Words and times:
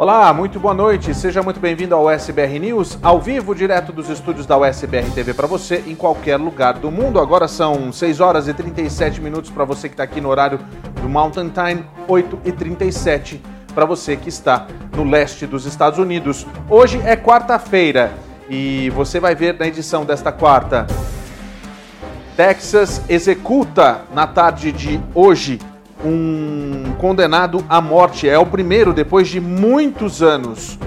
Olá, 0.00 0.32
muito 0.32 0.58
boa 0.58 0.72
noite. 0.72 1.12
Seja 1.14 1.42
muito 1.42 1.60
bem-vindo 1.60 1.94
ao 1.94 2.08
SBR 2.08 2.58
News, 2.58 2.98
ao 3.02 3.20
vivo, 3.20 3.54
direto 3.54 3.92
dos 3.92 4.08
estúdios 4.08 4.46
da 4.46 4.56
USBR 4.56 5.10
TV 5.10 5.34
para 5.34 5.46
você, 5.46 5.84
em 5.86 5.94
qualquer 5.94 6.38
lugar 6.38 6.78
do 6.78 6.90
mundo. 6.90 7.20
Agora 7.20 7.46
são 7.46 7.92
6 7.92 8.18
horas 8.18 8.48
e 8.48 8.54
37 8.54 9.20
minutos 9.20 9.50
para 9.50 9.62
você 9.66 9.90
que 9.90 9.92
está 9.92 10.02
aqui 10.02 10.18
no 10.18 10.30
horário 10.30 10.58
do 11.02 11.06
Mountain 11.06 11.50
Time, 11.50 11.84
8 12.08 12.38
e 12.46 12.50
37 12.50 13.42
para 13.74 13.84
você 13.84 14.16
que 14.16 14.30
está 14.30 14.66
no 14.96 15.04
leste 15.04 15.46
dos 15.46 15.66
Estados 15.66 15.98
Unidos. 15.98 16.46
Hoje 16.70 16.98
é 17.04 17.14
quarta-feira 17.14 18.10
e 18.48 18.88
você 18.94 19.20
vai 19.20 19.34
ver 19.34 19.58
na 19.58 19.66
edição 19.66 20.06
desta 20.06 20.32
quarta. 20.32 20.86
Texas 22.38 23.02
executa 23.06 24.00
na 24.14 24.26
tarde 24.26 24.72
de 24.72 24.98
hoje 25.14 25.58
um 26.04 26.92
condenado 26.98 27.64
à 27.68 27.80
morte. 27.80 28.28
É 28.28 28.38
o 28.38 28.46
primeiro 28.46 28.92
depois 28.92 29.28
de 29.28 29.40
muitos 29.40 30.22
anos. 30.22 30.78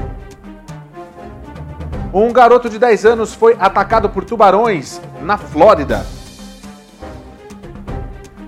Um 2.14 2.31
garoto 2.31 2.70
de 2.70 2.78
10 2.78 3.05
anos 3.05 3.33
foi 3.33 3.58
atacado 3.59 4.09
por 4.09 4.23
tubarões 4.23 5.02
na 5.22 5.38
Flórida. 5.38 6.05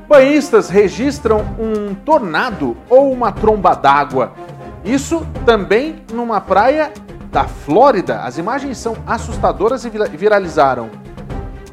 Banhistas 0.07 0.69
registram 0.69 1.43
um 1.59 1.95
tornado 1.95 2.77
ou 2.87 3.11
uma 3.11 3.31
tromba 3.31 3.75
d'água. 3.75 4.33
Isso 4.83 5.25
também 5.47 6.03
numa 6.13 6.39
praia 6.39 6.91
da 7.31 7.45
Flórida. 7.45 8.19
As 8.19 8.37
imagens 8.37 8.77
são 8.77 8.95
assustadoras 9.07 9.83
e 9.83 9.89
viralizaram. 9.89 10.91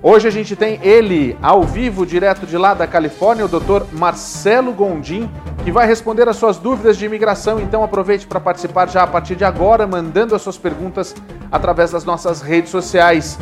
Hoje 0.04 0.26
a 0.26 0.32
gente 0.32 0.56
tem 0.56 0.80
ele 0.82 1.38
ao 1.40 1.62
vivo, 1.62 2.04
direto 2.04 2.44
de 2.44 2.58
lá 2.58 2.74
da 2.74 2.88
Califórnia, 2.88 3.44
o 3.44 3.48
Dr. 3.48 3.84
Marcelo 3.92 4.72
Gondim, 4.72 5.30
que 5.62 5.70
vai 5.70 5.86
responder 5.86 6.28
as 6.28 6.34
suas 6.34 6.58
dúvidas 6.58 6.98
de 6.98 7.06
imigração. 7.06 7.60
Então 7.60 7.84
aproveite 7.84 8.26
para 8.26 8.40
participar 8.40 8.88
já 8.88 9.04
a 9.04 9.06
partir 9.06 9.36
de 9.36 9.44
agora, 9.44 9.86
mandando 9.86 10.34
as 10.34 10.42
suas 10.42 10.58
perguntas 10.58 11.14
através 11.52 11.92
das 11.92 12.04
nossas 12.04 12.42
redes 12.42 12.72
sociais. 12.72 13.38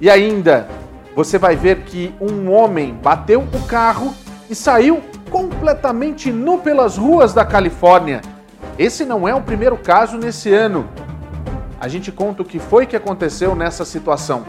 E 0.00 0.08
ainda, 0.08 0.68
você 1.16 1.38
vai 1.38 1.56
ver 1.56 1.78
que 1.80 2.14
um 2.20 2.52
homem 2.52 2.94
bateu 3.02 3.40
o 3.40 3.66
carro 3.66 4.14
e 4.48 4.54
saiu 4.54 5.02
completamente 5.28 6.30
nu 6.30 6.58
pelas 6.58 6.96
ruas 6.96 7.34
da 7.34 7.44
Califórnia. 7.44 8.20
Esse 8.78 9.04
não 9.04 9.26
é 9.26 9.34
o 9.34 9.42
primeiro 9.42 9.76
caso 9.76 10.16
nesse 10.16 10.54
ano. 10.54 10.88
A 11.80 11.88
gente 11.88 12.12
conta 12.12 12.42
o 12.42 12.44
que 12.44 12.60
foi 12.60 12.86
que 12.86 12.94
aconteceu 12.94 13.56
nessa 13.56 13.84
situação 13.84 14.44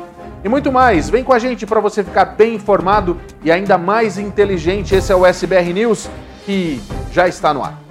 e 0.48 0.50
muito 0.50 0.72
mais. 0.72 1.10
Vem 1.10 1.24
com 1.24 1.34
a 1.34 1.40
gente 1.40 1.66
para 1.66 1.80
você 1.80 2.04
ficar 2.04 2.26
bem 2.26 2.56
informado 2.56 3.20
e 3.44 3.52
ainda 3.52 3.78
mais 3.78 4.18
inteligente. 4.18 4.96
Esse 4.96 5.12
é 5.12 5.16
o 5.16 5.26
SBR 5.26 5.74
News 5.74 6.10
que 6.46 6.82
já 7.12 7.28
está 7.28 7.54
no 7.54 7.64
ar. 7.64 7.87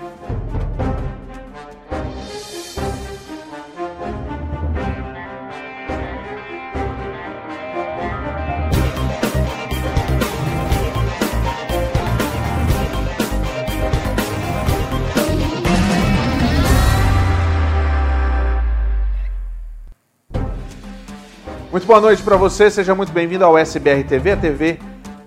Muito 21.77 21.87
boa 21.87 22.01
noite 22.01 22.23
para 22.23 22.39
você, 22.39 22.71
seja 22.71 22.95
muito 22.95 23.13
bem-vindo 23.13 23.45
ao 23.45 23.59
SBR 23.59 24.03
TV, 24.03 24.33
a 24.33 24.37
TV 24.39 24.79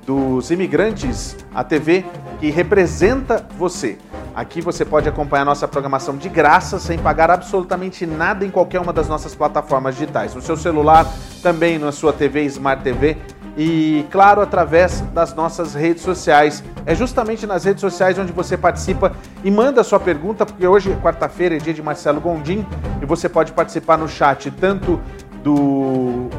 dos 0.03 0.49
imigrantes, 0.49 1.37
a 1.53 1.63
TV 1.63 2.03
que 2.39 2.49
representa 2.49 3.45
você. 3.55 3.99
Aqui 4.33 4.59
você 4.59 4.83
pode 4.83 5.07
acompanhar 5.07 5.45
nossa 5.45 5.67
programação 5.67 6.17
de 6.17 6.27
graça, 6.27 6.79
sem 6.79 6.97
pagar 6.97 7.29
absolutamente 7.29 8.03
nada 8.07 8.43
em 8.43 8.49
qualquer 8.49 8.79
uma 8.79 8.91
das 8.91 9.07
nossas 9.07 9.35
plataformas 9.35 9.95
digitais. 9.95 10.33
No 10.33 10.41
seu 10.41 10.57
celular, 10.57 11.05
também 11.43 11.77
na 11.77 11.91
sua 11.91 12.11
TV 12.11 12.43
Smart 12.45 12.81
TV 12.81 13.17
e, 13.55 14.07
claro, 14.09 14.41
através 14.41 15.01
das 15.13 15.35
nossas 15.35 15.75
redes 15.75 16.01
sociais. 16.01 16.63
É 16.83 16.95
justamente 16.95 17.45
nas 17.45 17.63
redes 17.63 17.81
sociais 17.81 18.17
onde 18.17 18.31
você 18.31 18.57
participa 18.57 19.11
e 19.43 19.51
manda 19.51 19.83
sua 19.83 19.99
pergunta, 19.99 20.47
porque 20.47 20.65
hoje, 20.65 20.97
quarta-feira, 21.03 21.57
é 21.57 21.59
dia 21.59 21.75
de 21.75 21.83
Marcelo 21.83 22.19
Gondim 22.19 22.65
e 22.99 23.05
você 23.05 23.29
pode 23.29 23.51
participar 23.51 23.97
no 23.97 24.07
chat 24.07 24.49
tanto 24.49 24.99
do 25.43 26.29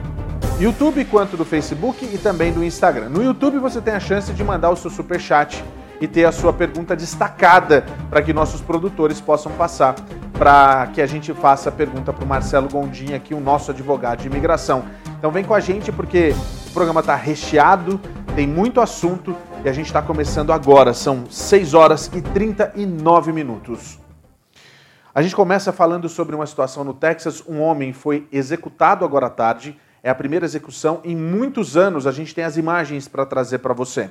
YouTube 0.59 1.05
quanto 1.07 1.37
do 1.37 1.45
Facebook 1.45 2.05
e 2.05 2.19
também 2.19 2.53
do 2.53 2.63
Instagram. 2.63 3.09
No 3.09 3.23
YouTube 3.23 3.59
você 3.59 3.81
tem 3.81 3.95
a 3.95 4.01
chance 4.01 4.33
de 4.33 4.45
mandar 4.45 4.71
o 4.71 4.77
seu 4.77 4.91
super 4.91 5.21
chat 5.21 5.65
e 6.01 6.09
ter 6.09 6.25
a 6.25 6.33
sua 6.33 6.53
pergunta 6.53 6.97
destacada 6.97 7.85
para 8.09 8.23
que 8.23 8.33
nossos 8.33 8.61
produtores 8.61 9.21
possam 9.21 9.53
passar 9.53 9.95
para 10.41 10.87
que 10.95 11.03
a 11.03 11.07
gente 11.07 11.35
faça 11.35 11.69
a 11.69 11.73
pergunta 11.73 12.15
para 12.15 12.25
o 12.25 12.27
Marcelo 12.27 12.67
Gondim 12.67 13.13
aqui, 13.13 13.35
o 13.35 13.41
nosso 13.41 13.71
advogado 13.71 14.21
de 14.21 14.27
imigração. 14.27 14.85
Então 15.19 15.31
vem 15.31 15.45
com 15.45 15.53
a 15.53 15.61
gente 15.61 15.93
porque 15.93 16.35
o 16.67 16.71
programa 16.73 17.01
está 17.01 17.15
recheado, 17.15 18.01
tem 18.35 18.47
muito 18.47 18.81
assunto 18.81 19.37
e 19.63 19.69
a 19.69 19.73
gente 19.73 19.87
está 19.87 20.01
começando 20.01 20.51
agora. 20.51 20.95
São 20.95 21.25
6 21.29 21.75
horas 21.75 22.11
e 22.15 22.23
39 22.23 23.33
minutos. 23.33 23.99
A 25.13 25.23
gente 25.23 25.35
começa 25.35 25.73
falando 25.73 26.09
sobre 26.09 26.37
uma 26.37 26.47
situação 26.47 26.85
no 26.85 26.95
Texas. 26.95 27.43
Um 27.47 27.61
homem 27.61 27.93
foi 27.93 28.29
executado 28.31 29.05
agora 29.05 29.27
à 29.27 29.31
tarde. 29.31 29.77
É 30.05 30.11
a 30.11 30.15
primeira 30.15 30.47
execução 30.47 31.01
em 31.03 31.17
muitos 31.17 31.77
anos. 31.77 32.07
A 32.07 32.13
gente 32.13 32.33
tem 32.33 32.45
as 32.45 32.57
imagens 32.57 33.09
para 33.09 33.27
trazer 33.27 33.59
para 33.59 33.75
você. 33.75 34.11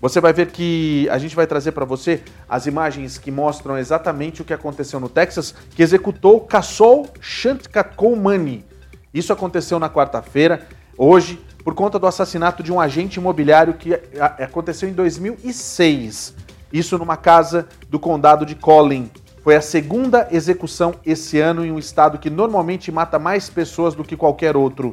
Você 0.00 0.20
vai 0.20 0.32
ver 0.32 0.50
que 0.50 1.06
a 1.10 1.18
gente 1.18 1.36
vai 1.36 1.46
trazer 1.46 1.72
para 1.72 1.84
você 1.84 2.22
as 2.48 2.66
imagens 2.66 3.18
que 3.18 3.30
mostram 3.30 3.76
exatamente 3.76 4.42
o 4.42 4.44
que 4.44 4.52
aconteceu 4.52 4.98
no 4.98 5.08
Texas, 5.08 5.54
que 5.70 5.82
executou 5.82 6.40
Kassol 6.40 7.08
Shantkakomani. 7.20 8.64
Isso 9.12 9.32
aconteceu 9.32 9.78
na 9.78 9.88
quarta-feira, 9.88 10.66
hoje, 10.98 11.42
por 11.62 11.74
conta 11.74 11.98
do 11.98 12.06
assassinato 12.06 12.62
de 12.62 12.72
um 12.72 12.80
agente 12.80 13.18
imobiliário 13.18 13.74
que 13.74 13.94
aconteceu 14.38 14.88
em 14.88 14.92
2006. 14.92 16.34
Isso 16.74 16.98
numa 16.98 17.16
casa 17.16 17.68
do 17.88 18.00
condado 18.00 18.44
de 18.44 18.56
Collin. 18.56 19.08
Foi 19.44 19.54
a 19.54 19.60
segunda 19.60 20.26
execução 20.32 20.92
esse 21.06 21.38
ano 21.38 21.64
em 21.64 21.70
um 21.70 21.78
estado 21.78 22.18
que 22.18 22.28
normalmente 22.28 22.90
mata 22.90 23.16
mais 23.16 23.48
pessoas 23.48 23.94
do 23.94 24.02
que 24.02 24.16
qualquer 24.16 24.56
outro. 24.56 24.90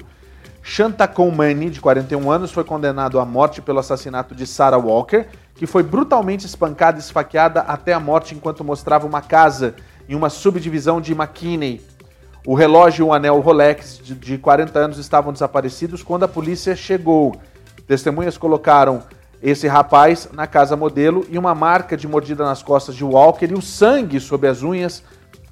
Shanta 0.62 1.08
Coumani, 1.08 1.72
de 1.72 1.82
41 1.82 2.30
anos, 2.30 2.52
foi 2.52 2.64
condenado 2.64 3.20
à 3.20 3.26
morte 3.26 3.64
pelo 3.64 3.80
assassinato 3.80 4.36
de 4.36 4.46
Sarah 4.46 4.78
Walker, 4.78 5.26
que 5.56 5.66
foi 5.66 5.82
brutalmente 5.82 6.46
espancada 6.46 7.00
e 7.00 7.02
esfaqueada 7.02 7.62
até 7.62 7.94
a 7.94 8.00
morte 8.00 8.36
enquanto 8.36 8.64
mostrava 8.64 9.08
uma 9.08 9.22
casa 9.24 9.74
em 10.08 10.14
uma 10.14 10.30
subdivisão 10.30 11.02
de 11.02 11.14
McKinney. 11.14 11.82
O 12.46 12.54
relógio 12.54 13.08
e 13.08 13.10
o 13.10 13.12
anel 13.12 13.40
Rolex 13.40 14.00
de 14.04 14.38
40 14.38 14.78
anos 14.78 15.00
estavam 15.00 15.34
desaparecidos 15.34 16.04
quando 16.04 16.26
a 16.26 16.28
polícia 16.28 16.76
chegou. 16.76 17.36
Testemunhas 17.88 18.38
colocaram 18.38 19.02
esse 19.42 19.68
rapaz 19.68 20.30
na 20.34 20.46
casa 20.46 20.76
modelo 20.76 21.26
e 21.30 21.38
uma 21.38 21.56
marca 21.56 21.98
de 21.98 22.08
mordida 22.08 22.44
nas 22.44 22.62
costas 22.62 22.96
de 22.96 23.04
Walker 23.04 23.46
e 23.46 23.54
o 23.54 23.62
sangue 23.62 24.20
sob 24.20 24.48
as 24.48 24.62
unhas 24.62 25.04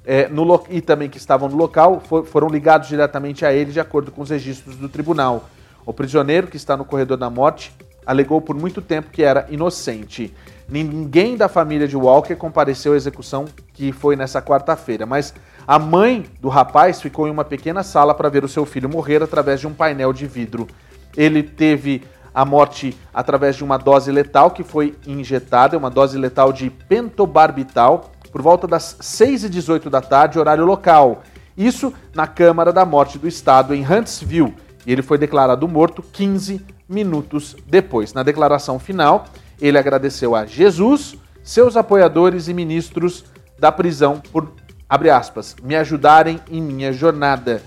é, 0.04 0.28
no, 0.28 0.64
e 0.70 0.80
também 0.80 1.08
que 1.08 1.18
estavam 1.18 1.48
no 1.48 1.56
local 1.56 2.00
for, 2.00 2.24
foram 2.24 2.48
ligados 2.48 2.88
diretamente 2.88 3.44
a 3.44 3.52
ele 3.52 3.72
de 3.72 3.80
acordo 3.80 4.10
com 4.10 4.22
os 4.22 4.30
registros 4.30 4.76
do 4.76 4.88
tribunal. 4.88 5.48
O 5.84 5.92
prisioneiro, 5.92 6.46
que 6.46 6.56
está 6.56 6.76
no 6.76 6.84
corredor 6.84 7.16
da 7.16 7.28
morte, 7.28 7.72
alegou 8.06 8.40
por 8.40 8.56
muito 8.56 8.80
tempo 8.80 9.10
que 9.10 9.22
era 9.22 9.46
inocente. 9.50 10.34
Ninguém 10.68 11.36
da 11.36 11.48
família 11.48 11.88
de 11.88 11.96
Walker 11.96 12.34
compareceu 12.36 12.92
à 12.92 12.96
execução 12.96 13.46
que 13.74 13.92
foi 13.92 14.14
nessa 14.14 14.40
quarta-feira, 14.40 15.04
mas 15.04 15.34
a 15.66 15.78
mãe 15.78 16.26
do 16.40 16.48
rapaz 16.48 17.00
ficou 17.00 17.26
em 17.26 17.30
uma 17.30 17.44
pequena 17.44 17.82
sala 17.82 18.14
para 18.14 18.28
ver 18.28 18.44
o 18.44 18.48
seu 18.48 18.64
filho 18.64 18.88
morrer 18.88 19.22
através 19.22 19.60
de 19.60 19.66
um 19.66 19.74
painel 19.74 20.12
de 20.12 20.26
vidro. 20.26 20.68
Ele 21.16 21.42
teve 21.42 22.02
a 22.34 22.44
morte 22.44 22.96
através 23.12 23.56
de 23.56 23.64
uma 23.64 23.76
dose 23.76 24.10
letal 24.10 24.50
que 24.50 24.62
foi 24.62 24.96
injetada, 25.06 25.76
uma 25.76 25.90
dose 25.90 26.16
letal 26.16 26.52
de 26.52 26.70
pentobarbital, 26.70 28.10
por 28.30 28.42
volta 28.42 28.66
das 28.66 28.96
6 29.00 29.44
e 29.44 29.48
18 29.48 29.90
da 29.90 30.00
tarde, 30.00 30.38
horário 30.38 30.64
local. 30.64 31.22
Isso 31.56 31.92
na 32.14 32.26
Câmara 32.26 32.72
da 32.72 32.84
Morte 32.84 33.18
do 33.18 33.28
Estado, 33.28 33.74
em 33.74 33.84
Huntsville. 33.84 34.54
E 34.86 34.92
ele 34.92 35.02
foi 35.02 35.18
declarado 35.18 35.68
morto 35.68 36.02
15 36.02 36.64
minutos 36.88 37.56
depois. 37.66 38.12
Na 38.12 38.22
declaração 38.22 38.78
final, 38.78 39.26
ele 39.60 39.78
agradeceu 39.78 40.34
a 40.34 40.46
Jesus, 40.46 41.16
seus 41.42 41.76
apoiadores 41.76 42.48
e 42.48 42.54
ministros 42.54 43.24
da 43.58 43.70
prisão 43.70 44.20
por, 44.32 44.52
abre 44.88 45.10
aspas, 45.10 45.54
me 45.62 45.76
ajudarem 45.76 46.40
em 46.50 46.62
minha 46.62 46.92
jornada. 46.92 47.62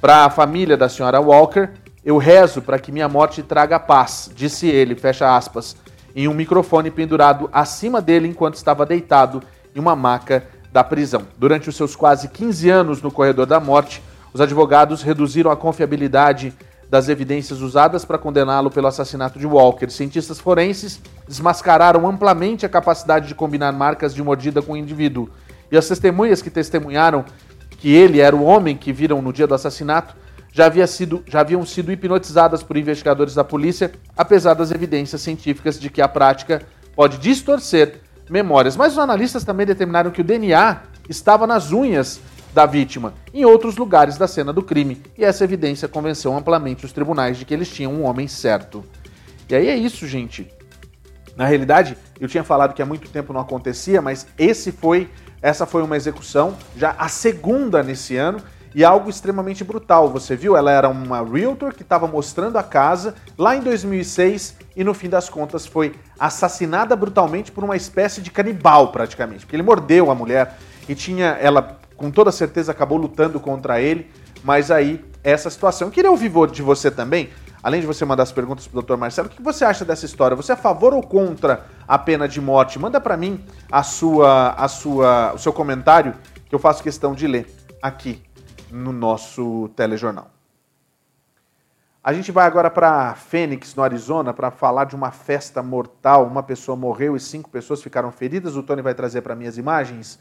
Para 0.00 0.24
a 0.24 0.30
família 0.30 0.76
da 0.76 0.88
senhora 0.88 1.20
Walker, 1.20 1.70
eu 2.04 2.18
rezo 2.18 2.60
para 2.60 2.78
que 2.78 2.92
minha 2.92 3.08
morte 3.08 3.42
traga 3.42 3.80
paz, 3.80 4.30
disse 4.34 4.66
ele, 4.66 4.94
fecha 4.94 5.34
aspas, 5.34 5.74
em 6.14 6.28
um 6.28 6.34
microfone 6.34 6.90
pendurado 6.90 7.48
acima 7.52 8.00
dele 8.00 8.28
enquanto 8.28 8.56
estava 8.56 8.84
deitado 8.84 9.42
em 9.74 9.80
uma 9.80 9.96
maca 9.96 10.44
da 10.70 10.84
prisão. 10.84 11.22
Durante 11.38 11.68
os 11.68 11.76
seus 11.76 11.96
quase 11.96 12.28
15 12.28 12.68
anos 12.68 13.02
no 13.02 13.10
corredor 13.10 13.46
da 13.46 13.58
morte, 13.58 14.02
os 14.32 14.40
advogados 14.40 15.02
reduziram 15.02 15.50
a 15.50 15.56
confiabilidade 15.56 16.52
das 16.90 17.08
evidências 17.08 17.60
usadas 17.60 18.04
para 18.04 18.18
condená-lo 18.18 18.70
pelo 18.70 18.86
assassinato 18.86 19.38
de 19.38 19.46
Walker. 19.46 19.88
Cientistas 19.88 20.38
forenses 20.38 21.00
desmascararam 21.26 22.06
amplamente 22.06 22.66
a 22.66 22.68
capacidade 22.68 23.26
de 23.26 23.34
combinar 23.34 23.72
marcas 23.72 24.14
de 24.14 24.22
mordida 24.22 24.60
com 24.60 24.72
o 24.72 24.76
indivíduo. 24.76 25.28
E 25.72 25.76
as 25.76 25.88
testemunhas 25.88 26.42
que 26.42 26.50
testemunharam 26.50 27.24
que 27.78 27.92
ele 27.92 28.20
era 28.20 28.36
o 28.36 28.44
homem 28.44 28.76
que 28.76 28.92
viram 28.92 29.22
no 29.22 29.32
dia 29.32 29.46
do 29.46 29.54
assassinato 29.54 30.14
já, 30.54 30.66
havia 30.66 30.86
sido, 30.86 31.24
já 31.26 31.40
haviam 31.40 31.66
sido 31.66 31.90
hipnotizadas 31.90 32.62
por 32.62 32.76
investigadores 32.76 33.34
da 33.34 33.42
polícia, 33.42 33.90
apesar 34.16 34.54
das 34.54 34.70
evidências 34.70 35.20
científicas 35.20 35.80
de 35.80 35.90
que 35.90 36.00
a 36.00 36.06
prática 36.06 36.62
pode 36.94 37.18
distorcer 37.18 37.96
memórias. 38.30 38.76
Mas 38.76 38.92
os 38.92 39.00
analistas 39.00 39.42
também 39.42 39.66
determinaram 39.66 40.12
que 40.12 40.20
o 40.20 40.24
DNA 40.24 40.82
estava 41.08 41.44
nas 41.44 41.72
unhas 41.72 42.20
da 42.54 42.66
vítima, 42.66 43.14
em 43.34 43.44
outros 43.44 43.76
lugares 43.76 44.16
da 44.16 44.28
cena 44.28 44.52
do 44.52 44.62
crime, 44.62 45.02
e 45.18 45.24
essa 45.24 45.42
evidência 45.42 45.88
convenceu 45.88 46.32
amplamente 46.32 46.86
os 46.86 46.92
tribunais 46.92 47.36
de 47.36 47.44
que 47.44 47.52
eles 47.52 47.68
tinham 47.68 47.92
um 47.92 48.04
homem 48.04 48.28
certo. 48.28 48.84
E 49.48 49.56
aí 49.56 49.68
é 49.68 49.76
isso, 49.76 50.06
gente. 50.06 50.48
Na 51.36 51.46
realidade, 51.46 51.98
eu 52.20 52.28
tinha 52.28 52.44
falado 52.44 52.72
que 52.72 52.80
há 52.80 52.86
muito 52.86 53.10
tempo 53.10 53.32
não 53.32 53.40
acontecia, 53.40 54.00
mas 54.00 54.24
esse 54.38 54.70
foi, 54.70 55.10
essa 55.42 55.66
foi 55.66 55.82
uma 55.82 55.96
execução, 55.96 56.56
já 56.76 56.94
a 56.96 57.08
segunda 57.08 57.82
nesse 57.82 58.16
ano, 58.16 58.40
e 58.74 58.84
algo 58.84 59.08
extremamente 59.08 59.62
brutal. 59.62 60.10
Você 60.10 60.34
viu? 60.34 60.56
Ela 60.56 60.72
era 60.72 60.88
uma 60.88 61.22
realtor 61.22 61.72
que 61.72 61.82
estava 61.82 62.06
mostrando 62.06 62.58
a 62.58 62.62
casa 62.62 63.14
lá 63.38 63.54
em 63.54 63.60
2006 63.60 64.56
e 64.76 64.82
no 64.82 64.92
fim 64.92 65.08
das 65.08 65.28
contas 65.28 65.66
foi 65.66 65.94
assassinada 66.18 66.96
brutalmente 66.96 67.52
por 67.52 67.62
uma 67.62 67.76
espécie 67.76 68.20
de 68.20 68.30
canibal 68.30 68.88
praticamente, 68.88 69.46
porque 69.46 69.54
ele 69.54 69.62
mordeu 69.62 70.10
a 70.10 70.14
mulher 70.14 70.58
e 70.88 70.94
tinha 70.94 71.38
ela 71.40 71.78
com 71.96 72.10
toda 72.10 72.32
certeza 72.32 72.72
acabou 72.72 72.98
lutando 72.98 73.38
contra 73.38 73.80
ele, 73.80 74.10
mas 74.42 74.70
aí 74.70 75.02
essa 75.22 75.48
situação. 75.48 75.88
Eu 75.88 75.92
queria 75.92 76.10
ouvir 76.10 76.30
de 76.50 76.60
você 76.60 76.90
também, 76.90 77.30
além 77.62 77.80
de 77.80 77.86
você 77.86 78.04
mandar 78.04 78.24
as 78.24 78.32
perguntas 78.32 78.66
para 78.66 78.80
o 78.80 78.82
Dr. 78.82 78.96
Marcelo, 78.96 79.28
o 79.28 79.30
que 79.30 79.40
você 79.40 79.64
acha 79.64 79.84
dessa 79.84 80.04
história? 80.04 80.36
Você 80.36 80.50
é 80.50 80.54
a 80.54 80.58
favor 80.58 80.92
ou 80.92 81.02
contra 81.02 81.66
a 81.86 81.96
pena 81.96 82.28
de 82.28 82.40
morte? 82.40 82.78
Manda 82.78 83.00
para 83.00 83.16
mim 83.16 83.42
a 83.70 83.84
sua, 83.84 84.50
a 84.50 84.66
sua, 84.66 85.32
o 85.34 85.38
seu 85.38 85.52
comentário 85.52 86.14
que 86.48 86.54
eu 86.54 86.58
faço 86.58 86.82
questão 86.82 87.14
de 87.14 87.26
ler 87.28 87.46
aqui 87.80 88.20
no 88.74 88.92
nosso 88.92 89.70
telejornal. 89.76 90.30
A 92.02 92.12
gente 92.12 92.32
vai 92.32 92.44
agora 92.44 92.68
para 92.68 93.14
Phoenix, 93.14 93.74
no 93.74 93.82
Arizona, 93.82 94.34
para 94.34 94.50
falar 94.50 94.84
de 94.84 94.96
uma 94.96 95.10
festa 95.10 95.62
mortal. 95.62 96.26
Uma 96.26 96.42
pessoa 96.42 96.76
morreu 96.76 97.16
e 97.16 97.20
cinco 97.20 97.48
pessoas 97.48 97.82
ficaram 97.82 98.10
feridas. 98.10 98.56
O 98.56 98.62
Tony 98.62 98.82
vai 98.82 98.92
trazer 98.92 99.22
para 99.22 99.34
mim 99.34 99.46
as 99.46 99.56
imagens. 99.56 100.18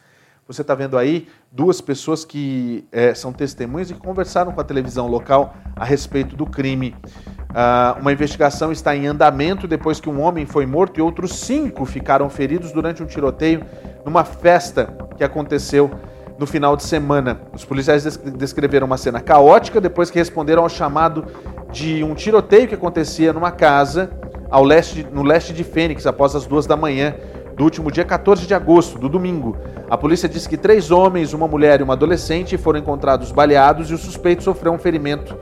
Você 0.47 0.61
está 0.61 0.75
vendo 0.75 0.97
aí 0.97 1.27
duas 1.51 1.81
pessoas 1.81 2.23
que 2.23 2.87
é, 2.91 3.13
são 3.13 3.33
testemunhas 3.33 3.89
e 3.89 3.95
que 3.95 3.99
conversaram 3.99 4.51
com 4.51 4.61
a 4.61 4.63
televisão 4.63 5.07
local 5.07 5.55
a 5.75 5.83
respeito 5.83 6.35
do 6.35 6.45
crime. 6.45 6.95
Uh, 7.49 7.99
uma 7.99 8.13
investigação 8.13 8.71
está 8.71 8.95
em 8.95 9.07
andamento 9.07 9.67
depois 9.67 9.99
que 9.99 10.09
um 10.09 10.21
homem 10.21 10.45
foi 10.45 10.65
morto 10.65 10.99
e 10.99 11.01
outros 11.01 11.39
cinco 11.39 11.85
ficaram 11.85 12.29
feridos 12.29 12.71
durante 12.71 13.01
um 13.01 13.05
tiroteio 13.05 13.65
numa 14.05 14.23
festa 14.23 14.95
que 15.17 15.23
aconteceu 15.23 15.91
no 16.43 16.47
final 16.47 16.75
de 16.75 16.83
semana. 16.83 17.39
Os 17.53 17.63
policiais 17.63 18.17
descreveram 18.17 18.85
uma 18.85 18.97
cena 18.97 19.21
caótica 19.21 19.79
depois 19.79 20.11
que 20.11 20.19
responderam 20.19 20.63
ao 20.63 20.67
chamado 20.67 21.25
de 21.71 22.03
um 22.03 22.13
tiroteio 22.13 22.67
que 22.67 22.75
acontecia 22.75 23.31
numa 23.31 23.49
casa 23.49 24.11
ao 24.51 24.61
leste, 24.61 25.07
no 25.09 25.23
leste 25.23 25.53
de 25.53 25.63
Fênix 25.63 26.05
após 26.05 26.35
as 26.35 26.45
duas 26.45 26.65
da 26.65 26.75
manhã 26.75 27.15
do 27.55 27.63
último 27.63 27.89
dia 27.89 28.03
14 28.03 28.45
de 28.45 28.53
agosto, 28.53 28.99
do 28.99 29.07
domingo. 29.07 29.55
A 29.89 29.97
polícia 29.97 30.27
disse 30.27 30.49
que 30.49 30.57
três 30.57 30.91
homens, 30.91 31.31
uma 31.31 31.47
mulher 31.47 31.79
e 31.79 31.83
uma 31.83 31.93
adolescente 31.93 32.57
foram 32.57 32.77
encontrados 32.77 33.31
baleados 33.31 33.89
e 33.89 33.93
o 33.93 33.97
suspeito 33.97 34.43
sofreu 34.43 34.73
um 34.73 34.77
ferimento 34.77 35.37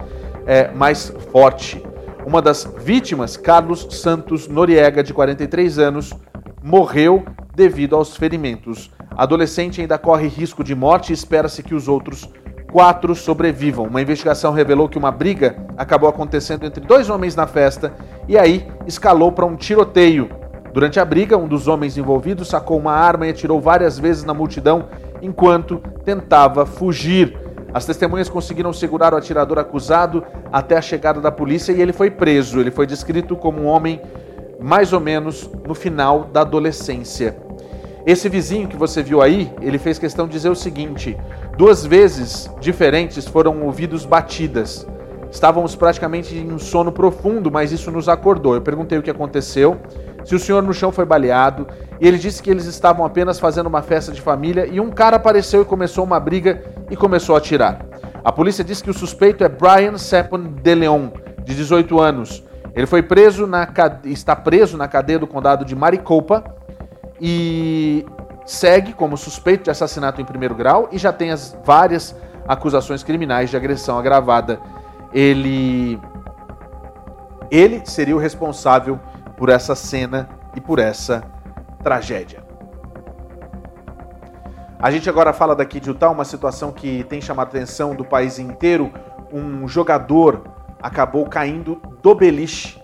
é, 0.45 0.69
mais 0.71 1.11
forte. 1.31 1.83
Uma 2.27 2.43
das 2.43 2.71
vítimas, 2.77 3.37
Carlos 3.37 3.87
Santos 3.89 4.47
Noriega, 4.47 5.01
de 5.01 5.15
43 5.15 5.79
anos, 5.79 6.13
morreu 6.61 7.25
devido 7.55 7.95
aos 7.95 8.15
ferimentos. 8.15 8.91
Adolescente 9.15 9.81
ainda 9.81 9.97
corre 9.97 10.27
risco 10.27 10.63
de 10.63 10.73
morte 10.73 11.09
e 11.09 11.13
espera-se 11.13 11.61
que 11.61 11.75
os 11.75 11.87
outros 11.87 12.29
quatro 12.71 13.13
sobrevivam. 13.13 13.85
Uma 13.85 14.01
investigação 14.01 14.53
revelou 14.53 14.87
que 14.87 14.97
uma 14.97 15.11
briga 15.11 15.57
acabou 15.77 16.09
acontecendo 16.09 16.65
entre 16.65 16.85
dois 16.85 17.09
homens 17.09 17.35
na 17.35 17.45
festa 17.45 17.93
e 18.27 18.37
aí 18.37 18.65
escalou 18.87 19.31
para 19.31 19.45
um 19.45 19.55
tiroteio. 19.55 20.29
Durante 20.73 20.99
a 20.99 21.05
briga, 21.05 21.37
um 21.37 21.47
dos 21.47 21.67
homens 21.67 21.97
envolvidos 21.97 22.47
sacou 22.47 22.79
uma 22.79 22.93
arma 22.93 23.27
e 23.27 23.31
atirou 23.31 23.59
várias 23.59 23.99
vezes 23.99 24.23
na 24.23 24.33
multidão 24.33 24.87
enquanto 25.21 25.81
tentava 26.05 26.65
fugir. 26.65 27.37
As 27.73 27.85
testemunhas 27.85 28.29
conseguiram 28.29 28.71
segurar 28.71 29.13
o 29.13 29.17
atirador 29.17 29.59
acusado 29.59 30.23
até 30.51 30.77
a 30.77 30.81
chegada 30.81 31.19
da 31.19 31.31
polícia 31.31 31.73
e 31.73 31.81
ele 31.81 31.91
foi 31.91 32.09
preso. 32.09 32.59
Ele 32.59 32.71
foi 32.71 32.87
descrito 32.87 33.35
como 33.35 33.61
um 33.61 33.65
homem 33.65 34.01
mais 34.61 34.93
ou 34.93 34.99
menos 34.99 35.49
no 35.67 35.75
final 35.75 36.25
da 36.25 36.41
adolescência. 36.41 37.35
Esse 38.05 38.27
vizinho 38.27 38.67
que 38.67 38.75
você 38.75 39.03
viu 39.03 39.21
aí, 39.21 39.51
ele 39.61 39.77
fez 39.77 39.99
questão 39.99 40.25
de 40.25 40.33
dizer 40.33 40.49
o 40.49 40.55
seguinte: 40.55 41.15
duas 41.55 41.85
vezes 41.85 42.49
diferentes 42.59 43.27
foram 43.27 43.61
ouvidos 43.63 44.05
batidas. 44.05 44.87
Estávamos 45.31 45.75
praticamente 45.75 46.35
em 46.35 46.51
um 46.51 46.59
sono 46.59 46.91
profundo, 46.91 47.49
mas 47.49 47.71
isso 47.71 47.89
nos 47.89 48.09
acordou. 48.09 48.55
Eu 48.55 48.61
perguntei 48.61 48.97
o 48.97 49.03
que 49.03 49.09
aconteceu, 49.09 49.79
se 50.25 50.35
o 50.35 50.39
senhor 50.39 50.61
no 50.61 50.73
chão 50.73 50.91
foi 50.91 51.05
baleado, 51.05 51.67
e 52.01 52.07
ele 52.07 52.17
disse 52.17 52.43
que 52.43 52.49
eles 52.49 52.65
estavam 52.65 53.05
apenas 53.05 53.39
fazendo 53.39 53.67
uma 53.67 53.81
festa 53.81 54.11
de 54.11 54.19
família 54.19 54.67
e 54.69 54.79
um 54.79 54.89
cara 54.89 55.15
apareceu 55.15 55.61
e 55.61 55.65
começou 55.65 56.03
uma 56.03 56.19
briga 56.19 56.63
e 56.89 56.97
começou 56.97 57.35
a 57.35 57.37
atirar. 57.37 57.85
A 58.23 58.31
polícia 58.31 58.63
disse 58.63 58.83
que 58.83 58.89
o 58.89 58.93
suspeito 58.93 59.43
é 59.43 59.49
Brian 59.49 59.97
Sepon 59.97 60.39
de 60.61 60.75
Leon, 60.75 61.09
de 61.43 61.55
18 61.55 61.99
anos. 61.99 62.43
Ele 62.75 62.85
foi 62.85 63.01
preso 63.01 63.47
na 63.47 63.67
está 64.05 64.35
preso 64.35 64.77
na 64.77 64.87
cadeia 64.87 65.19
do 65.19 65.27
condado 65.27 65.63
de 65.63 65.75
Maricopa 65.75 66.43
e 67.23 68.03
segue 68.47 68.93
como 68.93 69.15
suspeito 69.15 69.65
de 69.65 69.69
assassinato 69.69 70.19
em 70.19 70.25
primeiro 70.25 70.55
grau 70.55 70.89
e 70.91 70.97
já 70.97 71.13
tem 71.13 71.29
as 71.29 71.55
várias 71.63 72.15
acusações 72.47 73.03
criminais 73.03 73.51
de 73.51 73.55
agressão 73.55 73.99
agravada. 73.99 74.59
Ele 75.13 75.99
ele 77.51 77.85
seria 77.85 78.15
o 78.15 78.19
responsável 78.19 78.99
por 79.37 79.49
essa 79.49 79.75
cena 79.75 80.29
e 80.55 80.61
por 80.61 80.79
essa 80.79 81.23
tragédia. 81.83 82.43
A 84.79 84.89
gente 84.89 85.07
agora 85.07 85.31
fala 85.31 85.55
daqui 85.55 85.79
de 85.79 85.89
Utah, 85.89 86.09
uma 86.09 86.25
situação 86.25 86.71
que 86.71 87.03
tem 87.03 87.21
chamado 87.21 87.47
a 87.47 87.49
atenção 87.49 87.93
do 87.93 88.03
país 88.03 88.39
inteiro. 88.39 88.91
Um 89.31 89.67
jogador 89.67 90.43
acabou 90.81 91.27
caindo 91.27 91.79
do 92.01 92.15
beliche 92.15 92.80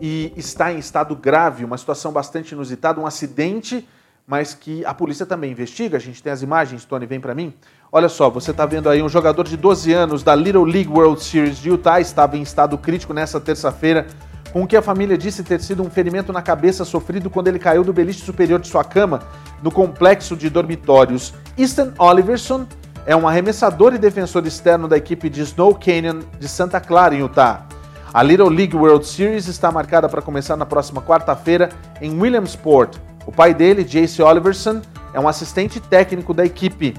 e 0.00 0.32
está 0.36 0.72
em 0.72 0.78
estado 0.78 1.14
grave, 1.14 1.64
uma 1.64 1.78
situação 1.78 2.12
bastante 2.12 2.52
inusitada, 2.52 3.00
um 3.00 3.06
acidente, 3.06 3.88
mas 4.26 4.54
que 4.54 4.84
a 4.84 4.94
polícia 4.94 5.26
também 5.26 5.52
investiga. 5.52 5.96
A 5.96 6.00
gente 6.00 6.22
tem 6.22 6.32
as 6.32 6.42
imagens, 6.42 6.84
Tony, 6.84 7.06
vem 7.06 7.20
para 7.20 7.34
mim. 7.34 7.52
Olha 7.92 8.08
só, 8.08 8.28
você 8.28 8.50
está 8.50 8.66
vendo 8.66 8.88
aí 8.88 9.02
um 9.02 9.08
jogador 9.08 9.44
de 9.44 9.56
12 9.56 9.92
anos 9.92 10.22
da 10.22 10.34
Little 10.34 10.64
League 10.64 10.90
World 10.90 11.22
Series 11.22 11.58
de 11.58 11.68
Utah 11.68 12.00
estava 12.00 12.36
em 12.36 12.42
estado 12.42 12.76
crítico 12.76 13.12
nessa 13.12 13.40
terça-feira, 13.40 14.06
com 14.52 14.62
o 14.62 14.66
que 14.66 14.76
a 14.76 14.82
família 14.82 15.18
disse 15.18 15.42
ter 15.42 15.60
sido 15.60 15.82
um 15.82 15.90
ferimento 15.90 16.32
na 16.32 16.42
cabeça 16.42 16.84
sofrido 16.84 17.28
quando 17.28 17.48
ele 17.48 17.58
caiu 17.58 17.84
do 17.84 17.92
beliche 17.92 18.20
superior 18.20 18.60
de 18.60 18.68
sua 18.68 18.84
cama 18.84 19.20
no 19.62 19.70
complexo 19.70 20.36
de 20.36 20.48
dormitórios. 20.48 21.34
Easton 21.58 21.92
Oliverson 21.98 22.66
é 23.06 23.14
um 23.14 23.28
arremessador 23.28 23.94
e 23.94 23.98
defensor 23.98 24.46
externo 24.46 24.88
da 24.88 24.96
equipe 24.96 25.28
de 25.28 25.42
Snow 25.42 25.74
Canyon 25.74 26.20
de 26.38 26.48
Santa 26.48 26.80
Clara, 26.80 27.14
em 27.14 27.18
Utah. 27.18 27.66
A 28.14 28.22
Little 28.22 28.48
League 28.48 28.76
World 28.76 29.04
Series 29.04 29.48
está 29.48 29.72
marcada 29.72 30.08
para 30.08 30.22
começar 30.22 30.54
na 30.56 30.64
próxima 30.64 31.02
quarta-feira 31.02 31.70
em 32.00 32.16
Williamsport. 32.16 32.96
O 33.26 33.32
pai 33.32 33.52
dele, 33.52 33.82
Jace 33.82 34.22
Oliverson, 34.22 34.80
é 35.12 35.18
um 35.18 35.26
assistente 35.26 35.80
técnico 35.80 36.32
da 36.32 36.46
equipe. 36.46 36.94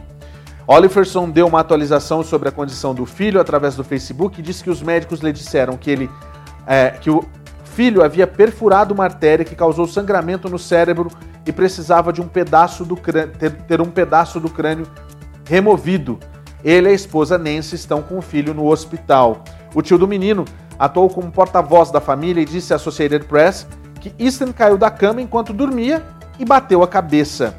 Oliverson 0.67 1.29
deu 1.29 1.47
uma 1.47 1.61
atualização 1.61 2.21
sobre 2.21 2.49
a 2.49 2.51
condição 2.51 2.93
do 2.93 3.05
filho 3.05 3.39
através 3.39 3.77
do 3.77 3.83
Facebook 3.85 4.37
e 4.37 4.43
disse 4.43 4.61
que 4.61 4.69
os 4.69 4.81
médicos 4.81 5.21
lhe 5.21 5.31
disseram 5.31 5.77
que 5.77 5.89
ele 5.89 6.09
é, 6.67 6.89
que 6.89 7.09
o 7.09 7.23
filho 7.63 8.03
havia 8.03 8.27
perfurado 8.27 8.93
uma 8.93 9.05
artéria 9.05 9.45
que 9.45 9.55
causou 9.55 9.87
sangramento 9.87 10.49
no 10.49 10.59
cérebro 10.59 11.09
e 11.45 11.51
precisava 11.53 12.11
de 12.11 12.19
um 12.19 12.27
pedaço 12.27 12.83
do 12.83 12.97
crânio, 12.97 13.33
ter, 13.39 13.53
ter 13.53 13.79
um 13.79 13.89
pedaço 13.89 14.37
do 14.37 14.49
crânio 14.49 14.85
removido. 15.45 16.19
Ele 16.61 16.89
e 16.89 16.91
a 16.91 16.93
esposa 16.93 17.37
Nancy 17.37 17.75
estão 17.75 18.01
com 18.01 18.17
o 18.17 18.21
filho 18.21 18.53
no 18.53 18.65
hospital. 18.65 19.45
O 19.73 19.81
tio 19.81 19.97
do 19.97 20.07
menino 20.07 20.43
atuou 20.77 21.09
como 21.09 21.31
porta-voz 21.31 21.91
da 21.91 22.01
família 22.01 22.41
e 22.41 22.45
disse 22.45 22.73
à 22.73 22.75
Associated 22.75 23.25
Press 23.25 23.67
que 23.99 24.13
Easton 24.19 24.53
caiu 24.53 24.77
da 24.77 24.91
cama 24.91 25.21
enquanto 25.21 25.53
dormia 25.53 26.03
e 26.37 26.45
bateu 26.45 26.83
a 26.83 26.87
cabeça. 26.87 27.55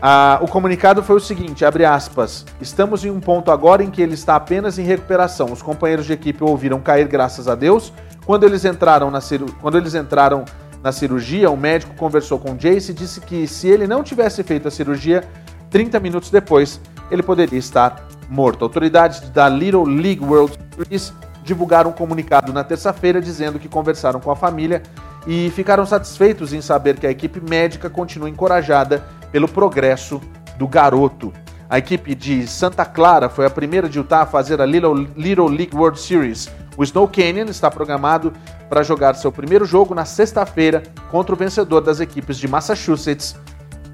Ah, 0.00 0.38
o 0.42 0.48
comunicado 0.48 1.02
foi 1.02 1.16
o 1.16 1.20
seguinte, 1.20 1.64
aspas, 1.64 2.44
estamos 2.60 3.04
em 3.04 3.10
um 3.10 3.18
ponto 3.18 3.50
agora 3.50 3.82
em 3.82 3.90
que 3.90 4.02
ele 4.02 4.14
está 4.14 4.36
apenas 4.36 4.78
em 4.78 4.82
recuperação. 4.82 5.50
Os 5.52 5.62
companheiros 5.62 6.06
de 6.06 6.12
equipe 6.12 6.44
o 6.44 6.48
ouviram 6.48 6.80
cair, 6.80 7.08
graças 7.08 7.48
a 7.48 7.54
Deus. 7.54 7.92
Quando 8.26 8.44
eles 8.44 8.64
entraram 8.64 9.10
na, 9.10 9.20
quando 9.60 9.78
eles 9.78 9.94
entraram 9.94 10.44
na 10.82 10.92
cirurgia, 10.92 11.50
o 11.50 11.56
médico 11.56 11.94
conversou 11.94 12.38
com 12.38 12.56
Jace 12.56 12.90
e 12.90 12.94
disse 12.94 13.20
que 13.20 13.46
se 13.46 13.68
ele 13.68 13.86
não 13.86 14.02
tivesse 14.02 14.42
feito 14.42 14.68
a 14.68 14.70
cirurgia, 14.70 15.24
30 15.70 15.98
minutos 15.98 16.30
depois, 16.30 16.80
ele 17.10 17.22
poderia 17.22 17.58
estar 17.58 18.06
morto. 18.28 18.64
Autoridades 18.64 19.20
da 19.30 19.48
Little 19.48 19.84
League 19.84 20.22
World 20.22 20.58
Series 20.76 21.12
divulgaram 21.46 21.90
um 21.90 21.92
comunicado 21.92 22.52
na 22.52 22.64
terça-feira 22.64 23.20
dizendo 23.20 23.58
que 23.58 23.68
conversaram 23.68 24.18
com 24.18 24.30
a 24.30 24.36
família 24.36 24.82
e 25.26 25.48
ficaram 25.50 25.86
satisfeitos 25.86 26.52
em 26.52 26.60
saber 26.60 26.98
que 26.98 27.06
a 27.06 27.10
equipe 27.10 27.40
médica 27.40 27.88
continua 27.88 28.28
encorajada 28.28 29.04
pelo 29.30 29.48
progresso 29.48 30.20
do 30.58 30.66
garoto. 30.66 31.32
A 31.70 31.78
equipe 31.78 32.14
de 32.14 32.46
Santa 32.46 32.84
Clara 32.84 33.28
foi 33.28 33.46
a 33.46 33.50
primeira 33.50 33.88
de 33.88 33.98
Utah 33.98 34.22
a 34.22 34.26
fazer 34.26 34.60
a 34.60 34.66
Little, 34.66 35.08
Little 35.16 35.48
League 35.48 35.74
World 35.74 35.98
Series. 36.00 36.48
O 36.76 36.82
Snow 36.82 37.08
Canyon 37.08 37.46
está 37.46 37.70
programado 37.70 38.32
para 38.68 38.82
jogar 38.82 39.14
seu 39.14 39.30
primeiro 39.30 39.64
jogo 39.64 39.94
na 39.94 40.04
sexta-feira 40.04 40.82
contra 41.10 41.34
o 41.34 41.38
vencedor 41.38 41.80
das 41.80 42.00
equipes 42.00 42.36
de 42.38 42.48
Massachusetts 42.48 43.36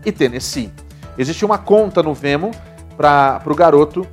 e 0.04 0.10
Tennessee. 0.10 0.72
Existe 1.18 1.44
uma 1.44 1.58
conta 1.58 2.02
no 2.02 2.14
Vemo 2.14 2.50
para 2.96 3.42
o 3.46 3.54
garoto 3.54 4.06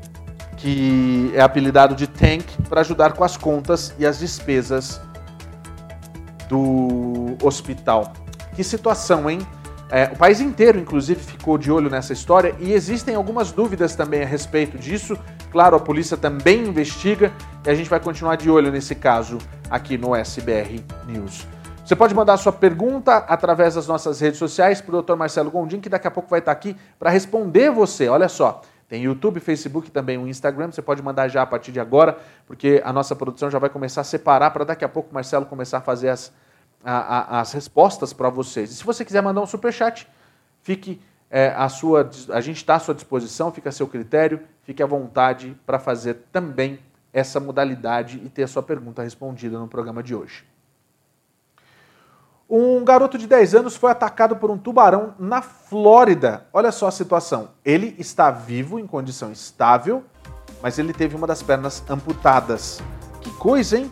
que 0.59 1.31
é 1.33 1.41
apelidado 1.41 1.95
de 1.95 2.05
Tank 2.05 2.43
para 2.67 2.81
ajudar 2.81 3.13
com 3.13 3.23
as 3.23 3.37
contas 3.37 3.93
e 3.97 4.05
as 4.05 4.19
despesas 4.19 5.01
do 6.47 7.37
hospital. 7.41 8.13
Que 8.55 8.63
situação, 8.63 9.29
hein? 9.29 9.39
É, 9.91 10.05
o 10.13 10.17
país 10.17 10.39
inteiro, 10.39 10.77
inclusive, 10.77 11.19
ficou 11.19 11.57
de 11.57 11.71
olho 11.71 11.89
nessa 11.89 12.13
história 12.13 12.53
e 12.59 12.73
existem 12.73 13.15
algumas 13.15 13.51
dúvidas 13.51 13.95
também 13.95 14.21
a 14.21 14.25
respeito 14.25 14.77
disso. 14.77 15.17
Claro, 15.51 15.75
a 15.75 15.79
polícia 15.79 16.15
também 16.15 16.67
investiga 16.67 17.31
e 17.65 17.69
a 17.69 17.73
gente 17.73 17.89
vai 17.89 17.99
continuar 17.99 18.35
de 18.35 18.51
olho 18.51 18.71
nesse 18.71 18.93
caso 18.93 19.39
aqui 19.69 19.97
no 19.97 20.13
SBR 20.15 20.83
News. 21.07 21.47
Você 21.83 21.95
pode 21.95 22.13
mandar 22.13 22.37
sua 22.37 22.51
pergunta 22.51 23.17
através 23.17 23.73
das 23.73 23.87
nossas 23.87 24.19
redes 24.19 24.37
sociais 24.37 24.79
para 24.79 24.95
o 24.95 25.01
Dr. 25.01 25.15
Marcelo 25.15 25.49
Gondim, 25.49 25.79
que 25.79 25.89
daqui 25.89 26.07
a 26.07 26.11
pouco 26.11 26.29
vai 26.29 26.37
estar 26.37 26.51
aqui 26.51 26.75
para 26.99 27.09
responder 27.09 27.71
você. 27.71 28.07
Olha 28.07 28.29
só, 28.29 28.61
tem 28.89 29.03
YouTube, 29.03 29.39
Facebook 29.39 29.91
também 29.91 30.17
o 30.17 30.27
Instagram. 30.27 30.71
Você 30.71 30.81
pode 30.81 31.01
mandar 31.03 31.27
já 31.27 31.43
a 31.43 31.45
partir 31.45 31.71
de 31.71 31.79
agora, 31.79 32.17
porque 32.47 32.81
a 32.83 32.91
nossa 32.91 33.15
produção 33.15 33.49
já 33.49 33.59
vai 33.59 33.69
começar 33.69 34.01
a 34.01 34.03
separar 34.03 34.49
para 34.49 34.65
daqui 34.65 34.83
a 34.83 34.89
pouco 34.89 35.11
o 35.11 35.13
Marcelo 35.13 35.45
começar 35.45 35.77
a 35.77 35.81
fazer 35.81 36.09
as, 36.09 36.33
a, 36.83 37.37
a, 37.37 37.39
as 37.39 37.53
respostas 37.53 38.13
para 38.13 38.29
vocês. 38.29 38.71
E 38.71 38.73
se 38.73 38.83
você 38.83 39.05
quiser 39.05 39.21
mandar 39.21 39.41
um 39.41 39.45
superchat, 39.45 40.07
fique 40.63 40.99
é, 41.29 41.53
a 41.55 41.69
sua, 41.69 42.09
a 42.29 42.41
gente 42.41 42.57
está 42.57 42.75
à 42.75 42.79
sua 42.79 42.95
disposição, 42.95 43.51
fica 43.51 43.69
a 43.69 43.71
seu 43.71 43.87
critério, 43.87 44.41
fique 44.63 44.81
à 44.81 44.87
vontade 44.87 45.55
para 45.67 45.77
fazer 45.77 46.15
também 46.31 46.79
essa 47.13 47.39
modalidade 47.39 48.19
e 48.25 48.27
ter 48.27 48.41
a 48.41 48.47
sua 48.47 48.63
pergunta 48.63 49.03
respondida 49.03 49.59
no 49.59 49.67
programa 49.67 50.01
de 50.01 50.15
hoje. 50.15 50.48
Um 52.51 52.83
garoto 52.83 53.15
de 53.15 53.27
10 53.27 53.53
anos 53.53 53.75
foi 53.75 53.91
atacado 53.91 54.35
por 54.35 54.49
um 54.49 54.57
tubarão 54.57 55.13
na 55.19 55.39
Flórida. 55.39 56.47
Olha 56.51 56.71
só 56.71 56.87
a 56.87 56.91
situação. 56.91 57.49
Ele 57.63 57.95
está 57.99 58.31
vivo, 58.31 58.79
em 58.79 58.87
condição 58.87 59.31
estável, 59.31 60.03
mas 60.59 60.79
ele 60.79 60.91
teve 60.91 61.15
uma 61.15 61.27
das 61.27 61.43
pernas 61.43 61.83
amputadas. 61.87 62.81
Que 63.21 63.29
coisa, 63.33 63.77
hein? 63.77 63.91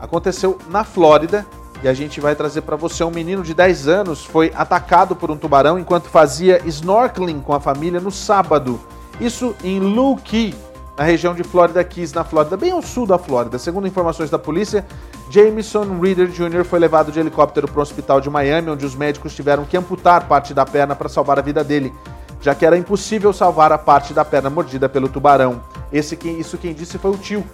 Aconteceu 0.00 0.58
na 0.70 0.84
Flórida 0.84 1.44
e 1.82 1.88
a 1.88 1.92
gente 1.92 2.18
vai 2.18 2.34
trazer 2.34 2.62
para 2.62 2.76
você 2.76 3.04
um 3.04 3.10
menino 3.10 3.42
de 3.42 3.52
10 3.52 3.88
anos 3.88 4.24
foi 4.24 4.50
atacado 4.56 5.14
por 5.14 5.30
um 5.30 5.36
tubarão 5.36 5.78
enquanto 5.78 6.08
fazia 6.08 6.62
snorkeling 6.66 7.40
com 7.40 7.52
a 7.52 7.60
família 7.60 8.00
no 8.00 8.10
sábado. 8.10 8.80
Isso 9.20 9.54
em 9.62 9.80
Lou 9.80 10.16
Key, 10.16 10.54
na 10.96 11.04
região 11.04 11.34
de 11.34 11.44
Florida 11.44 11.84
Keys, 11.84 12.12
na 12.12 12.24
Flórida, 12.24 12.56
bem 12.56 12.70
ao 12.70 12.80
sul 12.80 13.06
da 13.06 13.18
Flórida. 13.18 13.58
Segundo 13.58 13.86
informações 13.86 14.30
da 14.30 14.38
polícia, 14.38 14.84
Jameson 15.30 15.98
Reader 16.00 16.28
Jr. 16.28 16.64
foi 16.64 16.78
levado 16.78 17.12
de 17.12 17.20
helicóptero 17.20 17.68
para 17.68 17.78
o 17.78 17.82
hospital 17.82 18.20
de 18.20 18.30
Miami, 18.30 18.70
onde 18.70 18.86
os 18.86 18.94
médicos 18.94 19.34
tiveram 19.34 19.64
que 19.64 19.76
amputar 19.76 20.26
parte 20.26 20.54
da 20.54 20.64
perna 20.64 20.96
para 20.96 21.08
salvar 21.08 21.38
a 21.38 21.42
vida 21.42 21.62
dele, 21.62 21.92
já 22.40 22.54
que 22.54 22.64
era 22.64 22.78
impossível 22.78 23.32
salvar 23.32 23.72
a 23.72 23.78
parte 23.78 24.14
da 24.14 24.24
perna 24.24 24.48
mordida 24.48 24.88
pelo 24.88 25.08
tubarão. 25.08 25.60
Esse, 25.92 26.18
isso 26.38 26.56
quem 26.56 26.72
disse 26.72 26.98
foi 26.98 27.10
o 27.10 27.18
tio 27.18 27.44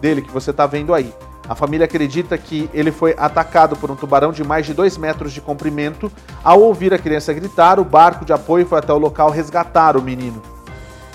dele, 0.00 0.22
que 0.22 0.30
você 0.30 0.50
está 0.50 0.66
vendo 0.66 0.94
aí. 0.94 1.12
A 1.48 1.54
família 1.54 1.84
acredita 1.84 2.36
que 2.36 2.68
ele 2.74 2.90
foi 2.90 3.14
atacado 3.16 3.76
por 3.76 3.90
um 3.90 3.94
tubarão 3.94 4.32
de 4.32 4.42
mais 4.42 4.66
de 4.66 4.74
2 4.74 4.96
metros 4.96 5.32
de 5.32 5.40
comprimento. 5.40 6.10
Ao 6.42 6.60
ouvir 6.60 6.92
a 6.92 6.98
criança 6.98 7.32
gritar, 7.32 7.78
o 7.78 7.84
barco 7.84 8.24
de 8.24 8.32
apoio 8.32 8.66
foi 8.66 8.78
até 8.78 8.92
o 8.92 8.98
local 8.98 9.30
resgatar 9.30 9.96
o 9.96 10.02
menino. 10.02 10.42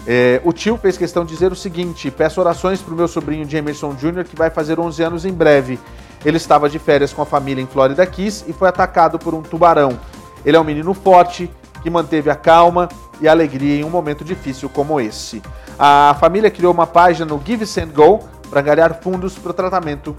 É, 0.07 0.41
o 0.43 0.51
tio 0.51 0.77
fez 0.77 0.97
questão 0.97 1.23
de 1.23 1.33
dizer 1.33 1.51
o 1.51 1.55
seguinte: 1.55 2.09
peço 2.09 2.39
orações 2.39 2.81
para 2.81 2.93
o 2.93 2.97
meu 2.97 3.07
sobrinho 3.07 3.47
Jameson 3.47 3.93
Jr., 3.93 4.23
que 4.23 4.35
vai 4.35 4.49
fazer 4.49 4.79
11 4.79 5.03
anos 5.03 5.25
em 5.25 5.33
breve. 5.33 5.79
Ele 6.23 6.37
estava 6.37 6.69
de 6.69 6.79
férias 6.79 7.13
com 7.13 7.21
a 7.21 7.25
família 7.25 7.61
em 7.61 7.67
Florida 7.67 8.05
Keys 8.05 8.45
e 8.47 8.53
foi 8.53 8.67
atacado 8.67 9.17
por 9.17 9.33
um 9.33 9.41
tubarão. 9.41 9.99
Ele 10.45 10.55
é 10.55 10.59
um 10.59 10.63
menino 10.63 10.93
forte 10.93 11.49
que 11.81 11.89
manteve 11.89 12.29
a 12.29 12.35
calma 12.35 12.87
e 13.19 13.27
a 13.27 13.31
alegria 13.31 13.81
em 13.81 13.83
um 13.83 13.89
momento 13.89 14.23
difícil 14.23 14.69
como 14.69 14.99
esse. 14.99 15.41
A 15.77 16.15
família 16.19 16.51
criou 16.51 16.71
uma 16.71 16.85
página 16.85 17.25
no 17.25 17.41
Give 17.43 17.65
Go 17.93 18.19
para 18.49 18.61
angariar 18.61 18.99
fundos 19.01 19.35
para 19.37 19.51
o 19.51 19.53
tratamento 19.53 20.15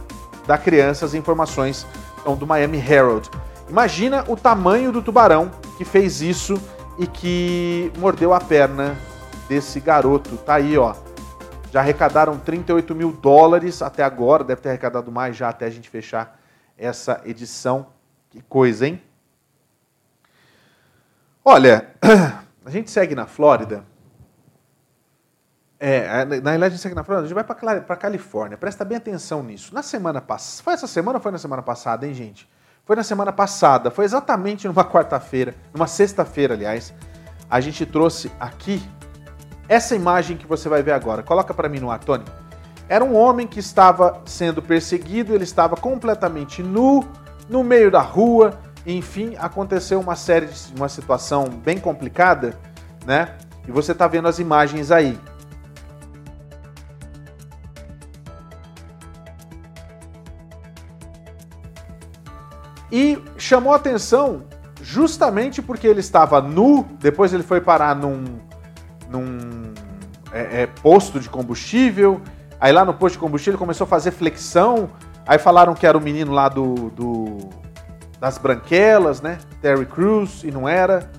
da 0.46 0.58
criança. 0.58 1.04
As 1.04 1.14
informações 1.14 1.86
são 2.24 2.34
do 2.34 2.46
Miami 2.46 2.78
Herald. 2.78 3.28
Imagina 3.68 4.24
o 4.28 4.36
tamanho 4.36 4.90
do 4.90 5.02
tubarão 5.02 5.50
que 5.78 5.84
fez 5.84 6.20
isso 6.20 6.60
e 6.98 7.06
que 7.06 7.92
mordeu 7.96 8.34
a 8.34 8.40
perna 8.40 8.96
desse 9.52 9.80
garoto. 9.80 10.38
Tá 10.38 10.54
aí, 10.54 10.78
ó. 10.78 10.94
Já 11.70 11.80
arrecadaram 11.80 12.38
38 12.38 12.94
mil 12.94 13.12
dólares 13.12 13.82
até 13.82 14.02
agora, 14.02 14.42
deve 14.42 14.62
ter 14.62 14.70
arrecadado 14.70 15.12
mais 15.12 15.36
já 15.36 15.50
até 15.50 15.66
a 15.66 15.70
gente 15.70 15.90
fechar 15.90 16.40
essa 16.76 17.20
edição. 17.26 17.88
Que 18.30 18.40
coisa, 18.42 18.86
hein? 18.86 19.02
Olha, 21.44 21.88
a 22.64 22.70
gente 22.70 22.90
segue 22.90 23.14
na 23.14 23.26
Flórida. 23.26 23.84
É, 25.78 26.24
na 26.24 26.50
realidade 26.50 26.66
a 26.66 26.70
gente 26.70 26.80
segue 26.80 26.94
na 26.94 27.04
Flórida, 27.04 27.24
a 27.24 27.28
gente 27.28 27.34
vai 27.34 27.80
para 27.80 27.96
Califórnia. 27.96 28.56
Presta 28.56 28.86
bem 28.86 28.96
atenção 28.96 29.42
nisso. 29.42 29.74
Na 29.74 29.82
semana 29.82 30.20
passada, 30.20 30.64
foi 30.64 30.72
essa 30.72 30.86
semana 30.86 31.18
ou 31.18 31.22
foi 31.22 31.32
na 31.32 31.38
semana 31.38 31.60
passada, 31.60 32.06
hein, 32.06 32.14
gente? 32.14 32.48
Foi 32.86 32.96
na 32.96 33.02
semana 33.02 33.32
passada, 33.32 33.90
foi 33.90 34.06
exatamente 34.06 34.66
numa 34.66 34.84
quarta-feira, 34.84 35.54
numa 35.74 35.86
sexta-feira, 35.86 36.54
aliás. 36.54 36.94
A 37.50 37.60
gente 37.60 37.84
trouxe 37.84 38.30
aqui 38.40 38.82
essa 39.72 39.96
imagem 39.96 40.36
que 40.36 40.46
você 40.46 40.68
vai 40.68 40.82
ver 40.82 40.92
agora, 40.92 41.22
coloca 41.22 41.54
para 41.54 41.66
mim 41.66 41.80
no 41.80 41.90
ar, 41.90 41.98
Tony. 41.98 42.24
Era 42.90 43.02
um 43.02 43.16
homem 43.16 43.46
que 43.46 43.58
estava 43.58 44.20
sendo 44.26 44.60
perseguido, 44.60 45.34
ele 45.34 45.44
estava 45.44 45.76
completamente 45.76 46.62
nu, 46.62 47.08
no 47.48 47.64
meio 47.64 47.90
da 47.90 48.02
rua, 48.02 48.60
enfim, 48.86 49.34
aconteceu 49.38 49.98
uma 49.98 50.14
série 50.14 50.44
de 50.44 50.74
uma 50.76 50.90
situação 50.90 51.48
bem 51.48 51.78
complicada, 51.78 52.54
né? 53.06 53.38
E 53.66 53.72
você 53.72 53.92
está 53.92 54.06
vendo 54.06 54.28
as 54.28 54.38
imagens 54.38 54.90
aí. 54.90 55.18
E 62.90 63.18
chamou 63.38 63.72
atenção 63.72 64.42
justamente 64.82 65.62
porque 65.62 65.86
ele 65.86 66.00
estava 66.00 66.42
nu, 66.42 66.82
depois 67.00 67.32
ele 67.32 67.42
foi 67.42 67.62
parar 67.62 67.96
num, 67.96 68.38
num 69.12 69.72
é, 70.32 70.62
é, 70.62 70.66
posto 70.66 71.20
de 71.20 71.28
combustível. 71.28 72.20
Aí 72.60 72.72
lá 72.72 72.84
no 72.84 72.94
posto 72.94 73.14
de 73.14 73.20
combustível 73.20 73.58
começou 73.58 73.84
a 73.84 73.88
fazer 73.88 74.10
flexão. 74.10 74.88
Aí 75.26 75.38
falaram 75.38 75.74
que 75.74 75.86
era 75.86 75.96
o 75.96 76.00
menino 76.00 76.32
lá 76.32 76.48
do, 76.48 76.90
do 76.90 77.50
das 78.18 78.38
branquelas, 78.38 79.20
né? 79.20 79.38
Terry 79.60 79.86
Crews, 79.86 80.44
e 80.44 80.50
não 80.50 80.68
era. 80.68 81.10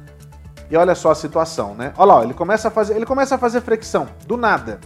E 0.69 0.75
olha 0.75 0.95
só 0.95 1.11
a 1.11 1.15
situação, 1.15 1.75
né? 1.75 1.93
Olha 1.97 2.13
lá, 2.13 2.23
ele 2.23 2.33
começa 2.33 2.69
a 2.69 2.71
fazer, 2.71 2.95
ele 2.95 3.05
começa 3.05 3.35
a 3.35 3.37
fazer 3.37 3.61
flexão 3.61 4.07
do 4.25 4.37
nada. 4.37 4.79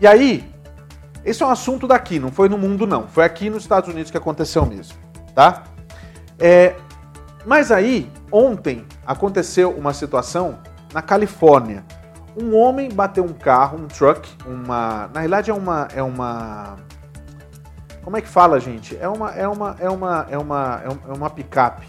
E 0.00 0.06
aí, 0.06 0.48
esse 1.24 1.42
é 1.42 1.46
um 1.46 1.50
assunto 1.50 1.88
daqui, 1.88 2.18
não 2.18 2.30
foi 2.30 2.48
no 2.48 2.58
mundo 2.58 2.86
não, 2.86 3.08
foi 3.08 3.24
aqui 3.24 3.48
nos 3.48 3.62
Estados 3.62 3.88
Unidos 3.88 4.10
que 4.10 4.16
aconteceu 4.16 4.64
mesmo, 4.66 4.96
tá? 5.34 5.64
É, 6.38 6.76
mas 7.46 7.72
aí, 7.72 8.10
ontem 8.30 8.84
aconteceu 9.06 9.70
uma 9.70 9.94
situação 9.94 10.58
na 10.96 11.02
Califórnia. 11.02 11.84
Um 12.34 12.56
homem 12.56 12.88
bateu 12.88 13.22
um 13.22 13.34
carro, 13.34 13.76
um 13.78 13.86
truck, 13.86 14.26
uma. 14.46 15.10
Na 15.12 15.20
realidade 15.20 15.50
é 15.50 15.54
uma. 15.54 15.88
É 15.94 16.02
uma. 16.02 16.76
como 18.02 18.16
é 18.16 18.22
que 18.22 18.28
fala, 18.28 18.58
gente? 18.58 18.96
É 18.98 19.06
uma, 19.06 19.30
é 19.32 19.46
uma, 19.46 19.76
é 19.78 19.90
uma, 19.90 20.26
é 20.30 20.38
uma, 20.38 20.82
é 21.06 21.12
uma 21.12 21.28
picape. 21.28 21.86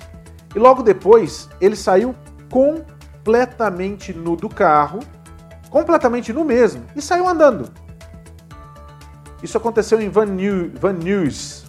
E 0.53 0.59
logo 0.59 0.83
depois 0.83 1.47
ele 1.61 1.77
saiu 1.77 2.13
completamente 2.51 4.13
nu 4.13 4.35
do 4.35 4.49
carro, 4.49 4.99
completamente 5.69 6.33
nu 6.33 6.43
mesmo, 6.43 6.83
e 6.93 7.01
saiu 7.01 7.29
andando. 7.29 7.71
Isso 9.41 9.57
aconteceu 9.57 10.01
em 10.01 10.09
Van, 10.09 10.25
New, 10.25 10.73
Van 10.77 10.93
Nuys. 10.93 11.65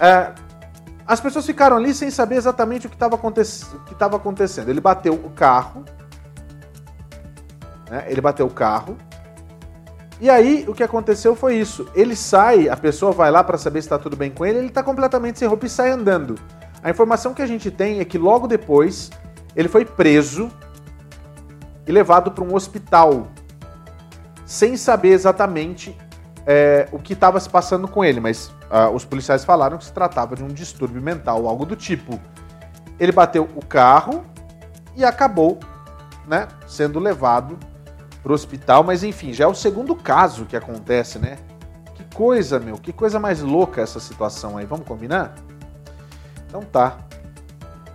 É, 0.00 0.32
as 1.06 1.20
pessoas 1.20 1.46
ficaram 1.46 1.76
ali 1.76 1.94
sem 1.94 2.10
saber 2.10 2.36
exatamente 2.36 2.88
o 2.88 2.90
que 2.90 2.96
estava 2.96 3.14
aconte 3.14 3.40
acontecendo. 4.16 4.68
Ele 4.68 4.80
bateu 4.80 5.14
o 5.14 5.30
carro, 5.30 5.84
né? 7.90 8.04
ele 8.08 8.20
bateu 8.20 8.46
o 8.46 8.50
carro, 8.50 8.96
e 10.20 10.28
aí 10.28 10.64
o 10.66 10.74
que 10.74 10.82
aconteceu 10.82 11.36
foi 11.36 11.56
isso. 11.56 11.88
Ele 11.94 12.16
sai, 12.16 12.68
a 12.68 12.76
pessoa 12.76 13.12
vai 13.12 13.30
lá 13.30 13.44
para 13.44 13.56
saber 13.56 13.80
se 13.80 13.86
está 13.86 13.98
tudo 13.98 14.16
bem 14.16 14.30
com 14.30 14.44
ele, 14.44 14.58
ele 14.58 14.66
está 14.68 14.82
completamente 14.82 15.38
sem 15.38 15.46
roupa 15.46 15.66
e 15.66 15.68
sai 15.68 15.90
andando. 15.90 16.34
A 16.82 16.90
informação 16.90 17.34
que 17.34 17.42
a 17.42 17.46
gente 17.46 17.70
tem 17.70 18.00
é 18.00 18.04
que 18.04 18.18
logo 18.18 18.46
depois 18.46 19.10
ele 19.54 19.68
foi 19.68 19.84
preso 19.84 20.50
e 21.86 21.92
levado 21.92 22.32
para 22.32 22.44
um 22.44 22.54
hospital, 22.54 23.28
sem 24.44 24.76
saber 24.76 25.10
exatamente 25.10 25.96
é, 26.46 26.88
o 26.92 26.98
que 26.98 27.12
estava 27.12 27.38
se 27.40 27.48
passando 27.48 27.86
com 27.86 28.04
ele, 28.04 28.20
mas 28.20 28.48
uh, 28.70 28.92
os 28.94 29.04
policiais 29.04 29.44
falaram 29.44 29.78
que 29.78 29.84
se 29.84 29.92
tratava 29.92 30.34
de 30.34 30.42
um 30.42 30.48
distúrbio 30.48 31.00
mental, 31.00 31.46
algo 31.46 31.64
do 31.64 31.76
tipo. 31.76 32.20
Ele 32.98 33.12
bateu 33.12 33.48
o 33.54 33.64
carro 33.64 34.24
e 34.96 35.04
acabou 35.04 35.58
né, 36.26 36.48
sendo 36.66 36.98
levado 36.98 37.58
pro 38.22 38.34
hospital, 38.34 38.82
mas 38.82 39.02
enfim, 39.02 39.32
já 39.32 39.44
é 39.44 39.46
o 39.46 39.54
segundo 39.54 39.94
caso 39.94 40.44
que 40.44 40.56
acontece, 40.56 41.18
né? 41.18 41.38
Que 41.94 42.04
coisa, 42.14 42.58
meu, 42.58 42.76
que 42.76 42.92
coisa 42.92 43.18
mais 43.18 43.40
louca 43.40 43.80
essa 43.80 44.00
situação 44.00 44.56
aí. 44.56 44.66
Vamos 44.66 44.86
combinar? 44.86 45.34
Então 46.46 46.62
tá. 46.62 46.98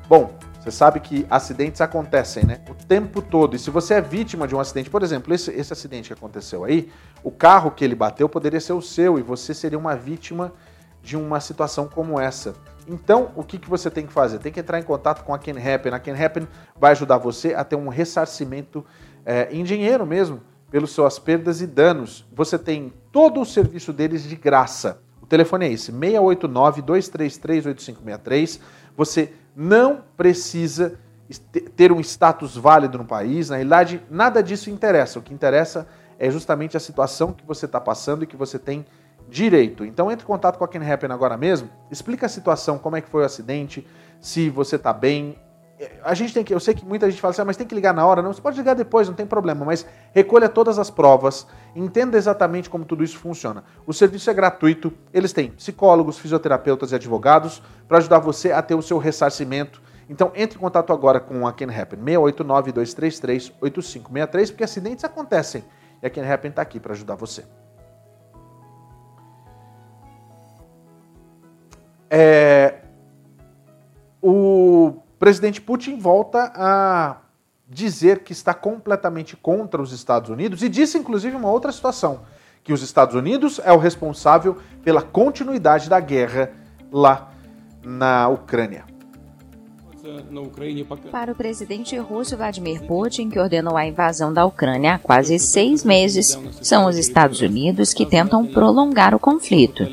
Bom, 0.07 0.37
você 0.63 0.71
sabe 0.71 1.01
que 1.01 1.27
acidentes 1.29 1.81
acontecem, 1.81 2.45
né? 2.45 2.61
O 2.69 2.73
tempo 2.73 3.21
todo. 3.21 3.55
E 3.55 3.59
se 3.59 3.69
você 3.69 3.95
é 3.95 4.01
vítima 4.01 4.47
de 4.47 4.55
um 4.55 4.59
acidente, 4.61 4.89
por 4.89 5.03
exemplo, 5.03 5.33
esse, 5.33 5.51
esse 5.51 5.73
acidente 5.73 6.07
que 6.07 6.13
aconteceu 6.13 6.63
aí, 6.63 6.89
o 7.21 7.29
carro 7.29 7.69
que 7.71 7.83
ele 7.83 7.95
bateu 7.95 8.29
poderia 8.29 8.61
ser 8.61 8.71
o 8.71 8.81
seu 8.81 9.19
e 9.19 9.21
você 9.21 9.53
seria 9.53 9.77
uma 9.77 9.93
vítima 9.95 10.53
de 11.01 11.17
uma 11.17 11.41
situação 11.41 11.85
como 11.85 12.17
essa. 12.17 12.53
Então, 12.87 13.31
o 13.35 13.43
que, 13.43 13.57
que 13.57 13.69
você 13.69 13.89
tem 13.89 14.07
que 14.07 14.13
fazer? 14.13 14.39
Tem 14.39 14.53
que 14.53 14.59
entrar 14.61 14.79
em 14.79 14.83
contato 14.83 15.23
com 15.25 15.33
a 15.33 15.37
Can 15.37 15.57
Happen. 15.57 15.93
A 15.93 15.99
Can 15.99 16.15
Happen 16.15 16.47
vai 16.79 16.91
ajudar 16.91 17.17
você 17.17 17.53
a 17.53 17.63
ter 17.65 17.75
um 17.75 17.89
ressarcimento 17.89 18.85
é, 19.25 19.49
em 19.51 19.63
dinheiro 19.63 20.05
mesmo, 20.05 20.41
pelas 20.69 20.91
suas 20.91 21.17
perdas 21.19 21.61
e 21.61 21.67
danos. 21.67 22.25
Você 22.33 22.57
tem 22.57 22.93
todo 23.11 23.41
o 23.41 23.45
serviço 23.45 23.91
deles 23.93 24.23
de 24.23 24.35
graça. 24.35 25.01
O 25.21 25.25
telefone 25.25 25.65
é 25.65 25.71
esse, 25.71 25.91
689-233-8563. 25.91 28.59
Você 28.95 29.33
não 29.55 30.03
precisa 30.17 30.99
ter 31.75 31.91
um 31.91 31.99
status 31.99 32.57
válido 32.57 32.97
no 32.97 33.05
país. 33.05 33.49
Na 33.49 33.55
realidade, 33.55 34.01
nada 34.09 34.43
disso 34.43 34.69
interessa. 34.69 35.19
O 35.19 35.21
que 35.21 35.33
interessa 35.33 35.87
é 36.19 36.29
justamente 36.29 36.77
a 36.77 36.79
situação 36.79 37.33
que 37.33 37.45
você 37.45 37.65
está 37.65 37.79
passando 37.79 38.23
e 38.23 38.27
que 38.27 38.35
você 38.35 38.59
tem 38.59 38.85
direito. 39.29 39.85
Então 39.85 40.11
entre 40.11 40.23
em 40.23 40.27
contato 40.27 40.57
com 40.57 40.63
a 40.63 40.67
Can 40.67 40.85
Happen 40.85 41.11
agora 41.11 41.37
mesmo, 41.37 41.69
explica 41.89 42.25
a 42.25 42.29
situação, 42.29 42.77
como 42.77 42.95
é 42.95 43.01
que 43.01 43.09
foi 43.09 43.23
o 43.23 43.25
acidente, 43.25 43.85
se 44.19 44.49
você 44.49 44.75
está 44.75 44.93
bem, 44.93 45.37
a 46.03 46.13
gente 46.13 46.33
tem 46.33 46.43
que, 46.43 46.53
eu 46.53 46.59
sei 46.59 46.73
que 46.73 46.85
muita 46.85 47.09
gente 47.09 47.21
fala 47.21 47.31
assim, 47.31 47.41
ah, 47.41 47.45
mas 47.45 47.55
tem 47.57 47.65
que 47.65 47.73
ligar 47.73 47.93
na 47.93 48.05
hora. 48.05 48.21
Não, 48.21 48.33
você 48.33 48.41
pode 48.41 48.57
ligar 48.57 48.73
depois, 48.73 49.07
não 49.07 49.15
tem 49.15 49.25
problema, 49.25 49.65
mas 49.65 49.85
recolha 50.11 50.49
todas 50.49 50.77
as 50.79 50.89
provas, 50.89 51.47
entenda 51.75 52.17
exatamente 52.17 52.69
como 52.69 52.85
tudo 52.85 53.03
isso 53.03 53.17
funciona. 53.17 53.63
O 53.85 53.93
serviço 53.93 54.29
é 54.29 54.33
gratuito, 54.33 54.93
eles 55.13 55.33
têm 55.33 55.51
psicólogos, 55.51 56.19
fisioterapeutas 56.19 56.91
e 56.91 56.95
advogados 56.95 57.61
para 57.87 57.97
ajudar 57.97 58.19
você 58.19 58.51
a 58.51 58.61
ter 58.61 58.75
o 58.75 58.81
seu 58.81 58.97
ressarcimento. 58.97 59.81
Então 60.09 60.31
entre 60.35 60.57
em 60.57 60.61
contato 60.61 60.91
agora 60.91 61.19
com 61.19 61.47
a 61.47 61.53
Can 61.53 61.71
Happen, 61.71 61.99
689-233-8563, 61.99 64.49
porque 64.49 64.63
acidentes 64.63 65.03
acontecem 65.03 65.63
e 66.01 66.07
a 66.07 66.09
Can 66.09 66.31
Happen 66.31 66.49
está 66.49 66.61
aqui 66.61 66.79
para 66.79 66.93
ajudar 66.93 67.15
você. 67.15 67.43
É, 72.09 72.81
o 74.21 75.02
presidente 75.23 75.61
Putin 75.61 75.97
volta 75.97 76.51
a 76.53 77.15
dizer 77.65 78.25
que 78.25 78.33
está 78.33 78.53
completamente 78.53 79.37
contra 79.37 79.81
os 79.81 79.93
Estados 79.93 80.29
Unidos 80.29 80.61
e 80.61 80.67
disse 80.67 80.97
inclusive 80.97 81.33
uma 81.33 81.49
outra 81.49 81.71
situação, 81.71 82.23
que 82.61 82.73
os 82.73 82.81
Estados 82.81 83.15
Unidos 83.15 83.57
é 83.63 83.71
o 83.71 83.77
responsável 83.77 84.57
pela 84.83 85.01
continuidade 85.01 85.89
da 85.89 85.97
guerra 86.01 86.51
lá 86.91 87.31
na 87.81 88.27
Ucrânia. 88.27 88.83
Para 91.09 91.31
o 91.31 91.35
presidente 91.35 91.97
russo 91.97 92.35
Vladimir 92.35 92.85
Putin, 92.85 93.29
que 93.29 93.39
ordenou 93.39 93.77
a 93.77 93.85
invasão 93.85 94.33
da 94.33 94.45
Ucrânia 94.45 94.95
há 94.95 94.99
quase 94.99 95.39
seis 95.39 95.85
meses, 95.85 96.37
são 96.61 96.85
os 96.85 96.97
Estados 96.97 97.39
Unidos 97.39 97.93
que 97.93 98.05
tentam 98.05 98.45
prolongar 98.45 99.15
o 99.15 99.19
conflito. 99.19 99.85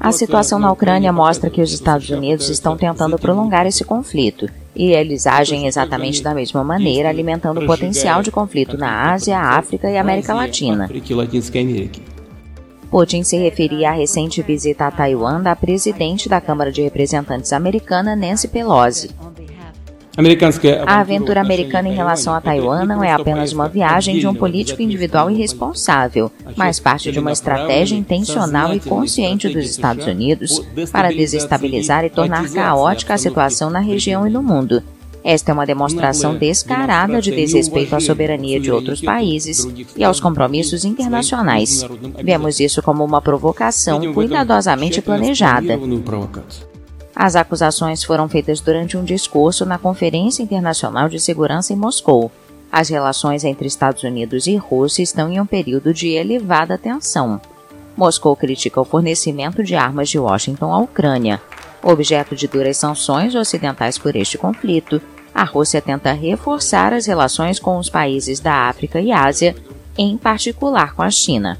A 0.00 0.12
situação 0.12 0.58
na 0.58 0.70
Ucrânia 0.70 1.12
mostra 1.12 1.50
que 1.50 1.62
os 1.62 1.72
Estados 1.72 2.08
Unidos 2.10 2.48
estão 2.48 2.76
tentando 2.76 3.18
prolongar 3.18 3.66
esse 3.66 3.84
conflito, 3.84 4.48
e 4.74 4.92
eles 4.92 5.26
agem 5.26 5.66
exatamente 5.66 6.22
da 6.22 6.34
mesma 6.34 6.62
maneira, 6.62 7.08
alimentando 7.08 7.60
o 7.60 7.66
potencial 7.66 8.22
de 8.22 8.30
conflito 8.30 8.76
na 8.76 9.12
Ásia, 9.12 9.38
África 9.38 9.90
e 9.90 9.96
América 9.96 10.34
Latina. 10.34 10.88
Putin 12.90 13.22
se 13.22 13.36
referia 13.36 13.90
à 13.90 13.92
recente 13.92 14.40
visita 14.40 14.86
a 14.86 14.90
Taiwan 14.90 15.42
da 15.42 15.54
presidente 15.54 16.28
da 16.28 16.40
Câmara 16.40 16.72
de 16.72 16.82
Representantes 16.82 17.52
americana, 17.52 18.16
Nancy 18.16 18.48
Pelosi. 18.48 19.10
A 20.84 20.98
aventura 20.98 21.40
americana 21.40 21.88
em 21.88 21.94
relação 21.94 22.34
a 22.34 22.40
Taiwan 22.40 22.84
não 22.84 23.04
é 23.04 23.12
apenas 23.12 23.52
uma 23.52 23.68
viagem 23.68 24.18
de 24.18 24.26
um 24.26 24.34
político 24.34 24.82
individual 24.82 25.30
irresponsável, 25.30 26.28
mas 26.56 26.80
parte 26.80 27.12
de 27.12 27.20
uma 27.20 27.30
estratégia 27.30 27.96
intencional 27.96 28.74
e 28.74 28.80
consciente 28.80 29.48
dos 29.48 29.64
Estados 29.64 30.06
Unidos 30.06 30.60
para 30.90 31.10
desestabilizar 31.10 32.04
e 32.04 32.10
tornar 32.10 32.50
caótica 32.50 33.14
a 33.14 33.18
situação 33.18 33.70
na 33.70 33.78
região 33.78 34.26
e 34.26 34.30
no 34.30 34.42
mundo. 34.42 34.82
Esta 35.22 35.52
é 35.52 35.54
uma 35.54 35.66
demonstração 35.66 36.36
descarada 36.36 37.20
de 37.20 37.30
desrespeito 37.30 37.94
à 37.94 38.00
soberania 38.00 38.58
de 38.58 38.72
outros 38.72 39.00
países 39.00 39.68
e 39.96 40.02
aos 40.02 40.18
compromissos 40.18 40.84
internacionais. 40.84 41.86
Vemos 42.24 42.58
isso 42.58 42.82
como 42.82 43.04
uma 43.04 43.22
provocação 43.22 44.12
cuidadosamente 44.12 45.00
planejada. 45.00 45.78
As 47.20 47.34
acusações 47.34 48.04
foram 48.04 48.28
feitas 48.28 48.60
durante 48.60 48.96
um 48.96 49.02
discurso 49.02 49.66
na 49.66 49.76
Conferência 49.76 50.40
Internacional 50.40 51.08
de 51.08 51.18
Segurança 51.18 51.72
em 51.72 51.76
Moscou. 51.76 52.30
As 52.70 52.88
relações 52.88 53.42
entre 53.42 53.66
Estados 53.66 54.04
Unidos 54.04 54.46
e 54.46 54.54
Rússia 54.54 55.02
estão 55.02 55.28
em 55.28 55.40
um 55.40 55.44
período 55.44 55.92
de 55.92 56.10
elevada 56.10 56.78
tensão. 56.78 57.40
Moscou 57.96 58.36
critica 58.36 58.80
o 58.80 58.84
fornecimento 58.84 59.64
de 59.64 59.74
armas 59.74 60.08
de 60.08 60.16
Washington 60.16 60.72
à 60.72 60.78
Ucrânia. 60.78 61.42
Objeto 61.82 62.36
de 62.36 62.46
duras 62.46 62.76
sanções 62.76 63.34
ocidentais 63.34 63.98
por 63.98 64.14
este 64.14 64.38
conflito, 64.38 65.02
a 65.34 65.42
Rússia 65.42 65.82
tenta 65.82 66.12
reforçar 66.12 66.92
as 66.92 67.06
relações 67.06 67.58
com 67.58 67.78
os 67.78 67.90
países 67.90 68.38
da 68.38 68.68
África 68.68 69.00
e 69.00 69.10
Ásia, 69.10 69.56
em 69.96 70.16
particular 70.16 70.94
com 70.94 71.02
a 71.02 71.10
China. 71.10 71.58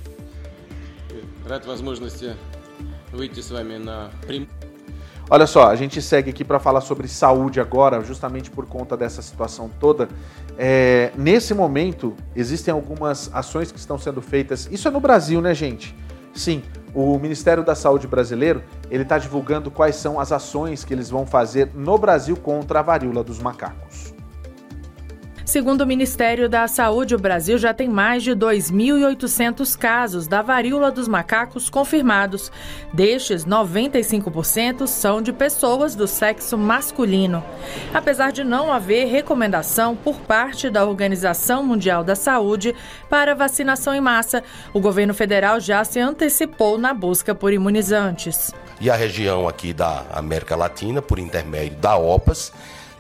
Olha 5.31 5.47
só, 5.47 5.69
a 5.69 5.77
gente 5.77 6.01
segue 6.01 6.31
aqui 6.31 6.43
para 6.43 6.59
falar 6.59 6.81
sobre 6.81 7.07
saúde 7.07 7.61
agora, 7.61 8.03
justamente 8.03 8.51
por 8.51 8.65
conta 8.65 8.97
dessa 8.97 9.21
situação 9.21 9.71
toda. 9.79 10.09
É, 10.57 11.13
nesse 11.19 11.53
momento, 11.53 12.17
existem 12.35 12.73
algumas 12.73 13.31
ações 13.35 13.71
que 13.71 13.79
estão 13.79 13.99
sendo 13.99 14.23
feitas. 14.23 14.67
Isso 14.71 14.89
é 14.89 14.91
no 14.91 15.01
Brasil, 15.01 15.43
né, 15.43 15.53
gente? 15.55 15.95
Sim, 16.33 16.63
o 16.95 17.19
Ministério 17.19 17.63
da 17.63 17.75
Saúde 17.75 18.07
brasileiro 18.07 18.63
ele 18.91 19.03
está 19.03 19.19
divulgando 19.19 19.71
quais 19.71 19.97
são 19.97 20.19
as 20.19 20.33
ações 20.33 20.83
que 20.83 20.95
eles 20.95 21.11
vão 21.11 21.27
fazer 21.27 21.71
no 21.75 21.99
Brasil 21.99 22.37
contra 22.37 22.79
a 22.79 22.83
varíola 22.83 23.23
dos 23.23 23.39
macacos. 23.39 24.18
Segundo 25.49 25.81
o 25.81 25.87
Ministério 25.87 26.47
da 26.47 26.69
Saúde, 26.69 27.15
o 27.15 27.19
Brasil 27.19 27.57
já 27.57 27.73
tem 27.73 27.89
mais 27.89 28.23
de 28.23 28.33
2.800 28.33 29.79
casos 29.79 30.27
da 30.29 30.43
varíola 30.43 30.91
dos 30.91 31.09
macacos 31.09 31.71
confirmados. 31.71 32.53
Destes, 32.93 33.47
95% 33.47 34.87
são 34.87 35.23
de 35.23 35.33
pessoas 35.33 35.95
do 35.95 36.07
sexo 36.07 36.59
masculino. 36.59 37.43
Apesar 37.95 38.31
de 38.31 38.45
não 38.45 38.71
haver 38.71 39.07
recomendação 39.07 39.97
por 39.97 40.17
parte 40.21 40.69
da 40.69 40.85
Organização 40.85 41.65
Mundial 41.65 42.05
da 42.05 42.15
Saúde 42.15 42.75
para 43.09 43.35
vacinação 43.35 43.95
em 43.95 44.03
massa, 44.03 44.45
o 44.75 44.81
governo 44.81 45.15
federal 45.15 45.59
já 45.61 45.83
se 45.83 45.99
antecipou 45.99 46.77
na 46.77 46.93
busca 46.93 47.35
por 47.35 47.55
imunizantes. 47.55 48.53
E 48.83 48.91
a 48.91 48.95
região 48.95 49.49
aqui 49.49 49.73
da 49.73 50.05
América 50.13 50.55
Latina, 50.55 51.01
por 51.01 51.19
intermédio 51.19 51.79
da 51.79 51.97
OPAS, 51.97 52.53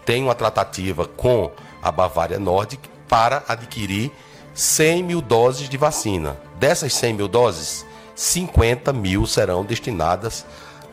tem 0.06 0.24
uma 0.24 0.34
tratativa 0.34 1.04
com 1.04 1.52
a 1.88 1.92
Bavária 1.92 2.38
Nordic 2.38 2.88
para 3.08 3.42
adquirir 3.48 4.12
100 4.54 5.02
mil 5.02 5.20
doses 5.20 5.68
de 5.68 5.76
vacina. 5.76 6.36
Dessas 6.58 6.94
100 6.94 7.14
mil 7.14 7.28
doses, 7.28 7.86
50 8.14 8.92
mil 8.92 9.26
serão 9.26 9.64
destinadas 9.64 10.44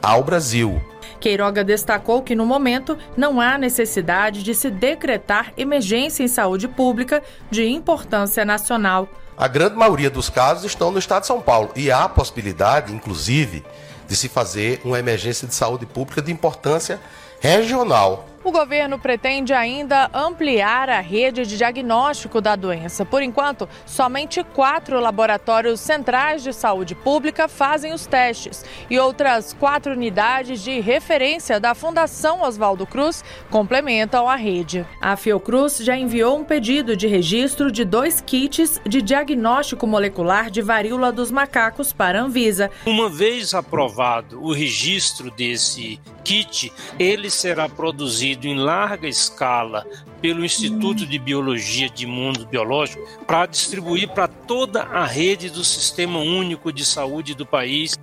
ao 0.01 0.23
Brasil. 0.23 0.81
Queiroga 1.19 1.63
destacou 1.63 2.21
que, 2.21 2.35
no 2.35 2.45
momento, 2.45 2.97
não 3.17 3.41
há 3.41 3.57
necessidade 3.57 4.43
de 4.43 4.53
se 4.53 4.69
decretar 4.69 5.51
emergência 5.57 6.23
em 6.23 6.27
saúde 6.27 6.67
pública 6.67 7.23
de 7.49 7.67
importância 7.67 8.45
nacional. 8.45 9.09
A 9.37 9.47
grande 9.47 9.75
maioria 9.75 10.09
dos 10.09 10.29
casos 10.29 10.63
estão 10.63 10.91
no 10.91 10.99
estado 10.99 11.21
de 11.21 11.27
São 11.27 11.41
Paulo 11.41 11.71
e 11.75 11.91
há 11.91 12.03
a 12.03 12.09
possibilidade, 12.09 12.93
inclusive, 12.93 13.65
de 14.07 14.15
se 14.15 14.29
fazer 14.29 14.79
uma 14.85 14.99
emergência 14.99 15.47
de 15.47 15.55
saúde 15.55 15.85
pública 15.85 16.21
de 16.21 16.31
importância 16.31 16.99
regional. 17.41 18.27
O 18.45 18.51
governo 18.51 18.99
pretende 18.99 19.53
ainda 19.53 20.07
ampliar 20.13 20.87
a 20.87 20.99
rede 20.99 21.47
de 21.47 21.57
diagnóstico 21.57 22.39
da 22.39 22.55
doença. 22.55 23.03
Por 23.03 23.23
enquanto, 23.23 23.67
somente 23.87 24.43
quatro 24.43 24.99
laboratórios 24.99 25.79
centrais 25.79 26.43
de 26.43 26.53
saúde 26.53 26.93
pública 26.93 27.47
fazem 27.47 27.91
os 27.91 28.05
testes 28.05 28.63
e 28.87 28.99
outras 28.99 29.51
quatro 29.51 29.93
unidades 29.93 30.61
de 30.61 30.79
referência 30.79 31.59
da 31.59 31.73
Fundação 31.73 32.43
Oswaldo 32.43 32.85
Cruz 32.85 33.23
complementam 33.49 34.29
a 34.29 34.35
rede. 34.35 34.85
A 35.01 35.15
Fiocruz 35.15 35.79
já 35.79 35.97
enviou 35.97 36.37
um 36.37 36.43
pedido 36.43 36.95
de 36.95 37.07
registro 37.07 37.71
de 37.71 37.83
dois 37.83 38.21
kits 38.21 38.79
de 38.87 39.01
diagnóstico 39.01 39.87
molecular 39.87 40.51
de 40.51 40.61
varíola 40.61 41.11
dos 41.11 41.31
macacos 41.31 41.91
para 41.91 42.19
a 42.19 42.23
Anvisa. 42.23 42.69
Uma 42.85 43.09
vez 43.09 43.55
aprovado 43.55 44.39
o 44.39 44.53
registro 44.53 45.31
desse 45.31 45.99
kit, 46.23 46.71
ele 46.99 47.29
será 47.29 47.69
produzido 47.69 48.34
em 48.43 48.55
larga 48.55 49.07
escala 49.07 49.85
pelo 50.21 50.43
Instituto 50.43 51.05
de 51.05 51.17
Biologia 51.19 51.89
de 51.89 52.05
Mundos 52.05 52.45
Biológicos 52.45 53.07
para 53.25 53.45
distribuir 53.45 54.09
para 54.09 54.27
toda 54.27 54.83
a 54.83 55.05
rede 55.05 55.49
do 55.49 55.63
Sistema 55.63 56.19
Único 56.19 56.71
de 56.71 56.85
Saúde 56.85 57.33
do 57.33 57.45
país. 57.45 57.97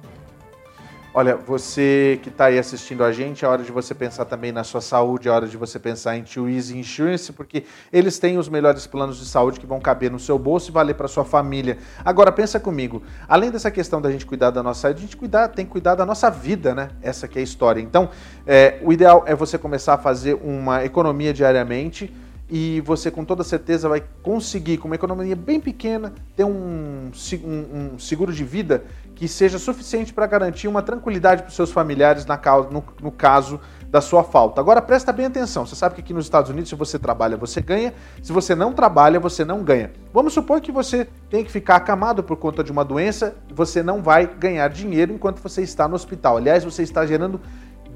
Olha, 1.15 1.37
você 1.37 2.19
que 2.23 2.31
está 2.31 2.47
aí 2.47 2.59
assistindo 2.59 3.05
a 3.05 3.13
gente, 3.13 3.45
é 3.45 3.49
hora 3.49 3.63
de 3.63 3.71
você 3.71 3.95
pensar 3.95 4.25
também 4.25 4.51
na 4.51 4.65
sua 4.65 4.81
saúde, 4.81 5.29
é 5.29 5.31
hora 5.31 5.47
de 5.47 5.59
você 5.59 5.79
pensar 5.79 6.17
em 6.17 6.23
Tio 6.23 6.49
Easy 6.49 6.79
Insurance, 6.79 7.31
porque 7.35 7.65
eles 7.93 8.19
têm 8.19 8.39
os 8.39 8.49
melhores 8.49 8.87
planos 8.87 9.19
de 9.19 9.27
saúde 9.27 9.61
que 9.61 9.67
vão 9.67 9.79
caber 9.79 10.11
no 10.11 10.19
seu 10.19 10.39
bolso 10.39 10.71
e 10.71 10.73
valer 10.73 10.95
para 10.95 11.07
sua 11.07 11.23
família. 11.23 11.77
Agora, 12.03 12.33
pensa 12.33 12.59
comigo, 12.59 13.03
além 13.29 13.51
dessa 13.51 13.71
questão 13.71 14.01
da 14.01 14.11
gente 14.11 14.25
cuidar 14.25 14.49
da 14.53 14.63
nossa 14.63 14.81
saúde, 14.81 15.01
a 15.01 15.03
gente 15.03 15.17
cuidar, 15.19 15.49
tem 15.49 15.67
que 15.67 15.73
cuidar 15.73 15.97
da 15.97 16.07
nossa 16.07 16.31
vida, 16.31 16.75
né? 16.75 16.89
Essa 17.03 17.29
que 17.29 17.39
é 17.39 17.43
a 17.43 17.45
história. 17.45 17.83
Então, 17.83 18.09
é, 18.47 18.79
o 18.83 18.91
ideal 18.91 19.23
é 19.27 19.35
você 19.35 19.59
começar 19.59 19.93
a 19.93 19.99
fazer 19.99 20.41
uma 20.43 20.83
economia 20.83 21.35
diariamente, 21.35 22.11
e 22.49 22.81
você 22.83 23.11
com 23.11 23.25
toda 23.25 23.43
certeza 23.43 23.89
vai 23.89 24.03
conseguir, 24.23 24.79
com 24.79 24.87
uma 24.87 24.95
economia 24.95 25.35
bem 25.35 25.61
pequena, 25.61 26.13
ter 26.37 26.45
um, 26.45 27.11
um, 27.45 27.93
um 27.95 27.99
seguro 27.99 28.33
de 28.33 28.45
vida 28.45 28.85
que 29.15 29.27
seja 29.29 29.59
suficiente 29.59 30.13
para 30.13 30.27
garantir 30.27 30.69
uma 30.69 30.83
tranquilidade 30.83 31.43
para 31.43 31.49
os 31.49 31.55
seus 31.55 31.71
familiares 31.71 32.27
na, 32.27 32.41
no, 32.71 32.85
no 33.01 33.11
caso 33.11 33.61
da 33.89 34.01
sua 34.01 34.25
falta. 34.25 34.61
Agora 34.61 34.81
presta 34.83 35.13
bem 35.13 35.27
atenção, 35.27 35.67
você 35.67 35.77
sabe 35.77 35.95
que 35.95 36.01
aqui 36.01 36.15
nos 36.15 36.25
Estados 36.25 36.51
Unidos, 36.51 36.71
se 36.71 36.75
você 36.75 36.99
trabalha, 36.99 37.37
você 37.37 37.61
ganha, 37.61 37.95
se 38.23 38.33
você 38.33 38.55
não 38.55 38.73
trabalha, 38.73 39.21
você 39.21 39.45
não 39.45 39.63
ganha. 39.63 39.93
Vamos 40.13 40.33
supor 40.33 40.61
que 40.61 40.73
você 40.73 41.07
tem 41.31 41.45
que 41.45 41.53
ficar 41.53 41.77
acamado 41.77 42.23
por 42.23 42.37
conta 42.37 42.65
de 42.65 42.73
uma 42.73 42.85
doença, 42.85 43.37
você 43.55 43.83
não 43.83 44.03
vai 44.03 44.27
ganhar 44.27 44.69
dinheiro 44.69 45.13
enquanto 45.13 45.41
você 45.41 45.63
está 45.63 45.87
no 45.87 45.95
hospital. 45.95 46.39
Aliás, 46.39 46.65
você 46.65 46.83
está 46.83 47.07
gerando 47.07 47.41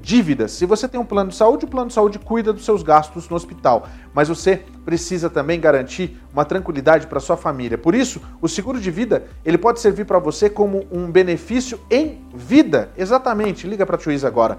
dívidas. 0.07 0.53
Se 0.53 0.65
você 0.65 0.87
tem 0.87 0.97
um 0.97 1.03
plano 1.03 1.31
de 1.31 1.35
saúde, 1.35 1.65
o 1.65 1.67
plano 1.67 1.89
de 1.89 1.93
saúde 1.93 2.17
cuida 2.17 2.53
dos 2.53 2.63
seus 2.63 2.81
gastos 2.81 3.27
no 3.27 3.35
hospital, 3.35 3.89
mas 4.13 4.29
você 4.29 4.63
precisa 4.85 5.29
também 5.29 5.59
garantir 5.59 6.17
uma 6.31 6.45
tranquilidade 6.45 7.07
para 7.07 7.19
sua 7.19 7.35
família. 7.35 7.77
Por 7.77 7.93
isso, 7.93 8.21
o 8.41 8.47
seguro 8.47 8.79
de 8.79 8.89
vida, 8.89 9.25
ele 9.43 9.57
pode 9.57 9.81
servir 9.81 10.05
para 10.05 10.17
você 10.17 10.49
como 10.49 10.87
um 10.89 11.11
benefício 11.11 11.77
em 11.91 12.21
vida. 12.33 12.89
Exatamente. 12.97 13.67
Liga 13.67 13.85
para 13.85 13.97
a 13.97 13.99
Twiz 13.99 14.23
agora. 14.23 14.57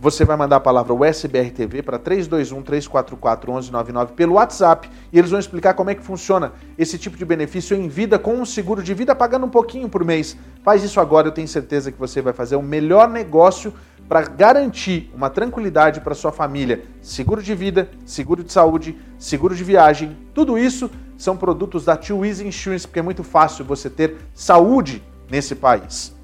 Você 0.00 0.24
vai 0.24 0.36
mandar 0.36 0.56
a 0.56 0.60
palavra 0.60 0.94
USBRTV 0.94 1.82
para 1.82 1.98
321-344-1199 1.98 4.12
pelo 4.12 4.34
WhatsApp 4.34 4.90
e 5.10 5.18
eles 5.18 5.30
vão 5.30 5.40
explicar 5.40 5.74
como 5.74 5.88
é 5.88 5.94
que 5.94 6.02
funciona 6.02 6.52
esse 6.78 6.98
tipo 6.98 7.16
de 7.16 7.24
benefício 7.24 7.74
em 7.74 7.88
vida 7.88 8.18
com 8.18 8.34
um 8.34 8.44
seguro 8.44 8.82
de 8.82 8.92
vida 8.92 9.14
pagando 9.14 9.46
um 9.46 9.50
pouquinho 9.50 9.88
por 9.88 10.04
mês. 10.04 10.36
Faz 10.62 10.84
isso 10.84 11.00
agora, 11.00 11.28
eu 11.28 11.32
tenho 11.32 11.48
certeza 11.48 11.90
que 11.90 11.98
você 11.98 12.20
vai 12.20 12.34
fazer 12.34 12.56
o 12.56 12.62
melhor 12.62 13.08
negócio 13.08 13.72
para 14.08 14.22
garantir 14.22 15.10
uma 15.14 15.28
tranquilidade 15.28 16.00
para 16.00 16.14
sua 16.14 16.32
família. 16.32 16.84
Seguro 17.02 17.42
de 17.42 17.54
vida, 17.54 17.88
seguro 18.04 18.44
de 18.44 18.52
saúde, 18.52 18.96
seguro 19.18 19.54
de 19.54 19.64
viagem, 19.64 20.16
tudo 20.34 20.56
isso 20.56 20.90
são 21.16 21.36
produtos 21.36 21.84
da 21.84 21.96
Tio 21.96 22.24
Easy 22.24 22.46
Insurance, 22.46 22.86
porque 22.86 22.98
é 22.98 23.02
muito 23.02 23.24
fácil 23.24 23.64
você 23.64 23.88
ter 23.88 24.16
saúde 24.34 25.02
nesse 25.30 25.54
país. 25.54 26.14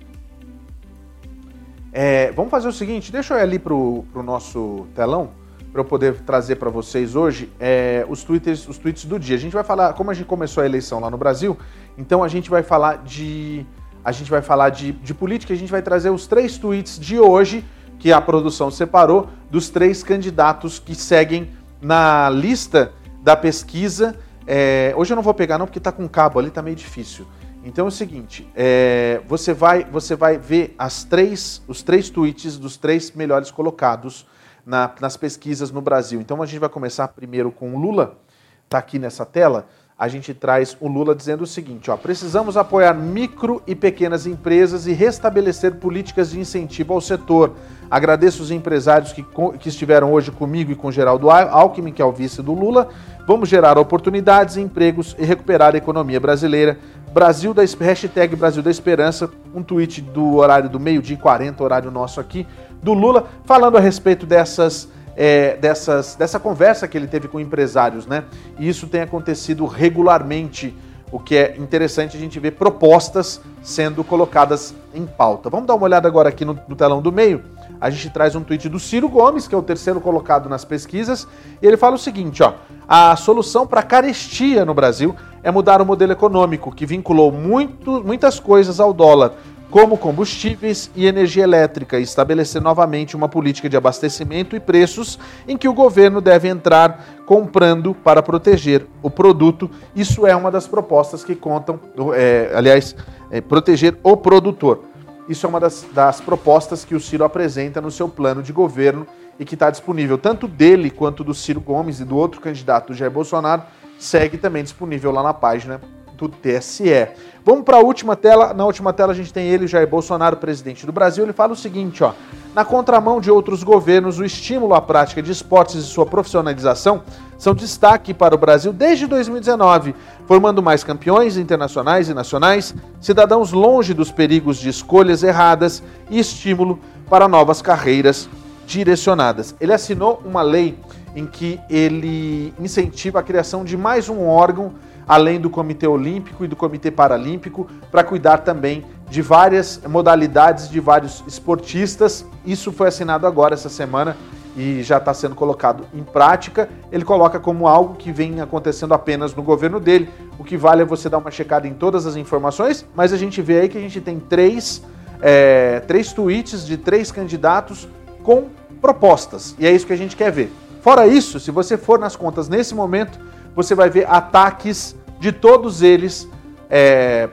É, 1.93 2.33
vamos 2.33 2.51
fazer 2.51 2.69
o 2.69 2.73
seguinte, 2.73 3.13
deixa 3.13 3.35
eu 3.35 3.39
ir 3.39 3.43
ali 3.43 3.59
para 3.59 3.75
o 3.75 4.23
nosso 4.23 4.87
telão 4.95 5.43
para 5.73 5.81
eu 5.81 5.85
poder 5.87 6.21
trazer 6.21 6.57
para 6.57 6.69
vocês 6.69 7.17
hoje 7.17 7.51
é, 7.59 8.05
os, 8.09 8.23
tweets, 8.23 8.69
os 8.69 8.77
tweets 8.77 9.07
do 9.07 9.19
dia. 9.19 9.37
A 9.37 9.39
gente 9.39 9.53
vai 9.53 9.65
falar, 9.65 9.95
como 9.95 10.11
a 10.11 10.15
gente 10.15 10.27
começou 10.27 10.63
a 10.63 10.67
eleição 10.67 11.01
lá 11.01 11.11
no 11.11 11.17
Brasil, 11.17 11.57
então 11.97 12.23
a 12.23 12.29
gente 12.29 12.51
vai 12.51 12.63
falar 12.63 12.99
de 12.99 13.65
a 14.05 14.13
gente 14.13 14.31
vai 14.31 14.43
falar 14.43 14.71
de, 14.71 14.93
de 14.93 15.15
política, 15.15 15.53
a 15.53 15.57
gente 15.57 15.71
vai 15.71 15.83
trazer 15.83 16.11
os 16.11 16.27
três 16.27 16.59
tweets 16.59 16.99
de 16.99 17.19
hoje 17.19 17.65
que 17.99 18.13
a 18.13 18.21
produção 18.21 18.71
separou 18.71 19.29
dos 19.51 19.71
três 19.71 20.03
candidatos 20.03 20.79
que 20.79 20.95
seguem 20.95 21.51
na 21.81 22.29
lista 22.29 22.93
da 23.23 23.37
pesquisa. 23.37 24.19
É, 24.47 24.93
hoje 24.97 25.13
eu 25.13 25.17
não 25.17 25.23
vou 25.23 25.35
pegar 25.35 25.57
não 25.57 25.67
porque 25.67 25.79
está 25.79 25.93
com 25.93 26.09
cabo 26.09 26.39
ali, 26.39 26.49
está 26.49 26.61
meio 26.61 26.75
difícil. 26.75 27.27
Então 27.65 27.85
é 27.85 27.89
o 27.89 27.93
seguinte, 27.93 28.49
é, 28.57 29.21
você, 29.29 29.55
vai, 29.55 29.85
você 29.85 30.17
vai 30.17 30.37
ver 30.37 30.75
as 30.77 31.05
três, 31.05 31.63
os 31.69 31.81
três 31.81 32.11
tweets 32.11 32.59
dos 32.59 32.77
três 32.77 33.13
melhores 33.13 33.53
colocados 33.53 34.27
na, 34.67 34.91
nas 35.01 35.17
pesquisas 35.17 35.71
no 35.71 35.81
Brasil. 35.81 36.21
Então 36.21 36.43
a 36.43 36.47
gente 36.47 36.59
vai 36.59 36.69
começar 36.69 37.07
primeiro 37.09 37.53
com 37.53 37.73
o 37.73 37.79
Lula, 37.79 38.19
está 38.65 38.79
aqui 38.79 38.99
nessa 38.99 39.25
tela 39.25 39.69
a 40.03 40.09
gente 40.09 40.35
traz 40.35 40.77
o 40.81 40.89
Lula 40.89 41.15
dizendo 41.15 41.43
o 41.43 41.47
seguinte: 41.47 41.89
ó, 41.89 41.97
precisamos 41.97 42.57
apoiar 42.57 42.93
micro 42.93 43.63
e 43.69 43.73
pequenas 43.73 44.27
empresas 44.27 44.89
e 44.89 44.93
restabelecer 44.93 45.77
políticas 45.77 46.33
de 46.33 46.41
incentivo 46.41 46.93
ao 46.93 47.01
setor. 47.01 47.53
Agradeço 47.89 48.43
os 48.43 48.51
empresários 48.51 49.13
que, 49.13 49.25
que 49.61 49.69
estiveram 49.69 50.13
hoje 50.13 50.33
comigo 50.33 50.73
e 50.73 50.75
com 50.75 50.91
Geraldo 50.91 51.31
Alckmin, 51.31 51.93
que 51.93 52.03
é 52.03 52.05
o 52.05 52.11
vice 52.11 52.43
do 52.43 52.53
Lula. 52.53 52.89
Vamos 53.29 53.49
gerar 53.49 53.79
oportunidades, 53.79 54.57
empregos 54.57 55.15
e 55.21 55.25
recuperar 55.25 55.73
a 55.73 55.79
economia 55.79 56.19
brasileira. 56.19 56.77
Brasil 57.15 57.55
da 57.55 57.63
hashtag 57.63 58.35
Brasil 58.35 58.61
da 58.61 58.73
Esperança, 58.73 59.31
um 59.55 59.63
tweet 59.63 60.01
do 60.01 60.35
horário 60.35 60.69
do 60.69 60.81
meio-dia 60.81 61.15
e 61.15 61.21
40, 61.21 61.63
horário 61.63 61.93
nosso 61.93 62.19
aqui, 62.19 62.45
do 62.83 62.93
Lula, 62.93 63.29
falando 63.45 63.77
a 63.77 63.81
respeito 63.81 64.27
dessas 64.27 64.89
é, 65.17 65.57
dessas, 65.57 66.15
dessa 66.15 66.39
conversa 66.39 66.89
que 66.89 66.97
ele 66.97 67.07
teve 67.07 67.29
com 67.29 67.39
empresários, 67.39 68.07
né? 68.07 68.25
E 68.59 68.69
isso 68.69 68.87
tem 68.87 69.01
acontecido 69.01 69.67
regularmente, 69.67 70.75
o 71.11 71.19
que 71.19 71.37
é 71.37 71.57
interessante 71.59 72.17
a 72.17 72.21
gente 72.21 72.41
ver 72.41 72.53
propostas 72.53 73.41
sendo 73.63 74.03
colocadas 74.03 74.75
em 74.95 75.07
pauta. 75.07 75.51
Vamos 75.51 75.67
dar 75.67 75.75
uma 75.75 75.85
olhada 75.85 76.09
agora 76.09 76.31
aqui 76.31 76.45
no, 76.45 76.59
no 76.67 76.75
telão 76.75 77.03
do 77.03 77.13
meio. 77.13 77.43
A 77.81 77.91
gente 77.91 78.09
traz 78.11 78.35
um 78.35 78.43
tweet 78.43 78.69
do 78.69 78.79
Ciro 78.79 79.09
Gomes, 79.09 79.47
que 79.47 79.55
é 79.55 79.59
o 79.59 79.63
terceiro 79.63 80.01
colocado 80.01 80.49
nas 80.49 80.65
pesquisas, 80.65 81.27
e 81.61 81.67
ele 81.67 81.77
fala 81.77 81.97
o 81.97 81.99
seguinte: 81.99 82.43
ó, 82.43 82.55
a 82.89 83.15
solução 83.17 83.67
para 83.67 83.81
a 83.81 83.83
carestia 83.83 84.65
no 84.65 84.73
Brasil 84.73 85.15
é 85.43 85.51
mudar 85.51 85.83
o 85.83 85.87
modelo 85.87 86.13
econômico, 86.13 86.73
que 86.73 86.87
vinculou 86.87 87.33
muito, 87.33 88.03
muitas 88.03 88.39
coisas 88.39 88.79
ao 88.81 88.93
dólar 88.93 89.35
como 89.73 89.97
combustíveis 89.97 90.91
e 90.95 91.07
energia 91.07 91.45
elétrica, 91.45 91.99
e 91.99 92.03
estabelecer 92.03 92.61
novamente 92.61 93.17
uma 93.17 93.27
política 93.27 93.71
de 93.71 93.77
abastecimento 93.77 94.55
e 94.55 94.61
preços 94.61 95.19
em 95.49 95.57
que 95.57 95.67
o 95.67 95.73
governo 95.73 96.21
deve 96.21 96.47
entrar 96.47 97.23
comprando 97.25 97.95
para 97.95 98.23
proteger 98.23 98.87
o 99.03 99.09
produto. 99.09 99.71
Isso 99.97 100.27
é 100.27 100.37
uma 100.37 100.51
das 100.51 100.67
propostas 100.67 101.25
que 101.25 101.35
contam, 101.35 101.81
é, 102.15 102.53
aliás, 102.55 102.95
é, 103.31 103.41
proteger 103.41 103.97
o 104.03 104.15
produtor. 104.15 104.85
Isso 105.27 105.47
é 105.47 105.49
uma 105.49 105.59
das, 105.59 105.87
das 105.95 106.21
propostas 106.21 106.85
que 106.85 106.95
o 106.95 107.01
Ciro 107.01 107.25
apresenta 107.25 107.81
no 107.81 107.91
seu 107.91 108.11
plano 108.11 108.43
de 108.43 108.53
governo 108.53 109.07
e 109.41 109.45
que 109.47 109.55
está 109.55 109.71
disponível 109.71 110.19
tanto 110.19 110.47
dele 110.47 110.91
quanto 110.91 111.25
do 111.25 111.33
Ciro 111.33 111.63
Gomes 111.63 111.99
e 111.99 112.05
do 112.05 112.19
outro 112.19 112.43
candidato, 112.43 112.93
Jair 112.93 113.11
Bolsonaro, 113.11 113.63
segue 113.99 114.37
também 114.37 114.63
disponível 114.63 115.11
lá 115.11 115.23
na 115.23 115.33
página 115.33 115.81
do 116.23 116.29
TSE. 116.29 117.09
Vamos 117.45 117.65
para 117.65 117.79
a 117.79 117.81
última 117.81 118.15
tela. 118.15 118.55
Na 118.55 118.65
última 118.65 118.93
tela 118.93 119.13
a 119.13 119.15
gente 119.15 119.33
tem 119.33 119.49
ele, 119.49 119.67
Jair 119.67 119.89
Bolsonaro, 119.89 120.37
presidente 120.37 120.87
do 120.87 120.93
Brasil. 120.93 121.25
Ele 121.25 121.33
fala 121.33 121.53
o 121.53 121.57
seguinte, 121.57 122.05
ó: 122.05 122.13
na 122.55 122.65
contramão 122.65 123.21
de 123.21 123.31
outros 123.31 123.65
governos, 123.65 124.19
o 124.19 124.25
estímulo 124.25 124.75
à 124.75 124.81
prática 124.81 125.21
de 125.21 125.33
esportes 125.33 125.77
e 125.77 125.83
sua 125.83 126.07
profissionalização 126.07 127.03
são 127.37 127.55
destaque 127.55 128.15
para 128.15 128.35
o 128.35 128.39
Brasil 128.39 128.73
desde 128.73 129.07
2019, 129.07 129.95
formando 130.27 130.63
mais 130.63 130.85
campeões 130.85 131.37
internacionais 131.37 132.09
e 132.09 132.15
nacionais, 132.15 132.73
cidadãos 133.01 133.51
longe 133.51 133.93
dos 133.93 134.13
perigos 134.13 134.59
de 134.59 134.69
escolhas 134.69 135.25
erradas 135.25 135.83
e 136.09 136.21
estímulo 136.21 136.79
para 137.11 137.27
novas 137.27 137.61
carreiras 137.61 138.29
direcionadas. 138.65 139.57
Ele 139.61 139.73
assinou 139.73 140.23
uma 140.25 140.43
lei 140.43 140.79
em 141.17 141.27
que 141.27 141.61
ele 141.69 142.55
incentiva 142.61 143.19
a 143.19 143.23
criação 143.23 143.65
de 143.65 143.77
mais 143.77 144.09
um 144.09 144.27
órgão 144.27 144.73
além 145.13 145.39
do 145.39 145.51
Comitê 145.51 145.87
Olímpico 145.87 146.43
e 146.43 146.49
do 146.49 146.57
Comitê 146.57 146.91
Paralímpico, 146.91 147.69
para 147.91 148.03
cuidar 148.03 148.39
também 148.39 148.83
de 149.11 149.21
várias 149.21 149.79
modalidades, 149.87 150.71
de 150.71 150.81
vários 150.81 151.23
esportistas. 151.27 152.25
Isso 152.47 152.73
foi 152.73 152.89
assinado 152.89 153.27
agora 153.27 153.53
essa 153.53 153.69
semana 153.69 154.17
e 154.57 154.83
já 154.83 154.97
está 154.97 155.13
sendo 155.13 155.35
colocado 155.35 155.85
em 155.93 156.03
prática. 156.03 156.67
Ele 156.91 157.05
coloca 157.05 157.39
como 157.39 157.69
algo 157.69 157.95
que 157.97 158.11
vem 158.11 158.41
acontecendo 158.41 158.95
apenas 158.95 159.35
no 159.35 159.43
governo 159.43 159.79
dele. 159.79 160.09
O 160.39 160.45
que 160.45 160.57
vale 160.57 160.81
é 160.81 160.85
você 160.87 161.11
dar 161.11 161.19
uma 161.19 161.31
checada 161.31 161.69
em 161.69 161.75
todas 161.75 162.07
as 162.07 162.17
informações, 162.17 162.87
mas 162.95 163.13
a 163.13 163.19
gente 163.19 163.43
vê 163.43 163.61
aí 163.61 163.69
que 163.69 163.77
a 163.77 163.83
gente 163.83 164.01
tem 164.01 164.19
três, 164.19 164.83
é, 165.21 165.81
três 165.81 166.11
tweets 166.15 166.65
de 166.65 166.79
três 166.79 167.13
candidatos 167.13 167.87
com 168.23 168.47
propostas. 168.81 169.55
E 169.59 169.67
é 169.67 169.73
isso 169.73 169.87
que 169.87 169.93
a 169.93 169.97
gente 169.97 170.17
quer 170.17 170.33
ver. 170.33 170.51
Fora 170.81 171.07
isso, 171.07 171.39
se 171.39 171.51
você 171.51 171.77
for 171.77 171.99
nas 171.99 172.17
contas 172.17 172.49
nesse 172.49 172.75
momento, 172.75 173.21
você 173.55 173.75
vai 173.75 173.91
ver 173.91 174.09
ataques 174.09 174.97
de 175.23 175.31
todos 175.31 175.83
eles, 175.83 176.29
é, 176.69 177.29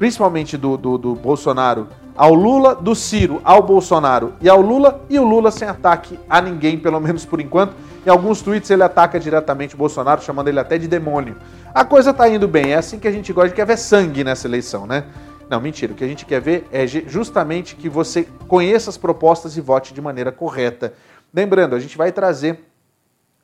principalmente 0.00 0.56
do, 0.56 0.76
do, 0.76 0.98
do 0.98 1.14
Bolsonaro 1.14 1.86
ao 2.16 2.34
Lula, 2.34 2.74
do 2.74 2.92
Ciro 2.92 3.40
ao 3.44 3.62
Bolsonaro 3.62 4.34
e 4.40 4.48
ao 4.48 4.60
Lula, 4.60 5.00
e 5.08 5.16
o 5.16 5.24
Lula 5.24 5.52
sem 5.52 5.68
ataque 5.68 6.18
a 6.28 6.40
ninguém, 6.42 6.76
pelo 6.76 6.98
menos 6.98 7.24
por 7.24 7.40
enquanto. 7.40 7.72
Em 8.04 8.10
alguns 8.10 8.42
tweets 8.42 8.68
ele 8.68 8.82
ataca 8.82 9.20
diretamente 9.20 9.76
o 9.76 9.78
Bolsonaro, 9.78 10.20
chamando 10.20 10.48
ele 10.48 10.58
até 10.58 10.76
de 10.76 10.88
demônio. 10.88 11.36
A 11.72 11.84
coisa 11.84 12.12
tá 12.12 12.28
indo 12.28 12.48
bem, 12.48 12.72
é 12.72 12.78
assim 12.78 12.98
que 12.98 13.06
a 13.06 13.12
gente 13.12 13.32
gosta 13.32 13.50
de 13.50 13.54
quer 13.54 13.64
ver 13.64 13.78
sangue 13.78 14.24
nessa 14.24 14.48
eleição, 14.48 14.84
né? 14.84 15.04
Não, 15.48 15.60
mentira. 15.60 15.92
O 15.92 15.94
que 15.94 16.02
a 16.02 16.08
gente 16.08 16.26
quer 16.26 16.40
ver 16.40 16.66
é 16.72 16.84
justamente 16.84 17.76
que 17.76 17.88
você 17.88 18.26
conheça 18.48 18.90
as 18.90 18.96
propostas 18.96 19.56
e 19.56 19.60
vote 19.60 19.94
de 19.94 20.00
maneira 20.00 20.32
correta. 20.32 20.94
Lembrando, 21.32 21.76
a 21.76 21.78
gente 21.78 21.96
vai 21.96 22.10
trazer 22.10 22.58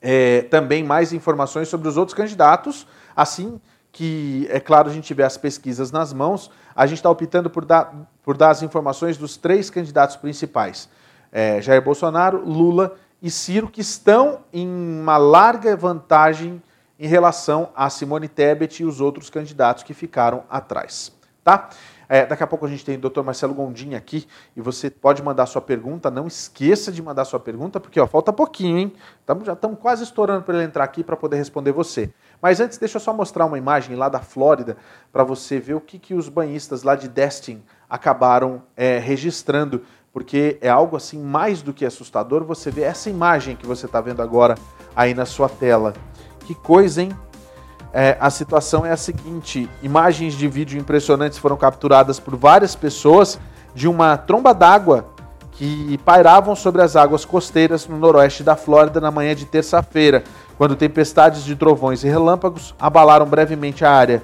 é, 0.02 0.42
também 0.42 0.82
mais 0.82 1.12
informações 1.12 1.68
sobre 1.68 1.86
os 1.86 1.96
outros 1.96 2.16
candidatos, 2.16 2.84
assim 3.14 3.60
que, 3.96 4.46
é 4.50 4.60
claro, 4.60 4.90
a 4.90 4.92
gente 4.92 5.06
tiver 5.06 5.24
as 5.24 5.38
pesquisas 5.38 5.90
nas 5.90 6.12
mãos, 6.12 6.50
a 6.74 6.86
gente 6.86 6.98
está 6.98 7.08
optando 7.08 7.48
por 7.48 7.64
dar, 7.64 7.94
por 8.22 8.36
dar 8.36 8.50
as 8.50 8.62
informações 8.62 9.16
dos 9.16 9.38
três 9.38 9.70
candidatos 9.70 10.16
principais: 10.16 10.86
é, 11.32 11.62
Jair 11.62 11.82
Bolsonaro, 11.82 12.44
Lula 12.44 12.94
e 13.22 13.30
Ciro, 13.30 13.68
que 13.68 13.80
estão 13.80 14.40
em 14.52 14.68
uma 14.68 15.16
larga 15.16 15.74
vantagem 15.74 16.62
em 17.00 17.06
relação 17.06 17.70
a 17.74 17.88
Simone 17.88 18.28
Tebet 18.28 18.82
e 18.82 18.84
os 18.86 19.00
outros 19.00 19.30
candidatos 19.30 19.82
que 19.82 19.94
ficaram 19.94 20.44
atrás. 20.50 21.10
Tá? 21.42 21.70
É, 22.06 22.26
daqui 22.26 22.42
a 22.42 22.46
pouco 22.46 22.66
a 22.66 22.68
gente 22.68 22.84
tem 22.84 22.96
o 22.96 23.00
Dr. 23.00 23.22
Marcelo 23.22 23.54
Gondim 23.54 23.94
aqui 23.94 24.26
e 24.54 24.60
você 24.60 24.90
pode 24.90 25.22
mandar 25.22 25.46
sua 25.46 25.62
pergunta. 25.62 26.10
Não 26.10 26.26
esqueça 26.26 26.92
de 26.92 27.02
mandar 27.02 27.24
sua 27.24 27.40
pergunta, 27.40 27.80
porque 27.80 27.98
ó, 27.98 28.06
falta 28.06 28.30
pouquinho, 28.32 28.78
hein? 28.78 28.92
Tamo, 29.24 29.44
já 29.44 29.54
estamos 29.54 29.78
quase 29.78 30.04
estourando 30.04 30.42
para 30.42 30.56
ele 30.56 30.64
entrar 30.64 30.84
aqui 30.84 31.02
para 31.02 31.16
poder 31.16 31.36
responder 31.36 31.72
você. 31.72 32.12
Mas 32.40 32.60
antes, 32.60 32.78
deixa 32.78 32.96
eu 32.96 33.00
só 33.00 33.12
mostrar 33.12 33.46
uma 33.46 33.58
imagem 33.58 33.96
lá 33.96 34.08
da 34.08 34.20
Flórida 34.20 34.76
para 35.12 35.24
você 35.24 35.58
ver 35.58 35.74
o 35.74 35.80
que, 35.80 35.98
que 35.98 36.14
os 36.14 36.28
banhistas 36.28 36.82
lá 36.82 36.94
de 36.94 37.08
Destin 37.08 37.62
acabaram 37.88 38.62
é, 38.76 38.98
registrando, 38.98 39.82
porque 40.12 40.58
é 40.60 40.68
algo 40.68 40.96
assim 40.96 41.22
mais 41.22 41.62
do 41.62 41.72
que 41.72 41.84
assustador 41.84 42.44
você 42.44 42.70
ver 42.70 42.82
essa 42.82 43.10
imagem 43.10 43.56
que 43.56 43.66
você 43.66 43.86
está 43.86 44.00
vendo 44.00 44.22
agora 44.22 44.56
aí 44.94 45.14
na 45.14 45.24
sua 45.24 45.48
tela. 45.48 45.94
Que 46.40 46.54
coisa, 46.54 47.02
hein? 47.02 47.16
É, 47.92 48.16
a 48.20 48.30
situação 48.30 48.84
é 48.84 48.92
a 48.92 48.96
seguinte: 48.96 49.68
imagens 49.82 50.34
de 50.34 50.46
vídeo 50.48 50.78
impressionantes 50.78 51.38
foram 51.38 51.56
capturadas 51.56 52.20
por 52.20 52.36
várias 52.36 52.76
pessoas 52.76 53.38
de 53.74 53.88
uma 53.88 54.16
tromba 54.16 54.52
d'água 54.52 55.16
que 55.52 55.98
pairavam 56.04 56.54
sobre 56.54 56.82
as 56.82 56.96
águas 56.96 57.24
costeiras 57.24 57.86
no 57.88 57.96
noroeste 57.96 58.42
da 58.42 58.54
Flórida 58.56 59.00
na 59.00 59.10
manhã 59.10 59.34
de 59.34 59.46
terça-feira, 59.46 60.22
quando 60.56 60.76
tempestades 60.76 61.44
de 61.44 61.54
trovões 61.54 62.02
e 62.04 62.08
relâmpagos 62.08 62.74
abalaram 62.78 63.26
brevemente 63.26 63.84
a 63.84 63.90
área. 63.90 64.22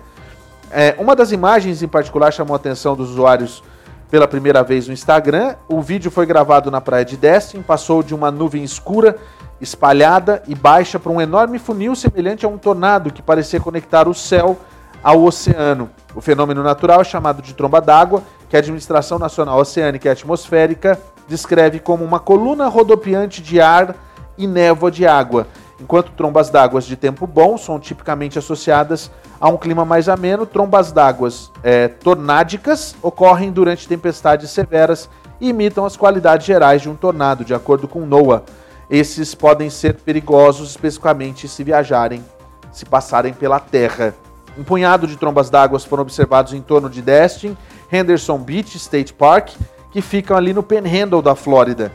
É, 0.70 0.94
uma 0.98 1.14
das 1.14 1.32
imagens 1.32 1.82
em 1.82 1.88
particular 1.88 2.32
chamou 2.32 2.54
a 2.54 2.56
atenção 2.56 2.96
dos 2.96 3.10
usuários 3.10 3.62
pela 4.10 4.26
primeira 4.26 4.62
vez 4.62 4.86
no 4.86 4.92
Instagram. 4.92 5.56
O 5.68 5.80
vídeo 5.80 6.10
foi 6.10 6.26
gravado 6.26 6.70
na 6.70 6.80
praia 6.80 7.04
de 7.04 7.16
Destin, 7.16 7.62
passou 7.62 8.02
de 8.02 8.14
uma 8.14 8.30
nuvem 8.30 8.62
escura 8.62 9.16
espalhada 9.60 10.42
e 10.48 10.54
baixa 10.54 10.98
para 10.98 11.12
um 11.12 11.20
enorme 11.20 11.58
funil 11.58 11.94
semelhante 11.94 12.44
a 12.44 12.48
um 12.48 12.58
tornado 12.58 13.12
que 13.12 13.22
parecia 13.22 13.60
conectar 13.60 14.08
o 14.08 14.14
céu 14.14 14.58
ao 15.02 15.22
oceano. 15.22 15.90
O 16.14 16.20
fenômeno 16.20 16.62
natural 16.62 17.00
é 17.00 17.04
chamado 17.04 17.40
de 17.40 17.54
tromba 17.54 17.80
d'água, 17.80 18.22
que 18.48 18.56
a 18.56 18.58
Administração 18.58 19.18
Nacional 19.18 19.58
Oceânica 19.58 20.08
e 20.08 20.12
Atmosférica 20.12 20.98
descreve 21.28 21.78
como 21.78 22.04
uma 22.04 22.20
coluna 22.20 22.68
rodopiante 22.68 23.40
de 23.40 23.60
ar 23.60 23.94
e 24.36 24.46
névoa 24.46 24.90
de 24.90 25.06
água, 25.06 25.46
enquanto 25.82 26.12
trombas 26.12 26.48
d'água 26.48 26.80
de 26.80 26.96
tempo 26.96 27.26
bom 27.26 27.58
são 27.58 27.78
tipicamente 27.78 28.38
associadas 28.38 29.10
a 29.40 29.48
um 29.48 29.56
clima 29.56 29.84
mais 29.84 30.08
ameno, 30.08 30.46
trombas 30.46 30.92
d'água 30.92 31.28
é, 31.62 31.88
tornádicas 31.88 32.94
ocorrem 33.02 33.50
durante 33.50 33.88
tempestades 33.88 34.50
severas 34.50 35.10
e 35.40 35.48
imitam 35.48 35.84
as 35.84 35.96
qualidades 35.96 36.46
gerais 36.46 36.82
de 36.82 36.88
um 36.88 36.94
tornado, 36.94 37.44
de 37.44 37.52
acordo 37.52 37.88
com 37.88 38.06
NOAA. 38.06 38.44
Esses 38.88 39.34
podem 39.34 39.68
ser 39.68 39.94
perigosos, 39.94 40.70
especificamente 40.70 41.48
se 41.48 41.64
viajarem, 41.64 42.24
se 42.70 42.84
passarem 42.84 43.32
pela 43.32 43.58
terra. 43.58 44.14
Um 44.56 44.62
punhado 44.62 45.06
de 45.06 45.16
trombas 45.16 45.50
d'água 45.50 45.80
foram 45.80 46.02
observados 46.02 46.52
em 46.52 46.60
torno 46.60 46.88
de 46.88 47.02
Destin, 47.02 47.56
Henderson 47.90 48.38
Beach 48.38 48.76
State 48.76 49.12
Park, 49.12 49.50
que 49.90 50.00
ficam 50.00 50.36
ali 50.36 50.52
no 50.52 50.62
Panhandle 50.62 51.22
da 51.22 51.34
Flórida. 51.34 51.90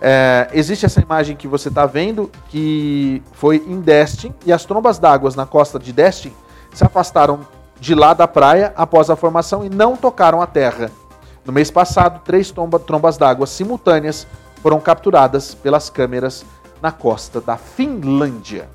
É, 0.00 0.48
existe 0.52 0.86
essa 0.86 1.00
imagem 1.00 1.36
que 1.36 1.46
você 1.46 1.68
está 1.68 1.84
vendo, 1.84 2.30
que 2.48 3.22
foi 3.32 3.56
em 3.66 3.80
Destin, 3.80 4.34
e 4.46 4.52
as 4.52 4.64
trombas 4.64 4.98
d'água 4.98 5.30
na 5.36 5.44
costa 5.44 5.78
de 5.78 5.92
Destin 5.92 6.32
se 6.72 6.84
afastaram 6.84 7.40
de 7.78 7.94
lá 7.94 8.14
da 8.14 8.26
praia 8.26 8.72
após 8.76 9.10
a 9.10 9.16
formação 9.16 9.64
e 9.64 9.68
não 9.68 9.96
tocaram 9.96 10.40
a 10.40 10.46
terra. 10.46 10.90
No 11.44 11.52
mês 11.52 11.70
passado, 11.70 12.20
três 12.24 12.52
trombas 12.86 13.16
d'água 13.16 13.46
simultâneas 13.46 14.26
foram 14.62 14.80
capturadas 14.80 15.54
pelas 15.54 15.90
câmeras 15.90 16.44
na 16.80 16.92
costa 16.92 17.40
da 17.40 17.56
Finlândia. 17.56 18.68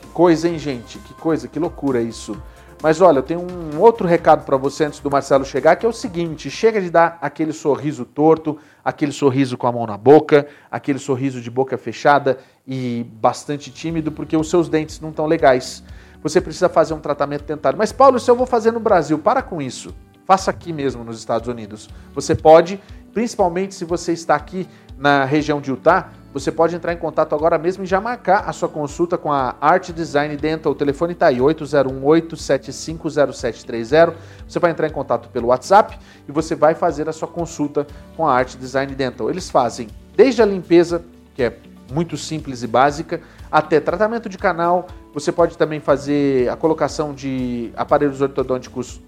Que 0.00 0.08
coisa, 0.08 0.48
hein, 0.48 0.58
gente? 0.58 0.98
Que 0.98 1.14
coisa, 1.14 1.48
que 1.48 1.58
loucura 1.58 2.00
isso. 2.00 2.36
Mas 2.82 3.00
olha, 3.00 3.18
eu 3.18 3.22
tenho 3.22 3.40
um 3.40 3.78
outro 3.78 4.06
recado 4.06 4.44
para 4.44 4.56
você 4.56 4.84
antes 4.84 5.00
do 5.00 5.10
Marcelo 5.10 5.44
chegar, 5.44 5.76
que 5.76 5.84
é 5.84 5.88
o 5.88 5.92
seguinte: 5.92 6.50
chega 6.50 6.80
de 6.80 6.90
dar 6.90 7.18
aquele 7.20 7.52
sorriso 7.52 8.04
torto, 8.04 8.58
aquele 8.84 9.12
sorriso 9.12 9.58
com 9.58 9.66
a 9.66 9.72
mão 9.72 9.86
na 9.86 9.96
boca, 9.96 10.46
aquele 10.70 10.98
sorriso 10.98 11.40
de 11.40 11.50
boca 11.50 11.76
fechada 11.76 12.38
e 12.66 13.06
bastante 13.20 13.70
tímido, 13.70 14.10
porque 14.10 14.36
os 14.36 14.48
seus 14.48 14.68
dentes 14.68 15.00
não 15.00 15.10
estão 15.10 15.26
legais. 15.26 15.84
Você 16.22 16.40
precisa 16.40 16.68
fazer 16.68 16.94
um 16.94 17.00
tratamento 17.00 17.44
dentário. 17.44 17.78
Mas, 17.78 17.92
Paulo, 17.92 18.20
se 18.20 18.30
eu 18.30 18.36
vou 18.36 18.46
fazer 18.46 18.72
no 18.72 18.80
Brasil, 18.80 19.18
para 19.18 19.42
com 19.42 19.60
isso. 19.60 19.94
Faça 20.26 20.50
aqui 20.50 20.72
mesmo 20.72 21.02
nos 21.02 21.18
Estados 21.18 21.48
Unidos. 21.48 21.88
Você 22.14 22.36
pode 22.36 22.80
Principalmente 23.12 23.74
se 23.74 23.84
você 23.84 24.12
está 24.12 24.34
aqui 24.34 24.68
na 24.96 25.24
região 25.24 25.60
de 25.60 25.70
Utah, 25.70 26.10
você 26.32 26.52
pode 26.52 26.76
entrar 26.76 26.92
em 26.92 26.96
contato 26.96 27.34
agora 27.34 27.58
mesmo 27.58 27.82
e 27.82 27.86
já 27.86 28.00
marcar 28.00 28.48
a 28.48 28.52
sua 28.52 28.68
consulta 28.68 29.18
com 29.18 29.32
a 29.32 29.56
Art 29.60 29.90
Design 29.90 30.36
Dental. 30.36 30.70
O 30.70 30.76
telefone 30.76 31.12
está 31.12 31.26
aí, 31.26 31.38
8018750730. 31.38 34.14
Você 34.46 34.60
vai 34.60 34.70
entrar 34.70 34.86
em 34.86 34.92
contato 34.92 35.28
pelo 35.30 35.48
WhatsApp 35.48 35.98
e 36.28 36.32
você 36.32 36.54
vai 36.54 36.76
fazer 36.76 37.08
a 37.08 37.12
sua 37.12 37.26
consulta 37.26 37.84
com 38.16 38.28
a 38.28 38.32
Art 38.32 38.54
Design 38.56 38.94
Dental. 38.94 39.28
Eles 39.28 39.50
fazem 39.50 39.88
desde 40.16 40.40
a 40.40 40.46
limpeza, 40.46 41.04
que 41.34 41.42
é 41.42 41.56
muito 41.92 42.16
simples 42.16 42.62
e 42.62 42.68
básica, 42.68 43.20
até 43.50 43.80
tratamento 43.80 44.28
de 44.28 44.38
canal. 44.38 44.86
Você 45.12 45.32
pode 45.32 45.58
também 45.58 45.80
fazer 45.80 46.48
a 46.48 46.54
colocação 46.54 47.12
de 47.12 47.72
aparelhos 47.76 48.20
ortodônticos 48.20 49.00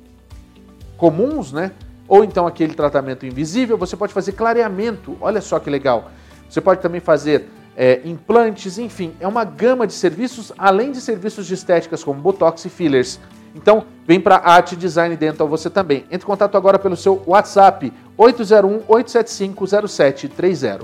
comuns, 0.97 1.53
né? 1.53 1.71
ou 2.09 2.25
então 2.25 2.47
aquele 2.47 2.75
tratamento 2.75 3.25
invisível, 3.25 3.79
você 3.79 3.97
pode 3.97 4.13
fazer 4.13 4.33
clareamento, 4.33 5.17
olha 5.19 5.41
só 5.41 5.59
que 5.59 5.71
legal. 5.71 6.11
Você 6.53 6.61
pode 6.61 6.81
também 6.83 7.01
fazer 7.01 7.49
é, 7.75 8.03
implantes, 8.05 8.77
enfim, 8.77 9.15
é 9.19 9.27
uma 9.27 9.43
gama 9.43 9.87
de 9.87 9.95
serviços, 9.95 10.53
além 10.59 10.93
de 10.93 11.01
serviços 11.01 11.47
de 11.47 11.55
estéticas 11.55 12.05
como 12.05 12.21
Botox 12.21 12.63
e 12.67 12.69
fillers. 12.69 13.19
Então, 13.55 13.87
vem 14.07 14.21
para 14.21 14.37
Arte 14.37 14.77
Design 14.77 15.17
Dental 15.17 15.49
você 15.49 15.71
também. 15.71 16.05
Entre 16.11 16.27
em 16.27 16.27
contato 16.27 16.55
agora 16.55 16.79
pelo 16.79 16.95
seu 16.95 17.23
WhatsApp 17.27 17.91
801-875-0730. 18.19 20.83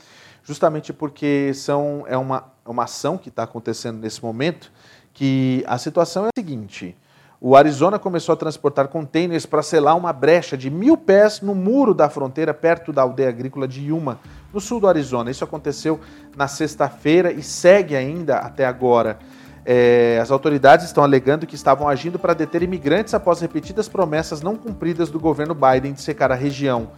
justamente 0.47 0.93
porque 0.93 1.51
são, 1.53 2.05
é 2.07 2.17
uma, 2.17 2.45
uma 2.65 2.85
ação 2.85 3.17
que 3.17 3.29
está 3.29 3.43
acontecendo 3.43 3.99
nesse 3.99 4.23
momento, 4.23 4.71
que 5.13 5.63
a 5.67 5.77
situação 5.77 6.25
é 6.25 6.29
a 6.29 6.39
seguinte 6.39 6.95
o 7.39 7.55
Arizona 7.55 7.99
começou 7.99 8.33
a 8.33 8.35
transportar 8.35 8.87
containers 8.87 9.45
para 9.45 9.61
selar 9.61 9.95
uma 9.95 10.11
brecha 10.11 10.57
de 10.57 10.71
mil 10.71 10.97
pés 10.97 11.39
no 11.39 11.53
muro 11.53 11.93
da 11.93 12.09
fronteira 12.09 12.51
perto 12.51 12.91
da 12.91 13.03
aldeia 13.03 13.29
agrícola 13.29 13.67
de 13.67 13.87
Yuma, 13.87 14.19
no 14.51 14.59
sul 14.59 14.79
do 14.79 14.87
Arizona. 14.87 15.29
Isso 15.29 15.43
aconteceu 15.43 15.99
na 16.35 16.47
sexta-feira 16.47 17.31
e 17.31 17.43
segue 17.43 17.95
ainda 17.95 18.37
até 18.37 18.65
agora. 18.65 19.19
É, 19.63 20.17
as 20.19 20.31
autoridades 20.31 20.87
estão 20.87 21.03
alegando 21.03 21.45
que 21.45 21.53
estavam 21.53 21.87
agindo 21.87 22.17
para 22.17 22.33
deter 22.33 22.63
imigrantes 22.63 23.13
após 23.13 23.39
repetidas 23.39 23.87
promessas 23.87 24.41
não 24.41 24.55
cumpridas 24.55 25.11
do 25.11 25.19
governo 25.19 25.53
Biden 25.53 25.93
de 25.93 26.01
secar 26.01 26.31
a 26.31 26.35
região. 26.35 26.89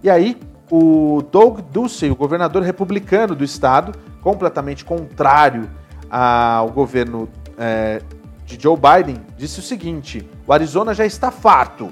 E 0.00 0.08
aí, 0.08 0.38
o 0.70 1.22
Doug 1.30 1.60
Ducey, 1.72 2.10
o 2.10 2.16
governador 2.16 2.62
republicano 2.62 3.34
do 3.34 3.44
estado, 3.44 3.92
completamente 4.20 4.84
contrário 4.84 5.70
ao 6.10 6.70
governo 6.70 7.28
é, 7.56 8.02
de 8.44 8.60
Joe 8.60 8.76
Biden 8.76 9.20
disse 9.36 9.60
o 9.60 9.62
seguinte: 9.62 10.28
o 10.46 10.52
Arizona 10.52 10.94
já 10.94 11.04
está 11.04 11.30
farto. 11.30 11.90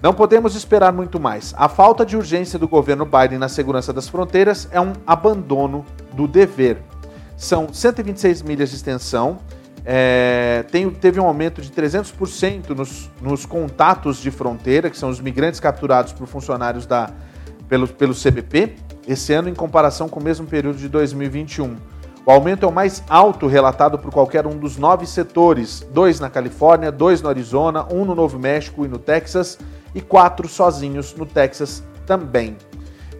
Não 0.00 0.14
podemos 0.14 0.54
esperar 0.54 0.92
muito 0.92 1.18
mais. 1.18 1.52
A 1.56 1.68
falta 1.68 2.06
de 2.06 2.16
urgência 2.16 2.58
do 2.58 2.68
governo 2.68 3.04
Biden 3.04 3.38
na 3.38 3.48
segurança 3.48 3.92
das 3.92 4.08
fronteiras 4.08 4.68
é 4.70 4.80
um 4.80 4.92
abandono 5.04 5.84
do 6.12 6.28
dever. 6.28 6.80
São 7.36 7.72
126 7.72 8.42
milhas 8.42 8.70
de 8.70 8.76
extensão, 8.76 9.38
é, 9.84 10.64
tem, 10.70 10.88
teve 10.90 11.20
um 11.20 11.26
aumento 11.26 11.60
de 11.60 11.70
300% 11.70 12.70
nos, 12.70 13.10
nos 13.20 13.46
contatos 13.46 14.18
de 14.18 14.30
fronteira, 14.30 14.90
que 14.90 14.98
são 14.98 15.08
os 15.08 15.20
migrantes 15.20 15.60
capturados 15.60 16.12
por 16.12 16.26
funcionários 16.26 16.86
da, 16.86 17.10
pelo, 17.68 17.86
pelo 17.88 18.14
CBP, 18.14 18.74
esse 19.06 19.32
ano 19.32 19.48
em 19.48 19.54
comparação 19.54 20.08
com 20.08 20.20
o 20.20 20.22
mesmo 20.22 20.46
período 20.46 20.78
de 20.78 20.88
2021. 20.88 21.76
O 22.26 22.30
aumento 22.30 22.66
é 22.66 22.68
o 22.68 22.72
mais 22.72 23.02
alto 23.08 23.46
relatado 23.46 23.98
por 23.98 24.10
qualquer 24.12 24.46
um 24.46 24.58
dos 24.58 24.76
nove 24.76 25.06
setores: 25.06 25.86
dois 25.92 26.20
na 26.20 26.28
Califórnia, 26.28 26.92
dois 26.92 27.22
no 27.22 27.28
Arizona, 27.30 27.86
um 27.90 28.04
no 28.04 28.14
Novo 28.14 28.38
México 28.38 28.84
e 28.84 28.88
no 28.88 28.98
Texas, 28.98 29.58
e 29.94 30.00
quatro 30.02 30.46
sozinhos 30.46 31.14
no 31.14 31.24
Texas 31.24 31.82
também. 32.06 32.56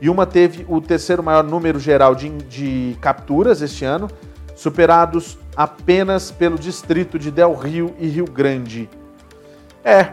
E 0.01 0.11
uma 0.11 0.27
teve 0.27 0.67
o 0.69 0.81
terceiro 0.81 1.23
maior 1.23 1.43
número 1.43 1.81
geral 1.81 2.15
de, 2.15 2.29
de 2.29 2.97
capturas 3.01 3.63
este 3.63 3.85
ano, 3.85 4.09
superados 4.55 5.39
apenas 5.59 6.31
pelo 6.31 6.57
distrito 6.57 7.19
de 7.19 7.33
Del 7.33 7.53
Rio 7.53 7.93
e 7.99 8.07
Rio 8.07 8.27
Grande. 8.27 8.89
É, 9.85 10.13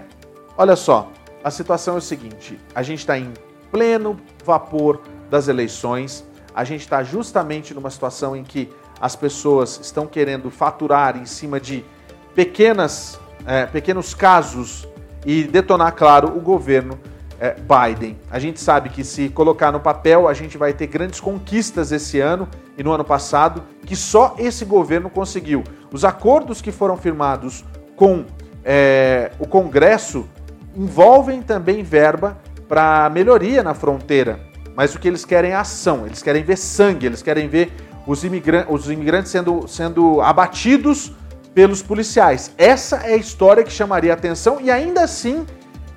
olha 0.58 0.76
só, 0.76 1.12
a 1.44 1.52
situação 1.52 1.94
é 1.94 1.98
o 2.00 2.02
seguinte: 2.02 2.60
a 2.74 2.82
gente 2.82 3.00
está 3.00 3.16
em 3.16 3.32
pleno 3.72 4.20
vapor 4.44 5.02
das 5.30 5.48
eleições, 5.48 6.26
a 6.56 6.64
gente 6.64 6.82
está 6.82 7.04
justamente 7.04 7.76
numa 7.76 7.92
situação 7.92 8.36
em 8.36 8.44
que 8.44 8.72
as 9.00 9.16
pessoas 9.16 9.80
estão 9.80 10.08
querendo 10.08 10.50
faturar 10.50 11.16
em 11.16 11.28
cima 11.28 11.60
de 11.60 11.86
pequenas, 12.34 13.20
é, 13.46 13.68
pequenos 13.68 14.16
casos 14.16 14.88
e 15.24 15.44
detonar, 15.44 15.94
claro, 15.94 16.36
o 16.36 16.42
governo 16.42 17.00
é, 17.39 17.56
Biden. 17.56 18.17
A 18.30 18.39
gente 18.39 18.60
sabe 18.60 18.89
que 18.89 19.04
se 19.04 19.30
colocar 19.30 19.71
no 19.71 19.80
papel, 19.80 20.28
a 20.28 20.34
gente 20.34 20.58
vai 20.58 20.74
ter 20.74 20.88
grandes 20.88 21.19
conquistas 21.19 21.91
esse 21.91 22.19
ano 22.19 22.48
e 22.78 22.84
no 22.84 22.91
ano 22.91 23.04
passado, 23.04 23.63
que 23.86 23.95
só 23.95 24.36
esse 24.38 24.65
governo 24.65 25.10
conseguiu. 25.10 25.63
Os 25.91 26.04
acordos 26.04 26.62
que 26.62 26.71
foram 26.71 26.98
firmados 26.98 27.63
com 27.95 28.26
é, 28.63 29.32
o 29.39 29.48
Congresso 29.48 30.28
envolvem 30.76 31.41
também 31.41 31.84
verba 31.84 32.38
para 32.67 33.10
melhoria 33.10 33.63
na 33.63 33.74
fronteira. 33.74 34.39
Mas 34.76 34.93
o 34.93 35.00
que 35.00 35.08
eles 35.08 35.24
querem 35.24 35.52
é 35.52 35.56
ação, 35.56 36.06
eles 36.06 36.21
querem 36.21 36.43
ver 36.43 36.58
sangue, 36.58 37.06
eles 37.06 37.21
querem 37.21 37.48
ver 37.48 37.71
os, 38.06 38.24
imigrantes, 38.24 38.74
os 38.74 38.89
imigrantes 38.89 39.32
sendo, 39.32 39.67
sendo 39.67 40.21
abatidos 40.21 41.13
pelos 41.54 41.82
policiais. 41.82 42.52
Essa 42.58 42.98
é 42.98 43.13
a 43.13 43.17
história 43.17 43.63
que 43.63 43.71
chamaria 43.71 44.13
atenção 44.13 44.60
e 44.60 44.69
ainda 44.69 45.04
assim 45.04 45.45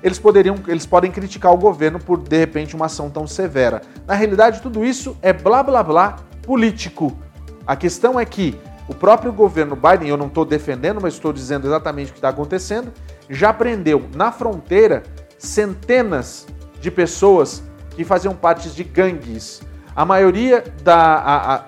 eles 0.01 0.19
poderiam, 0.19 0.55
eles 0.67 0.85
podem 0.85 1.11
criticar 1.11 1.53
o 1.53 1.57
governo 1.57 1.99
por 1.99 2.17
de 2.17 2.37
repente 2.37 2.75
uma 2.75 2.85
ação 2.85 3.09
tão 3.09 3.27
severa. 3.27 3.81
Na 4.07 4.13
realidade, 4.13 4.61
tudo 4.61 4.85
isso 4.85 5.17
é 5.21 5.33
blá 5.33 5.61
blá 5.63 5.83
blá 5.83 6.17
político. 6.43 7.17
A 7.65 7.75
questão 7.75 8.19
é 8.19 8.25
que 8.25 8.57
o 8.87 8.95
próprio 8.95 9.31
governo 9.31 9.75
Biden, 9.75 10.09
eu 10.09 10.17
não 10.17 10.27
estou 10.27 10.45
defendendo, 10.45 10.99
mas 11.01 11.13
estou 11.13 11.31
dizendo 11.31 11.67
exatamente 11.67 12.09
o 12.09 12.13
que 12.13 12.17
está 12.17 12.29
acontecendo, 12.29 12.91
já 13.29 13.53
prendeu 13.53 14.09
na 14.15 14.31
fronteira 14.31 15.03
centenas 15.37 16.47
de 16.81 16.89
pessoas 16.89 17.61
que 17.95 18.03
faziam 18.03 18.33
parte 18.33 18.69
de 18.69 18.83
gangues 18.83 19.61
a 19.99 20.05
maioria 20.05 20.63
da. 20.81 21.65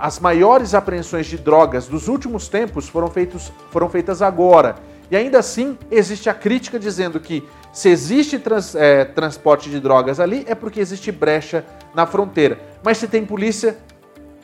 As 0.00 0.18
maiores 0.18 0.72
apreensões 0.72 1.26
de 1.26 1.36
drogas 1.36 1.86
dos 1.86 2.08
últimos 2.08 2.48
tempos 2.48 2.88
foram, 2.88 3.10
feitos, 3.10 3.52
foram 3.70 3.90
feitas 3.90 4.22
agora. 4.22 4.76
E 5.10 5.16
ainda 5.16 5.38
assim 5.38 5.76
existe 5.90 6.30
a 6.30 6.34
crítica 6.34 6.78
dizendo 6.78 7.20
que 7.20 7.46
se 7.74 7.88
existe 7.88 8.38
trans, 8.38 8.76
é, 8.76 9.04
transporte 9.04 9.68
de 9.68 9.80
drogas 9.80 10.20
ali 10.20 10.44
é 10.48 10.54
porque 10.54 10.78
existe 10.78 11.10
brecha 11.10 11.64
na 11.92 12.06
fronteira. 12.06 12.56
Mas 12.84 12.98
se 12.98 13.08
tem 13.08 13.26
polícia, 13.26 13.76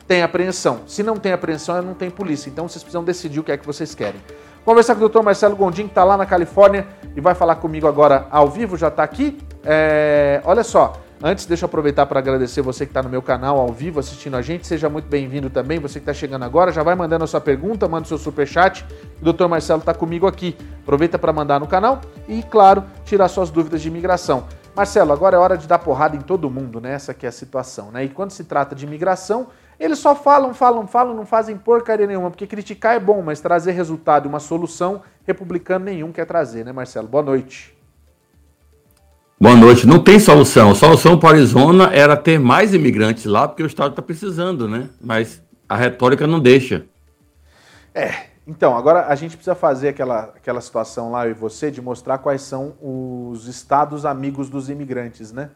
tem 0.05 0.21
apreensão. 0.21 0.81
Se 0.85 1.01
não 1.01 1.15
tem 1.15 1.31
apreensão, 1.31 1.81
não 1.81 1.93
tem 1.93 2.09
polícia. 2.09 2.49
Então 2.49 2.67
vocês 2.67 2.83
precisam 2.83 3.05
decidir 3.05 3.39
o 3.39 3.43
que 3.43 3.53
é 3.53 3.57
que 3.57 3.65
vocês 3.65 3.95
querem. 3.95 4.19
Conversar 4.65 4.95
com 4.95 5.05
o 5.05 5.07
Dr. 5.07 5.21
Marcelo 5.21 5.55
Gondim, 5.55 5.83
que 5.83 5.91
está 5.91 6.03
lá 6.03 6.17
na 6.17 6.25
Califórnia 6.25 6.85
e 7.15 7.21
vai 7.21 7.33
falar 7.33 7.55
comigo 7.55 7.87
agora 7.87 8.27
ao 8.29 8.49
vivo, 8.49 8.75
já 8.75 8.89
está 8.89 9.01
aqui. 9.01 9.39
É, 9.63 10.41
olha 10.43 10.63
só, 10.63 10.99
Antes, 11.23 11.45
deixa 11.45 11.65
eu 11.65 11.67
aproveitar 11.67 12.07
para 12.07 12.17
agradecer 12.17 12.63
você 12.63 12.83
que 12.83 12.89
está 12.89 13.03
no 13.03 13.09
meu 13.09 13.21
canal 13.21 13.59
ao 13.59 13.71
vivo 13.71 13.99
assistindo 13.99 14.35
a 14.35 14.41
gente. 14.41 14.65
Seja 14.65 14.89
muito 14.89 15.07
bem-vindo 15.07 15.51
também. 15.51 15.77
Você 15.77 15.99
que 15.99 16.09
está 16.09 16.13
chegando 16.15 16.43
agora, 16.43 16.71
já 16.71 16.81
vai 16.81 16.95
mandando 16.95 17.23
a 17.23 17.27
sua 17.27 17.39
pergunta, 17.39 17.87
manda 17.87 18.05
o 18.05 18.07
seu 18.07 18.17
superchat. 18.17 18.83
O 19.21 19.31
Dr. 19.31 19.45
Marcelo 19.45 19.81
está 19.81 19.93
comigo 19.93 20.25
aqui. 20.25 20.57
Aproveita 20.81 21.19
para 21.19 21.31
mandar 21.31 21.59
no 21.59 21.67
canal 21.67 22.01
e, 22.27 22.41
claro, 22.41 22.83
tirar 23.05 23.27
suas 23.27 23.51
dúvidas 23.51 23.83
de 23.83 23.87
imigração. 23.87 24.47
Marcelo, 24.75 25.13
agora 25.13 25.35
é 25.35 25.39
hora 25.39 25.55
de 25.55 25.67
dar 25.67 25.77
porrada 25.77 26.15
em 26.15 26.21
todo 26.21 26.49
mundo, 26.49 26.81
né? 26.81 26.93
Essa 26.93 27.13
que 27.13 27.27
é 27.27 27.29
a 27.29 27.31
situação, 27.31 27.91
né? 27.91 28.03
E 28.03 28.09
quando 28.09 28.31
se 28.31 28.43
trata 28.45 28.73
de 28.73 28.87
imigração, 28.87 29.49
eles 29.79 29.99
só 29.99 30.15
falam, 30.15 30.55
falam, 30.55 30.87
falam, 30.87 31.13
não 31.13 31.25
fazem 31.25 31.55
porcaria 31.55 32.07
nenhuma, 32.07 32.31
porque 32.31 32.47
criticar 32.47 32.95
é 32.95 32.99
bom, 32.99 33.21
mas 33.21 33.39
trazer 33.39 33.73
resultado 33.73 34.25
e 34.25 34.27
uma 34.27 34.39
solução, 34.39 35.03
republicano 35.23 35.85
nenhum 35.85 36.11
quer 36.11 36.25
trazer, 36.25 36.65
né, 36.65 36.71
Marcelo? 36.71 37.07
Boa 37.07 37.23
noite. 37.23 37.79
Boa 39.41 39.55
noite. 39.55 39.87
Não 39.87 39.97
tem 39.97 40.19
solução. 40.19 40.69
A 40.69 40.75
solução 40.75 41.17
para 41.17 41.29
o 41.29 41.31
Arizona 41.31 41.89
era 41.91 42.15
ter 42.15 42.39
mais 42.39 42.75
imigrantes 42.75 43.25
lá, 43.25 43.47
porque 43.47 43.63
o 43.63 43.65
Estado 43.65 43.89
está 43.89 43.99
precisando, 43.99 44.67
né? 44.67 44.87
Mas 45.03 45.41
a 45.67 45.75
retórica 45.75 46.27
não 46.27 46.39
deixa. 46.39 46.85
É, 47.91 48.25
então, 48.45 48.77
agora 48.77 49.07
a 49.07 49.15
gente 49.15 49.35
precisa 49.35 49.55
fazer 49.55 49.87
aquela, 49.87 50.25
aquela 50.25 50.61
situação 50.61 51.09
lá, 51.09 51.25
eu 51.25 51.31
e 51.31 51.33
você, 51.33 51.71
de 51.71 51.81
mostrar 51.81 52.19
quais 52.19 52.43
são 52.43 52.75
os 52.79 53.47
estados 53.47 54.05
amigos 54.05 54.47
dos 54.47 54.69
imigrantes, 54.69 55.31
né? 55.31 55.49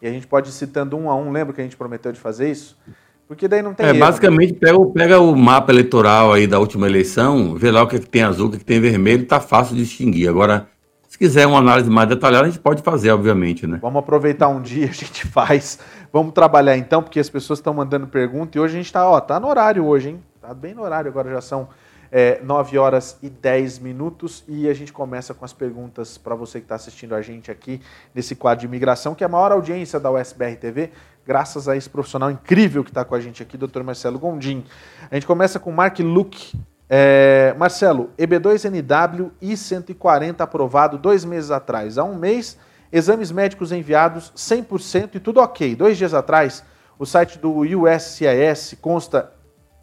E 0.00 0.06
a 0.06 0.12
gente 0.12 0.28
pode 0.28 0.50
ir 0.50 0.52
citando 0.52 0.96
um 0.96 1.10
a 1.10 1.16
um, 1.16 1.32
lembra 1.32 1.52
que 1.52 1.60
a 1.60 1.64
gente 1.64 1.76
prometeu 1.76 2.12
de 2.12 2.20
fazer 2.20 2.52
isso? 2.52 2.78
Porque 3.26 3.48
daí 3.48 3.62
não 3.62 3.74
tem. 3.74 3.84
É, 3.84 3.88
erro, 3.88 3.98
basicamente, 3.98 4.52
né? 4.52 4.58
pega, 4.60 4.78
pega 4.94 5.20
o 5.20 5.34
mapa 5.34 5.72
eleitoral 5.72 6.32
aí 6.32 6.46
da 6.46 6.60
última 6.60 6.86
eleição, 6.86 7.56
vê 7.56 7.72
lá 7.72 7.82
o 7.82 7.88
que, 7.88 7.96
é 7.96 7.98
que 7.98 8.08
tem 8.08 8.22
azul, 8.22 8.46
o 8.46 8.50
que, 8.50 8.56
é 8.56 8.58
que 8.60 8.64
tem 8.64 8.80
vermelho, 8.80 9.26
tá 9.26 9.40
fácil 9.40 9.74
de 9.74 9.82
distinguir. 9.82 10.28
Agora, 10.28 10.68
se 11.14 11.18
quiser 11.18 11.46
uma 11.46 11.60
análise 11.60 11.88
mais 11.88 12.08
detalhada, 12.08 12.48
a 12.48 12.50
gente 12.50 12.58
pode 12.58 12.82
fazer, 12.82 13.12
obviamente, 13.12 13.68
né? 13.68 13.78
Vamos 13.80 14.00
aproveitar 14.00 14.48
um 14.48 14.60
dia, 14.60 14.86
a 14.90 14.92
gente 14.92 15.24
faz. 15.28 15.78
Vamos 16.12 16.34
trabalhar 16.34 16.76
então, 16.76 17.00
porque 17.04 17.20
as 17.20 17.30
pessoas 17.30 17.60
estão 17.60 17.72
mandando 17.72 18.08
pergunta 18.08 18.58
e 18.58 18.60
hoje 18.60 18.74
a 18.74 18.76
gente 18.78 18.86
está, 18.86 19.08
ó, 19.08 19.20
tá 19.20 19.38
no 19.38 19.46
horário 19.46 19.86
hoje, 19.86 20.08
hein? 20.08 20.22
Tá 20.42 20.52
bem 20.52 20.74
no 20.74 20.82
horário, 20.82 21.08
agora 21.08 21.30
já 21.30 21.40
são 21.40 21.68
é, 22.10 22.40
9 22.42 22.78
horas 22.78 23.16
e 23.22 23.30
10 23.30 23.78
minutos 23.78 24.42
e 24.48 24.68
a 24.68 24.74
gente 24.74 24.92
começa 24.92 25.32
com 25.32 25.44
as 25.44 25.52
perguntas 25.52 26.18
para 26.18 26.34
você 26.34 26.58
que 26.58 26.64
está 26.64 26.74
assistindo 26.74 27.14
a 27.14 27.22
gente 27.22 27.48
aqui 27.48 27.80
nesse 28.12 28.34
quadro 28.34 28.62
de 28.62 28.66
imigração, 28.66 29.14
que 29.14 29.22
é 29.22 29.26
a 29.28 29.30
maior 29.30 29.52
audiência 29.52 30.00
da 30.00 30.10
USBR 30.10 30.56
TV, 30.56 30.90
graças 31.24 31.68
a 31.68 31.76
esse 31.76 31.88
profissional 31.88 32.28
incrível 32.28 32.82
que 32.82 32.90
está 32.90 33.04
com 33.04 33.14
a 33.14 33.20
gente 33.20 33.40
aqui, 33.40 33.56
Dr. 33.56 33.84
Marcelo 33.84 34.18
Gondim. 34.18 34.64
A 35.08 35.14
gente 35.14 35.28
começa 35.28 35.60
com 35.60 35.70
Mark 35.70 35.96
Luke 36.00 36.58
É, 36.88 37.54
Marcelo, 37.58 38.10
EB2NW 38.18 39.30
I-140 39.40 40.40
aprovado 40.40 40.98
dois 40.98 41.24
meses 41.24 41.50
atrás. 41.50 41.96
Há 41.96 42.04
um 42.04 42.16
mês, 42.16 42.58
exames 42.92 43.32
médicos 43.32 43.72
enviados 43.72 44.32
100% 44.36 45.14
e 45.14 45.20
tudo 45.20 45.40
ok. 45.40 45.74
Dois 45.74 45.96
dias 45.96 46.12
atrás, 46.12 46.62
o 46.98 47.06
site 47.06 47.38
do 47.38 47.60
USCIS 47.60 48.76
consta 48.80 49.32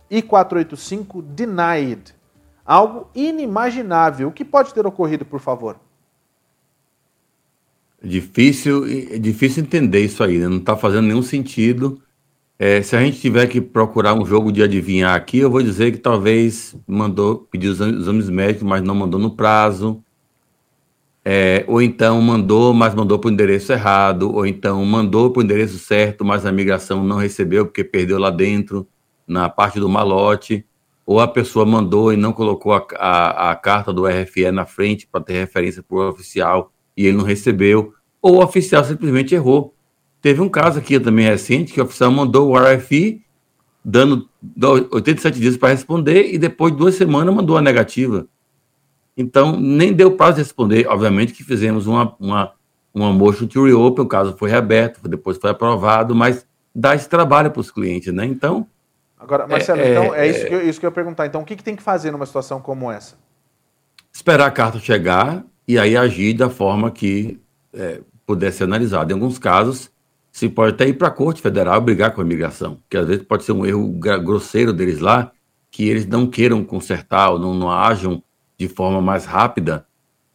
I-485 0.09 1.21
denied. 1.21 2.13
Algo 2.65 3.09
inimaginável. 3.15 4.27
O 4.27 4.31
que 4.31 4.45
pode 4.45 4.73
ter 4.73 4.85
ocorrido, 4.85 5.25
por 5.25 5.39
favor? 5.39 5.77
Difícil, 8.03 8.85
difícil 9.19 9.63
entender 9.63 9.99
isso 9.99 10.23
aí, 10.23 10.39
né? 10.39 10.47
não 10.47 10.57
está 10.57 10.75
fazendo 10.75 11.07
nenhum 11.07 11.21
sentido. 11.21 12.01
É, 12.63 12.79
se 12.83 12.95
a 12.95 12.99
gente 13.03 13.19
tiver 13.19 13.47
que 13.47 13.59
procurar 13.59 14.13
um 14.13 14.23
jogo 14.23 14.51
de 14.51 14.61
adivinhar 14.61 15.15
aqui, 15.15 15.39
eu 15.39 15.49
vou 15.49 15.63
dizer 15.63 15.91
que 15.93 15.97
talvez 15.97 16.75
mandou 16.87 17.39
pedir 17.49 17.69
os 17.69 17.81
exames 17.81 18.29
médicos, 18.29 18.61
mas 18.61 18.83
não 18.83 18.93
mandou 18.93 19.19
no 19.19 19.35
prazo. 19.35 20.03
É, 21.25 21.65
ou 21.67 21.81
então 21.81 22.21
mandou, 22.21 22.71
mas 22.71 22.93
mandou 22.93 23.17
para 23.17 23.29
o 23.29 23.31
endereço 23.31 23.73
errado, 23.73 24.31
ou 24.31 24.45
então 24.45 24.85
mandou 24.85 25.31
para 25.31 25.39
o 25.39 25.43
endereço 25.43 25.79
certo, 25.79 26.23
mas 26.23 26.45
a 26.45 26.51
migração 26.51 27.03
não 27.03 27.17
recebeu 27.17 27.65
porque 27.65 27.83
perdeu 27.83 28.19
lá 28.19 28.29
dentro, 28.29 28.87
na 29.25 29.49
parte 29.49 29.79
do 29.79 29.89
malote, 29.89 30.63
ou 31.03 31.19
a 31.19 31.27
pessoa 31.27 31.65
mandou 31.65 32.13
e 32.13 32.15
não 32.15 32.31
colocou 32.31 32.73
a, 32.73 32.85
a, 32.95 33.51
a 33.51 33.55
carta 33.55 33.91
do 33.91 34.05
RFE 34.05 34.51
na 34.51 34.67
frente 34.67 35.07
para 35.11 35.21
ter 35.21 35.33
referência 35.33 35.81
para 35.81 35.97
o 35.97 36.09
oficial 36.09 36.71
e 36.95 37.07
ele 37.07 37.17
não 37.17 37.25
recebeu, 37.25 37.91
ou 38.21 38.35
o 38.35 38.43
oficial 38.43 38.83
simplesmente 38.83 39.33
errou. 39.33 39.73
Teve 40.21 40.41
um 40.41 40.49
caso 40.49 40.79
aqui 40.79 40.99
também 40.99 41.25
recente 41.25 41.73
que 41.73 41.81
o 41.81 41.83
oficial 41.83 42.11
mandou 42.11 42.49
o 42.49 42.57
RFI 42.57 43.23
dando 43.83 44.29
87 44.91 45.39
dias 45.39 45.57
para 45.57 45.69
responder 45.69 46.31
e 46.31 46.37
depois 46.37 46.71
de 46.71 46.77
duas 46.77 46.95
semanas 46.95 47.33
mandou 47.33 47.57
a 47.57 47.61
negativa. 47.61 48.27
Então, 49.17 49.59
nem 49.59 49.91
deu 49.91 50.11
prazo 50.11 50.35
de 50.35 50.41
responder. 50.43 50.87
Obviamente 50.87 51.33
que 51.33 51.43
fizemos 51.43 51.87
uma, 51.87 52.15
uma, 52.19 52.53
uma 52.93 53.11
motion 53.11 53.47
to 53.47 53.65
reopen, 53.65 54.05
o 54.05 54.07
caso 54.07 54.35
foi 54.37 54.49
reaberto, 54.49 55.07
depois 55.07 55.37
foi 55.37 55.49
aprovado, 55.49 56.15
mas 56.15 56.45
dá 56.73 56.95
esse 56.95 57.09
trabalho 57.09 57.51
para 57.51 57.59
os 57.59 57.71
clientes, 57.71 58.13
né? 58.13 58.25
Então. 58.25 58.67
Agora, 59.19 59.47
Marcelo, 59.47 59.81
é, 59.81 59.91
então 59.91 60.15
é, 60.15 60.27
é 60.27 60.29
isso, 60.29 60.47
que 60.47 60.53
eu, 60.53 60.69
isso 60.69 60.79
que 60.79 60.85
eu 60.85 60.89
ia 60.89 60.93
perguntar. 60.93 61.25
Então, 61.25 61.41
o 61.41 61.45
que, 61.45 61.55
que 61.55 61.63
tem 61.63 61.75
que 61.75 61.83
fazer 61.83 62.11
numa 62.11 62.25
situação 62.25 62.61
como 62.61 62.91
essa? 62.91 63.15
Esperar 64.13 64.47
a 64.47 64.51
carta 64.51 64.79
chegar 64.79 65.43
e 65.67 65.77
aí 65.77 65.95
agir 65.97 66.33
da 66.33 66.49
forma 66.49 66.89
que 66.89 67.39
é, 67.73 68.01
puder 68.25 68.51
ser 68.51 68.63
analisado. 68.63 69.11
Em 69.11 69.13
alguns 69.13 69.37
casos, 69.37 69.90
se 70.31 70.47
pode 70.47 70.73
até 70.73 70.87
ir 70.87 70.93
para 70.93 71.09
a 71.09 71.11
Corte 71.11 71.41
Federal 71.41 71.81
brigar 71.81 72.13
com 72.13 72.21
a 72.21 72.23
imigração, 72.23 72.79
que 72.89 72.97
às 72.97 73.05
vezes 73.05 73.23
pode 73.23 73.43
ser 73.43 73.51
um 73.51 73.65
erro 73.65 73.87
grosseiro 73.89 74.71
deles 74.71 74.99
lá, 74.99 75.31
que 75.69 75.89
eles 75.89 76.05
não 76.05 76.27
queiram 76.27 76.63
consertar 76.63 77.31
ou 77.31 77.39
não, 77.39 77.53
não 77.53 77.71
ajam 77.71 78.23
de 78.57 78.67
forma 78.67 79.01
mais 79.01 79.25
rápida 79.25 79.85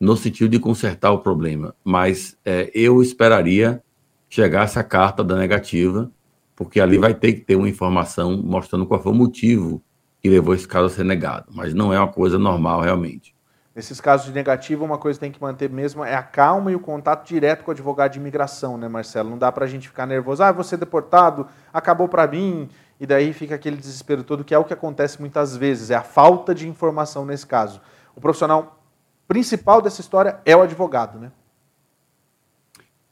no 0.00 0.16
sentido 0.16 0.50
de 0.50 0.58
consertar 0.58 1.12
o 1.12 1.20
problema. 1.20 1.74
Mas 1.84 2.36
é, 2.44 2.70
eu 2.74 3.00
esperaria 3.00 3.82
chegar 4.28 4.64
essa 4.64 4.82
carta 4.82 5.22
da 5.22 5.36
negativa, 5.36 6.10
porque 6.54 6.80
ali 6.80 6.98
vai 6.98 7.14
ter 7.14 7.34
que 7.34 7.40
ter 7.40 7.56
uma 7.56 7.68
informação 7.68 8.42
mostrando 8.42 8.86
qual 8.86 9.02
foi 9.02 9.12
o 9.12 9.14
motivo 9.14 9.82
que 10.22 10.28
levou 10.28 10.54
esse 10.54 10.66
caso 10.66 10.86
a 10.86 10.90
ser 10.90 11.04
negado. 11.04 11.46
Mas 11.54 11.72
não 11.72 11.92
é 11.92 11.98
uma 11.98 12.08
coisa 12.08 12.38
normal 12.38 12.80
realmente. 12.80 13.35
Nesses 13.76 14.00
casos 14.00 14.26
de 14.26 14.32
negativo, 14.32 14.84
uma 14.84 14.98
coisa 14.98 15.18
que 15.18 15.26
tem 15.26 15.30
que 15.30 15.40
manter 15.40 15.70
mesmo 15.70 16.02
é 16.02 16.14
a 16.14 16.22
calma 16.22 16.72
e 16.72 16.74
o 16.74 16.80
contato 16.80 17.28
direto 17.28 17.62
com 17.62 17.70
o 17.70 17.74
advogado 17.74 18.12
de 18.12 18.18
imigração, 18.18 18.76
né, 18.76 18.88
Marcelo? 18.88 19.30
Não 19.30 19.38
dá 19.38 19.52
para 19.52 19.66
a 19.66 19.68
gente 19.68 19.86
ficar 19.86 20.06
nervoso. 20.06 20.42
Ah, 20.42 20.50
vou 20.50 20.64
ser 20.64 20.78
deportado, 20.78 21.46
acabou 21.72 22.08
para 22.08 22.26
mim, 22.26 22.70
e 22.98 23.06
daí 23.06 23.32
fica 23.34 23.54
aquele 23.54 23.76
desespero 23.76 24.24
todo, 24.24 24.42
que 24.42 24.54
é 24.54 24.58
o 24.58 24.64
que 24.64 24.72
acontece 24.72 25.20
muitas 25.20 25.54
vezes, 25.54 25.90
é 25.90 25.94
a 25.94 26.02
falta 26.02 26.54
de 26.54 26.66
informação 26.66 27.26
nesse 27.26 27.46
caso 27.46 27.80
o 28.16 28.20
profissional 28.20 28.82
principal 29.28 29.82
dessa 29.82 30.00
história 30.00 30.38
é 30.44 30.56
o 30.56 30.62
advogado, 30.62 31.20
né? 31.20 31.30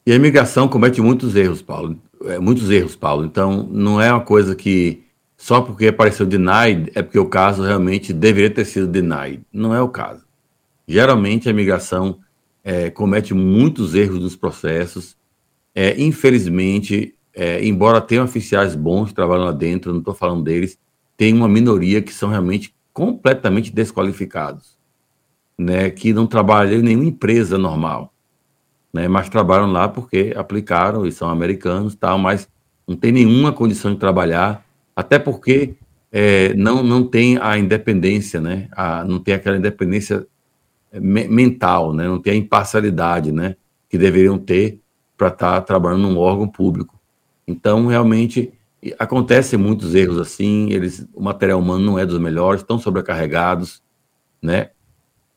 E 0.07 0.13
a 0.13 0.17
imigração 0.17 0.67
comete 0.67 1.01
muitos 1.01 1.37
erros, 1.37 1.63
Paulo. 1.63 1.99
É, 2.25 2.39
muitos 2.39 2.71
erros, 2.71 2.97
Paulo. 2.97 3.25
Então, 3.25 3.69
não 3.71 4.01
é 4.01 4.11
uma 4.11 4.23
coisa 4.23 4.55
que 4.55 5.05
só 5.37 5.61
porque 5.61 5.89
apareceu 5.89 6.27
denied 6.27 6.91
é 6.95 7.03
porque 7.03 7.19
o 7.19 7.29
caso 7.29 7.63
realmente 7.63 8.13
deveria 8.13 8.51
ter 8.51 8.65
sido 8.65 8.87
denied. 8.87 9.43
Não 9.53 9.75
é 9.75 9.81
o 9.81 9.89
caso. 9.89 10.24
Geralmente, 10.87 11.49
a 11.49 11.51
imigração 11.51 12.19
é, 12.63 12.91
comete 12.91 13.35
muitos 13.35 13.95
erros 13.95 14.21
nos 14.21 14.37
processos. 14.37 15.17
É, 15.75 16.01
infelizmente, 16.01 17.15
é, 17.35 17.65
embora 17.65 18.01
tenha 18.01 18.23
oficiais 18.23 18.75
bons 18.75 19.09
que 19.09 19.15
trabalham 19.15 19.45
lá 19.45 19.53
dentro, 19.53 19.93
não 19.93 19.99
estou 19.99 20.15
falando 20.15 20.43
deles, 20.43 20.79
tem 21.17 21.35
uma 21.35 21.49
minoria 21.49 22.01
que 22.01 22.13
são 22.13 22.29
realmente 22.29 22.75
completamente 22.93 23.73
desqualificados 23.73 24.75
né, 25.59 25.91
que 25.91 26.13
não 26.13 26.27
trabalham 26.27 26.81
em 26.81 26.83
nenhuma 26.83 27.05
empresa 27.05 27.57
normal, 27.57 28.13
né, 28.93 29.09
mas 29.09 29.29
trabalham 29.29 29.71
lá 29.71 29.89
porque 29.89 30.33
aplicaram 30.37 31.07
e 31.07 31.13
são 31.13 31.29
americanos, 31.29 31.95
tal, 31.95 32.19
mas 32.19 32.49
não 32.87 32.97
tem 32.97 33.13
nenhuma 33.13 33.53
condição 33.53 33.93
de 33.93 33.99
trabalhar, 33.99 34.65
até 34.95 35.19
porque 35.19 35.75
é, 36.13 36.55
não, 36.55 36.83
não 36.83 37.05
tem 37.05 37.39
a 37.39 37.59
independência, 37.59 38.41
né, 38.41 38.69
a, 38.73 39.05
não 39.05 39.19
tem 39.19 39.35
aquela 39.35 39.57
independência 39.57 40.27
me 41.01 41.27
mental, 41.29 41.93
né, 41.93 42.07
não 42.07 42.21
tem 42.21 42.35
a 42.35 42.37
imparcialidade, 42.37 43.33
né, 43.33 43.57
que 43.89 43.99
deveriam 43.99 44.39
ter 44.39 44.81
para 45.17 45.29
estar 45.29 45.53
tá 45.53 45.61
trabalhando 45.61 46.03
num 46.03 46.19
órgão 46.19 46.49
público. 46.49 47.01
Então, 47.47 47.87
realmente, 47.87 48.53
acontecem 48.99 49.59
muitos 49.59 49.95
erros 49.95 50.19
assim, 50.19 50.71
eles, 50.71 51.07
o 51.13 51.23
material 51.23 51.61
humano 51.61 51.85
não 51.85 51.99
é 51.99 52.07
dos 52.07 52.19
melhores, 52.19 52.63
estão 52.63 52.79
sobrecarregados, 52.79 53.83
né? 54.43 54.71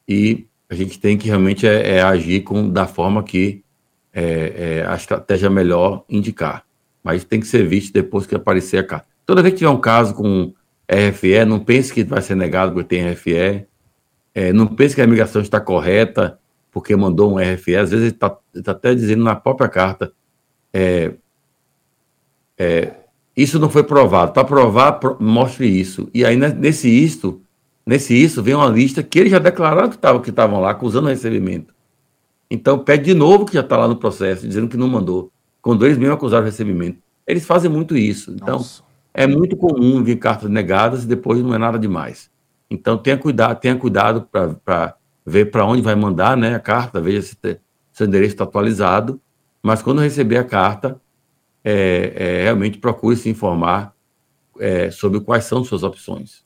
e 0.07 0.47
a 0.69 0.75
gente 0.75 0.99
tem 0.99 1.17
que 1.17 1.27
realmente 1.27 1.67
é, 1.67 1.97
é 1.97 2.01
agir 2.01 2.41
com, 2.41 2.69
da 2.69 2.87
forma 2.87 3.23
que 3.23 3.63
é, 4.13 4.79
é, 4.81 4.87
a 4.87 4.95
estratégia 4.95 5.49
melhor 5.49 6.05
indicar. 6.09 6.63
Mas 7.03 7.23
tem 7.23 7.39
que 7.39 7.47
ser 7.47 7.67
visto 7.67 7.93
depois 7.93 8.25
que 8.25 8.35
aparecer 8.35 8.77
a 8.77 8.83
carta. 8.83 9.07
Toda 9.25 9.41
vez 9.41 9.53
que 9.53 9.59
tiver 9.59 9.69
um 9.69 9.79
caso 9.79 10.13
com 10.13 10.53
RFE, 10.89 11.45
não 11.45 11.59
pense 11.59 11.93
que 11.93 12.03
vai 12.03 12.21
ser 12.21 12.35
negado 12.35 12.73
porque 12.73 12.87
tem 12.87 13.09
RFE. 13.11 13.66
É, 14.39 14.53
não 14.53 14.67
pense 14.67 14.93
que 14.93 15.01
a 15.01 15.05
imigração 15.05 15.41
está 15.41 15.59
correta 15.59 16.37
porque 16.71 16.95
mandou 16.95 17.33
um 17.33 17.37
RFE. 17.37 17.75
Às 17.75 17.89
vezes 17.89 18.05
ele 18.05 18.13
está 18.13 18.29
tá 18.29 18.71
até 18.71 18.93
dizendo 18.93 19.23
na 19.23 19.35
própria 19.35 19.67
carta. 19.67 20.11
É, 20.71 21.13
é, 22.57 22.93
isso 23.35 23.57
não 23.57 23.69
foi 23.69 23.83
provado. 23.83 24.33
Para 24.33 24.43
provar, 24.43 24.99
mostre 25.19 25.67
isso. 25.67 26.07
E 26.13 26.23
aí, 26.23 26.37
nesse 26.37 26.87
isto, 26.87 27.41
Nesse 27.87 28.13
isso, 28.13 28.43
vem 28.43 28.53
uma 28.53 28.67
lista 28.67 29.01
que 29.01 29.17
eles 29.17 29.31
já 29.31 29.39
declararam 29.39 29.87
que 29.87 29.95
estavam 29.95 30.21
que 30.21 30.29
lá 30.29 30.71
acusando 30.71 31.07
o 31.07 31.09
recebimento. 31.09 31.73
Então, 32.51 32.77
pede 32.77 33.05
de 33.05 33.13
novo 33.13 33.45
que 33.45 33.53
já 33.53 33.61
está 33.61 33.77
lá 33.77 33.87
no 33.87 33.95
processo, 33.95 34.45
dizendo 34.45 34.67
que 34.67 34.75
não 34.75 34.89
mandou, 34.89 35.31
quando 35.61 35.85
eles 35.85 35.97
mesmo 35.97 36.13
acusaram 36.13 36.43
o 36.43 36.45
recebimento. 36.45 36.99
Eles 37.25 37.45
fazem 37.45 37.71
muito 37.71 37.95
isso. 37.95 38.31
Então, 38.31 38.57
Nossa. 38.57 38.83
é 39.13 39.25
muito 39.25 39.55
comum 39.55 40.03
vir 40.03 40.17
cartas 40.17 40.49
negadas 40.49 41.05
e 41.05 41.07
depois 41.07 41.41
não 41.41 41.55
é 41.55 41.57
nada 41.57 41.79
demais. 41.79 42.29
Então, 42.69 42.97
tenha 42.97 43.17
cuidado, 43.17 43.59
tenha 43.59 43.75
cuidado 43.77 44.27
para 44.31 44.95
ver 45.25 45.51
para 45.51 45.65
onde 45.65 45.81
vai 45.81 45.95
mandar 45.95 46.35
né, 46.37 46.55
a 46.55 46.59
carta, 46.59 47.01
veja 47.01 47.21
se 47.21 47.35
te, 47.35 47.59
seu 47.91 48.07
endereço 48.07 48.33
está 48.33 48.43
atualizado. 48.43 49.21
Mas 49.61 49.81
quando 49.81 49.99
receber 49.99 50.37
a 50.37 50.43
carta, 50.43 51.01
é, 51.63 52.13
é, 52.15 52.43
realmente 52.43 52.77
procure 52.77 53.15
se 53.15 53.29
informar 53.29 53.93
é, 54.59 54.89
sobre 54.91 55.19
quais 55.19 55.45
são 55.45 55.63
suas 55.63 55.83
opções. 55.83 56.45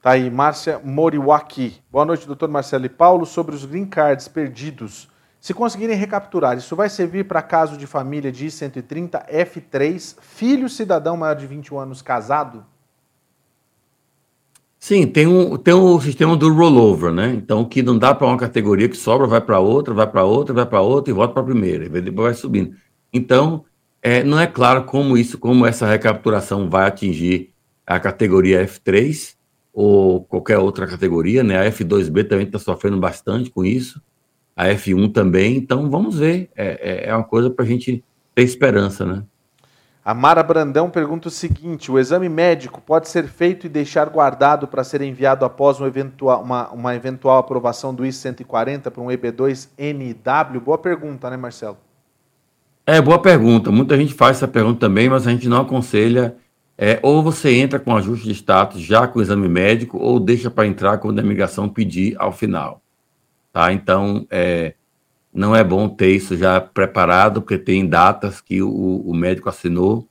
Tá 0.00 0.12
aí, 0.12 0.30
Márcia 0.30 0.80
Moriwaki. 0.82 1.82
Boa 1.90 2.06
noite, 2.06 2.26
doutor 2.26 2.48
Marcelo 2.48 2.86
e 2.86 2.88
Paulo. 2.88 3.26
Sobre 3.26 3.54
os 3.54 3.66
green 3.66 3.84
cards 3.84 4.28
perdidos. 4.28 5.10
Se 5.38 5.52
conseguirem 5.52 5.96
recapturar, 5.96 6.56
isso 6.56 6.74
vai 6.76 6.88
servir 6.88 7.24
para 7.24 7.42
caso 7.42 7.76
de 7.76 7.86
família 7.86 8.30
de 8.32 8.46
I-130 8.46 9.26
F3, 9.26 10.16
filho 10.20 10.68
cidadão 10.68 11.16
maior 11.16 11.34
de 11.34 11.46
21 11.46 11.78
anos 11.78 12.02
casado? 12.02 12.64
Sim, 14.82 15.06
tem 15.06 15.26
um, 15.26 15.58
tem 15.58 15.74
um 15.74 16.00
sistema 16.00 16.34
do 16.34 16.50
rollover, 16.52 17.12
né? 17.12 17.34
Então, 17.34 17.66
que 17.66 17.82
não 17.82 17.98
dá 17.98 18.14
para 18.14 18.26
uma 18.26 18.38
categoria 18.38 18.88
que 18.88 18.96
sobra, 18.96 19.26
vai 19.26 19.40
para 19.40 19.60
outra, 19.60 19.92
vai 19.92 20.06
para 20.10 20.24
outra, 20.24 20.54
vai 20.54 20.64
para 20.64 20.80
outra 20.80 21.12
e 21.12 21.14
volta 21.14 21.34
para 21.34 21.42
a 21.42 21.46
primeira, 21.46 21.84
e 21.84 21.88
depois 22.00 22.14
vai 22.14 22.34
subindo. 22.34 22.74
Então, 23.12 23.66
é, 24.00 24.24
não 24.24 24.40
é 24.40 24.46
claro 24.46 24.84
como 24.84 25.18
isso, 25.18 25.38
como 25.38 25.66
essa 25.66 25.86
recapturação 25.86 26.70
vai 26.70 26.86
atingir 26.88 27.52
a 27.86 28.00
categoria 28.00 28.66
F3, 28.66 29.36
ou 29.72 30.24
qualquer 30.24 30.56
outra 30.58 30.86
categoria, 30.86 31.44
né? 31.44 31.58
A 31.58 31.70
F2B 31.70 32.26
também 32.26 32.46
está 32.46 32.58
sofrendo 32.58 32.98
bastante 32.98 33.50
com 33.50 33.62
isso, 33.62 34.00
a 34.56 34.66
F1 34.68 35.12
também, 35.12 35.56
então 35.56 35.90
vamos 35.90 36.18
ver, 36.18 36.50
é, 36.56 37.04
é, 37.06 37.08
é 37.10 37.14
uma 37.14 37.24
coisa 37.24 37.50
para 37.50 37.64
a 37.66 37.68
gente 37.68 38.02
ter 38.34 38.42
esperança, 38.42 39.04
né? 39.04 39.24
A 40.10 40.14
Mara 40.14 40.42
Brandão 40.42 40.90
pergunta 40.90 41.28
o 41.28 41.30
seguinte: 41.30 41.88
o 41.88 41.96
exame 41.96 42.28
médico 42.28 42.80
pode 42.80 43.08
ser 43.08 43.28
feito 43.28 43.66
e 43.66 43.68
deixar 43.68 44.08
guardado 44.08 44.66
para 44.66 44.82
ser 44.82 45.02
enviado 45.02 45.44
após 45.44 45.80
um 45.80 45.86
eventual, 45.86 46.42
uma, 46.42 46.68
uma 46.70 46.96
eventual 46.96 47.38
aprovação 47.38 47.94
do 47.94 48.04
I-140 48.04 48.90
para 48.90 49.00
um 49.00 49.06
EB2NW? 49.06 50.58
Boa 50.58 50.78
pergunta, 50.78 51.30
né, 51.30 51.36
Marcelo? 51.36 51.78
É, 52.84 53.00
boa 53.00 53.22
pergunta. 53.22 53.70
Muita 53.70 53.96
gente 53.96 54.12
faz 54.12 54.38
essa 54.38 54.48
pergunta 54.48 54.80
também, 54.80 55.08
mas 55.08 55.28
a 55.28 55.30
gente 55.30 55.48
não 55.48 55.60
aconselha 55.60 56.34
é, 56.76 56.98
ou 57.04 57.22
você 57.22 57.54
entra 57.54 57.78
com 57.78 57.94
ajuste 57.94 58.26
de 58.26 58.34
status 58.34 58.80
já 58.80 59.06
com 59.06 59.20
o 59.20 59.22
exame 59.22 59.48
médico, 59.48 59.96
ou 59.96 60.18
deixa 60.18 60.50
para 60.50 60.66
entrar 60.66 60.98
quando 60.98 61.20
a 61.20 61.22
imigração 61.22 61.68
pedir 61.68 62.16
ao 62.18 62.32
final. 62.32 62.82
Tá? 63.52 63.72
Então, 63.72 64.26
é, 64.28 64.74
não 65.32 65.54
é 65.54 65.62
bom 65.62 65.88
ter 65.88 66.10
isso 66.10 66.36
já 66.36 66.60
preparado, 66.60 67.40
porque 67.40 67.58
tem 67.58 67.88
datas 67.88 68.40
que 68.40 68.62
o, 68.62 68.70
o 68.70 69.14
médico 69.14 69.48
assinou 69.48 70.08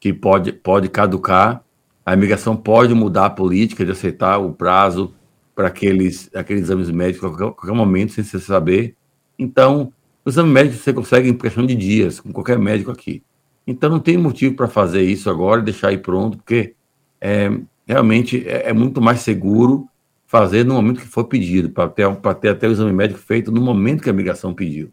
que 0.00 0.12
pode, 0.12 0.52
pode 0.52 0.88
caducar. 0.88 1.62
A 2.04 2.14
imigração 2.14 2.56
pode 2.56 2.94
mudar 2.94 3.26
a 3.26 3.30
política 3.30 3.84
de 3.84 3.92
aceitar 3.92 4.38
o 4.38 4.52
prazo 4.52 5.14
para 5.54 5.68
aqueles, 5.68 6.28
aqueles 6.34 6.62
exames 6.62 6.90
médicos 6.90 7.24
a 7.24 7.28
qualquer, 7.28 7.54
qualquer 7.54 7.76
momento, 7.76 8.12
sem 8.12 8.24
você 8.24 8.40
saber. 8.40 8.96
Então, 9.38 9.92
o 10.24 10.30
exame 10.30 10.50
médico 10.50 10.76
você 10.76 10.92
consegue 10.92 11.28
em 11.28 11.34
questão 11.34 11.64
de 11.66 11.74
dias, 11.74 12.18
com 12.20 12.32
qualquer 12.32 12.58
médico 12.58 12.90
aqui. 12.90 13.22
Então 13.66 13.90
não 13.90 14.00
tem 14.00 14.16
motivo 14.16 14.54
para 14.54 14.68
fazer 14.68 15.02
isso 15.02 15.30
agora 15.30 15.60
e 15.60 15.64
deixar 15.64 15.88
aí 15.88 15.98
pronto, 15.98 16.36
porque 16.36 16.74
é, 17.20 17.50
realmente 17.86 18.46
é, 18.46 18.70
é, 18.70 18.72
muito 18.72 19.00
mais 19.00 19.20
seguro 19.20 19.88
fazer 20.32 20.64
no 20.64 20.72
momento 20.72 21.02
que 21.02 21.06
for 21.06 21.24
pedido, 21.24 21.68
para 21.68 21.90
ter, 21.90 22.08
ter 22.40 22.48
até 22.48 22.66
o 22.66 22.72
exame 22.72 22.90
médico 22.90 23.20
feito 23.20 23.52
no 23.52 23.60
momento 23.60 24.02
que 24.02 24.08
a 24.08 24.14
migração 24.14 24.54
pediu. 24.54 24.90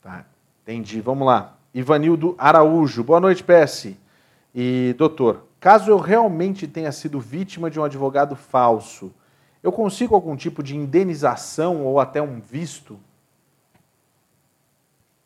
Tá, 0.00 0.24
entendi. 0.62 1.00
Vamos 1.00 1.26
lá. 1.26 1.58
Ivanildo 1.74 2.36
Araújo. 2.38 3.02
Boa 3.02 3.18
noite, 3.18 3.42
PS. 3.42 3.96
E, 4.54 4.94
doutor, 4.96 5.48
caso 5.58 5.90
eu 5.90 5.98
realmente 5.98 6.68
tenha 6.68 6.92
sido 6.92 7.18
vítima 7.18 7.68
de 7.68 7.80
um 7.80 7.82
advogado 7.82 8.36
falso, 8.36 9.12
eu 9.64 9.72
consigo 9.72 10.14
algum 10.14 10.36
tipo 10.36 10.62
de 10.62 10.76
indenização 10.76 11.84
ou 11.84 11.98
até 11.98 12.22
um 12.22 12.38
visto? 12.38 13.00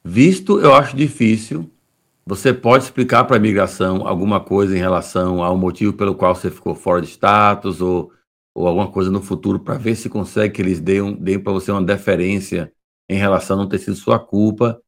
Visto, 0.02 0.58
eu 0.58 0.72
acho 0.72 0.96
difícil. 0.96 1.70
Você 2.28 2.52
pode 2.52 2.84
explicar 2.84 3.24
para 3.24 3.36
a 3.36 3.38
imigração 3.38 4.06
alguma 4.06 4.38
coisa 4.38 4.76
em 4.76 4.78
relação 4.78 5.42
ao 5.42 5.56
motivo 5.56 5.94
pelo 5.94 6.14
qual 6.14 6.34
você 6.34 6.50
ficou 6.50 6.74
fora 6.74 7.00
de 7.00 7.08
status 7.08 7.80
ou, 7.80 8.12
ou 8.54 8.68
alguma 8.68 8.92
coisa 8.92 9.10
no 9.10 9.22
futuro 9.22 9.58
para 9.58 9.78
ver 9.78 9.94
se 9.94 10.10
consegue 10.10 10.52
que 10.52 10.60
eles 10.60 10.78
deem, 10.78 11.14
deem 11.14 11.42
para 11.42 11.54
você 11.54 11.72
uma 11.72 11.82
deferência 11.82 12.70
em 13.08 13.16
relação 13.16 13.56
a 13.56 13.62
não 13.62 13.66
ter 13.66 13.78
sido 13.78 13.96
sua 13.96 14.18
culpa. 14.18 14.78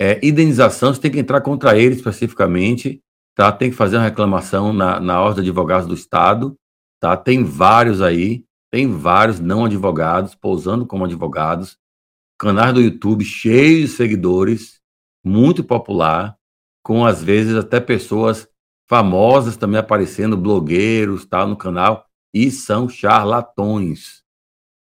É, 0.00 0.26
indenização, 0.26 0.94
você 0.94 1.02
tem 1.02 1.10
que 1.10 1.18
entrar 1.18 1.42
contra 1.42 1.76
ele 1.78 1.96
especificamente, 1.96 3.02
tá? 3.34 3.52
Tem 3.52 3.68
que 3.68 3.76
fazer 3.76 3.98
uma 3.98 4.04
reclamação 4.04 4.72
na, 4.72 4.98
na 4.98 5.20
Ordem 5.20 5.44
de 5.44 5.50
Advogados 5.50 5.86
do 5.86 5.92
Estado, 5.92 6.56
tá? 6.98 7.14
Tem 7.14 7.44
vários 7.44 8.00
aí, 8.00 8.42
tem 8.72 8.90
vários 8.90 9.38
não 9.38 9.66
advogados 9.66 10.34
pousando 10.34 10.86
como 10.86 11.04
advogados 11.04 11.76
canais 12.38 12.72
do 12.72 12.80
YouTube 12.80 13.22
cheios 13.22 13.90
de 13.90 13.96
seguidores, 13.96 14.80
muito 15.22 15.62
popular, 15.62 16.39
com 16.82 17.04
às 17.04 17.22
vezes 17.22 17.54
até 17.56 17.80
pessoas 17.80 18.48
famosas 18.88 19.56
também 19.56 19.78
aparecendo, 19.78 20.36
blogueiros, 20.36 21.24
tal, 21.24 21.46
no 21.46 21.56
canal, 21.56 22.06
e 22.34 22.50
são 22.50 22.88
charlatões, 22.88 24.24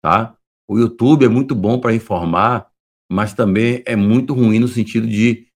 tá? 0.01 0.35
O 0.67 0.77
YouTube 0.77 1.25
é 1.25 1.29
muito 1.29 1.53
bom 1.53 1.79
para 1.79 1.93
informar, 1.93 2.69
mas 3.11 3.33
também 3.33 3.83
é 3.85 3.95
muito 3.95 4.33
ruim 4.33 4.59
no 4.59 4.67
sentido 4.67 5.07
de 5.07 5.47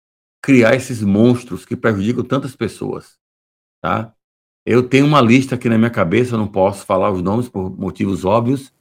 criar 0.42 0.76
esses 0.76 1.02
monstros 1.02 1.66
que 1.66 1.76
prejudicam 1.76 2.24
tantas 2.24 2.56
pessoas, 2.56 3.18
tá? 3.82 4.14
Eu 4.66 4.88
tenho 4.88 5.06
uma 5.06 5.22
lista 5.22 5.56
aqui 5.56 5.70
na 5.70 5.78
minha 5.78 5.90
cabeça, 5.90 6.38
não 6.38 6.48
posso 6.48 6.86
falar 6.86 7.12
os 7.12 7.22
nomes 7.22 7.48
por 7.48 7.70
motivos 7.70 8.26
óbvios, 8.26 8.74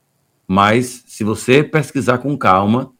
mas 0.46 1.04
se 1.06 1.22
você 1.22 1.62
pesquisar 1.62 2.18
com 2.18 2.36
calma, 2.36 2.92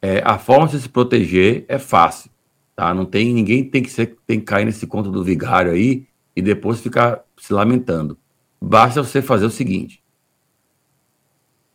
é, 0.00 0.20
a 0.24 0.38
forma 0.38 0.66
de 0.66 0.80
se 0.80 0.88
proteger 0.88 1.64
é 1.68 1.78
fácil, 1.78 2.30
tá? 2.74 2.92
Não 2.94 3.04
tem 3.04 3.32
ninguém 3.32 3.64
tem 3.64 3.82
que 3.82 3.90
ser, 3.90 4.16
tem 4.26 4.38
que 4.38 4.46
cair 4.46 4.64
nesse 4.64 4.86
conto 4.86 5.10
do 5.10 5.22
vigário 5.22 5.72
aí 5.72 6.06
e 6.34 6.42
depois 6.42 6.80
ficar 6.80 7.22
se 7.36 7.52
lamentando. 7.52 8.16
Basta 8.60 9.02
você 9.02 9.20
fazer 9.20 9.46
o 9.46 9.50
seguinte: 9.50 10.02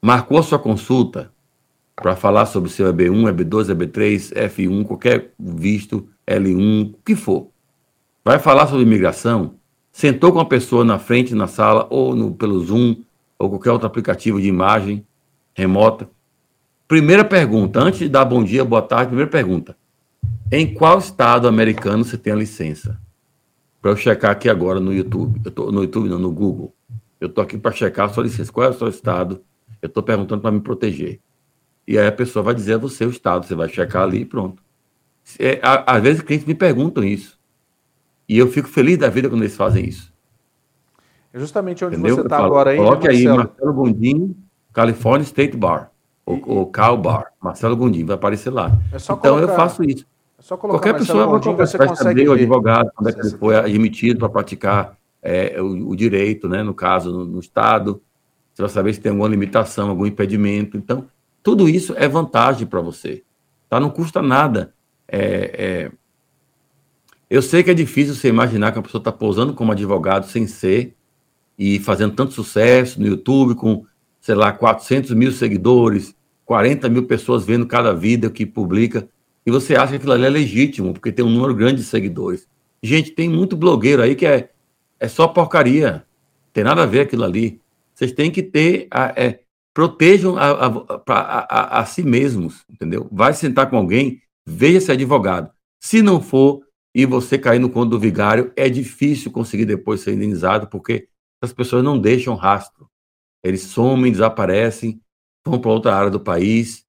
marcou 0.02 0.38
a 0.38 0.44
sua 0.44 0.60
consulta 0.60 1.32
para 1.96 2.16
falar 2.16 2.46
sobre 2.46 2.70
seu 2.70 2.94
EB1, 2.94 3.34
EB2, 3.34 3.76
EB3, 3.76 4.34
F1, 4.50 4.86
qualquer 4.86 5.34
visto, 5.40 6.08
L1, 6.28 6.94
o 6.94 7.00
que 7.04 7.16
for. 7.16 7.50
Vai 8.24 8.40
falar 8.40 8.68
sobre 8.68 8.84
imigração, 8.84 9.56
sentou 9.92 10.32
com 10.32 10.40
a 10.40 10.46
pessoa 10.46 10.84
na 10.84 11.00
frente 11.00 11.34
na 11.34 11.48
sala 11.48 11.88
ou 11.90 12.16
no, 12.16 12.36
pelo 12.36 12.60
Zoom 12.60 12.98
ou 13.40 13.50
qualquer 13.50 13.72
outro 13.72 13.88
aplicativo 13.88 14.40
de 14.40 14.48
imagem 14.48 15.06
remota 15.56 16.10
Primeira 16.88 17.26
pergunta, 17.26 17.82
antes 17.82 18.00
de 18.00 18.08
dar 18.08 18.24
bom 18.24 18.42
dia, 18.42 18.64
boa 18.64 18.82
tarde, 18.82 19.08
primeira 19.08 19.30
pergunta. 19.30 19.76
Em 20.52 20.74
qual 20.74 21.00
estado 21.00 21.48
americano 21.48 22.04
você 22.04 22.18
tem 22.18 22.34
a 22.34 22.36
licença? 22.36 23.00
Para 23.82 23.92
eu 23.92 23.98
checar 23.98 24.32
aqui 24.32 24.50
agora 24.50 24.80
no 24.80 24.94
YouTube. 24.94 25.42
Eu 25.44 25.52
tô 25.52 25.72
no 25.72 25.82
YouTube, 25.82 26.10
não, 26.10 26.20
no 26.20 26.32
Google. 26.32 26.74
Eu 27.20 27.28
estou 27.28 27.44
aqui 27.44 27.58
para 27.58 27.72
checar 27.72 28.10
a 28.10 28.10
sua 28.10 28.24
licença. 28.24 28.52
Qual 28.52 28.66
é 28.66 28.70
o 28.70 28.74
seu 28.74 28.88
estado? 28.88 29.42
Eu 29.82 29.88
estou 29.88 30.02
perguntando 30.04 30.42
para 30.42 30.52
me 30.52 30.60
proteger. 30.60 31.20
E 31.88 31.98
aí 31.98 32.08
a 32.08 32.12
pessoa 32.12 32.44
vai 32.44 32.54
dizer 32.54 32.78
você 32.78 33.06
o 33.06 33.10
estado. 33.10 33.46
Você 33.46 33.56
vai 33.56 33.70
checar 33.70 34.04
ali 34.04 34.22
e 34.22 34.26
pronto. 34.26 34.62
É, 35.40 35.60
às 35.64 36.02
vezes 36.02 36.22
clientes 36.22 36.48
me 36.48 36.56
perguntam 36.56 37.04
isso. 37.04 37.38
E 38.28 38.38
eu 38.38 38.48
fico 38.48 38.68
feliz 38.68 38.98
da 38.98 39.10
vida 39.10 39.30
quando 39.30 39.42
eles 39.42 39.56
fazem 39.56 39.86
isso. 39.86 40.14
É 41.34 41.40
justamente 41.40 41.84
onde 41.84 41.96
Entendeu? 41.96 42.16
você 42.16 42.22
está 42.22 42.44
agora 42.44 42.72
aí. 42.72 42.78
Coloque 42.78 43.08
aí 43.08 43.28
Marcelo 43.28 43.74
Gondim, 43.74 44.36
California 44.74 45.24
State 45.24 45.56
Bar 45.56 45.92
o, 46.28 46.62
o 46.62 46.66
Cal 46.66 46.98
Bar, 46.98 47.32
Marcelo 47.42 47.76
Gondim, 47.78 48.04
vai 48.04 48.16
aparecer 48.16 48.50
lá. 48.50 48.78
É 48.92 48.98
então 48.98 49.18
colocar, 49.18 49.42
eu 49.42 49.56
faço 49.56 49.82
isso. 49.84 50.06
É 50.40 50.56
Qualquer 50.56 50.94
pessoa 50.94 51.26
Gondim, 51.26 51.56
vai, 51.56 51.66
você 51.66 51.78
vai 51.78 51.96
saber 51.96 52.30
o 52.30 52.34
advogado, 52.34 52.92
quando 52.96 53.10
é 53.10 53.14
que 53.14 53.20
ele 53.20 53.38
foi 53.38 53.56
admitido 53.56 54.20
para 54.20 54.30
praticar 54.30 54.98
é, 55.22 55.60
o, 55.60 55.90
o, 55.90 55.96
direito, 55.96 56.48
né, 56.48 56.62
no 56.62 56.76
caso, 56.76 57.12
no, 57.12 57.26
no, 57.26 57.40
Estado. 57.40 58.02
Você 58.54 58.62
vai 58.62 58.70
saber 58.70 58.94
se 58.94 59.02
tem 59.02 59.10
alguma 59.10 59.28
limitação, 59.28 59.90
algum 59.90 60.06
impedimento. 60.06 60.78
Então, 60.78 61.08
tudo 61.42 61.68
isso 61.68 61.94
é 61.98 62.08
vantagem 62.08 62.68
para 62.68 62.82
você. 62.82 63.24
Tá? 63.68 63.80
Não 63.80 63.90
custa 63.90 64.22
nada. 64.22 64.74
É, 65.08 65.90
é... 65.90 65.92
Eu 67.30 67.42
sei 67.42 67.64
que 67.64 67.72
é 67.72 67.74
difícil 67.74 68.14
você 68.14 68.30
imaginar 68.30 68.72
que 68.72 68.78
uma 68.78 68.84
pessoa 68.84 69.02
está 69.02 69.12
pousando 69.12 69.54
como 69.54 69.72
advogado 69.72 70.28
sem 70.28 70.46
ser 70.46 70.96
e 71.58 71.80
fazendo 71.80 72.14
tanto 72.14 72.34
sucesso 72.34 73.00
no 73.00 73.08
YouTube 73.08 73.56
com, 73.56 73.86
sei 74.22 74.36
lá, 74.36 74.52
400 74.54 75.12
mil 75.14 75.32
seguidores, 75.32 76.16
40 76.46 76.88
mil 76.90 77.08
pessoas 77.08 77.44
vendo 77.44 77.66
cada 77.66 77.94
vídeo 77.94 78.30
que 78.30 78.46
publica, 78.46 79.08
e 79.48 79.52
você 79.52 79.78
acha 79.78 79.92
que 79.92 79.96
aquilo 79.96 80.12
ali 80.12 80.26
é 80.26 80.30
legítimo, 80.30 80.92
porque 80.92 81.10
tem 81.10 81.24
um 81.24 81.30
número 81.30 81.56
grande 81.56 81.78
de 81.78 81.84
seguidores. 81.84 82.46
Gente, 82.84 83.12
tem 83.12 83.30
muito 83.30 83.56
blogueiro 83.56 84.02
aí 84.02 84.14
que 84.14 84.26
é, 84.26 84.52
é 85.00 85.08
só 85.08 85.26
porcaria. 85.26 86.06
Tem 86.52 86.66
nada 86.66 86.84
a 86.84 86.86
ver 86.86 87.00
aquilo 87.00 87.24
ali. 87.24 87.62
Vocês 87.96 88.12
têm 88.12 88.30
que 88.30 88.44
ter. 88.44 88.88
A, 88.92 89.14
é, 89.16 89.40
protejam 89.74 90.36
a, 90.38 90.68
a, 91.08 91.80
a, 91.80 91.86
si 91.86 92.04
mesmos, 92.04 92.66
entendeu? 92.70 93.08
Vai 93.10 93.34
sentar 93.34 93.70
com 93.70 93.78
alguém, 93.78 94.22
veja 94.46 94.82
se 94.82 94.92
é 94.92 94.96
advogado. 94.96 95.50
Se 95.80 96.02
não 96.02 96.20
for, 96.20 96.66
e 96.94 97.06
você 97.06 97.38
cair 97.38 97.60
no 97.60 97.70
conto 97.70 97.92
do 97.92 98.00
vigário, 98.00 98.52
é 98.56 98.68
difícil 98.68 99.32
conseguir 99.32 99.66
depois 99.66 100.02
ser 100.02 100.14
indenizado, 100.14 100.68
porque 100.68 101.08
as 101.40 101.54
pessoas 101.54 101.84
não 101.86 101.98
deixam 101.98 102.36
rastro. 102.36 102.90
Eles 103.42 103.62
somem, 103.62 104.12
desaparecem, 104.12 105.00
vão 105.46 105.62
para 105.62 105.72
outra 105.72 105.96
área 105.96 106.10
do 106.10 106.20
país, 106.20 106.87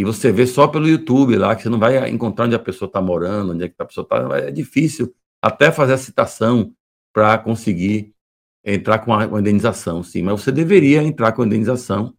e 0.00 0.04
você 0.04 0.32
vê 0.32 0.46
só 0.46 0.66
pelo 0.66 0.88
YouTube 0.88 1.36
lá, 1.36 1.54
que 1.54 1.62
você 1.62 1.68
não 1.68 1.78
vai 1.78 2.08
encontrar 2.08 2.46
onde 2.46 2.54
a 2.54 2.58
pessoa 2.58 2.86
está 2.86 3.02
morando, 3.02 3.52
onde 3.52 3.64
é 3.64 3.68
que 3.68 3.74
a 3.78 3.84
pessoa 3.84 4.02
está. 4.02 4.38
É 4.38 4.50
difícil 4.50 5.14
até 5.42 5.70
fazer 5.70 5.92
a 5.92 5.98
citação 5.98 6.72
para 7.12 7.36
conseguir 7.36 8.14
entrar 8.64 9.00
com 9.00 9.12
a, 9.12 9.26
indenização, 9.26 10.02
sim. 10.02 10.22
Mas 10.22 10.40
você 10.40 10.50
deveria 10.50 11.02
entrar 11.02 11.32
com 11.32 11.42
a 11.42 11.46
indenização 11.46 12.14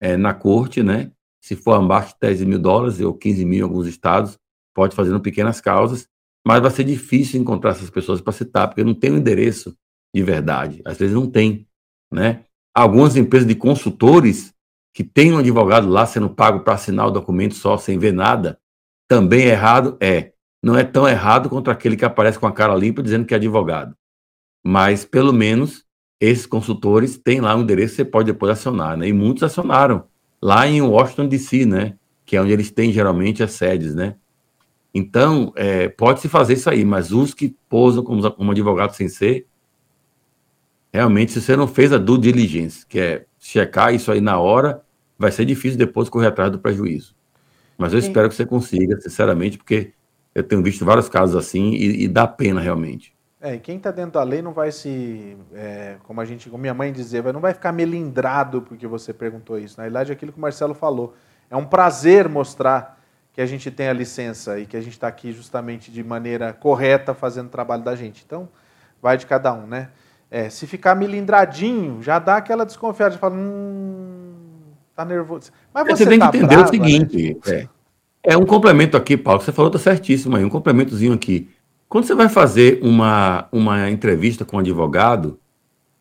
é, 0.00 0.16
na 0.16 0.32
corte, 0.32 0.80
né? 0.80 1.10
Se 1.42 1.56
for 1.56 1.72
abaixo 1.72 2.14
de 2.14 2.20
10 2.20 2.44
mil 2.44 2.58
dólares 2.60 3.00
ou 3.00 3.12
15 3.12 3.44
mil 3.44 3.58
em 3.58 3.62
alguns 3.62 3.88
estados, 3.88 4.38
pode 4.72 4.94
fazer 4.94 5.12
em 5.12 5.18
pequenas 5.18 5.60
causas, 5.60 6.08
mas 6.46 6.62
vai 6.62 6.70
ser 6.70 6.84
difícil 6.84 7.40
encontrar 7.40 7.70
essas 7.70 7.90
pessoas 7.90 8.20
para 8.20 8.32
citar, 8.32 8.68
porque 8.68 8.84
não 8.84 8.94
tem 8.94 9.10
o 9.10 9.14
um 9.14 9.16
endereço 9.16 9.76
de 10.14 10.22
verdade. 10.22 10.80
Às 10.84 10.98
vezes 10.98 11.16
não 11.16 11.28
tem, 11.28 11.66
né? 12.12 12.44
Algumas 12.72 13.16
empresas 13.16 13.48
de 13.48 13.56
consultores 13.56 14.53
que 14.94 15.02
tem 15.02 15.32
um 15.32 15.38
advogado 15.38 15.88
lá 15.88 16.06
sendo 16.06 16.30
pago 16.30 16.60
para 16.60 16.74
assinar 16.74 17.08
o 17.08 17.10
documento 17.10 17.56
só 17.56 17.76
sem 17.76 17.98
ver 17.98 18.12
nada, 18.12 18.60
também 19.08 19.42
é 19.42 19.50
errado? 19.50 19.98
É. 20.00 20.32
Não 20.62 20.78
é 20.78 20.84
tão 20.84 21.06
errado 21.06 21.50
contra 21.50 21.72
aquele 21.72 21.96
que 21.96 22.04
aparece 22.04 22.38
com 22.38 22.46
a 22.46 22.52
cara 22.52 22.74
limpa 22.76 23.02
dizendo 23.02 23.26
que 23.26 23.34
é 23.34 23.36
advogado. 23.36 23.94
Mas, 24.64 25.04
pelo 25.04 25.32
menos, 25.32 25.84
esses 26.20 26.46
consultores 26.46 27.18
têm 27.18 27.40
lá 27.40 27.56
um 27.56 27.62
endereço 27.62 27.90
que 27.90 27.96
você 27.96 28.04
pode 28.04 28.32
depois 28.32 28.52
acionar, 28.52 28.96
né? 28.96 29.08
E 29.08 29.12
muitos 29.12 29.42
acionaram 29.42 30.04
lá 30.40 30.66
em 30.66 30.80
Washington, 30.80 31.26
D.C., 31.26 31.66
né? 31.66 31.96
Que 32.24 32.36
é 32.36 32.40
onde 32.40 32.52
eles 32.52 32.70
têm 32.70 32.92
geralmente 32.92 33.42
as 33.42 33.50
sedes, 33.50 33.96
né? 33.96 34.14
Então, 34.94 35.52
é, 35.56 35.88
pode-se 35.88 36.28
fazer 36.28 36.54
isso 36.54 36.70
aí, 36.70 36.84
mas 36.84 37.10
os 37.10 37.34
que 37.34 37.56
posam 37.68 38.04
como, 38.04 38.30
como 38.30 38.52
advogado 38.52 38.94
sem 38.94 39.08
ser, 39.08 39.48
realmente, 40.94 41.32
se 41.32 41.42
você 41.42 41.56
não 41.56 41.66
fez 41.66 41.92
a 41.92 41.98
due 41.98 42.18
diligence, 42.18 42.86
que 42.86 43.00
é 43.00 43.24
checar 43.36 43.92
isso 43.92 44.12
aí 44.12 44.20
na 44.20 44.38
hora, 44.38 44.80
vai 45.18 45.32
ser 45.32 45.44
difícil 45.44 45.76
depois 45.76 46.08
correr 46.08 46.28
atrás 46.28 46.52
do 46.52 46.58
prejuízo. 46.60 47.16
Mas 47.76 47.92
eu 47.92 48.00
Sim. 48.00 48.06
espero 48.06 48.28
que 48.28 48.34
você 48.36 48.46
consiga, 48.46 49.00
sinceramente, 49.00 49.58
porque 49.58 49.92
eu 50.32 50.44
tenho 50.44 50.62
visto 50.62 50.84
vários 50.84 51.08
casos 51.08 51.34
assim 51.34 51.72
e, 51.72 52.04
e 52.04 52.08
dá 52.08 52.28
pena 52.28 52.60
realmente. 52.60 53.12
É, 53.40 53.56
e 53.56 53.58
quem 53.58 53.76
está 53.76 53.90
dentro 53.90 54.12
da 54.12 54.22
lei 54.22 54.40
não 54.40 54.52
vai 54.52 54.70
se, 54.70 55.36
é, 55.52 55.96
como 56.04 56.20
a 56.20 56.24
gente, 56.24 56.48
como 56.48 56.60
minha 56.60 56.72
mãe 56.72 56.92
dizia, 56.92 57.20
não 57.32 57.40
vai 57.40 57.52
ficar 57.52 57.72
melindrado 57.72 58.62
porque 58.62 58.86
você 58.86 59.12
perguntou 59.12 59.58
isso. 59.58 59.76
Na 59.76 59.82
verdade, 59.82 60.12
é 60.12 60.14
aquilo 60.14 60.30
que 60.30 60.38
o 60.38 60.40
Marcelo 60.40 60.74
falou. 60.74 61.16
É 61.50 61.56
um 61.56 61.64
prazer 61.64 62.28
mostrar 62.28 63.02
que 63.32 63.40
a 63.40 63.46
gente 63.46 63.68
tem 63.68 63.88
a 63.88 63.92
licença 63.92 64.60
e 64.60 64.64
que 64.64 64.76
a 64.76 64.80
gente 64.80 64.92
está 64.92 65.08
aqui 65.08 65.32
justamente 65.32 65.90
de 65.90 66.04
maneira 66.04 66.52
correta 66.52 67.12
fazendo 67.12 67.48
o 67.48 67.50
trabalho 67.50 67.82
da 67.82 67.96
gente. 67.96 68.22
Então, 68.24 68.48
vai 69.02 69.16
de 69.16 69.26
cada 69.26 69.52
um, 69.52 69.66
né? 69.66 69.90
É, 70.34 70.50
se 70.50 70.66
ficar 70.66 70.96
melindradinho, 70.96 72.02
já 72.02 72.18
dá 72.18 72.38
aquela 72.38 72.66
desconfiada, 72.66 73.16
fala, 73.16 73.36
hum, 73.36 74.32
tá 74.92 75.04
nervoso. 75.04 75.52
Mas 75.72 75.86
você, 75.86 76.04
você 76.04 76.10
tem 76.10 76.18
tá 76.18 76.28
que 76.28 76.38
entender 76.38 76.56
brava, 76.56 76.68
o 76.68 76.72
seguinte, 76.72 77.38
né? 77.46 77.68
é, 78.20 78.34
é, 78.34 78.36
um 78.36 78.44
complemento 78.44 78.96
aqui, 78.96 79.16
Paulo, 79.16 79.40
você 79.40 79.52
falou 79.52 79.70
tá 79.70 79.78
certíssimo 79.78 80.34
aí, 80.34 80.44
um 80.44 80.48
complementozinho 80.48 81.12
aqui. 81.12 81.48
Quando 81.88 82.06
você 82.06 82.16
vai 82.16 82.28
fazer 82.28 82.80
uma, 82.82 83.46
uma 83.52 83.88
entrevista 83.88 84.44
com 84.44 84.56
um 84.56 84.58
advogado, 84.58 85.38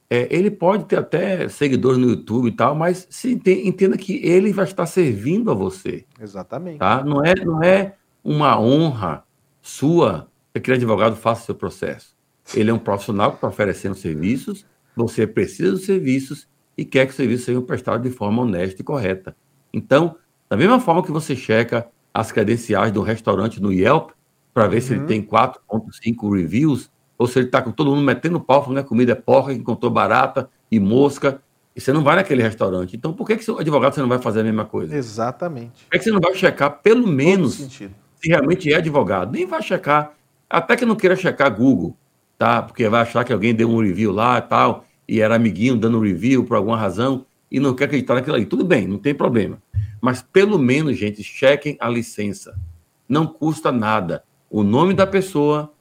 é, 0.10 0.28
ele 0.36 0.50
pode 0.50 0.86
ter 0.86 0.98
até 0.98 1.48
seguidores 1.48 2.00
no 2.00 2.10
YouTube 2.10 2.48
e 2.48 2.54
tal, 2.54 2.74
mas 2.74 3.06
se 3.12 3.40
entenda 3.46 3.96
que 3.96 4.20
ele 4.26 4.52
vai 4.52 4.66
estar 4.66 4.88
servindo 4.88 5.52
a 5.52 5.54
você. 5.54 6.06
Exatamente. 6.20 6.80
Tá? 6.80 7.04
Não, 7.04 7.24
é, 7.24 7.36
não 7.36 7.62
é 7.62 7.94
uma 8.24 8.60
honra 8.60 9.24
sua 9.62 10.28
que 10.52 10.58
aquele 10.58 10.78
advogado 10.78 11.16
faça 11.16 11.44
o 11.44 11.46
seu 11.46 11.54
processo. 11.54 12.13
Ele 12.56 12.70
é 12.70 12.74
um 12.74 12.80
profissional 12.80 13.32
que 13.32 13.38
está 13.38 13.48
oferecendo 13.48 13.96
serviços, 13.96 14.66
você 14.96 15.26
precisa 15.26 15.72
dos 15.72 15.86
serviços 15.86 16.48
e 16.78 16.86
quer 16.86 17.06
que 17.06 17.12
os 17.12 17.16
serviços 17.16 17.46
sejam 17.46 17.62
prestados 17.62 18.10
de 18.10 18.16
forma 18.16 18.42
honesta 18.42 18.82
e 18.82 18.84
correta. 18.84 19.36
Então, 19.74 20.16
da 20.50 20.58
mesma 20.58 20.80
forma 20.80 21.04
que 21.04 21.12
você 21.12 21.36
checa 21.36 21.88
as 22.14 22.32
credenciais 22.32 22.92
do 22.92 23.02
restaurante 23.02 23.62
no 23.62 23.74
Yelp, 23.74 24.12
para 24.54 24.68
ver 24.68 24.76
uhum. 24.76 24.82
se 24.82 24.94
ele 24.94 25.00
uhum. 25.02 25.08
tem 25.08 25.22
4.5 25.22 26.36
reviews, 26.36 26.92
ou 27.18 27.28
se 27.28 27.40
ele 27.40 27.48
está 27.48 27.62
com 27.62 27.72
todo 27.72 27.90
mundo 27.90 28.04
metendo 28.04 28.40
pau, 28.40 28.62
falando 28.62 28.78
que 28.78 28.86
a 28.86 28.88
comida 28.88 29.14
é 29.14 29.16
porca, 29.16 29.54
que 29.54 29.60
encontrou 29.60 29.92
barata 29.92 30.50
e 30.70 30.80
mosca, 30.80 31.42
e 31.76 31.82
você 31.82 31.92
não 31.92 32.04
vai 32.04 32.16
naquele 32.16 32.44
restaurante. 32.44 32.96
Então, 32.96 33.14
por 33.14 33.26
que, 33.26 33.38
que 33.38 33.44
seu 33.44 33.58
advogado 33.58 33.96
você 33.96 34.02
não 34.02 34.10
vai 34.10 34.20
fazer 34.20 34.42
a 34.42 34.44
mesma 34.44 34.66
coisa? 34.66 34.96
Exatamente. 34.96 35.86
Por 35.86 35.92
que, 35.92 35.98
que 35.98 36.04
você 36.04 36.12
não 36.12 36.22
vai 36.22 36.36
checar, 36.36 36.82
pelo 36.82 37.08
menos, 37.08 37.56
se 37.56 37.90
realmente 38.28 38.72
é 38.72 38.76
advogado? 38.76 39.32
Nem 39.32 39.48
vai 39.48 39.62
checar, 39.62 40.14
até 40.48 40.76
que 40.76 40.86
não 40.86 40.96
queira 40.96 41.16
checar 41.16 41.56
Google, 41.56 41.98
tá? 42.38 42.62
Porque 42.62 42.88
vai 42.90 43.02
achar 43.02 43.24
que 43.24 43.34
alguém 43.34 43.54
deu 43.54 43.70
um 43.70 43.82
review 43.82 44.12
lá 44.12 44.38
e 44.38 44.42
tal, 44.42 44.86
e 45.08 45.20
era 45.22 45.36
amiguinho 45.36 45.76
dando 45.76 46.00
review 46.00 46.44
por 46.44 46.58
alguma 46.58 46.78
razão, 46.78 47.26
e 47.52 47.60
não 47.60 47.74
quer 47.74 47.86
acreditar 47.86 48.16
naquilo 48.16 48.36
ali. 48.36 48.46
Tudo 48.46 48.64
bem, 48.64 48.88
não 48.88 48.98
tem 48.98 49.14
problema. 49.14 49.62
Mas, 50.02 50.22
pelo 50.22 50.58
menos, 50.58 50.98
gente, 50.98 51.24
chequem 51.24 51.78
a 51.80 51.88
licença. 51.88 52.60
Não 53.08 53.28
custa 53.28 53.72
nada 53.72 54.24
o 54.54 54.62
nome 54.62 54.94
da 54.94 55.08
pessoa, 55.08 55.74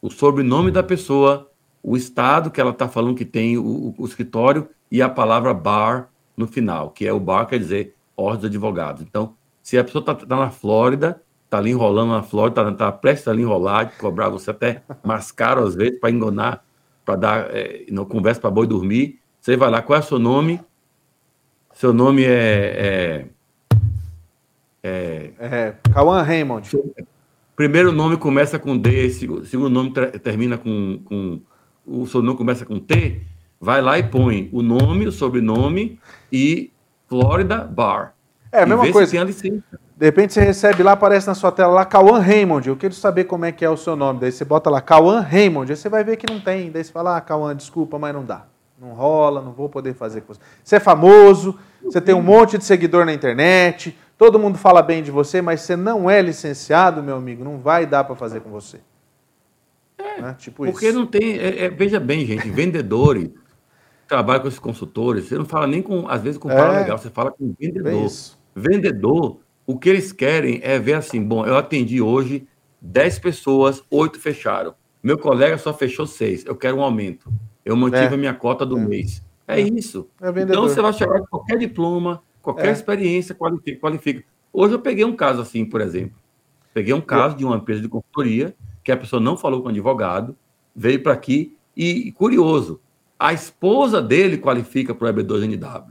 o 0.00 0.10
sobrenome 0.10 0.70
da 0.70 0.82
pessoa, 0.82 1.50
o 1.82 1.94
estado 1.94 2.50
que 2.50 2.58
ela 2.58 2.70
está 2.70 2.88
falando 2.88 3.16
que 3.16 3.24
tem 3.24 3.58
o, 3.58 3.94
o, 3.98 4.06
escritório 4.06 4.66
e 4.90 5.02
a 5.02 5.10
palavra 5.10 5.52
bar 5.52 6.08
no 6.34 6.46
final, 6.46 6.90
que 6.90 7.06
é 7.06 7.12
o 7.12 7.20
bar, 7.20 7.44
quer 7.44 7.58
dizer, 7.58 7.94
ordem 8.16 8.42
de 8.42 8.46
advogados. 8.46 9.02
Então, 9.02 9.34
se 9.62 9.76
a 9.76 9.84
pessoa 9.84 10.00
está 10.00 10.14
tá 10.14 10.36
na 10.36 10.50
Flórida, 10.50 11.20
está 11.54 11.58
ali 11.58 11.70
enrolando 11.70 12.10
na 12.10 12.22
Flórida, 12.22 12.68
está 12.68 12.90
tá 12.90 12.92
prestes 12.92 13.28
a 13.28 13.34
enrolar, 13.34 13.86
de 13.86 13.96
cobrar 13.96 14.28
você 14.28 14.50
até 14.50 14.82
mais 15.04 15.30
caro 15.30 15.62
às 15.62 15.74
vezes 15.74 16.00
para 16.00 16.10
enganar, 16.10 16.64
para 17.04 17.16
dar, 17.16 17.46
é, 17.50 17.86
não 17.90 18.04
conversa 18.04 18.40
para 18.40 18.50
boi 18.50 18.66
dormir, 18.66 19.20
você 19.40 19.56
vai 19.56 19.70
lá, 19.70 19.80
qual 19.80 19.96
é 19.96 20.00
o 20.00 20.04
seu 20.04 20.18
nome? 20.18 20.60
Seu 21.74 21.92
nome 21.92 22.24
é. 22.24 23.26
É, 24.82 25.30
é, 25.38 25.46
é 25.46 25.74
Cauã 25.92 26.22
Raymond. 26.22 26.70
Primeiro 27.56 27.92
nome 27.92 28.16
começa 28.16 28.58
com 28.58 28.76
D, 28.76 29.10
segundo 29.10 29.70
nome 29.70 29.92
termina 30.22 30.58
com, 30.58 31.00
com. 31.04 31.40
O 31.86 32.06
seu 32.06 32.22
nome 32.22 32.36
começa 32.36 32.64
com 32.64 32.80
T. 32.80 33.22
Vai 33.60 33.80
lá 33.80 33.98
e 33.98 34.02
põe 34.02 34.48
o 34.52 34.62
nome, 34.62 35.06
o 35.06 35.12
sobrenome 35.12 35.98
e 36.32 36.72
Florida 37.06 37.58
Bar. 37.58 38.14
É 38.50 38.62
a 38.62 38.66
mesma 38.66 38.90
coisa. 38.90 39.16
De 39.96 40.06
repente 40.06 40.32
você 40.32 40.40
recebe 40.40 40.82
lá, 40.82 40.92
aparece 40.92 41.26
na 41.26 41.34
sua 41.34 41.52
tela 41.52 41.72
lá, 41.72 41.84
Cauã 41.84 42.18
Raymond. 42.18 42.68
Eu 42.68 42.76
quero 42.76 42.94
saber 42.94 43.24
como 43.24 43.44
é 43.44 43.52
que 43.52 43.64
é 43.64 43.70
o 43.70 43.76
seu 43.76 43.94
nome. 43.94 44.20
Daí 44.20 44.32
você 44.32 44.44
bota 44.44 44.68
lá, 44.68 44.80
Cauã 44.80 45.20
Raymond. 45.20 45.70
Aí 45.70 45.76
você 45.76 45.88
vai 45.88 46.02
ver 46.02 46.16
que 46.16 46.30
não 46.30 46.40
tem. 46.40 46.70
Daí 46.70 46.82
você 46.82 46.92
fala, 46.92 47.16
ah, 47.16 47.20
Cauã, 47.20 47.54
desculpa, 47.54 47.98
mas 47.98 48.12
não 48.12 48.24
dá. 48.24 48.46
Não 48.80 48.92
rola, 48.92 49.40
não 49.40 49.52
vou 49.52 49.68
poder 49.68 49.94
fazer 49.94 50.22
com 50.22 50.34
você. 50.34 50.40
Você 50.62 50.76
é 50.76 50.80
famoso, 50.80 51.56
você 51.82 52.00
tem 52.00 52.14
um 52.14 52.22
monte 52.22 52.58
de 52.58 52.64
seguidor 52.64 53.06
na 53.06 53.12
internet, 53.12 53.96
Todo 54.16 54.38
mundo 54.38 54.56
fala 54.56 54.80
bem 54.80 55.02
de 55.02 55.10
você, 55.10 55.42
mas 55.42 55.60
você 55.60 55.74
não 55.74 56.08
é 56.08 56.22
licenciado, 56.22 57.02
meu 57.02 57.16
amigo, 57.16 57.42
não 57.42 57.58
vai 57.58 57.84
dar 57.84 58.04
para 58.04 58.14
fazer 58.14 58.40
com 58.40 58.50
você. 58.50 58.78
É, 59.98 60.22
né? 60.22 60.36
tipo 60.38 60.64
porque 60.64 60.88
isso. 60.88 60.98
não 60.98 61.06
tem. 61.06 61.38
É, 61.38 61.64
é, 61.64 61.68
veja 61.68 61.98
bem, 61.98 62.24
gente, 62.24 62.48
vendedores 62.48 63.30
trabalham 64.06 64.42
com 64.42 64.48
esses 64.48 64.60
consultores, 64.60 65.24
você 65.24 65.36
não 65.36 65.44
fala 65.44 65.66
nem 65.66 65.82
com, 65.82 66.08
às 66.08 66.22
vezes, 66.22 66.38
com 66.38 66.48
o 66.48 66.50
cara 66.50 66.74
é. 66.74 66.80
legal, 66.80 66.98
você 66.98 67.10
fala 67.10 67.32
com 67.32 67.54
vendedor. 67.58 68.10
Vendedor, 68.54 69.38
o 69.66 69.78
que 69.78 69.88
eles 69.88 70.12
querem 70.12 70.60
é 70.62 70.78
ver 70.78 70.94
assim: 70.94 71.22
bom, 71.22 71.46
eu 71.46 71.56
atendi 71.56 72.00
hoje 72.00 72.46
10 72.80 73.18
pessoas, 73.18 73.82
8 73.90 74.18
fecharam. 74.20 74.74
Meu 75.02 75.18
colega 75.18 75.58
só 75.58 75.72
fechou 75.72 76.06
6. 76.06 76.46
Eu 76.46 76.56
quero 76.56 76.76
um 76.76 76.82
aumento. 76.82 77.30
Eu 77.64 77.76
mantive 77.76 78.04
é. 78.04 78.14
a 78.14 78.16
minha 78.16 78.34
cota 78.34 78.64
do 78.64 78.78
é. 78.78 78.84
mês. 78.84 79.22
É, 79.46 79.60
isso. 79.60 80.08
então 80.36 80.62
você 80.62 80.80
vai 80.80 80.92
chegar 80.94 81.20
com 81.20 81.26
qualquer 81.26 81.58
diploma, 81.58 82.22
Qualquer 82.44 82.68
é. 82.68 82.72
experiência 82.72 83.34
qualifica, 83.34 83.80
qualifica. 83.80 84.24
Hoje 84.52 84.74
eu 84.74 84.78
peguei 84.78 85.02
um 85.02 85.16
caso 85.16 85.40
assim, 85.40 85.64
por 85.64 85.80
exemplo. 85.80 86.18
Peguei 86.74 86.92
um 86.92 87.00
caso 87.00 87.34
de 87.34 87.44
uma 87.44 87.56
empresa 87.56 87.80
de 87.80 87.88
consultoria 87.88 88.54
que 88.84 88.92
a 88.92 88.96
pessoa 88.98 89.18
não 89.18 89.34
falou 89.34 89.62
com 89.62 89.68
o 89.68 89.70
advogado, 89.70 90.36
veio 90.76 91.02
para 91.02 91.14
aqui 91.14 91.56
e, 91.74 92.12
curioso, 92.12 92.80
a 93.18 93.32
esposa 93.32 94.02
dele 94.02 94.36
qualifica 94.36 94.94
para 94.94 95.10
o 95.10 95.14
EB2NW, 95.14 95.86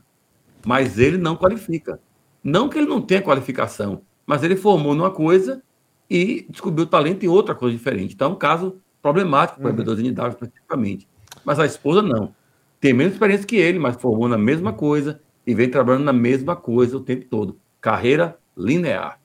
mas 0.63 0.99
ele 0.99 1.17
não 1.17 1.36
qualifica. 1.36 1.99
Não 2.43 2.67
que 2.67 2.77
ele 2.77 2.87
não 2.87 3.01
tenha 3.01 3.21
qualificação, 3.21 4.01
mas 4.25 4.43
ele 4.43 4.55
formou 4.55 4.93
numa 4.93 5.11
coisa 5.11 5.63
e 6.09 6.45
descobriu 6.49 6.85
talento 6.85 7.23
em 7.23 7.29
outra 7.29 7.55
coisa 7.55 7.75
diferente. 7.75 8.13
Então 8.13 8.31
é 8.31 8.33
um 8.33 8.37
caso 8.37 8.77
problemático 9.01 9.61
para 9.61 9.71
o 9.71 9.73
uhum. 9.73 9.83
EB2NW 9.83 10.29
especificamente. 10.29 11.07
Mas 11.43 11.59
a 11.59 11.65
esposa 11.65 12.01
não. 12.01 12.33
Tem 12.79 12.93
menos 12.93 13.13
experiência 13.13 13.47
que 13.47 13.55
ele, 13.55 13.79
mas 13.79 13.95
formou 13.95 14.27
na 14.27 14.37
mesma 14.37 14.73
coisa, 14.73 15.21
e 15.45 15.53
vem 15.53 15.69
trabalhando 15.69 16.03
na 16.03 16.13
mesma 16.13 16.55
coisa 16.55 16.97
o 16.97 17.01
tempo 17.01 17.25
todo. 17.29 17.57
Carreira 17.79 18.37
linear, 18.57 19.19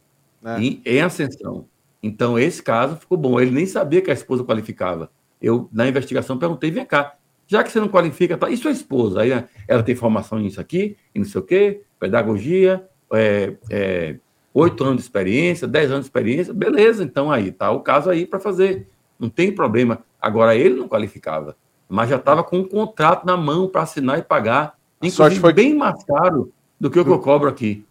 é. 0.44 0.60
em, 0.60 0.82
em 0.84 1.00
ascensão. 1.00 1.66
Então, 2.02 2.38
esse 2.38 2.62
caso 2.62 2.96
ficou 2.96 3.18
bom. 3.18 3.40
Ele 3.40 3.50
nem 3.50 3.66
sabia 3.66 4.00
que 4.00 4.10
a 4.10 4.14
esposa 4.14 4.44
qualificava. 4.44 5.10
Eu, 5.40 5.68
na 5.72 5.88
investigação, 5.88 6.38
perguntei: 6.38 6.70
vem 6.70 6.84
cá, 6.84 7.16
já 7.46 7.62
que 7.62 7.70
você 7.70 7.80
não 7.80 7.88
qualifica, 7.88 8.36
tá, 8.36 8.50
e 8.50 8.56
sua 8.56 8.70
esposa? 8.70 9.22
Aí 9.22 9.30
né, 9.30 9.48
ela 9.66 9.82
tem 9.82 9.94
formação 9.94 10.38
nisso 10.38 10.60
aqui, 10.60 10.96
e 11.14 11.18
não 11.18 11.26
sei 11.26 11.40
o 11.40 11.44
quê, 11.44 11.82
pedagogia, 11.98 12.86
é, 13.12 13.54
é, 13.70 14.16
oito 14.52 14.84
anos 14.84 14.96
de 14.96 15.02
experiência, 15.02 15.66
dez 15.66 15.90
anos 15.90 16.04
de 16.04 16.06
experiência, 16.06 16.52
beleza, 16.52 17.02
então 17.02 17.30
aí 17.30 17.50
tá 17.50 17.70
o 17.70 17.80
caso 17.80 18.10
aí 18.10 18.26
para 18.26 18.40
fazer. 18.40 18.88
Não 19.18 19.28
tem 19.28 19.52
problema. 19.52 20.00
Agora, 20.20 20.54
ele 20.54 20.74
não 20.74 20.88
qualificava, 20.88 21.56
mas 21.88 22.08
já 22.10 22.16
estava 22.16 22.42
com 22.42 22.58
um 22.58 22.64
contrato 22.64 23.26
na 23.26 23.36
mão 23.36 23.68
para 23.68 23.82
assinar 23.82 24.18
e 24.18 24.22
pagar 24.22 24.78
Inclusive, 25.02 25.40
foi 25.40 25.52
bem 25.52 25.74
mais 25.74 26.02
caro 26.04 26.52
do 26.78 26.90
que 26.90 26.98
o 26.98 27.04
que 27.04 27.10
eu 27.10 27.18
cobro 27.20 27.48
aqui. 27.48 27.84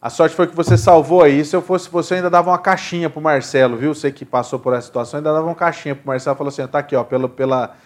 A 0.00 0.10
sorte 0.10 0.34
foi 0.34 0.46
que 0.46 0.54
você 0.54 0.76
salvou 0.76 1.22
aí. 1.22 1.44
Se 1.44 1.56
eu 1.56 1.62
fosse 1.62 1.90
você, 1.90 2.14
eu 2.14 2.16
ainda 2.16 2.30
dava 2.30 2.50
uma 2.50 2.58
caixinha 2.58 3.10
pro 3.10 3.20
Marcelo, 3.20 3.76
viu? 3.76 3.94
Você 3.94 4.10
que 4.12 4.24
passou 4.24 4.58
por 4.58 4.72
essa 4.72 4.86
situação, 4.86 5.18
ainda 5.18 5.32
dava 5.32 5.46
uma 5.46 5.54
caixinha 5.54 5.94
pro 5.94 6.06
Marcelo. 6.06 6.36
Falou 6.36 6.48
assim: 6.48 6.66
tá 6.66 6.78
aqui, 6.78 6.94
ó, 6.94 7.02
pela, 7.02 7.28
pela, 7.28 7.76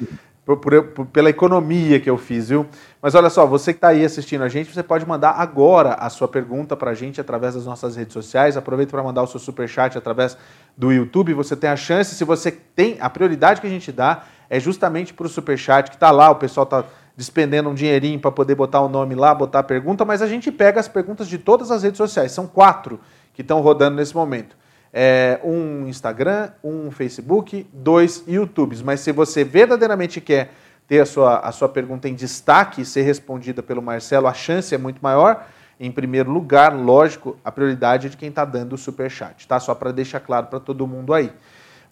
por, 0.57 0.82
por, 0.84 1.07
pela 1.07 1.30
economia 1.30 2.01
que 2.01 2.09
eu 2.09 2.18
fiz, 2.18 2.48
viu? 2.48 2.66
Mas 3.01 3.14
olha 3.14 3.30
só, 3.30 3.46
você 3.46 3.72
que 3.72 3.78
está 3.78 3.88
aí 3.88 4.05
assistindo 4.05 4.42
a 4.42 4.48
gente, 4.48 4.72
você 4.72 4.82
pode 4.82 5.07
mandar 5.07 5.30
agora 5.30 5.94
a 5.94 6.09
sua 6.11 6.28
pergunta 6.28 6.76
para 6.76 6.90
a 6.90 6.94
gente 6.94 7.20
através 7.20 7.55
das 7.55 7.64
nossas 7.66 7.96
redes 7.96 8.12
sociais. 8.12 8.57
Aproveita 8.57 8.90
para 8.90 9.03
mandar 9.03 9.22
o 9.22 9.26
seu 9.26 9.40
super 9.40 9.68
chat 9.68 9.96
através 9.96 10.36
do 10.76 10.92
YouTube. 10.92 11.34
Você 11.34 11.57
tem 11.57 11.70
a 11.70 11.76
chance, 11.76 12.14
se 12.14 12.24
você 12.24 12.51
tem 12.51 12.96
a 13.01 13.09
prioridade 13.09 13.61
que 13.61 13.66
a 13.66 13.70
gente 13.70 13.90
dá 13.90 14.24
é 14.48 14.59
justamente 14.59 15.14
para 15.14 15.26
o 15.26 15.28
super 15.28 15.57
chat 15.57 15.88
que 15.88 15.96
está 15.96 16.11
lá. 16.11 16.30
O 16.30 16.34
pessoal 16.34 16.64
está 16.64 16.84
despendendo 17.16 17.68
um 17.68 17.74
dinheirinho 17.74 18.18
para 18.18 18.32
poder 18.32 18.55
botar 18.55 18.80
o 18.80 18.88
nome 18.88 19.14
lá, 19.14 19.34
botar 19.34 19.61
a 19.61 19.62
pergunta, 19.62 20.05
mas 20.05 20.22
a 20.22 20.26
gente 20.26 20.51
pega 20.51 20.80
as 20.80 20.88
perguntas 20.88 21.28
de 21.28 21.38
todas 21.38 21.70
as 21.70 21.82
redes 21.82 21.98
sociais. 21.98 22.32
São 22.32 22.46
quatro 22.46 22.98
que 23.34 23.42
estão 23.42 23.61
rodando 23.61 23.96
nesse 23.96 24.14
momento. 24.14 24.57
É, 24.93 25.41
um 25.45 25.86
Instagram, 25.86 26.51
um 26.64 26.91
Facebook, 26.91 27.66
dois 27.72 28.24
YouTubes. 28.26 28.82
Mas 28.82 29.01
se 29.01 29.12
você 29.12 29.45
verdadeiramente 29.45 30.20
quer 30.20 30.53
ter 30.88 31.01
a 31.01 31.07
sua, 31.07 31.38
a 31.38 31.53
sua 31.53 31.68
pergunta 31.68 32.09
em 32.09 32.14
destaque 32.14 32.82
e 32.82 32.84
ser 32.84 33.03
respondida 33.03 33.62
pelo 33.62 33.80
Marcelo, 33.80 34.26
a 34.26 34.34
chance 34.34 34.74
é 34.74 34.78
muito 34.78 34.99
maior. 35.01 35.47
Em 35.78 35.91
primeiro 35.91 36.30
lugar, 36.30 36.74
lógico, 36.74 37.38
a 37.45 37.53
prioridade 37.53 38.09
é 38.09 38.11
de 38.11 38.16
quem 38.16 38.28
está 38.28 38.45
dando 38.45 38.74
o 38.74 38.78
superchat, 38.78 39.47
tá? 39.47 39.61
Só 39.61 39.74
para 39.74 39.93
deixar 39.93 40.20
claro 40.20 40.49
para 40.49 40.61
todo 40.61 40.86
mundo 40.86 41.14
aí. 41.14 41.32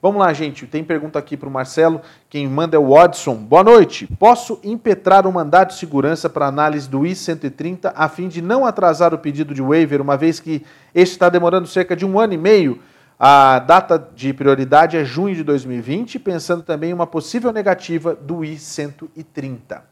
Vamos 0.00 0.20
lá, 0.20 0.32
gente. 0.32 0.64
Tem 0.64 0.84
pergunta 0.84 1.18
aqui 1.18 1.36
para 1.36 1.48
o 1.48 1.52
Marcelo. 1.52 2.00
Quem 2.30 2.46
manda 2.46 2.76
é 2.76 2.78
o 2.78 2.90
Watson. 2.90 3.34
Boa 3.34 3.64
noite. 3.64 4.08
Posso 4.18 4.60
impetrar 4.62 5.26
um 5.26 5.32
mandato 5.32 5.70
de 5.70 5.78
segurança 5.80 6.30
para 6.30 6.46
análise 6.46 6.88
do 6.88 7.04
I-130 7.04 7.92
a 7.94 8.08
fim 8.08 8.28
de 8.28 8.40
não 8.40 8.64
atrasar 8.64 9.12
o 9.12 9.18
pedido 9.18 9.52
de 9.52 9.60
waiver, 9.60 10.00
uma 10.00 10.16
vez 10.16 10.38
que 10.38 10.64
este 10.94 11.14
está 11.14 11.28
demorando 11.28 11.66
cerca 11.66 11.96
de 11.96 12.06
um 12.06 12.18
ano 12.18 12.32
e 12.32 12.38
meio? 12.38 12.80
A 13.18 13.58
data 13.58 13.98
de 14.14 14.32
prioridade 14.32 14.96
é 14.96 15.04
junho 15.04 15.34
de 15.34 15.42
2020, 15.42 16.20
pensando 16.20 16.62
também 16.62 16.90
em 16.90 16.94
uma 16.94 17.06
possível 17.06 17.52
negativa 17.52 18.14
do 18.14 18.44
I-130. 18.44 19.82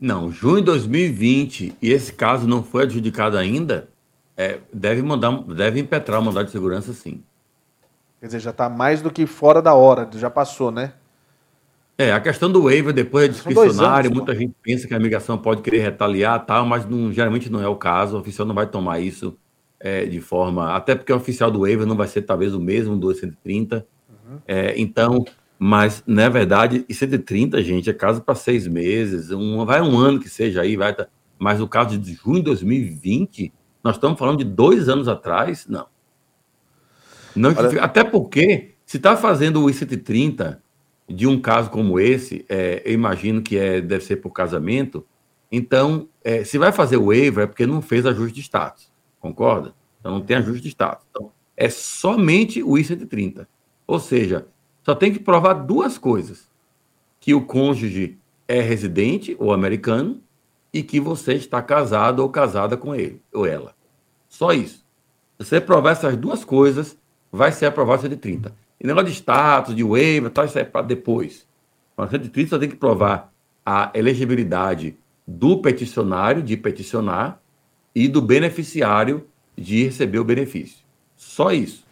Não, 0.00 0.32
junho 0.32 0.56
de 0.56 0.64
2020, 0.64 1.76
e 1.80 1.92
esse 1.92 2.12
caso 2.12 2.48
não 2.48 2.64
foi 2.64 2.82
adjudicado 2.82 3.38
ainda, 3.38 3.88
é, 4.36 4.58
deve 4.72 5.02
mandar, 5.02 5.30
deve 5.42 5.78
impetrar 5.78 6.20
o 6.20 6.24
mandado 6.24 6.46
de 6.46 6.50
segurança, 6.50 6.92
sim. 6.92 7.22
Quer 8.20 8.26
dizer, 8.26 8.40
já 8.40 8.50
está 8.50 8.68
mais 8.68 9.00
do 9.00 9.10
que 9.10 9.26
fora 9.26 9.62
da 9.62 9.74
hora, 9.74 10.08
já 10.14 10.28
passou, 10.28 10.70
né? 10.70 10.92
É, 11.96 12.12
a 12.12 12.20
questão 12.20 12.50
do 12.50 12.62
waiver 12.62 12.92
depois 12.92 13.24
é 13.24 13.28
discricionário, 13.28 14.10
muita 14.10 14.34
gente 14.34 14.54
pensa 14.62 14.86
que 14.86 14.94
a 14.94 14.98
migração 14.98 15.36
pode 15.36 15.60
querer 15.60 15.80
retaliar 15.80 16.44
tal, 16.46 16.64
mas 16.64 16.86
não, 16.86 17.12
geralmente 17.12 17.50
não 17.50 17.62
é 17.62 17.68
o 17.68 17.76
caso, 17.76 18.16
o 18.16 18.20
oficial 18.20 18.46
não 18.46 18.54
vai 18.54 18.66
tomar 18.66 19.00
isso 19.00 19.36
é, 19.78 20.04
de 20.06 20.20
forma. 20.20 20.74
Até 20.74 20.94
porque 20.94 21.12
o 21.12 21.16
oficial 21.16 21.50
do 21.50 21.60
waiver 21.60 21.86
não 21.86 21.96
vai 21.96 22.08
ser 22.08 22.22
talvez 22.22 22.54
o 22.54 22.60
mesmo 22.60 22.96
do 22.96 23.12
130. 23.14 23.86
Uhum. 24.08 24.38
É, 24.46 24.80
então, 24.80 25.24
mas 25.58 26.02
na 26.06 26.28
verdade, 26.28 26.86
e 26.88 26.94
130, 26.94 27.62
gente, 27.62 27.90
é 27.90 27.92
caso 27.92 28.22
para 28.22 28.34
seis 28.34 28.66
meses, 28.66 29.30
um, 29.30 29.64
vai 29.66 29.82
um 29.82 29.98
ano 29.98 30.20
que 30.20 30.28
seja 30.28 30.62
aí, 30.62 30.76
vai. 30.76 30.94
Tá, 30.94 31.06
mas 31.38 31.58
no 31.58 31.68
caso 31.68 31.98
de 31.98 32.14
junho 32.14 32.36
de 32.36 32.44
2020, 32.44 33.52
nós 33.84 33.96
estamos 33.96 34.18
falando 34.18 34.38
de 34.38 34.44
dois 34.44 34.88
anos 34.88 35.08
atrás, 35.08 35.66
não. 35.68 35.86
Não 37.34 37.50
Olha... 37.56 37.82
Até 37.82 38.04
porque, 38.04 38.74
se 38.84 38.96
está 38.96 39.16
fazendo 39.16 39.62
o 39.62 39.70
I-130 39.70 40.58
de 41.08 41.26
um 41.26 41.40
caso 41.40 41.70
como 41.70 41.98
esse, 41.98 42.44
é, 42.48 42.82
eu 42.84 42.92
imagino 42.92 43.42
que 43.42 43.56
é, 43.58 43.80
deve 43.80 44.04
ser 44.04 44.16
por 44.16 44.30
casamento, 44.30 45.04
então, 45.50 46.08
é, 46.22 46.44
se 46.44 46.56
vai 46.58 46.70
fazer 46.70 46.96
o 46.96 47.06
waiver 47.06 47.44
é 47.44 47.46
porque 47.46 47.66
não 47.66 47.82
fez 47.82 48.06
ajuste 48.06 48.34
de 48.34 48.42
status. 48.42 48.92
Concorda? 49.18 49.74
Então 49.98 50.12
não 50.12 50.20
tem 50.20 50.36
ajuste 50.36 50.62
de 50.62 50.68
status. 50.68 51.04
Então, 51.10 51.32
é 51.56 51.68
somente 51.68 52.62
o 52.62 52.78
I-130. 52.78 53.46
Ou 53.86 53.98
seja, 53.98 54.46
só 54.82 54.94
tem 54.94 55.12
que 55.12 55.18
provar 55.18 55.54
duas 55.54 55.98
coisas: 55.98 56.48
que 57.18 57.34
o 57.34 57.44
cônjuge 57.44 58.18
é 58.46 58.60
residente 58.60 59.36
ou 59.38 59.52
americano 59.52 60.22
e 60.72 60.82
que 60.82 61.00
você 61.00 61.34
está 61.34 61.60
casado 61.60 62.20
ou 62.20 62.28
casada 62.28 62.76
com 62.76 62.94
ele 62.94 63.20
ou 63.32 63.44
ela. 63.44 63.74
Só 64.28 64.52
isso. 64.52 64.86
Se 65.38 65.46
você 65.46 65.60
provar 65.60 65.92
essas 65.92 66.16
duas 66.16 66.44
coisas, 66.44 66.96
vai 67.30 67.52
ser 67.52 67.66
aprovado 67.66 67.98
o 67.98 68.02
130. 68.02 68.52
E 68.80 68.86
negócio 68.86 69.08
de 69.08 69.14
status, 69.14 69.74
de 69.74 69.84
waiver, 69.84 70.30
tal, 70.30 70.44
isso 70.44 70.58
é 70.58 70.64
para 70.64 70.82
depois. 70.82 71.46
O 71.96 72.06
130 72.06 72.50
só 72.50 72.58
tem 72.58 72.68
que 72.68 72.76
provar 72.76 73.32
a 73.64 73.90
elegibilidade 73.94 74.96
do 75.26 75.60
peticionário 75.60 76.42
de 76.42 76.56
peticionar 76.56 77.40
e 77.94 78.08
do 78.08 78.22
beneficiário 78.22 79.26
de 79.56 79.84
receber 79.84 80.18
o 80.18 80.24
benefício. 80.24 80.78
Só 81.16 81.52
isso. 81.52 81.84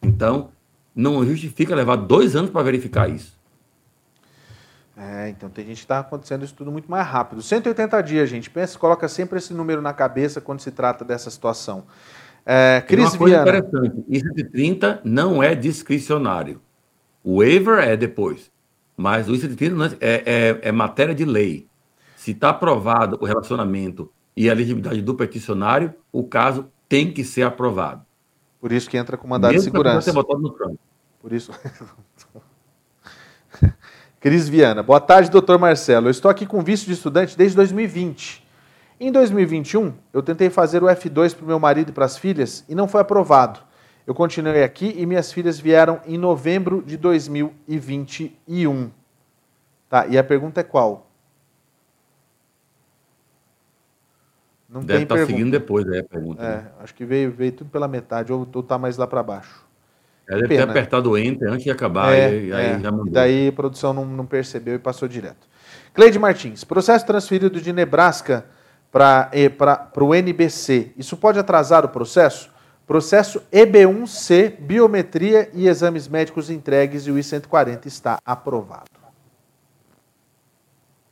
Então, 0.00 0.50
não 0.94 1.24
justifica 1.26 1.74
levar 1.74 1.96
dois 1.96 2.36
anos 2.36 2.50
para 2.50 2.62
verificar 2.62 3.10
isso. 3.10 3.34
É, 4.96 5.28
então 5.28 5.50
tem 5.50 5.66
gente 5.66 5.78
que 5.78 5.84
está 5.84 5.98
acontecendo 5.98 6.44
isso 6.44 6.54
tudo 6.54 6.70
muito 6.70 6.88
mais 6.88 7.06
rápido. 7.06 7.42
180 7.42 8.00
dias, 8.02 8.30
gente. 8.30 8.48
Pensa, 8.48 8.78
coloca 8.78 9.08
sempre 9.08 9.38
esse 9.38 9.52
número 9.52 9.82
na 9.82 9.92
cabeça 9.92 10.40
quando 10.40 10.60
se 10.60 10.70
trata 10.70 11.04
dessa 11.04 11.30
situação. 11.30 11.84
É, 12.46 12.82
Cris 12.86 13.12
uma 13.12 13.18
coisa 13.18 13.42
Viana. 13.42 13.58
interessante: 13.58 14.04
isso 14.08 14.34
de 14.34 14.44
30 14.44 15.00
não 15.04 15.42
é 15.42 15.54
discricionário. 15.54 16.60
O 17.22 17.38
waiver 17.38 17.78
é 17.78 17.96
depois. 17.96 18.52
Mas 18.96 19.28
o 19.28 19.32
ICT30 19.32 19.96
é, 20.00 20.60
é, 20.62 20.68
é 20.68 20.72
matéria 20.72 21.14
de 21.14 21.24
lei. 21.24 21.66
Se 22.16 22.30
está 22.30 22.50
aprovado 22.50 23.18
o 23.20 23.24
relacionamento 23.24 24.10
e 24.36 24.48
a 24.48 24.52
elegibilidade 24.52 25.02
do 25.02 25.14
peticionário, 25.14 25.94
o 26.12 26.24
caso 26.24 26.68
tem 26.88 27.12
que 27.12 27.24
ser 27.24 27.42
aprovado. 27.42 28.04
Por 28.60 28.72
isso 28.72 28.88
que 28.88 28.96
entra 28.96 29.16
com 29.16 29.26
mandado 29.26 29.52
Mesmo 29.52 29.64
de 29.64 29.70
segurança. 29.70 30.12
no 30.12 30.50
Trump. 30.50 30.78
Por 31.20 31.32
isso. 31.32 31.52
Cris 34.20 34.48
Viana. 34.48 34.82
Boa 34.82 35.00
tarde, 35.00 35.30
doutor 35.30 35.58
Marcelo. 35.58 36.06
Eu 36.06 36.10
estou 36.10 36.30
aqui 36.30 36.46
com 36.46 36.62
visto 36.62 36.86
de 36.86 36.92
estudante 36.92 37.36
desde 37.36 37.56
2020. 37.56 38.43
Em 38.98 39.10
2021, 39.10 39.92
eu 40.12 40.22
tentei 40.22 40.48
fazer 40.48 40.82
o 40.82 40.86
F2 40.86 41.34
para 41.34 41.44
o 41.44 41.48
meu 41.48 41.58
marido 41.58 41.90
e 41.90 41.92
para 41.92 42.04
as 42.04 42.16
filhas 42.16 42.64
e 42.68 42.74
não 42.74 42.86
foi 42.86 43.00
aprovado. 43.00 43.60
Eu 44.06 44.14
continuei 44.14 44.62
aqui 44.62 44.94
e 44.96 45.06
minhas 45.06 45.32
filhas 45.32 45.58
vieram 45.58 46.00
em 46.06 46.16
novembro 46.18 46.82
de 46.82 46.96
2021. 46.96 48.90
Tá, 49.88 50.06
e 50.06 50.16
a 50.18 50.24
pergunta 50.24 50.60
é 50.60 50.64
qual? 50.64 51.10
Não 54.68 54.82
Deve 54.82 55.04
estar 55.04 55.16
tá 55.16 55.26
seguindo 55.26 55.50
depois 55.50 55.88
aí 55.88 56.00
a 56.00 56.04
pergunta. 56.04 56.42
É, 56.42 56.56
né? 56.56 56.70
acho 56.80 56.94
que 56.94 57.04
veio, 57.04 57.30
veio 57.30 57.52
tudo 57.52 57.70
pela 57.70 57.86
metade, 57.86 58.32
ou, 58.32 58.46
ou 58.52 58.62
tá 58.62 58.76
mais 58.76 58.96
lá 58.96 59.06
para 59.06 59.22
baixo. 59.22 59.64
É, 60.28 60.34
deve 60.34 60.48
Pena. 60.48 60.66
ter 60.66 60.70
apertado 60.70 61.10
o 61.10 61.18
Enter 61.18 61.48
antes 61.50 61.64
de 61.64 61.70
acabar, 61.70 62.12
é, 62.12 62.34
e, 62.34 62.52
aí 62.52 62.66
é. 62.66 62.80
já 62.80 62.90
mandou. 62.90 63.06
E 63.06 63.10
daí 63.10 63.48
a 63.48 63.52
produção 63.52 63.92
não, 63.92 64.04
não 64.04 64.26
percebeu 64.26 64.74
e 64.74 64.78
passou 64.78 65.06
direto. 65.06 65.46
Cleide 65.92 66.18
Martins, 66.18 66.64
processo 66.64 67.06
transferido 67.06 67.60
de 67.60 67.72
Nebraska 67.72 68.44
para 68.94 69.90
o 70.00 70.14
NBC. 70.14 70.92
Isso 70.96 71.16
pode 71.16 71.36
atrasar 71.36 71.84
o 71.84 71.88
processo? 71.88 72.48
Processo 72.86 73.42
EB1C, 73.52 74.56
biometria 74.60 75.50
e 75.52 75.66
exames 75.66 76.06
médicos 76.06 76.48
entregues 76.48 77.06
e 77.06 77.10
o 77.10 77.18
I-140 77.18 77.86
está 77.86 78.18
aprovado. 78.24 78.84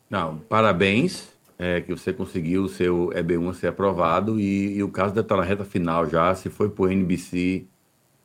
Não, 0.08 0.38
parabéns 0.38 1.28
é, 1.58 1.80
que 1.80 1.90
você 1.92 2.12
conseguiu 2.12 2.64
o 2.64 2.68
seu 2.68 3.08
EB1 3.08 3.54
ser 3.54 3.68
aprovado 3.68 4.38
e, 4.38 4.76
e 4.76 4.82
o 4.82 4.88
caso 4.88 5.12
deve 5.14 5.24
estar 5.24 5.36
na 5.36 5.42
reta 5.42 5.64
final 5.64 6.08
já. 6.08 6.32
Se 6.36 6.48
foi 6.50 6.68
para 6.68 6.84
o 6.84 6.88
NBC, 6.88 7.66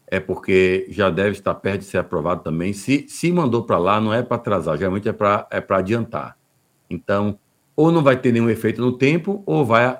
é 0.05 0.19
porque 0.19 0.85
já 0.89 1.09
deve 1.09 1.31
estar 1.31 1.55
perto 1.55 1.79
de 1.79 1.85
ser 1.85 1.97
aprovado 1.97 2.43
também. 2.43 2.73
Se, 2.73 3.07
se 3.07 3.31
mandou 3.31 3.63
para 3.63 3.79
lá, 3.79 3.99
não 3.99 4.13
é 4.13 4.21
para 4.21 4.37
atrasar, 4.37 4.77
geralmente 4.77 5.09
é 5.09 5.13
para 5.13 5.47
é 5.49 5.63
adiantar. 5.69 6.37
Então, 6.89 7.39
ou 7.77 7.91
não 7.91 8.01
vai 8.01 8.19
ter 8.19 8.31
nenhum 8.31 8.49
efeito 8.49 8.81
no 8.81 8.91
tempo, 8.91 9.43
ou 9.45 9.63
vai, 9.63 9.95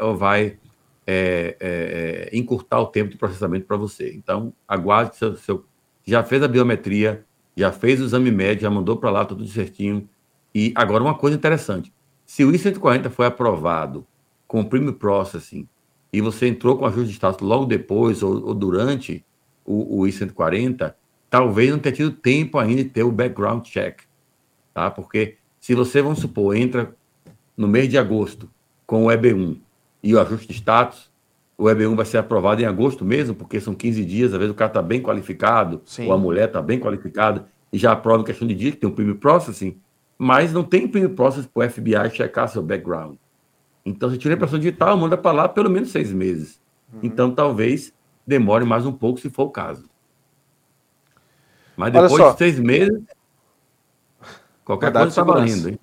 ou 0.00 0.16
vai 0.16 0.58
é, 1.06 1.56
é, 1.60 2.28
é 2.32 2.36
encurtar 2.36 2.80
o 2.80 2.86
tempo 2.86 3.08
de 3.08 3.16
processamento 3.16 3.66
para 3.66 3.76
você. 3.76 4.12
Então, 4.12 4.52
aguarde 4.66 5.16
seu, 5.16 5.36
seu, 5.36 5.64
já 6.04 6.24
fez 6.24 6.42
a 6.42 6.48
biometria, 6.48 7.24
já 7.56 7.70
fez 7.70 8.00
o 8.00 8.04
exame 8.04 8.32
médico, 8.32 8.62
já 8.62 8.70
mandou 8.70 8.96
para 8.96 9.10
lá 9.10 9.24
tudo 9.24 9.46
certinho. 9.46 10.08
E 10.52 10.72
agora 10.74 11.04
uma 11.04 11.14
coisa 11.14 11.36
interessante, 11.36 11.92
se 12.26 12.44
o 12.44 12.52
I-140 12.52 13.08
foi 13.10 13.26
aprovado 13.26 14.04
com 14.48 14.60
o 14.60 14.68
Premium 14.68 14.92
Processing 14.92 15.68
e 16.12 16.20
você 16.20 16.48
entrou 16.48 16.76
com 16.76 16.84
ajuste 16.84 17.10
de 17.10 17.14
status 17.14 17.46
logo 17.46 17.64
depois 17.64 18.24
ou, 18.24 18.48
ou 18.48 18.54
durante 18.54 19.24
o, 19.64 20.00
o 20.00 20.06
I-140, 20.08 20.94
talvez 21.30 21.70
não 21.70 21.78
tenha 21.78 21.94
tido 21.94 22.10
tempo 22.10 22.58
ainda 22.58 22.82
de 22.82 22.90
ter 22.90 23.04
o 23.04 23.12
background 23.12 23.64
check, 23.64 24.00
tá? 24.74 24.90
Porque 24.90 25.36
se 25.60 25.76
você, 25.76 26.02
vamos 26.02 26.18
supor, 26.18 26.56
entra 26.56 26.96
no 27.60 27.68
mês 27.68 27.90
de 27.90 27.98
agosto 27.98 28.48
com 28.86 29.04
o 29.04 29.08
EB1 29.08 29.58
e 30.02 30.14
o 30.14 30.18
ajuste 30.18 30.48
de 30.48 30.54
status, 30.54 31.10
o 31.58 31.64
EB1 31.64 31.94
vai 31.94 32.06
ser 32.06 32.16
aprovado 32.16 32.62
em 32.62 32.64
agosto 32.64 33.04
mesmo, 33.04 33.34
porque 33.34 33.60
são 33.60 33.74
15 33.74 34.02
dias, 34.02 34.32
às 34.32 34.38
vezes 34.38 34.50
o 34.50 34.56
cara 34.56 34.70
está 34.70 34.80
bem 34.80 35.02
qualificado, 35.02 35.82
Sim. 35.84 36.06
ou 36.06 36.14
a 36.14 36.16
mulher 36.16 36.48
está 36.48 36.62
bem 36.62 36.80
qualificada, 36.80 37.44
e 37.70 37.76
já 37.76 37.92
aprova 37.92 38.22
em 38.22 38.24
questão 38.24 38.48
de 38.48 38.54
dia, 38.54 38.70
que 38.70 38.78
tem 38.78 38.88
um 38.88 38.94
Premium 38.94 39.16
Processing, 39.16 39.78
mas 40.16 40.54
não 40.54 40.64
tem 40.64 40.88
premium 40.88 41.14
process 41.14 41.46
para 41.46 41.66
o 41.66 41.70
FBI 41.70 42.10
checar 42.14 42.48
seu 42.48 42.62
background. 42.62 43.16
Então, 43.84 44.10
se 44.10 44.16
tiver 44.16 44.36
impressão 44.36 44.58
digital, 44.58 44.96
manda 44.96 45.18
para 45.18 45.32
lá 45.32 45.48
pelo 45.48 45.68
menos 45.68 45.90
seis 45.90 46.10
meses. 46.10 46.60
Uhum. 46.92 47.00
Então, 47.02 47.30
talvez 47.30 47.92
demore 48.26 48.64
mais 48.64 48.86
um 48.86 48.92
pouco, 48.92 49.20
se 49.20 49.28
for 49.28 49.44
o 49.44 49.50
caso. 49.50 49.84
Mas 51.76 51.92
depois 51.92 52.32
de 52.32 52.38
seis 52.38 52.58
meses, 52.58 53.02
qualquer 54.64 54.90
coisa 54.92 55.08
está 55.08 55.22
valendo. 55.22 55.68
Hein? 55.68 55.78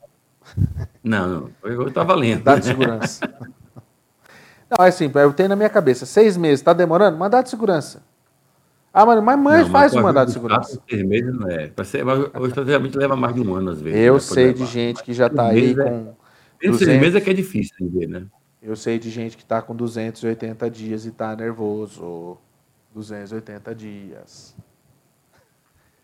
Não, 1.04 1.52
não, 1.64 1.88
está 1.88 2.04
valendo. 2.04 2.40
Mandado 2.40 2.60
de 2.60 2.66
segurança. 2.66 3.34
não, 4.70 4.86
é 4.86 4.90
assim, 4.90 5.12
eu 5.14 5.34
tenho 5.34 5.50
na 5.50 5.56
minha 5.56 5.70
cabeça, 5.70 6.06
seis 6.06 6.36
meses, 6.38 6.60
está 6.60 6.74
demorando? 6.74 7.18
Mandado 7.18 7.46
de 7.46 7.50
segurança. 7.50 8.02
Ah, 8.94 9.06
mano, 9.06 9.22
mas 9.22 9.40
mãe 9.40 9.62
não, 9.62 9.70
faz 9.70 9.94
o 9.94 10.02
mandato 10.02 10.28
de 10.28 10.34
segurança. 10.34 10.82
Seis 10.90 11.04
meses 11.04 11.32
não 11.34 11.48
é. 11.48 11.72
Hoje, 12.40 12.54
geralmente 12.66 12.98
leva 12.98 13.16
mais 13.16 13.36
de 13.36 13.42
um 13.42 13.54
ano, 13.54 13.70
às 13.70 13.80
vezes. 13.80 14.00
Eu 14.00 14.16
né, 14.16 14.20
sei 14.20 14.54
de 14.54 14.66
gente 14.66 15.04
que 15.04 15.14
já 15.14 15.28
está 15.28 15.50
aí 15.50 15.72
é- 15.72 15.76
com. 15.76 16.16
É, 16.60 16.68
200... 16.68 16.80
Seis 16.80 17.00
meses 17.00 17.16
é 17.16 17.22
que 17.22 17.30
é 17.30 17.34
difícil 17.34 17.76
de 17.80 17.88
ver, 17.88 18.08
né? 18.08 18.26
Eu 18.60 18.76
sei 18.76 18.98
de 18.98 19.12
gente 19.12 19.38
que 19.38 19.44
está 19.44 19.62
com 19.62 19.76
280 19.76 20.70
dias 20.72 21.06
e 21.06 21.10
está 21.10 21.36
nervoso. 21.36 22.38
280 22.96 23.76
dias. 23.76 24.56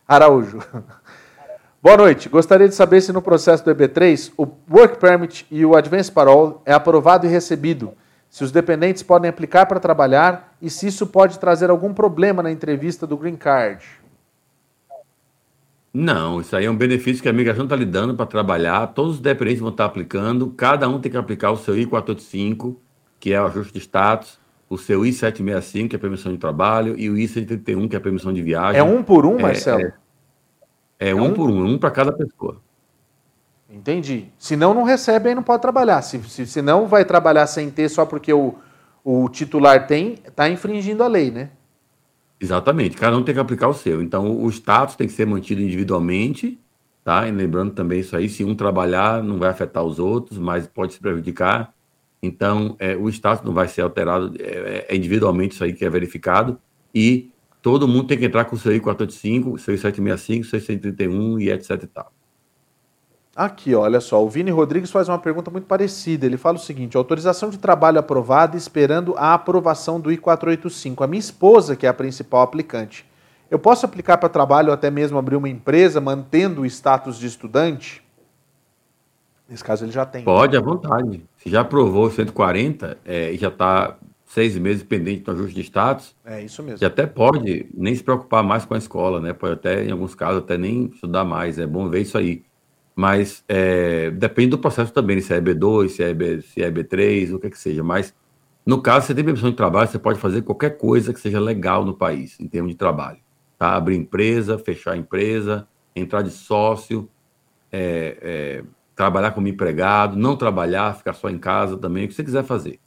Araújo. 0.08 0.60
Boa 1.84 1.98
noite. 1.98 2.30
Gostaria 2.30 2.70
de 2.70 2.74
saber 2.74 3.02
se 3.02 3.12
no 3.12 3.22
processo 3.22 3.66
do 3.66 3.76
EB3 3.76 4.32
o 4.38 4.48
Work 4.72 4.98
Permit 5.02 5.46
e 5.52 5.66
o 5.66 5.76
Advance 5.76 6.10
Parole 6.10 6.56
é 6.66 6.72
aprovado 6.72 7.26
e 7.26 7.30
recebido 7.30 7.92
se 8.30 8.42
os 8.42 8.54
dependentes 8.54 9.04
podem 9.04 9.30
aplicar 9.30 9.66
para 9.66 9.82
trabalhar 9.82 10.56
e 10.62 10.70
se 10.70 10.88
isso 10.88 11.06
pode 11.06 11.38
trazer 11.38 11.70
algum 11.70 11.94
problema 11.94 12.42
na 12.42 12.50
entrevista 12.50 13.06
do 13.06 13.18
Green 13.18 13.36
Card. 13.36 13.84
Não, 15.94 16.40
isso 16.40 16.56
aí 16.56 16.64
é 16.64 16.72
um 16.72 16.76
benefício 16.76 17.22
que 17.22 17.28
a 17.28 17.34
migração 17.34 17.66
está 17.66 17.76
lhe 17.76 17.86
dando 17.86 18.16
para 18.16 18.28
trabalhar, 18.28 18.88
todos 18.88 19.16
os 19.16 19.20
dependentes 19.20 19.60
vão 19.60 19.70
estar 19.70 19.84
aplicando, 19.84 20.52
cada 20.52 20.88
um 20.88 21.02
tem 21.02 21.12
que 21.12 21.18
aplicar 21.18 21.52
o 21.52 21.58
seu 21.58 21.78
I-485, 21.78 22.78
que 23.20 23.34
é 23.34 23.42
o 23.42 23.46
ajuste 23.46 23.74
de 23.74 23.80
status, 23.80 24.40
o 24.70 24.78
seu 24.78 25.06
I-765, 25.06 25.90
que 25.90 25.96
é 25.98 26.00
permissão 26.00 26.32
de 26.32 26.38
trabalho, 26.38 26.98
e 26.98 27.10
o 27.10 27.18
I-131, 27.18 27.90
que 27.90 27.96
é 27.98 28.00
permissão 28.00 28.32
de 28.32 28.42
viagem. 28.42 28.80
É 28.80 28.84
um 28.84 29.04
por 29.04 29.26
um, 29.26 29.38
é, 29.38 29.42
Marcelo? 29.42 29.82
É, 29.82 29.84
é, 29.84 29.94
é 31.00 31.14
um, 31.14 31.26
um, 31.26 31.34
por 31.34 31.50
um, 31.50 31.66
um 31.66 31.78
para 31.78 31.92
cada 31.92 32.12
pessoa. 32.12 32.62
Entendi. 33.70 34.28
Se 34.38 34.56
não, 34.56 34.74
não 34.74 34.84
recebe 34.84 35.30
aí 35.30 35.36
não 35.36 35.44
pode 35.44 35.62
trabalhar. 35.62 36.02
Se, 36.02 36.22
se, 36.24 36.46
se 36.46 36.62
não, 36.62 36.88
vai 36.88 37.04
trabalhar 37.04 37.48
sem 37.48 37.72
ter 37.72 37.90
só 37.90 38.06
porque 38.06 38.32
o, 38.32 38.56
o 39.04 39.28
titular 39.30 39.88
tem, 39.88 40.16
está 40.26 40.48
infringindo 40.48 41.04
a 41.04 41.08
lei, 41.08 41.32
né? 41.32 41.50
Exatamente. 42.40 42.98
Cada 42.98 43.18
um 43.18 43.24
tem 43.24 43.34
que 43.34 43.40
aplicar 43.40 43.70
o 43.70 43.74
seu. 43.74 44.02
Então, 44.02 44.38
o 44.44 44.50
status 44.50 44.96
tem 44.96 45.08
que 45.08 45.14
ser 45.14 45.26
mantido 45.26 45.62
individualmente, 45.62 46.60
tá? 47.04 47.28
E 47.28 47.32
lembrando 47.32 47.72
também 47.72 48.00
isso 48.00 48.16
aí, 48.16 48.30
se 48.30 48.44
um 48.44 48.54
trabalhar, 48.54 49.24
não 49.24 49.40
vai 49.40 49.50
afetar 49.50 49.84
os 49.84 49.98
outros, 49.98 50.38
mas 50.38 50.68
pode 50.68 50.94
se 50.94 51.00
prejudicar. 51.00 51.74
Então, 52.22 52.76
é, 52.80 52.96
o 52.96 53.10
status 53.10 53.44
não 53.44 53.54
vai 53.54 53.68
ser 53.68 53.82
alterado, 53.82 54.34
é, 54.40 54.86
é, 54.90 54.96
individualmente 54.96 55.56
isso 55.56 55.64
aí 55.64 55.74
que 55.74 55.84
é 55.84 55.90
verificado. 55.90 56.60
E 56.94 57.32
todo 57.64 57.88
mundo 57.88 58.08
tem 58.08 58.18
que 58.18 58.26
entrar 58.26 58.44
com 58.46 58.58
o 58.58 58.60
seu 58.60 58.76
I-485, 58.76 59.58
seu 59.58 59.74
I-765, 59.74 60.44
seu 60.44 60.60
I-131 60.60 61.42
e 61.42 61.50
etc 61.50 61.82
e 61.82 61.88
tal. 61.88 62.12
Aqui, 63.36 63.74
olha 63.74 64.00
só, 64.00 64.24
o 64.24 64.30
Vini 64.30 64.52
Rodrigues 64.52 64.92
faz 64.92 65.10
uma 65.10 65.18
pergunta 65.18 65.50
muito 65.50 65.66
parecida. 65.66 66.26
Ele 66.26 66.38
fala 66.38 66.58
o 66.58 66.60
seguinte: 66.60 66.96
autorização 66.96 67.50
de 67.50 67.58
trabalho 67.58 67.98
aprovada 67.98 68.56
esperando 68.56 69.16
a 69.18 69.34
aprovação 69.34 70.00
do 70.00 70.12
I-485. 70.12 71.04
A 71.04 71.08
minha 71.08 71.20
esposa, 71.20 71.76
que 71.76 71.88
é 71.88 71.90
a 71.90 71.94
principal 71.94 72.42
aplicante, 72.42 73.06
eu 73.50 73.58
posso 73.58 73.86
aplicar 73.86 74.18
para 74.18 74.30
trabalho 74.30 74.68
ou 74.68 74.74
até 74.74 74.92
mesmo 74.92 75.18
abrir 75.18 75.38
uma 75.38 75.50
empresa 75.50 76.00
mantendo 76.00 76.62
o 76.62 76.66
status 76.66 77.18
de 77.18 77.26
estudante? 77.26 78.04
Nesse 79.50 79.64
caso, 79.64 79.86
ele 79.86 79.92
já 79.92 80.06
tem. 80.06 80.24
Pode, 80.24 80.56
à 80.56 80.62
vontade. 80.62 81.24
Se 81.38 81.50
já 81.50 81.62
aprovou 81.62 82.12
140 82.12 82.98
é, 83.06 83.32
e 83.32 83.38
já 83.38 83.48
está 83.48 83.98
seis 84.34 84.58
meses 84.58 84.82
pendente 84.82 85.22
do 85.22 85.32
ajuste 85.32 85.54
de 85.54 85.62
status, 85.62 86.16
é 86.26 86.44
isso 86.44 86.64
mesmo. 86.64 86.80
Já 86.80 86.88
até 86.88 87.06
pode 87.06 87.70
nem 87.72 87.94
se 87.94 88.04
preocupar 88.04 88.44
mais 88.44 88.66
com 88.66 88.74
a 88.74 88.78
escola, 88.80 89.22
né? 89.22 89.32
Pode 89.32 89.54
até, 89.54 89.86
em 89.86 89.92
alguns 89.92 90.16
casos, 90.16 90.40
até 90.40 90.58
nem 90.58 90.86
estudar 90.86 91.24
mais. 91.24 91.60
É 91.60 91.68
bom 91.68 91.88
ver 91.88 92.02
isso 92.02 92.18
aí. 92.18 92.44
Mas 92.96 93.44
é, 93.48 94.10
depende 94.10 94.50
do 94.50 94.58
processo 94.58 94.92
também, 94.92 95.22
se 95.22 95.32
é 95.34 95.40
EB2, 95.40 95.90
se 95.90 96.04
é, 96.04 96.10
EB, 96.10 96.42
se 96.42 96.64
é 96.64 96.72
EB3, 96.72 97.36
o 97.36 97.40
que 97.40 97.46
é 97.46 97.50
que 97.52 97.60
seja. 97.60 97.84
Mas, 97.84 98.12
no 98.66 98.82
caso, 98.82 99.06
você 99.06 99.14
tem 99.14 99.24
permissão 99.24 99.52
de 99.52 99.56
trabalho, 99.56 99.88
você 99.88 100.00
pode 100.00 100.18
fazer 100.18 100.42
qualquer 100.42 100.78
coisa 100.78 101.14
que 101.14 101.20
seja 101.20 101.40
legal 101.40 101.86
no 101.86 101.94
país, 101.94 102.40
em 102.40 102.48
termos 102.48 102.72
de 102.72 102.78
trabalho. 102.78 103.20
Tá? 103.60 103.76
Abrir 103.76 103.98
empresa, 103.98 104.58
fechar 104.58 104.98
empresa, 104.98 105.68
entrar 105.96 106.24
de 106.24 106.32
sócio, 106.32 107.08
é, 107.72 108.18
é, 108.20 108.64
trabalhar 108.96 109.32
como 109.32 109.48
empregado, 109.48 110.18
não 110.18 110.36
trabalhar, 110.36 110.96
ficar 110.96 111.14
só 111.14 111.30
em 111.30 111.38
casa 111.38 111.78
também, 111.78 112.06
o 112.06 112.08
que 112.08 112.16
você 112.16 112.24
quiser 112.24 112.44
fazer. 112.44 112.80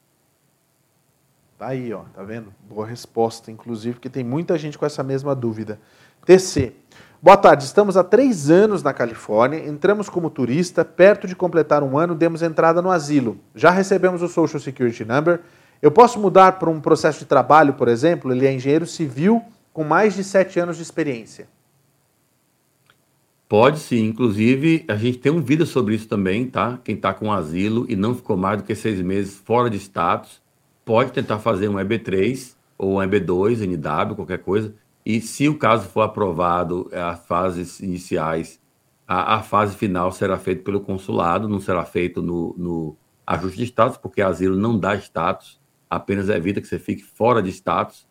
Tá 1.58 1.68
aí, 1.68 1.90
ó, 1.90 2.02
tá 2.14 2.22
vendo? 2.22 2.52
Boa 2.68 2.86
resposta, 2.86 3.50
inclusive, 3.50 3.94
porque 3.94 4.10
tem 4.10 4.22
muita 4.22 4.58
gente 4.58 4.76
com 4.76 4.84
essa 4.84 5.02
mesma 5.02 5.34
dúvida. 5.34 5.80
TC. 6.26 6.74
Boa 7.22 7.36
tarde, 7.36 7.64
estamos 7.64 7.96
há 7.96 8.04
três 8.04 8.50
anos 8.50 8.82
na 8.82 8.92
Califórnia, 8.92 9.66
entramos 9.66 10.10
como 10.10 10.28
turista, 10.28 10.84
perto 10.84 11.26
de 11.26 11.34
completar 11.34 11.82
um 11.82 11.96
ano, 11.96 12.14
demos 12.14 12.42
entrada 12.42 12.82
no 12.82 12.90
asilo. 12.90 13.38
Já 13.54 13.70
recebemos 13.70 14.20
o 14.20 14.28
Social 14.28 14.60
Security 14.60 15.02
Number. 15.02 15.40
Eu 15.80 15.90
posso 15.90 16.20
mudar 16.20 16.52
para 16.58 16.68
um 16.68 16.78
processo 16.78 17.20
de 17.20 17.24
trabalho, 17.24 17.72
por 17.72 17.88
exemplo? 17.88 18.30
Ele 18.30 18.46
é 18.46 18.52
engenheiro 18.52 18.86
civil 18.86 19.42
com 19.72 19.82
mais 19.82 20.14
de 20.14 20.22
sete 20.22 20.60
anos 20.60 20.76
de 20.76 20.82
experiência. 20.82 21.48
Pode 23.48 23.78
sim, 23.78 24.04
inclusive 24.04 24.84
a 24.88 24.96
gente 24.96 25.18
tem 25.18 25.32
um 25.32 25.40
vídeo 25.40 25.64
sobre 25.64 25.94
isso 25.94 26.06
também, 26.06 26.46
tá? 26.46 26.78
Quem 26.84 26.96
está 26.96 27.14
com 27.14 27.32
asilo 27.32 27.86
e 27.88 27.96
não 27.96 28.14
ficou 28.14 28.36
mais 28.36 28.58
do 28.58 28.64
que 28.64 28.74
seis 28.74 29.00
meses 29.00 29.36
fora 29.36 29.70
de 29.70 29.78
status, 29.78 30.44
pode 30.86 31.12
tentar 31.12 31.38
fazer 31.38 31.68
um 31.68 31.74
EB3 31.74 32.56
ou 32.78 32.94
um 32.94 32.96
EB2, 32.98 33.60
NW, 33.62 34.14
qualquer 34.14 34.38
coisa 34.38 34.74
e 35.06 35.20
se 35.20 35.48
o 35.48 35.56
caso 35.56 35.88
for 35.88 36.00
aprovado, 36.00 36.88
é, 36.90 37.00
as 37.00 37.24
fases 37.24 37.78
iniciais, 37.78 38.60
a, 39.06 39.36
a 39.36 39.40
fase 39.40 39.76
final 39.76 40.10
será 40.10 40.36
feita 40.36 40.64
pelo 40.64 40.80
consulado, 40.80 41.48
não 41.48 41.60
será 41.60 41.84
feito 41.84 42.20
no, 42.20 42.56
no 42.58 42.96
ajuste 43.24 43.58
de 43.58 43.64
status, 43.66 43.96
porque 43.96 44.20
asilo 44.20 44.56
não 44.56 44.76
dá 44.76 44.96
status, 44.96 45.60
apenas 45.88 46.28
evita 46.28 46.60
que 46.60 46.66
você 46.66 46.76
fique 46.76 47.04
fora 47.04 47.40
de 47.40 47.50
status. 47.50 48.04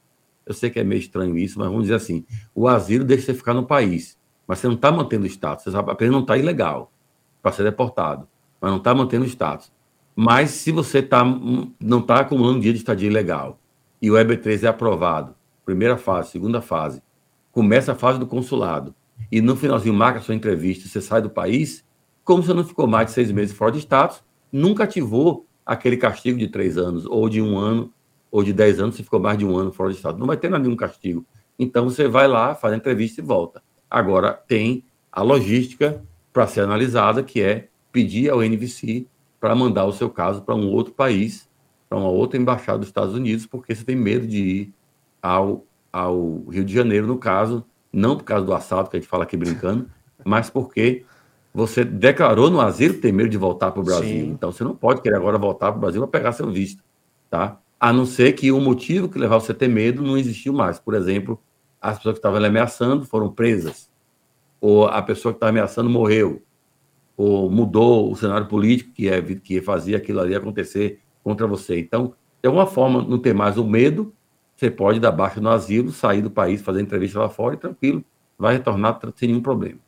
Eu 0.46 0.54
sei 0.54 0.70
que 0.70 0.80
é 0.80 0.86
meio 0.86 1.00
estranho 1.00 1.38
isso, 1.38 1.60
mas 1.60 1.68
vamos 1.68 1.84
dizer 1.84 1.96
assim: 1.96 2.26
o 2.54 2.66
asilo 2.66 3.04
deixa 3.04 3.26
você 3.26 3.34
ficar 3.34 3.54
no 3.54 3.68
país, 3.68 4.18
mas 4.48 4.60
você 4.60 4.68
não 4.68 4.76
está 4.76 4.90
mantendo 4.90 5.26
status, 5.26 5.66
você 5.66 5.78
apenas 5.78 6.14
não 6.14 6.22
está 6.22 6.38
ilegal 6.38 6.94
para 7.42 7.52
ser 7.52 7.64
deportado, 7.64 8.26
mas 8.62 8.72
não 8.72 8.78
está 8.78 8.96
mantendo 8.96 9.26
status. 9.26 9.70
Mas 10.16 10.52
se 10.52 10.72
você 10.72 11.02
tá, 11.02 11.24
não 11.80 12.00
está 12.00 12.22
acumulando 12.22 12.62
dia 12.62 12.72
de 12.72 12.80
estadia 12.80 13.10
ilegal 13.10 13.60
e 14.02 14.10
o 14.10 14.14
EB3 14.14 14.64
é 14.64 14.68
aprovado 14.68 15.36
primeira 15.66 15.98
fase, 15.98 16.30
segunda 16.30 16.62
fase, 16.62 17.02
começa 17.52 17.94
a 17.94 17.96
fase 17.96 18.20
do 18.20 18.28
consulado 18.28 18.94
e 19.32 19.42
no 19.42 19.56
finalzinho 19.56 19.96
marca 19.96 20.22
sua 20.22 20.36
entrevista, 20.36 20.88
você 20.88 21.02
sai 21.02 21.22
do 21.22 21.30
país, 21.30 21.84
como 22.24 22.44
você 22.44 22.54
não 22.54 22.64
ficou 22.64 22.88
mais 22.88 23.08
de 23.08 23.14
seis 23.14 23.32
meses 23.32 23.56
fora 23.56 23.72
de 23.72 23.80
status, 23.80 24.24
nunca 24.52 24.84
ativou 24.84 25.46
aquele 25.66 25.98
castigo 25.98 26.38
de 26.38 26.48
três 26.48 26.78
anos, 26.78 27.06
ou 27.06 27.28
de 27.28 27.42
um 27.42 27.58
ano, 27.58 27.92
ou 28.32 28.44
de 28.44 28.54
dez 28.54 28.80
anos, 28.80 28.96
se 28.96 29.04
ficou 29.04 29.20
mais 29.20 29.38
de 29.38 29.46
um 29.46 29.58
ano 29.58 29.72
fora 29.72 29.92
de 29.92 29.98
status. 29.98 30.20
Não 30.20 30.28
vai 30.28 30.38
ter 30.38 30.50
nenhum 30.52 30.76
castigo. 30.76 31.26
Então 31.58 31.90
você 31.90 32.08
vai 32.08 32.28
lá, 32.28 32.54
faz 32.54 32.74
a 32.74 32.78
entrevista 32.78 33.22
e 33.22 33.24
volta. 33.24 33.64
Agora 33.90 34.34
tem 34.34 34.84
a 35.12 35.22
logística 35.22 36.04
para 36.32 36.46
ser 36.46 36.62
analisada, 36.62 37.24
que 37.24 37.42
é 37.42 37.70
pedir 37.92 38.30
ao 38.30 38.44
NVC 38.44 39.08
para 39.40 39.56
mandar 39.56 39.86
o 39.86 39.92
seu 39.92 40.10
caso 40.10 40.42
para 40.42 40.56
um 40.56 40.68
outro 40.72 40.94
país, 40.94 41.50
para 41.88 41.98
uma 41.98 42.10
outra 42.10 42.40
embaixada 42.40 42.80
dos 42.80 42.88
Estados 42.88 43.14
Unidos, 43.14 43.46
porque 43.46 43.74
você 43.74 43.84
tem 43.84 43.96
medo 43.96 44.28
de 44.28 44.42
ir 44.42 44.74
ao, 45.22 45.66
ao 45.92 46.44
Rio 46.50 46.64
de 46.64 46.74
Janeiro, 46.74 47.08
no 47.08 47.18
caso, 47.18 47.66
não 47.92 48.18
por 48.18 48.24
causa 48.24 48.46
do 48.46 48.54
assalto 48.54 48.90
que 48.90 48.98
a 48.98 49.00
gente 49.00 49.10
fala 49.10 49.24
aqui 49.24 49.38
brincando, 49.38 49.90
mas 50.24 50.50
porque 50.50 51.06
você 51.54 51.86
declarou 51.86 52.50
no 52.50 52.60
asilo 52.60 52.96
ter 52.96 53.14
medo 53.14 53.30
de 53.30 53.38
voltar 53.38 53.72
para 53.72 53.82
o 53.82 53.84
Brasil. 53.84 54.26
Sim. 54.26 54.32
Então 54.32 54.52
você 54.52 54.64
não 54.64 54.76
pode 54.76 55.02
querer 55.02 55.16
agora 55.16 55.38
voltar 55.38 55.72
para 55.72 55.78
o 55.78 55.82
Brasil 55.82 56.02
para 56.02 56.20
pegar 56.20 56.34
seu 56.34 56.52
visto, 56.52 56.84
tá? 57.30 57.58
A 57.80 57.94
não 57.94 58.06
ser 58.06 58.34
que 58.34 58.52
o 58.52 58.60
motivo 58.60 59.08
que 59.08 59.18
levava 59.18 59.40
você 59.40 59.54
a 59.54 59.56
ter 59.56 59.70
medo 59.70 60.02
não 60.02 60.18
existiu 60.18 60.52
mais. 60.52 60.80
Por 60.80 60.94
exemplo, 60.94 61.40
as 61.82 61.98
pessoas 61.98 62.16
que 62.16 62.20
estavam 62.20 62.44
ameaçando 62.44 63.06
foram 63.06 63.32
presas, 63.32 63.90
ou 64.60 64.86
a 64.86 65.02
pessoa 65.02 65.32
que 65.32 65.38
estava 65.38 65.52
ameaçando 65.52 65.90
morreu, 65.90 66.42
ou 67.18 67.50
mudou 67.50 68.12
o 68.12 68.16
cenário 68.16 68.48
político 68.48 68.92
que, 68.94 69.10
é, 69.10 69.22
que 69.22 69.62
fazia 69.62 69.98
aquilo 69.98 70.20
ali 70.20 70.36
acontecer 70.36 71.00
contra 71.24 71.48
você. 71.48 71.80
Então, 71.80 72.14
de 72.42 72.48
alguma 72.48 72.66
forma, 72.66 73.02
não 73.02 73.18
ter 73.18 73.34
mais 73.34 73.58
o 73.58 73.66
medo 73.66 74.14
você 74.56 74.72
pode 74.72 75.00
dar 75.00 75.12
baixa 75.12 75.42
no 75.42 75.50
asilo, 75.50 75.92
sair 75.92 76.22
do 76.22 76.32
país, 76.32 76.62
fazer 76.62 76.82
entrevista 76.82 77.20
lá 77.20 77.30
fora 77.30 77.56
e 77.56 77.58
tranquilo, 77.58 78.04
vai 78.38 78.54
retornar 78.54 79.00
sem 79.16 79.28
nenhum 79.28 79.42
problema. 79.42 79.80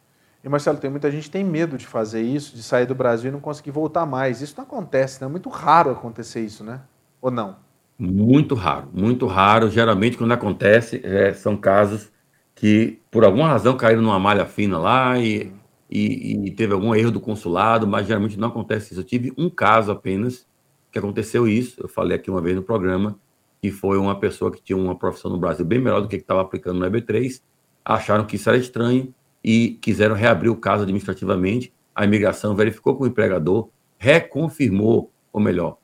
E 0.44 0.50
Marcelo, 0.50 0.78
tem 0.78 0.90
muita 0.90 1.10
gente 1.10 1.24
que 1.24 1.30
tem 1.32 1.44
medo 1.44 1.78
de 1.78 1.88
fazer 1.88 2.22
isso, 2.22 2.56
de 2.56 2.62
sair 2.62 2.86
do 2.86 2.94
Brasil 2.94 3.30
e 3.30 3.34
não 3.34 3.40
conseguir 3.40 3.72
voltar 3.72 4.06
mais. 4.06 4.42
Isso 4.42 4.54
não 4.58 4.64
acontece, 4.66 5.22
né? 5.22 5.28
É 5.28 5.30
muito 5.30 5.50
raro 5.50 5.92
acontecer 5.92 6.42
isso, 6.42 6.64
né? 6.64 6.82
Ou 7.22 7.32
não? 7.32 7.56
Muito 7.98 8.56
raro, 8.56 8.88
muito 8.94 9.26
raro. 9.26 9.70
Geralmente, 9.70 10.18
quando 10.18 10.32
acontece, 10.32 11.02
é, 11.04 11.34
são 11.34 11.58
casos 11.58 12.12
que, 12.54 13.00
por 13.10 13.24
alguma 13.26 13.48
razão, 13.48 13.76
caíram 13.76 14.02
numa 14.02 14.20
malha 14.20 14.46
fina 14.46 14.78
lá 14.78 15.18
e, 15.18 15.52
e, 15.90 16.48
e, 16.48 16.52
teve 16.52 16.74
algum 16.74 16.94
erro 16.94 17.12
do 17.12 17.20
consulado, 17.20 17.88
mas 17.88 18.06
geralmente 18.06 18.38
não 18.38 18.50
acontece 18.50 18.92
isso. 18.92 19.02
Eu 19.02 19.06
tive 19.06 19.34
um 19.38 19.50
caso 19.50 19.92
apenas 19.92 20.46
que 20.92 21.00
aconteceu 21.00 21.48
isso, 21.48 21.82
eu 21.82 21.88
falei 21.88 22.18
aqui 22.18 22.30
uma 22.30 22.42
vez 22.42 22.56
no 22.56 22.64
programa, 22.64 23.18
que 23.62 23.72
foi 23.72 23.98
uma 23.98 24.20
pessoa 24.20 24.52
que 24.52 24.62
tinha 24.62 24.78
uma 24.78 24.98
profissão 24.98 25.32
no 25.32 25.38
Brasil 25.38 25.66
bem 25.66 25.80
melhor 25.80 26.02
do 26.02 26.08
que 26.08 26.16
estava 26.18 26.42
aplicando 26.42 26.80
no 26.80 26.86
EB3, 26.86 27.42
acharam 27.84 28.26
que 28.26 28.36
isso 28.36 28.50
era 28.50 28.58
estranho 28.58 29.14
e 29.44 29.78
quiseram 29.82 30.16
reabrir 30.16 30.50
o 30.50 30.56
caso 30.56 30.84
administrativamente. 30.84 31.74
A 31.96 32.04
imigração 32.04 32.56
verificou 32.56 32.96
com 32.96 33.06
o 33.06 33.08
empregador, 33.08 33.70
reconfirmou, 33.98 35.12
ou 35.32 35.42
melhor, 35.42 35.78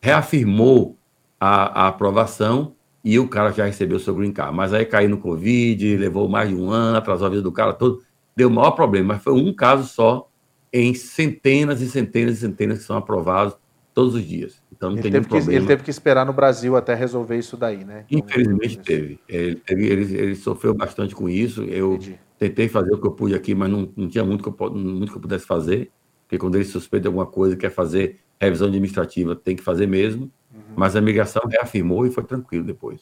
reafirmou 0.00 0.96
a, 1.38 1.84
a 1.84 1.88
aprovação 1.88 2.74
e 3.04 3.18
o 3.18 3.28
cara 3.28 3.52
já 3.52 3.64
recebeu 3.64 3.98
o 3.98 4.00
seu 4.00 4.14
green 4.14 4.32
card. 4.32 4.54
Mas 4.54 4.72
aí 4.72 4.84
caiu 4.84 5.08
no 5.08 5.18
Covid, 5.18 5.96
levou 5.96 6.28
mais 6.28 6.48
de 6.48 6.54
um 6.54 6.70
ano, 6.70 6.98
atrasou 6.98 7.26
a 7.26 7.30
vida 7.30 7.42
do 7.42 7.52
cara 7.52 7.72
todo, 7.72 8.02
deu 8.36 8.48
o 8.48 8.52
maior 8.52 8.72
problema. 8.72 9.14
Mas 9.14 9.22
foi 9.22 9.32
um 9.32 9.52
caso 9.52 9.88
só 9.88 10.28
em 10.72 10.94
centenas 10.94 11.80
e 11.80 11.88
centenas 11.88 12.36
e 12.36 12.40
centenas 12.40 12.78
que 12.78 12.84
são 12.84 12.96
aprovados 12.96 13.56
todos 13.94 14.14
os 14.14 14.22
dias. 14.22 14.62
Então 14.70 14.90
não 14.90 14.98
ele 14.98 15.04
tem 15.04 15.12
teve 15.12 15.32
nenhum 15.32 15.46
que, 15.46 15.54
Ele 15.54 15.66
teve 15.66 15.82
que 15.82 15.90
esperar 15.90 16.26
no 16.26 16.32
Brasil 16.34 16.76
até 16.76 16.94
resolver 16.94 17.38
isso 17.38 17.56
daí, 17.56 17.82
né? 17.82 18.04
Infelizmente 18.10 18.78
teve. 18.78 19.18
Ele, 19.26 19.62
ele, 19.66 20.16
ele, 20.18 20.36
sofreu 20.36 20.74
bastante 20.74 21.14
com 21.14 21.30
isso. 21.30 21.62
Eu 21.62 21.94
Entendi. 21.94 22.20
tentei 22.38 22.68
fazer 22.68 22.92
o 22.92 23.00
que 23.00 23.06
eu 23.06 23.12
pude 23.12 23.34
aqui, 23.34 23.54
mas 23.54 23.70
não, 23.70 23.90
não 23.96 24.06
tinha 24.06 24.22
muito 24.22 24.42
que, 24.42 24.62
eu, 24.62 24.70
muito 24.70 25.10
que 25.10 25.16
eu 25.16 25.22
pudesse 25.22 25.46
fazer. 25.46 25.90
Porque 26.24 26.36
quando 26.36 26.56
ele 26.56 26.64
suspeita 26.64 27.08
alguma 27.08 27.24
coisa, 27.24 27.56
quer 27.56 27.70
fazer 27.70 28.18
revisão 28.38 28.68
administrativa, 28.68 29.34
tem 29.34 29.56
que 29.56 29.62
fazer 29.62 29.86
mesmo. 29.86 30.30
Uhum. 30.54 30.60
Mas 30.76 30.94
a 30.94 31.00
migração 31.00 31.42
reafirmou 31.48 32.06
e 32.06 32.10
foi 32.10 32.24
tranquilo 32.24 32.64
depois. 32.64 33.00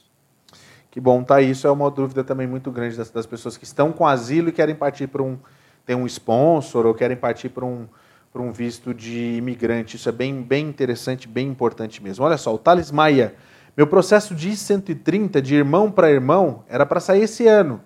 Que 0.95 1.01
bom, 1.01 1.24
tá. 1.24 1.40
Isso 1.42 1.66
é 1.66 1.70
uma 1.72 1.90
dúvida 1.90 2.22
também 2.22 2.47
muito 2.47 2.70
grande 2.70 2.97
das, 2.97 3.11
das 3.11 3.26
pessoas 3.26 3.57
que 3.57 3.64
estão 3.64 3.90
com 3.90 4.07
asilo 4.07 4.51
e 4.51 4.53
querem 4.53 4.76
partir 4.76 5.09
para 5.09 5.24
um. 5.24 5.36
tem 5.84 5.97
um 5.97 6.07
sponsor 6.07 6.86
ou 6.86 6.95
querem 6.95 7.16
partir 7.16 7.49
para 7.49 7.64
um 7.64 7.88
para 8.32 8.40
um 8.40 8.53
visto 8.53 8.95
de 8.95 9.36
imigrante. 9.36 9.97
Isso 9.97 10.09
é 10.09 10.12
bem, 10.12 10.40
bem 10.40 10.68
interessante, 10.68 11.26
bem 11.26 11.49
importante 11.49 12.01
mesmo. 12.01 12.24
Olha 12.24 12.36
só, 12.36 12.55
o 12.55 12.59
Thales 12.59 12.92
Maia. 12.92 13.34
Meu 13.76 13.88
processo 13.88 14.36
de 14.36 14.51
I-130, 14.51 15.40
de 15.40 15.57
irmão 15.57 15.90
para 15.90 16.09
irmão, 16.09 16.62
era 16.68 16.86
para 16.86 17.01
sair 17.01 17.24
esse 17.24 17.49
ano. 17.49 17.80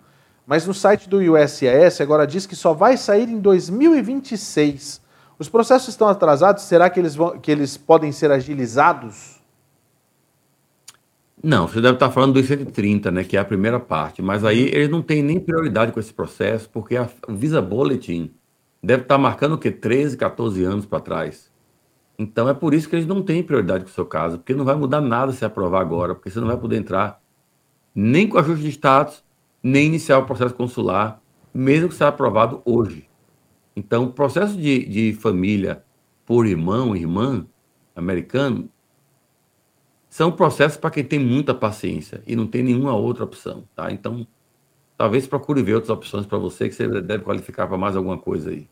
Mas 0.47 0.67
no 0.67 0.75
site 0.75 1.09
do 1.09 1.17
USIS 1.17 2.03
agora 2.03 2.27
diz 2.27 2.45
que 2.45 2.55
só 2.55 2.75
vai 2.75 2.99
sair 2.99 3.31
em 3.31 3.41
2026. 3.41 5.01
Os 5.39 5.49
processos 5.49 5.89
estão 5.89 6.09
atrasados? 6.09 6.65
Será 6.65 6.91
que 6.91 7.01
eles, 7.01 7.15
vão, 7.15 7.39
que 7.39 7.51
eles 7.51 7.79
podem 7.79 8.13
ser 8.13 8.31
agilizados? 8.31 9.38
Não, 11.43 11.69
você 11.69 11.81
deve 11.81 11.95
estar 11.95 12.11
falando 12.11 12.35
do 12.35 12.41
I-130, 12.41 13.11
né, 13.13 13.25
que 13.25 13.37
é 13.37 13.41
a 13.41 13.45
primeira 13.45 13.79
parte. 13.79 14.21
Mas 14.21 14.45
aí 14.45 14.61
eles 14.73 14.89
não 14.89 15.01
têm 15.01 15.23
nem 15.23 15.39
prioridade 15.39 15.93
com 15.93 16.01
esse 16.01 16.13
processo, 16.13 16.69
porque 16.71 16.97
a, 16.97 17.09
Visa 17.29 17.63
Bulletin 17.63 18.33
deve 18.83 19.03
estar 19.03 19.19
marcando 19.19 19.53
o 19.55 19.59
quê? 19.59 19.71
13, 19.71 20.17
14 20.17 20.65
anos 20.65 20.87
para 20.87 21.01
trás. 21.01 21.53
Então 22.19 22.49
é 22.49 22.55
por 22.55 22.75
isso 22.75 22.89
que 22.89 22.97
eles 22.97 23.07
não 23.07 23.23
têm 23.23 23.43
prioridade 23.43 23.85
com 23.85 23.91
o 23.91 23.95
seu 23.95 24.05
caso, 24.05 24.39
porque 24.39 24.55
não 24.55 24.65
vai 24.65 24.75
mudar 24.75 25.01
nada 25.01 25.33
se 25.33 25.45
aprovar 25.45 25.81
agora, 25.81 26.15
porque 26.15 26.31
você 26.31 26.41
não 26.41 26.49
vai 26.49 26.57
poder 26.57 26.77
entrar 26.77 27.21
nem 27.95 28.29
com 28.29 28.39
ajuste 28.39 28.65
de 28.65 28.71
status, 28.71 29.25
nem 29.63 29.87
iniciar 29.87 30.19
o 30.19 30.27
processo 30.27 30.55
consular, 30.55 31.21
mesmo 31.55 31.89
que 31.89 31.95
seja 31.95 32.09
aprovado 32.09 32.61
hoje. 32.65 33.09
Então, 33.77 34.05
o 34.05 34.13
processo 34.13 34.57
de, 34.57 34.85
de 34.87 35.13
família 35.15 35.85
por 36.27 36.47
irmão, 36.47 36.97
irmã 36.97 37.47
americano, 37.95 38.69
são 40.09 40.33
processos 40.33 40.79
para 40.79 40.91
quem 40.91 41.05
tem 41.05 41.19
muita 41.19 41.55
paciência 41.55 42.23
e 42.27 42.35
não 42.35 42.47
tem 42.47 42.63
nenhuma 42.63 42.95
outra 42.95 43.25
opção, 43.25 43.65
tá? 43.75 43.91
Então, 43.93 44.27
talvez 44.97 45.27
procure 45.27 45.63
ver 45.63 45.75
outras 45.75 45.91
opções 45.91 46.27
para 46.27 46.39
você 46.39 46.69
que 46.69 46.75
você 46.75 46.89
deve 47.01 47.25
qualificar 47.25 47.67
para 47.67 47.77
mais 47.77 47.95
alguma 47.95 48.19
coisa 48.19 48.51
aí. 48.51 48.69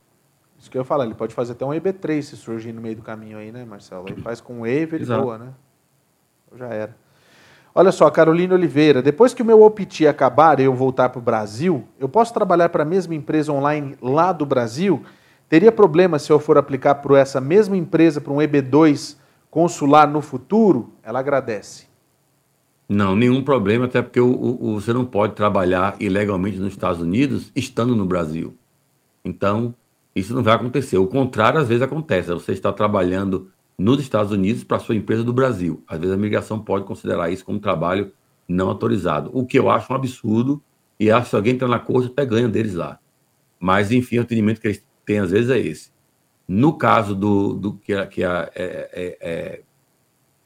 Isso 0.58 0.70
que 0.70 0.78
eu 0.78 0.80
ia 0.80 0.86
falar, 0.86 1.04
ele 1.04 1.14
pode 1.14 1.34
fazer 1.34 1.52
até 1.52 1.64
um 1.64 1.70
EB3 1.70 2.22
se 2.22 2.36
surgir 2.36 2.72
no 2.72 2.80
meio 2.80 2.96
do 2.96 3.02
caminho 3.02 3.36
aí, 3.36 3.52
né, 3.52 3.64
Marcelo? 3.64 4.06
Aí 4.08 4.16
faz 4.16 4.40
com 4.40 4.60
um 4.60 4.66
ele 4.66 5.04
boa, 5.04 5.36
né? 5.36 5.52
Já 6.56 6.68
era. 6.68 6.96
Olha 7.74 7.92
só, 7.92 8.10
Carolina 8.10 8.54
Oliveira, 8.54 9.02
depois 9.02 9.34
que 9.34 9.42
o 9.42 9.44
meu 9.44 9.60
OPT 9.60 10.06
acabar 10.06 10.58
e 10.58 10.64
eu 10.64 10.72
voltar 10.72 11.10
para 11.10 11.18
o 11.18 11.22
Brasil, 11.22 11.86
eu 12.00 12.08
posso 12.08 12.32
trabalhar 12.32 12.70
para 12.70 12.82
a 12.82 12.86
mesma 12.86 13.14
empresa 13.14 13.52
online 13.52 13.94
lá 14.00 14.32
do 14.32 14.46
Brasil? 14.46 15.04
Teria 15.46 15.70
problema 15.70 16.18
se 16.18 16.32
eu 16.32 16.40
for 16.40 16.56
aplicar 16.56 16.94
para 16.96 17.18
essa 17.18 17.38
mesma 17.38 17.76
empresa 17.76 18.18
para 18.18 18.32
um 18.32 18.38
EB2 18.38 19.18
consular 19.56 20.06
no 20.06 20.20
futuro? 20.20 20.92
Ela 21.02 21.20
agradece. 21.20 21.86
Não, 22.86 23.16
nenhum 23.16 23.42
problema, 23.42 23.86
até 23.86 24.02
porque 24.02 24.20
o, 24.20 24.28
o, 24.30 24.78
você 24.78 24.92
não 24.92 25.06
pode 25.06 25.32
trabalhar 25.32 25.96
ilegalmente 25.98 26.58
nos 26.58 26.74
Estados 26.74 27.00
Unidos 27.00 27.50
estando 27.56 27.96
no 27.96 28.04
Brasil. 28.04 28.54
Então, 29.24 29.74
isso 30.14 30.34
não 30.34 30.42
vai 30.42 30.54
acontecer. 30.54 30.98
O 30.98 31.06
contrário, 31.06 31.58
às 31.58 31.68
vezes, 31.68 31.80
acontece. 31.82 32.28
Você 32.28 32.52
está 32.52 32.70
trabalhando 32.70 33.50
nos 33.78 33.98
Estados 33.98 34.30
Unidos 34.30 34.62
para 34.62 34.78
sua 34.78 34.94
empresa 34.94 35.24
do 35.24 35.32
Brasil. 35.32 35.82
Às 35.88 36.00
vezes 36.00 36.14
a 36.14 36.18
migração 36.18 36.58
pode 36.58 36.84
considerar 36.84 37.30
isso 37.30 37.42
como 37.42 37.58
trabalho 37.58 38.12
não 38.46 38.68
autorizado, 38.68 39.30
o 39.32 39.46
que 39.46 39.58
eu 39.58 39.70
acho 39.70 39.90
um 39.90 39.96
absurdo 39.96 40.62
e 41.00 41.10
acho 41.10 41.24
que 41.24 41.30
se 41.30 41.36
alguém 41.36 41.54
entrar 41.54 41.68
na 41.68 41.78
corte 41.78 42.08
até 42.08 42.26
ganha 42.26 42.46
deles 42.46 42.74
lá. 42.74 42.98
Mas, 43.58 43.90
enfim, 43.90 44.18
o 44.18 44.22
entendimento 44.22 44.60
que 44.60 44.66
eles 44.66 44.84
têm 45.06 45.18
às 45.18 45.30
vezes 45.30 45.48
é 45.48 45.58
esse. 45.58 45.95
No 46.48 46.78
caso 46.78 47.14
do, 47.14 47.54
do 47.54 47.74
que 47.74 47.92
a, 47.92 48.06
que 48.06 48.22
a 48.22 48.50
é, 48.54 48.90
é, 48.92 49.18
é, 49.20 49.60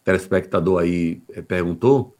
telespectador 0.03 0.81
aí 0.81 1.23
é, 1.31 1.43
perguntou, 1.43 2.17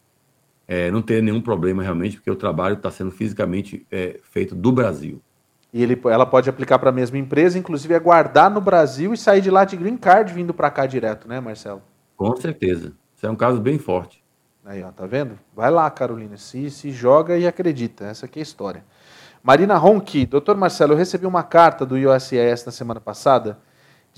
é, 0.69 0.91
não 0.91 1.01
tem 1.01 1.23
nenhum 1.23 1.41
problema 1.41 1.83
realmente, 1.83 2.17
porque 2.17 2.31
o 2.31 2.37
trabalho 2.37 2.75
está 2.75 2.91
sendo 2.91 3.11
fisicamente 3.11 3.87
feito 4.23 4.55
do 4.55 4.71
Brasil. 4.71 5.21
E 5.73 5.83
ele, 5.83 6.01
ela 6.05 6.27
pode 6.27 6.51
aplicar 6.51 6.79
para 6.79 6.91
a 6.91 6.93
mesma 6.93 7.17
empresa, 7.17 7.59
inclusive 7.59 7.95
aguardar 7.95 8.51
no 8.51 8.61
Brasil 8.61 9.13
e 9.13 9.17
sair 9.17 9.41
de 9.41 9.51
lá 9.51 9.65
de 9.65 9.77
green 9.77 9.97
card 9.97 10.33
vindo 10.33 10.53
para 10.53 10.71
cá 10.71 10.87
direto, 10.87 11.29
né, 11.29 11.41
Marcelo? 11.41 11.83
Com 12.17 12.37
certeza. 12.37 12.93
Isso 13.17 13.27
é 13.27 13.31
um 13.31 13.37
caso 13.37 13.61
bem 13.61 13.79
forte. 13.79 14.23
Aí, 14.65 14.83
ó, 14.83 14.91
tá 14.91 15.07
vendo? 15.07 15.39
Vai 15.55 15.71
lá, 15.71 15.91
Carolina, 15.91 16.37
se, 16.37 16.71
se 16.71 16.91
joga 16.91 17.37
e 17.39 17.47
acredita. 17.47 18.05
Essa 18.05 18.27
aqui 18.27 18.39
é 18.39 18.43
a 18.43 18.45
história. 18.45 18.85
Marina 19.43 19.77
Ronchi, 19.77 20.27
doutor 20.27 20.57
Marcelo, 20.57 20.93
eu 20.93 20.97
recebi 20.99 21.27
uma 21.27 21.43
carta 21.43 21.87
do 21.87 21.95
USIS 21.95 22.65
na 22.67 22.71
semana 22.71 23.01
passada 23.01 23.59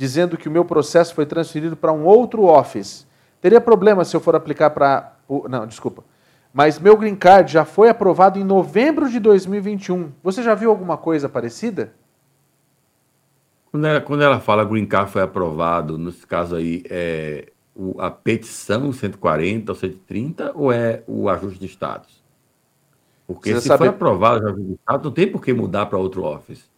dizendo 0.03 0.37
que 0.37 0.49
o 0.49 0.51
meu 0.51 0.65
processo 0.65 1.15
foi 1.15 1.25
transferido 1.25 1.77
para 1.77 1.93
um 1.93 2.05
outro 2.05 2.47
office. 2.47 3.07
Teria 3.41 3.61
problema 3.61 4.05
se 4.05 4.17
eu 4.17 4.21
for 4.21 4.35
aplicar 4.35 4.71
para. 4.71 5.13
Não, 5.49 5.65
desculpa 5.65 6.03
mas 6.53 6.79
meu 6.79 6.97
green 6.97 7.17
card 7.17 7.51
já 7.51 7.65
foi 7.65 7.89
aprovado 7.89 8.39
em 8.39 8.45
novembro 8.45 9.09
de 9.09 9.19
2021. 9.19 10.13
Você 10.23 10.43
já 10.43 10.55
viu 10.55 10.69
alguma 10.69 10.99
coisa 10.99 11.29
parecida? 11.29 11.95
Quando 13.71 13.87
ela, 13.87 14.01
quando 14.03 14.23
ela 14.23 14.39
fala 14.39 14.65
green 14.65 14.85
card 14.85 15.11
foi 15.11 15.23
aprovado, 15.23 15.97
nesse 15.97 16.27
caso 16.27 16.57
aí, 16.57 16.83
é 16.91 17.51
a 17.99 18.11
petição 18.11 18.93
140 18.93 19.73
ou 19.73 19.77
130 19.77 20.53
ou 20.55 20.71
é 20.71 21.03
o 21.07 21.31
ajuste 21.31 21.59
de 21.59 21.67
status? 21.67 22.23
Porque 23.27 23.55
Você 23.55 23.63
se 23.63 23.69
sabe... 23.69 23.79
foi 23.79 23.89
aprovado 23.89 24.45
o 24.45 24.49
ajuste 24.49 24.67
de 24.67 24.75
status, 24.75 25.05
não 25.05 25.13
tem 25.13 25.33
por 25.33 25.43
que 25.43 25.55
mudar 25.55 25.87
para 25.87 25.97
outro 25.97 26.23
office. 26.25 26.71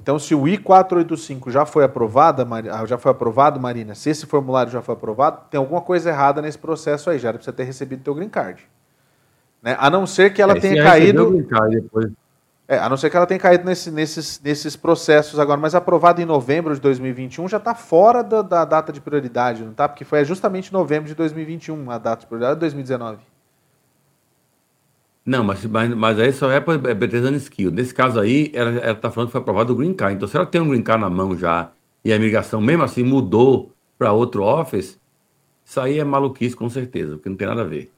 Então, 0.00 0.18
se 0.18 0.34
o 0.34 0.46
I-485 0.46 1.50
já 1.50 1.66
foi 1.66 1.84
aprovado, 1.84 2.46
ah, 2.70 2.86
já 2.86 2.96
foi 2.96 3.10
aprovado, 3.10 3.58
Marina, 3.58 3.94
se 3.94 4.08
esse 4.08 4.26
formulário 4.26 4.70
já 4.70 4.80
foi 4.80 4.94
aprovado, 4.94 5.42
tem 5.50 5.58
alguma 5.58 5.80
coisa 5.80 6.08
errada 6.10 6.40
nesse 6.40 6.56
processo 6.56 7.10
aí, 7.10 7.18
já 7.18 7.30
era 7.30 7.38
para 7.38 7.44
você 7.44 7.52
ter 7.52 7.64
recebido 7.64 8.00
o 8.00 8.04
teu 8.04 8.14
green 8.14 8.28
card. 8.28 8.66
Né? 9.60 9.76
A 9.78 9.90
não 9.90 10.06
ser 10.06 10.32
que 10.32 10.40
ela 10.40 10.56
é, 10.56 10.60
tenha 10.60 10.82
caído. 10.82 11.46
É, 12.68 12.78
a 12.78 12.88
não 12.88 12.96
ser 12.96 13.10
que 13.10 13.16
ela 13.16 13.26
tenha 13.26 13.40
caído 13.40 13.64
nesse, 13.64 13.90
nesses, 13.90 14.40
nesses 14.40 14.76
processos 14.76 15.38
agora, 15.40 15.58
mas 15.58 15.74
aprovado 15.74 16.20
em 16.20 16.26
novembro 16.26 16.74
de 16.74 16.80
2021 16.80 17.48
já 17.48 17.56
está 17.56 17.74
fora 17.74 18.22
da, 18.22 18.42
da, 18.42 18.64
data 18.64 18.92
de 18.92 19.00
prioridade, 19.00 19.64
não 19.64 19.72
tá? 19.72 19.88
Porque 19.88 20.04
foi 20.04 20.24
justamente 20.24 20.72
novembro 20.72 21.08
de 21.08 21.14
2021 21.14 21.90
a 21.90 21.98
data 21.98 22.20
de 22.20 22.26
prioridade 22.26 22.56
de 22.56 22.60
2019. 22.60 23.18
Não, 25.28 25.44
mas, 25.44 25.62
mas, 25.66 25.94
mas 25.94 26.18
aí 26.18 26.32
só 26.32 26.50
é 26.50 26.58
para 26.58 26.78
Bethesda 26.94 27.30
Skill. 27.36 27.70
Nesse 27.70 27.92
caso 27.92 28.18
aí, 28.18 28.50
ela 28.54 28.92
está 28.92 29.10
falando 29.10 29.28
que 29.28 29.32
foi 29.32 29.42
aprovado 29.42 29.74
o 29.74 29.76
Green 29.76 29.92
Card. 29.92 30.16
Então, 30.16 30.26
se 30.26 30.34
ela 30.34 30.46
tem 30.46 30.58
um 30.58 30.70
Green 30.70 30.80
Card 30.80 31.02
na 31.02 31.10
mão 31.10 31.36
já 31.36 31.70
e 32.02 32.14
a 32.14 32.18
migração 32.18 32.62
mesmo 32.62 32.82
assim 32.82 33.02
mudou 33.02 33.70
para 33.98 34.10
outro 34.10 34.42
Office, 34.42 34.98
isso 35.62 35.80
aí 35.82 35.98
é 35.98 36.04
maluquice 36.04 36.56
com 36.56 36.70
certeza, 36.70 37.16
porque 37.16 37.28
não 37.28 37.36
tem 37.36 37.46
nada 37.46 37.60
a 37.60 37.64
ver. 37.64 37.92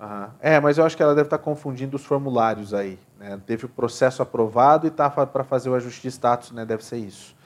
Uhum. 0.00 0.26
É, 0.40 0.58
mas 0.58 0.76
eu 0.76 0.84
acho 0.84 0.96
que 0.96 1.02
ela 1.04 1.14
deve 1.14 1.28
estar 1.28 1.38
tá 1.38 1.44
confundindo 1.44 1.94
os 1.94 2.04
formulários 2.04 2.74
aí. 2.74 2.98
Né? 3.16 3.38
Teve 3.46 3.66
o 3.66 3.68
processo 3.68 4.20
aprovado 4.20 4.88
e 4.88 4.88
está 4.88 5.08
para 5.08 5.44
fazer 5.44 5.70
o 5.70 5.74
ajuste 5.76 6.02
de 6.02 6.08
status, 6.08 6.50
né? 6.50 6.66
Deve 6.66 6.84
ser 6.84 6.96
isso. 6.96 7.36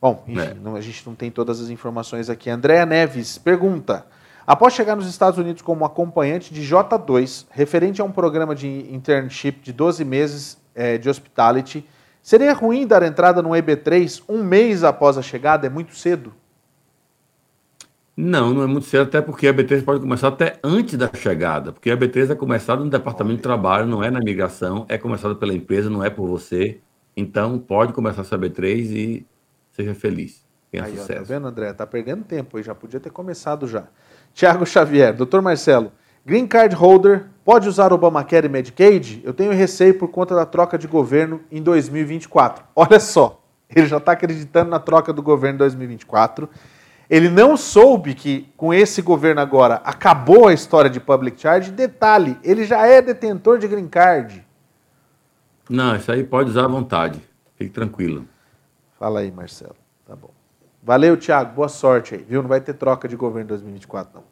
Bom, 0.00 0.22
enfim, 0.28 0.40
é. 0.42 0.54
não, 0.54 0.76
a 0.76 0.80
gente 0.80 1.04
não 1.04 1.16
tem 1.16 1.28
todas 1.28 1.60
as 1.60 1.70
informações 1.70 2.30
aqui. 2.30 2.48
Andréa 2.48 2.86
Neves 2.86 3.36
pergunta: 3.36 4.06
Após 4.46 4.74
chegar 4.74 4.96
nos 4.96 5.06
Estados 5.06 5.38
Unidos 5.38 5.62
como 5.62 5.84
acompanhante 5.84 6.52
de 6.52 6.62
J2, 6.62 7.46
referente 7.50 8.00
a 8.00 8.04
um 8.04 8.12
programa 8.12 8.54
de 8.54 8.92
internship 8.92 9.60
de 9.62 9.72
12 9.72 10.04
meses 10.04 10.58
é, 10.74 10.98
de 10.98 11.08
hospitality, 11.08 11.86
seria 12.22 12.52
ruim 12.52 12.86
dar 12.86 13.02
entrada 13.02 13.42
no 13.42 13.50
EB3 13.50 14.22
um 14.28 14.42
mês 14.42 14.82
após 14.82 15.16
a 15.18 15.22
chegada? 15.22 15.66
É 15.66 15.70
muito 15.70 15.94
cedo? 15.94 16.32
Não, 18.16 18.52
não 18.52 18.62
é 18.62 18.66
muito 18.66 18.86
cedo, 18.86 19.04
até 19.04 19.20
porque 19.22 19.48
a 19.48 19.54
EB3 19.54 19.82
pode 19.82 20.00
começar 20.00 20.28
até 20.28 20.58
antes 20.62 20.96
da 20.98 21.08
chegada, 21.14 21.72
porque 21.72 21.90
a 21.90 21.96
EB3 21.96 22.30
é 22.30 22.34
começada 22.34 22.84
no 22.84 22.90
departamento 22.90 23.36
de 23.36 23.42
trabalho, 23.42 23.86
não 23.86 24.04
é 24.04 24.10
na 24.10 24.20
migração, 24.20 24.84
é 24.88 24.98
começada 24.98 25.34
pela 25.34 25.54
empresa, 25.54 25.88
não 25.88 26.04
é 26.04 26.10
por 26.10 26.28
você. 26.28 26.80
Então, 27.16 27.58
pode 27.58 27.92
começar 27.92 28.20
essa 28.20 28.36
EB3 28.36 28.90
e 28.90 29.26
seja 29.72 29.94
feliz. 29.94 30.44
Tenha 30.70 30.84
aí, 30.84 30.96
sucesso. 30.96 31.12
Ó, 31.12 31.16
tá 31.16 31.22
vendo, 31.22 31.48
André? 31.48 31.72
Tá 31.72 31.86
perdendo 31.86 32.22
tempo 32.24 32.56
aí, 32.56 32.62
já 32.62 32.74
podia 32.74 33.00
ter 33.00 33.10
começado 33.10 33.66
já. 33.66 33.84
Tiago 34.34 34.64
Xavier, 34.64 35.14
doutor 35.14 35.42
Marcelo, 35.42 35.92
Green 36.24 36.46
Card 36.46 36.74
Holder 36.74 37.26
pode 37.44 37.68
usar 37.68 37.92
Obamacare 37.92 38.46
e 38.46 38.48
Medicaid? 38.48 39.20
Eu 39.24 39.32
tenho 39.32 39.52
receio 39.52 39.98
por 39.98 40.08
conta 40.08 40.34
da 40.34 40.46
troca 40.46 40.78
de 40.78 40.86
governo 40.86 41.40
em 41.50 41.62
2024. 41.62 42.64
Olha 42.76 43.00
só, 43.00 43.42
ele 43.74 43.86
já 43.86 43.96
está 43.96 44.12
acreditando 44.12 44.70
na 44.70 44.78
troca 44.78 45.12
do 45.12 45.22
governo 45.22 45.56
em 45.56 45.58
2024. 45.58 46.48
Ele 47.08 47.28
não 47.28 47.56
soube 47.56 48.14
que 48.14 48.48
com 48.56 48.72
esse 48.72 49.02
governo 49.02 49.40
agora 49.40 49.82
acabou 49.84 50.46
a 50.46 50.54
história 50.54 50.88
de 50.88 51.00
public 51.00 51.40
charge. 51.40 51.72
Detalhe, 51.72 52.38
ele 52.44 52.64
já 52.64 52.86
é 52.86 53.02
detentor 53.02 53.58
de 53.58 53.66
green 53.66 53.88
card. 53.88 54.46
Não, 55.68 55.96
isso 55.96 56.12
aí 56.12 56.22
pode 56.22 56.50
usar 56.50 56.66
à 56.66 56.68
vontade. 56.68 57.20
Fique 57.56 57.70
tranquilo. 57.70 58.26
Fala 58.98 59.20
aí, 59.20 59.30
Marcelo. 59.32 59.79
Valeu, 60.82 61.16
Thiago. 61.16 61.54
Boa 61.54 61.68
sorte 61.68 62.14
aí, 62.14 62.24
viu? 62.26 62.42
Não 62.42 62.48
vai 62.48 62.60
ter 62.60 62.74
troca 62.74 63.06
de 63.06 63.16
governo 63.16 63.44
em 63.44 63.48
2024, 63.48 64.12
não. 64.14 64.24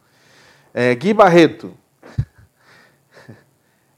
É, 0.72 0.94
Gui 0.94 1.12
Barreto. 1.12 1.72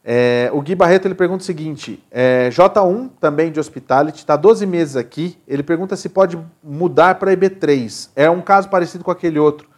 É, 0.03 0.49
o 0.55 0.63
Gui 0.63 0.75
Barreto 0.75 1.07
ele 1.07 1.15
pergunta 1.15 1.43
o 1.43 1.47
seguinte: 1.47 2.03
é, 2.11 2.49
J1, 2.49 3.11
também 3.21 3.53
de 3.53 3.61
Hospitality, 3.61 4.21
está 4.21 4.35
12 4.35 4.65
meses 4.65 4.97
aqui. 4.97 5.39
Ele 5.47 5.63
pergunta 5.63 5.95
se 5.95 6.09
pode 6.09 6.39
mudar 6.65 7.17
para 7.17 7.37
EB3. 7.37 8.09
É 8.17 8.29
um 8.31 8.41
caso 8.41 8.71
parecido 8.71 9.05
com 9.05 9.11
aquele 9.11 9.39
outro. 9.39 9.69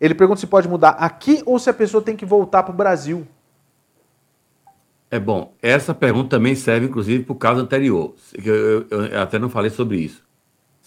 Ele 0.00 0.14
pergunta 0.14 0.40
se 0.40 0.46
pode 0.46 0.66
mudar 0.66 0.92
aqui 0.92 1.42
ou 1.44 1.58
se 1.58 1.68
a 1.68 1.74
pessoa 1.74 2.02
tem 2.02 2.16
que 2.16 2.24
voltar 2.24 2.62
para 2.62 2.72
o 2.72 2.76
Brasil. 2.76 3.26
É 5.10 5.18
bom. 5.18 5.54
Essa 5.62 5.94
pergunta 5.94 6.30
também 6.30 6.54
serve, 6.54 6.86
inclusive, 6.86 7.24
para 7.24 7.32
o 7.32 7.36
caso 7.36 7.60
anterior. 7.60 8.14
Eu, 8.34 8.54
eu, 8.90 9.04
eu, 9.06 9.20
até 9.20 9.38
não 9.38 9.48
falei 9.48 9.70
sobre 9.70 9.98
isso. 9.98 10.27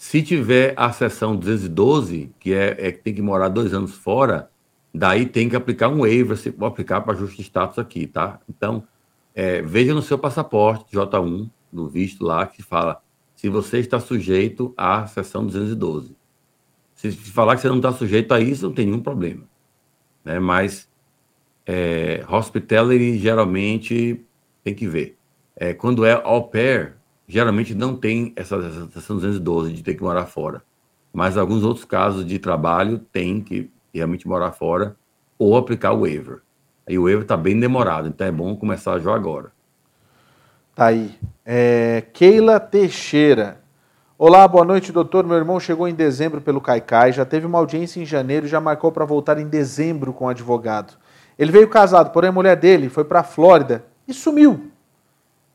Se 0.02 0.20
tiver 0.20 0.74
a 0.76 0.90
seção 0.92 1.36
212, 1.36 2.34
que 2.40 2.52
é, 2.52 2.88
é 2.88 2.90
que 2.90 2.98
tem 2.98 3.14
que 3.14 3.22
morar 3.22 3.48
dois 3.48 3.72
anos 3.72 3.94
fora, 3.94 4.50
daí 4.92 5.26
tem 5.26 5.48
que 5.48 5.54
aplicar 5.54 5.88
um 5.88 6.00
waiver, 6.00 6.36
se 6.36 6.50
for 6.50 6.66
aplicar 6.66 7.02
para 7.02 7.12
ajuste 7.12 7.36
de 7.36 7.42
status 7.42 7.78
aqui, 7.78 8.08
tá? 8.08 8.40
Então, 8.48 8.82
é, 9.32 9.62
veja 9.62 9.94
no 9.94 10.02
seu 10.02 10.18
passaporte 10.18 10.92
J1, 10.92 11.48
no 11.72 11.88
visto 11.88 12.24
lá, 12.24 12.44
que 12.48 12.64
fala 12.64 13.00
se 13.36 13.48
você 13.48 13.78
está 13.78 14.00
sujeito 14.00 14.74
à 14.76 15.06
seção 15.06 15.46
212. 15.46 16.16
Se 16.96 17.12
falar 17.12 17.54
que 17.54 17.62
você 17.62 17.68
não 17.68 17.76
está 17.76 17.92
sujeito 17.92 18.34
a 18.34 18.40
isso, 18.40 18.66
não 18.66 18.74
tem 18.74 18.86
nenhum 18.86 19.00
problema. 19.00 19.44
Né? 20.24 20.40
Mas 20.40 20.90
é, 21.64 22.24
hospitality 22.28 23.18
geralmente 23.18 24.20
tem 24.64 24.74
que 24.74 24.88
ver. 24.88 25.16
É, 25.54 25.72
quando 25.72 26.04
é 26.04 26.20
au 26.24 26.48
pair, 26.48 26.96
geralmente 27.32 27.74
não 27.74 27.96
tem 27.96 28.34
essa, 28.36 28.60
seção 28.90 29.16
212 29.16 29.72
de 29.72 29.82
ter 29.82 29.94
que 29.94 30.02
morar 30.02 30.26
fora. 30.26 30.62
Mas 31.10 31.38
alguns 31.38 31.64
outros 31.64 31.86
casos 31.86 32.26
de 32.26 32.38
trabalho 32.38 32.98
tem 32.98 33.40
que 33.40 33.70
realmente 33.92 34.28
morar 34.28 34.52
fora 34.52 34.94
ou 35.38 35.56
aplicar 35.56 35.92
o 35.92 36.00
waiver. 36.00 36.42
Aí 36.86 36.98
o 36.98 37.04
waiver 37.04 37.22
está 37.22 37.34
bem 37.34 37.58
demorado, 37.58 38.08
então 38.08 38.26
é 38.26 38.30
bom 38.30 38.54
começar 38.54 38.98
já 38.98 39.14
agora. 39.14 39.50
Tá 40.74 40.86
aí. 40.86 41.18
É, 41.42 42.04
Keila 42.12 42.60
Teixeira. 42.60 43.62
Olá, 44.18 44.46
boa 44.46 44.64
noite, 44.64 44.92
doutor. 44.92 45.24
Meu 45.24 45.38
irmão 45.38 45.58
chegou 45.58 45.88
em 45.88 45.94
dezembro 45.94 46.42
pelo 46.42 46.60
Caicai, 46.60 47.12
já 47.12 47.24
teve 47.24 47.46
uma 47.46 47.58
audiência 47.58 47.98
em 47.98 48.04
janeiro 48.04 48.44
e 48.44 48.48
já 48.48 48.60
marcou 48.60 48.92
para 48.92 49.06
voltar 49.06 49.38
em 49.38 49.48
dezembro 49.48 50.12
com 50.12 50.26
o 50.26 50.28
advogado. 50.28 50.98
Ele 51.38 51.50
veio 51.50 51.68
casado, 51.68 52.10
porém 52.10 52.28
a 52.28 52.32
mulher 52.32 52.56
dele 52.56 52.90
foi 52.90 53.04
para 53.04 53.20
a 53.20 53.24
Flórida 53.24 53.86
e 54.06 54.12
sumiu. 54.12 54.70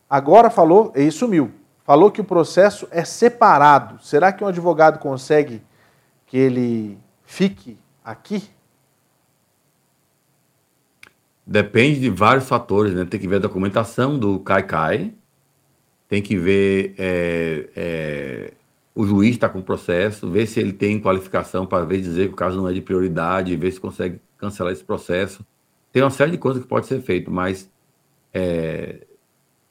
Agora 0.09 0.49
falou 0.49 0.91
e 0.95 1.11
sumiu. 1.11 1.51
Falou 1.87 2.11
que 2.11 2.19
o 2.19 2.25
processo 2.25 2.85
é 2.91 3.05
separado. 3.05 3.97
Será 4.03 4.33
que 4.33 4.43
um 4.43 4.47
advogado 4.47 4.99
consegue 4.99 5.61
que 6.25 6.37
ele 6.37 6.97
fique 7.23 7.77
aqui? 8.03 8.43
Depende 11.45 12.01
de 12.01 12.09
vários 12.09 12.45
fatores, 12.45 12.93
né? 12.93 13.05
Tem 13.05 13.17
que 13.17 13.25
ver 13.25 13.37
a 13.37 13.39
documentação 13.39 14.19
do 14.19 14.37
CAICAI, 14.37 15.13
tem 16.09 16.21
que 16.21 16.35
ver 16.35 16.93
é, 16.97 17.69
é, 17.73 18.53
o 18.93 19.07
juiz 19.07 19.35
está 19.35 19.47
com 19.47 19.59
o 19.59 19.63
processo, 19.63 20.29
ver 20.29 20.45
se 20.45 20.59
ele 20.59 20.73
tem 20.73 20.99
qualificação 20.99 21.65
para 21.65 21.85
ver 21.85 22.01
dizer 22.01 22.27
que 22.27 22.33
o 22.33 22.35
caso 22.35 22.57
não 22.57 22.67
é 22.67 22.73
de 22.73 22.81
prioridade, 22.81 23.55
ver 23.55 23.71
se 23.71 23.79
consegue 23.79 24.19
cancelar 24.37 24.73
esse 24.73 24.83
processo. 24.83 25.47
Tem 25.93 26.03
uma 26.03 26.09
série 26.09 26.31
de 26.31 26.37
coisas 26.37 26.61
que 26.61 26.67
pode 26.67 26.85
ser 26.85 26.99
feito, 26.99 27.31
mas 27.31 27.71
é, 28.33 29.06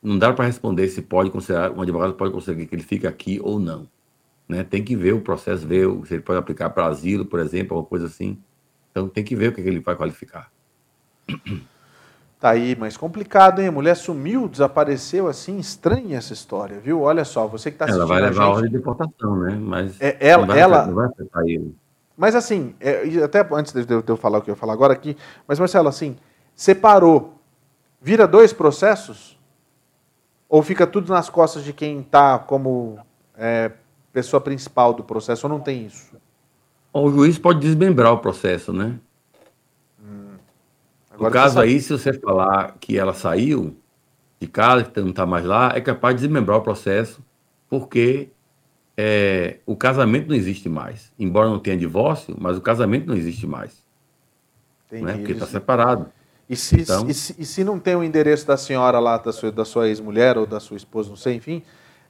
não 0.03 0.19
dá 0.19 0.33
para 0.33 0.45
responder 0.45 0.89
se 0.89 1.03
pode 1.03 1.31
considerar, 1.31 1.71
um 1.73 1.81
advogado 1.81 2.15
pode 2.15 2.33
conseguir 2.33 2.67
que 2.67 2.75
ele 2.75 2.83
fique 2.83 3.07
aqui 3.07 3.41
ou 3.43 3.59
não. 3.59 3.89
Né? 4.49 4.63
Tem 4.63 4.83
que 4.83 4.95
ver 4.95 5.13
o 5.13 5.21
processo, 5.21 5.67
ver 5.67 5.89
se 6.07 6.15
ele 6.15 6.23
pode 6.23 6.39
aplicar 6.39 6.71
para 6.71 6.87
asilo, 6.87 7.25
por 7.25 7.41
exemplo, 7.41 7.77
alguma 7.77 7.89
coisa 7.89 8.07
assim. 8.07 8.39
Então 8.91 9.09
tem 9.09 9.25
que 9.25 9.35
ver 9.35 9.49
o 9.49 9.53
que, 9.53 9.63
que 9.63 9.69
ele 9.69 9.81
vai 9.81 9.97
qualificar. 9.97 10.51
Tá 12.39 12.51
aí, 12.51 12.77
mas 12.79 12.99
complicado, 12.99 13.63
hein? 13.63 13.69
A 13.69 13.73
mulher 13.73 13.97
sumiu, 13.97 14.47
desapareceu 14.47 15.27
assim, 15.27 15.59
estranha 15.59 16.19
essa 16.19 16.35
história, 16.35 16.79
viu? 16.79 17.01
Olha 17.01 17.25
só, 17.25 17.47
você 17.47 17.71
que 17.71 17.77
está 17.77 17.87
assistindo. 17.87 18.03
Ela 18.03 18.21
vai 18.21 18.21
levar 18.21 18.43
a, 18.43 18.47
gente... 18.47 18.55
ordem 18.57 18.71
de 18.71 18.77
deportação, 18.77 19.37
né? 19.39 19.59
Mas 19.59 19.99
é, 19.99 20.19
ela, 20.21 20.43
não 20.43 20.49
vai, 20.49 20.59
ela... 20.61 20.83
Vai 20.83 21.07
afetar 21.07 21.43
ele. 21.47 21.75
Mas 22.15 22.35
assim, 22.35 22.75
é, 22.79 23.03
até 23.25 23.47
antes 23.53 23.73
de 23.73 23.95
eu 24.07 24.17
falar 24.19 24.39
o 24.39 24.43
que 24.43 24.51
eu 24.51 24.53
ia 24.53 24.57
falar 24.57 24.75
agora 24.75 24.93
aqui, 24.93 25.17
mas 25.49 25.59
Marcelo, 25.59 25.89
assim, 25.89 26.17
separou, 26.55 27.41
vira 28.03 28.27
dois 28.27 28.53
processos? 28.53 29.36
Ou 30.49 30.63
fica 30.63 30.87
tudo 30.87 31.13
nas 31.13 31.29
costas 31.29 31.65
de 31.65 31.73
quem 31.73 32.01
está 32.01 32.39
como 32.39 32.99
é, 33.37 33.73
pessoa 34.13 34.41
principal 34.41 34.95
do 34.95 35.03
processo, 35.03 35.47
ou 35.47 35.53
não 35.53 35.61
tem 35.61 35.87
isso? 35.87 36.17
O 36.93 37.11
juiz 37.11 37.39
pode 37.39 37.61
desmembrar 37.61 38.13
o 38.13 38.19
processo, 38.19 38.73
né? 38.73 38.99
Agora, 41.11 41.31
no 41.31 41.31
caso 41.31 41.61
aí, 41.61 41.81
se 41.81 41.93
você 41.93 42.13
falar 42.13 42.77
que 42.79 42.99
ela 42.99 43.15
saiu 43.15 43.77
de 44.39 44.47
casa, 44.47 44.85
que 44.85 45.01
não 45.01 45.11
está 45.11 45.25
mais 45.25 45.45
lá, 45.45 45.73
é 45.75 45.81
capaz 45.81 46.15
de 46.15 46.23
desmembrar 46.23 46.59
o 46.59 46.63
processo, 46.63 47.25
porque 47.69 48.29
é, 48.97 49.59
o 49.65 49.75
casamento 49.75 50.29
não 50.29 50.37
existe 50.37 50.69
mais. 50.69 51.11
Embora 51.19 51.49
não 51.49 51.59
tenha 51.59 51.77
divórcio, 51.77 52.37
mas 52.39 52.57
o 52.57 52.61
casamento 52.61 53.07
não 53.07 53.17
existe 53.17 53.47
mais. 53.47 53.83
Né? 54.91 55.15
Porque 55.15 55.33
está 55.33 55.47
separado. 55.47 56.07
E 56.49 56.55
se, 56.55 56.81
então, 56.81 57.09
e, 57.09 57.15
se, 57.15 57.35
e 57.39 57.45
se, 57.45 57.65
não 57.65 57.79
tem 57.79 57.97
o 57.97 58.05
endereço 58.05 58.47
da 58.47 58.57
senhora 58.57 59.01
lá, 59.01 59.19
da 59.19 59.33
sua, 59.33 59.51
da 59.51 59.65
sua 59.65 59.89
ex-mulher 59.89 60.39
ou 60.39 60.47
da 60.47 60.61
sua 60.61 60.77
esposa, 60.77 61.09
não 61.09 61.17
sei, 61.17 61.35
enfim, 61.35 61.63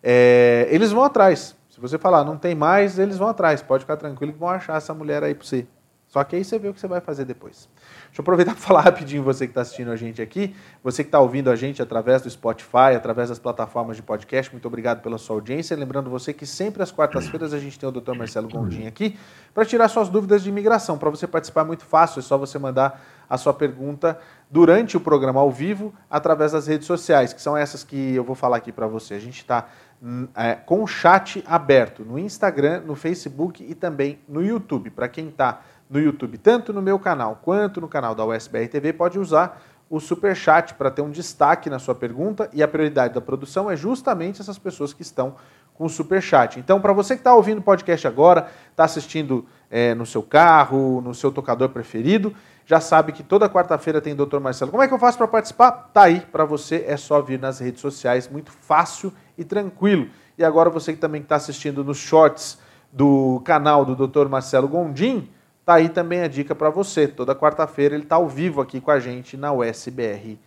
é, 0.03 0.69
eles 0.71 0.93
vão 0.93 1.05
atrás. 1.05 1.57
Se 1.71 1.81
você 1.81 1.99
falar, 1.99 2.25
não 2.25 2.37
tem 2.37 2.55
mais, 2.55 2.99
eles 2.99 3.19
vão 3.19 3.29
atrás. 3.29 3.63
Pode 3.63 3.83
ficar 3.85 3.97
tranquilo 3.97 4.33
que 4.33 4.39
vão 4.39 4.49
achar 4.49 4.77
essa 4.77 4.95
mulher 4.95 5.23
aí 5.23 5.35
para 5.35 5.47
você. 5.47 5.67
Só 6.09 6.23
que 6.25 6.37
aí 6.37 6.45
você 6.45 6.59
vê 6.59 6.69
o 6.69 6.75
que 6.75 6.81
você 6.81 6.87
vai 6.87 7.01
fazer 7.01 7.25
depois. 7.25 7.69
Deixa 8.07 8.21
eu 8.21 8.23
aproveitar 8.23 8.53
para 8.53 8.61
falar 8.65 8.81
rapidinho 8.81 9.23
você 9.23 9.47
que 9.47 9.51
está 9.51 9.61
assistindo 9.61 9.91
a 9.91 9.97
gente 9.97 10.23
aqui, 10.23 10.55
você 10.83 11.03
que 11.03 11.09
está 11.09 11.21
ouvindo 11.21 11.51
a 11.51 11.57
gente 11.57 11.83
através 11.83 12.23
do 12.23 12.31
Spotify, 12.31 12.95
através 12.97 13.29
das 13.29 13.39
plataformas 13.39 13.97
de 13.97 14.03
podcast, 14.03 14.51
muito 14.53 14.67
obrigado 14.67 15.03
pela 15.03 15.19
sua 15.19 15.37
audiência. 15.37 15.77
Lembrando 15.77 16.09
você 16.09 16.33
que 16.33 16.47
sempre 16.47 16.83
às 16.83 16.91
quartas-feiras 16.91 17.53
a 17.53 17.59
gente 17.59 17.79
tem 17.79 17.87
o 17.89 17.93
Dr. 17.93 18.15
Marcelo 18.15 18.49
Gondim 18.49 18.87
aqui 18.87 19.19
para 19.53 19.65
tirar 19.67 19.89
suas 19.89 20.09
dúvidas 20.09 20.43
de 20.43 20.49
imigração. 20.49 20.97
Para 20.97 21.11
você 21.11 21.27
participar 21.27 21.63
é 21.63 21.65
muito 21.65 21.85
fácil, 21.85 22.21
é 22.21 22.23
só 22.23 22.39
você 22.39 22.59
mandar 22.59 22.99
a 23.29 23.37
sua 23.37 23.53
pergunta 23.53 24.19
durante 24.51 24.97
o 24.97 25.01
programa 25.01 25.41
ao 25.41 25.51
vivo 25.51 25.93
através 26.11 26.53
das 26.53 26.67
redes 26.67 26.87
sociais, 26.87 27.33
que 27.33 27.41
são 27.41 27.57
essas 27.57 27.83
que 27.83 28.15
eu 28.15 28.25
vou 28.25 28.35
falar 28.35 28.59
aqui 28.59 28.71
para 28.71 28.87
você. 28.87 29.15
A 29.15 29.21
gente 29.21 29.39
está 29.39 29.67
hum, 30.03 30.29
é, 30.35 30.55
com 30.55 30.83
o 30.83 30.87
chat 30.87 31.43
aberto 31.47 32.05
no 32.05 32.19
Instagram, 32.19 32.83
no 32.87 32.95
Facebook 32.95 33.65
e 33.69 33.75
também 33.75 34.19
no 34.29 34.43
YouTube. 34.43 34.91
Para 34.91 35.09
quem 35.09 35.29
está 35.29 35.61
no 35.89 36.01
YouTube, 36.01 36.39
tanto 36.39 36.73
no 36.73 36.83
meu 36.83 36.99
canal 36.99 37.41
quanto 37.43 37.81
no 37.81 37.89
canal 37.89 38.15
da 38.15 38.25
USBR 38.25 38.69
TV, 38.69 38.93
pode 38.93 39.19
usar 39.19 39.63
o 39.89 40.01
super 40.01 40.35
chat 40.35 40.75
para 40.75 40.91
ter 40.91 41.03
um 41.03 41.11
destaque 41.11 41.71
na 41.71 41.79
sua 41.79 41.95
pergunta 41.95 42.51
e 42.53 42.63
a 42.63 42.69
prioridade 42.69 43.15
da 43.15 43.21
produção 43.21 43.71
é 43.71 43.77
justamente 43.77 44.41
essas 44.41 44.59
pessoas 44.59 44.93
que 44.93 45.03
estão 45.03 45.37
com 45.75 45.85
o 45.85 45.89
super 45.89 46.21
chat. 46.21 46.59
Então, 46.59 46.81
para 46.81 46.93
você 46.93 47.15
que 47.15 47.21
está 47.21 47.35
ouvindo 47.35 47.59
o 47.59 47.63
podcast 47.63 48.07
agora, 48.07 48.51
está 48.71 48.85
assistindo 48.85 49.47
é, 49.71 49.95
no 49.95 50.07
seu 50.07 50.23
carro, 50.23 51.01
no 51.01 51.15
seu 51.15 51.31
tocador 51.31 51.69
preferido, 51.69 52.35
já 52.67 52.81
sabe 52.81 53.13
que 53.13 53.23
toda 53.23 53.49
quarta-feira 53.49 54.01
tem 54.01 54.15
Dr. 54.15 54.39
Marcelo. 54.41 54.71
Como 54.71 54.83
é 54.83 54.89
que 54.89 54.93
eu 54.93 54.99
faço 54.99 55.17
para 55.17 55.29
participar? 55.29 55.71
Tá 55.95 56.03
aí 56.03 56.21
para 56.21 56.45
você, 56.45 56.85
é 56.87 56.99
só 56.99 57.23
vir 57.23 57.39
nas 57.39 57.61
redes 57.61 57.81
sociais, 57.81 58.29
muito 58.29 58.53
fácil 58.53 59.11
e 59.39 59.45
tranquilo. 59.45 60.11
E 60.37 60.45
agora 60.45 60.69
você 60.69 60.93
que 60.93 60.99
também 60.99 61.23
está 61.23 61.37
assistindo 61.37 61.83
nos 61.83 61.97
shorts 61.97 62.59
do 62.93 63.41
canal 63.45 63.85
do 63.85 64.07
Dr. 64.07 64.29
Marcelo 64.29 64.69
Gondim, 64.69 65.31
Tá 65.67 65.75
aí 65.75 65.89
também 65.89 66.23
a 66.23 66.29
dica 66.29 66.55
para 66.55 66.71
você. 66.71 67.09
Toda 67.09 67.35
quarta-feira 67.35 67.97
ele 67.97 68.05
está 68.05 68.15
ao 68.15 68.29
vivo 68.29 68.61
aqui 68.61 68.81
com 68.81 68.93
a 68.93 69.01
gente 69.01 69.37
na 69.37 69.53
USBR 69.53 70.39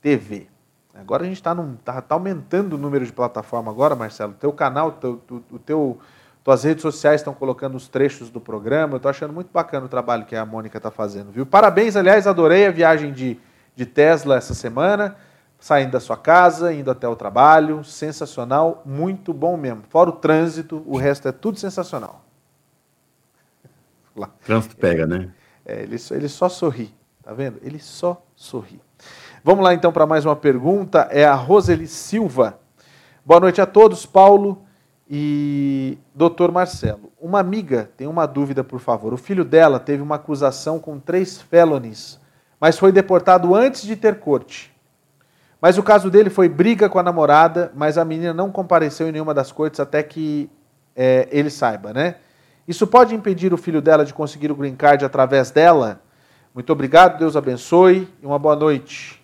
TV. 0.00 0.46
Agora 0.94 1.24
a 1.24 1.26
gente 1.26 1.38
está 1.38 1.56
tá, 1.84 2.00
tá 2.00 2.14
aumentando 2.14 2.74
o 2.74 2.78
número 2.78 3.04
de 3.04 3.12
plataforma 3.12 3.68
agora, 3.68 3.96
Marcelo. 3.96 4.32
Teu 4.34 4.52
canal, 4.52 4.92
teu, 4.92 5.20
o 5.50 5.58
teu, 5.58 5.98
tuas 6.42 6.64
redes 6.64 6.82
sociais 6.82 7.20
estão 7.20 7.34
colocando 7.34 7.76
os 7.76 7.88
trechos 7.88 8.30
do 8.30 8.40
programa. 8.40 8.94
Eu 8.94 8.96
estou 8.96 9.10
achando 9.10 9.32
muito 9.32 9.50
bacana 9.52 9.86
o 9.86 9.88
trabalho 9.88 10.24
que 10.24 10.34
a 10.34 10.44
Mônica 10.44 10.78
está 10.78 10.90
fazendo, 10.90 11.30
viu? 11.30 11.44
Parabéns, 11.44 11.96
aliás, 11.96 12.26
adorei 12.26 12.66
a 12.66 12.70
viagem 12.70 13.12
de, 13.12 13.38
de 13.76 13.86
Tesla 13.86 14.36
essa 14.36 14.54
semana, 14.54 15.16
saindo 15.58 15.92
da 15.92 16.00
sua 16.00 16.16
casa, 16.16 16.72
indo 16.72 16.90
até 16.90 17.06
o 17.06 17.16
trabalho. 17.16 17.84
Sensacional, 17.84 18.82
muito 18.84 19.34
bom 19.34 19.56
mesmo. 19.56 19.82
Fora 19.88 20.10
o 20.10 20.14
trânsito, 20.14 20.82
o 20.86 20.96
resto 20.96 21.28
é 21.28 21.32
tudo 21.32 21.58
sensacional 21.58 22.24
lá. 24.20 24.30
Trânsito 24.44 24.76
pega, 24.76 25.06
né? 25.06 25.30
É, 25.64 25.82
ele, 25.82 25.96
ele 26.10 26.28
só 26.28 26.48
sorri, 26.48 26.94
tá 27.22 27.32
vendo? 27.32 27.58
Ele 27.62 27.78
só 27.78 28.22
sorri. 28.36 28.80
Vamos 29.42 29.64
lá 29.64 29.72
então 29.72 29.90
para 29.90 30.06
mais 30.06 30.24
uma 30.24 30.36
pergunta. 30.36 31.08
É 31.10 31.24
a 31.24 31.34
Roseli 31.34 31.86
Silva. 31.86 32.58
Boa 33.24 33.40
noite 33.40 33.60
a 33.60 33.66
todos, 33.66 34.04
Paulo 34.04 34.66
e 35.10 35.98
doutor 36.14 36.52
Marcelo. 36.52 37.10
Uma 37.20 37.40
amiga 37.40 37.90
tem 37.96 38.06
uma 38.06 38.26
dúvida, 38.26 38.62
por 38.62 38.78
favor. 38.78 39.12
O 39.12 39.16
filho 39.16 39.44
dela 39.44 39.80
teve 39.80 40.00
uma 40.00 40.14
acusação 40.14 40.78
com 40.78 41.00
três 41.00 41.42
felonies, 41.42 42.20
mas 42.60 42.78
foi 42.78 42.92
deportado 42.92 43.52
antes 43.56 43.82
de 43.82 43.96
ter 43.96 44.20
corte. 44.20 44.72
Mas 45.60 45.76
o 45.76 45.82
caso 45.82 46.08
dele 46.08 46.30
foi 46.30 46.48
briga 46.48 46.88
com 46.88 46.98
a 46.98 47.02
namorada, 47.02 47.72
mas 47.74 47.98
a 47.98 48.04
menina 48.04 48.32
não 48.32 48.52
compareceu 48.52 49.08
em 49.08 49.12
nenhuma 49.12 49.34
das 49.34 49.50
cortes 49.50 49.80
até 49.80 50.00
que 50.00 50.48
é, 50.94 51.28
ele 51.32 51.50
saiba, 51.50 51.92
né? 51.92 52.14
Isso 52.68 52.86
pode 52.86 53.12
impedir 53.12 53.52
o 53.52 53.56
filho 53.56 53.82
dela 53.82 54.04
de 54.04 54.14
conseguir 54.14 54.52
o 54.52 54.54
green 54.54 54.76
card 54.76 55.04
através 55.04 55.50
dela? 55.50 56.00
Muito 56.54 56.72
obrigado, 56.72 57.18
Deus 57.18 57.36
abençoe 57.36 58.08
e 58.22 58.26
uma 58.26 58.38
boa 58.38 58.54
noite. 58.54 59.20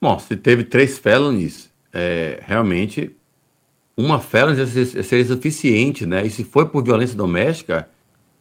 Bom, 0.00 0.18
se 0.18 0.34
teve 0.34 0.64
três 0.64 0.98
felonies, 0.98 1.70
é, 1.92 2.40
realmente 2.42 3.19
uma 4.00 4.20
felony 4.20 4.66
seria 4.66 5.24
suficiente, 5.24 6.06
né? 6.06 6.26
E 6.26 6.30
se 6.30 6.44
foi 6.44 6.66
por 6.66 6.82
violência 6.82 7.16
doméstica 7.16 7.88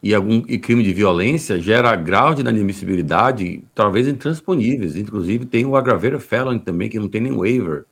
e 0.01 0.13
algum 0.15 0.43
e 0.47 0.57
crime 0.57 0.81
de 0.81 0.93
violência, 0.93 1.59
gera 1.59 1.95
grau 1.95 2.33
de 2.33 2.41
inadmissibilidade 2.41 3.63
talvez 3.75 4.07
intransponíveis. 4.07 4.95
Inclusive 4.95 5.45
tem 5.45 5.65
o 5.65 5.75
aggravated 5.75 6.21
felony 6.21 6.59
também, 6.59 6.89
que 6.89 6.99
não 6.99 7.09
tem 7.09 7.21
nem 7.21 7.35
waiver. 7.35 7.85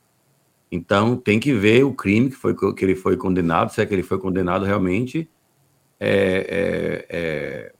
Então 0.71 1.15
tem 1.15 1.39
que 1.39 1.53
ver 1.53 1.83
o 1.83 1.93
crime 1.93 2.29
que, 2.29 2.35
foi, 2.35 2.55
que 2.55 2.85
ele 2.85 2.95
foi 2.95 3.17
condenado, 3.17 3.71
se 3.71 3.81
é 3.81 3.85
que 3.85 3.93
ele 3.93 4.03
foi 4.03 4.19
condenado 4.19 4.65
realmente. 4.65 5.29
É, 5.99 7.05
é, 7.09 7.17
é... 7.17 7.73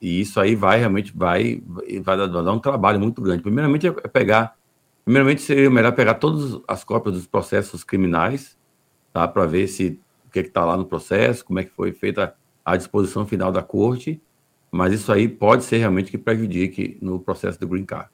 E 0.00 0.20
isso 0.20 0.40
aí 0.40 0.54
vai 0.54 0.78
realmente 0.78 1.12
vai, 1.16 1.62
vai 2.02 2.16
dar 2.16 2.52
um 2.52 2.58
trabalho 2.58 2.98
muito 2.98 3.22
grande. 3.22 3.42
Primeiramente 3.42 3.86
é 3.86 3.92
pegar, 3.92 4.56
primeiramente 5.04 5.42
seria 5.42 5.70
melhor 5.70 5.92
pegar 5.92 6.14
todas 6.14 6.60
as 6.66 6.82
cópias 6.82 7.14
dos 7.14 7.26
processos 7.26 7.84
criminais, 7.84 8.56
tá, 9.12 9.26
para 9.28 9.46
ver 9.46 9.68
se 9.68 10.00
o 10.26 10.30
que 10.30 10.38
é 10.38 10.42
está 10.42 10.64
lá 10.64 10.76
no 10.76 10.86
processo, 10.86 11.44
como 11.44 11.58
é 11.58 11.64
que 11.64 11.70
foi 11.70 11.92
feita 11.92 12.34
a 12.64 12.76
disposição 12.76 13.26
final 13.26 13.52
da 13.52 13.62
corte, 13.62 14.20
mas 14.70 14.92
isso 14.92 15.12
aí 15.12 15.28
pode 15.28 15.64
ser 15.64 15.78
realmente 15.78 16.10
que 16.10 16.16
prejudique 16.16 16.96
no 17.02 17.20
processo 17.20 17.60
do 17.60 17.68
green 17.68 17.84
card. 17.84 18.08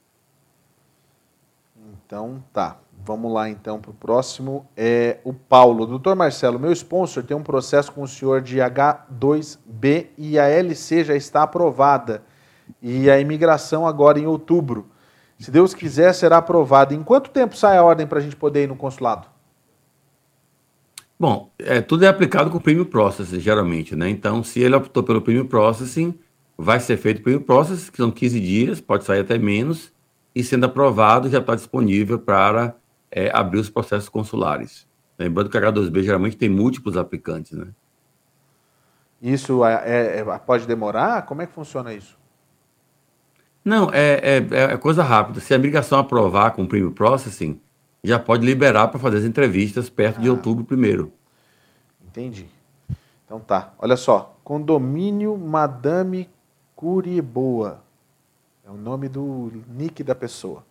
Então, 2.04 2.42
tá. 2.52 2.78
Vamos 3.04 3.32
lá 3.32 3.48
então 3.48 3.80
para 3.80 3.90
o 3.90 3.94
próximo. 3.94 4.66
É 4.76 5.18
o 5.24 5.32
Paulo. 5.32 5.86
Doutor 5.86 6.16
Marcelo, 6.16 6.58
meu 6.58 6.72
sponsor 6.72 7.22
tem 7.22 7.36
um 7.36 7.42
processo 7.42 7.92
com 7.92 8.02
o 8.02 8.08
senhor 8.08 8.42
de 8.42 8.58
H2B 8.58 10.08
e 10.18 10.38
a 10.38 10.48
LC 10.48 11.04
já 11.04 11.14
está 11.14 11.42
aprovada. 11.42 12.22
E 12.82 13.08
a 13.08 13.20
imigração 13.20 13.86
agora 13.86 14.18
em 14.18 14.26
outubro. 14.26 14.90
Se 15.38 15.50
Deus 15.50 15.72
quiser, 15.72 16.12
será 16.12 16.38
aprovada. 16.38 16.94
Em 16.94 17.02
quanto 17.02 17.30
tempo 17.30 17.56
sai 17.56 17.76
a 17.76 17.84
ordem 17.84 18.06
para 18.06 18.18
a 18.18 18.22
gente 18.22 18.36
poder 18.36 18.64
ir 18.64 18.66
no 18.66 18.76
consulado? 18.76 19.28
Bom, 21.18 21.50
é, 21.58 21.80
tudo 21.80 22.04
é 22.04 22.08
aplicado 22.08 22.48
com 22.48 22.58
o 22.58 22.60
Premium 22.60 22.84
Processing, 22.84 23.40
geralmente, 23.40 23.96
né? 23.96 24.08
Então, 24.08 24.44
se 24.44 24.60
ele 24.60 24.76
optou 24.76 25.02
pelo 25.02 25.20
Premium 25.20 25.46
Processing, 25.46 26.16
vai 26.56 26.78
ser 26.78 26.96
feito 26.96 27.18
o 27.18 27.22
Premium 27.22 27.42
Processing, 27.42 27.90
que 27.90 27.96
são 27.96 28.10
15 28.10 28.40
dias, 28.40 28.80
pode 28.80 29.04
sair 29.04 29.20
até 29.20 29.36
menos, 29.36 29.92
e 30.32 30.44
sendo 30.44 30.66
aprovado, 30.66 31.28
já 31.28 31.38
está 31.38 31.56
disponível 31.56 32.20
para 32.20 32.76
é, 33.10 33.30
abrir 33.34 33.58
os 33.58 33.68
processos 33.68 34.08
consulares. 34.08 34.86
Lembrando 35.18 35.50
que 35.50 35.58
a 35.58 35.60
H2B 35.60 36.02
geralmente 36.04 36.36
tem 36.36 36.48
múltiplos 36.48 36.96
aplicantes, 36.96 37.52
né? 37.52 37.66
Isso 39.20 39.64
é, 39.64 39.82
é, 39.84 40.18
é, 40.20 40.38
pode 40.38 40.64
demorar? 40.66 41.22
Como 41.22 41.42
é 41.42 41.46
que 41.46 41.52
funciona 41.52 41.92
isso? 41.92 42.16
Não, 43.64 43.90
é, 43.92 44.20
é, 44.22 44.72
é 44.72 44.76
coisa 44.76 45.02
rápida. 45.02 45.40
Se 45.40 45.52
a 45.52 45.58
migração 45.58 45.98
aprovar 45.98 46.52
com 46.52 46.62
o 46.62 46.68
Premium 46.68 46.92
Processing, 46.92 47.60
já 48.02 48.18
pode 48.18 48.44
liberar 48.44 48.88
para 48.88 48.98
fazer 49.00 49.18
as 49.18 49.24
entrevistas 49.24 49.90
perto 49.90 50.18
ah. 50.18 50.22
de 50.22 50.30
outubro 50.30 50.64
primeiro. 50.64 51.12
Entendi. 52.06 52.46
Então 53.24 53.40
tá. 53.40 53.72
Olha 53.78 53.96
só. 53.96 54.36
Condomínio 54.42 55.36
Madame 55.36 56.28
Curiboa. 56.74 57.82
É 58.66 58.70
o 58.70 58.74
nome 58.76 59.08
do 59.08 59.52
nick 59.68 60.02
da 60.02 60.14
pessoa. 60.14 60.64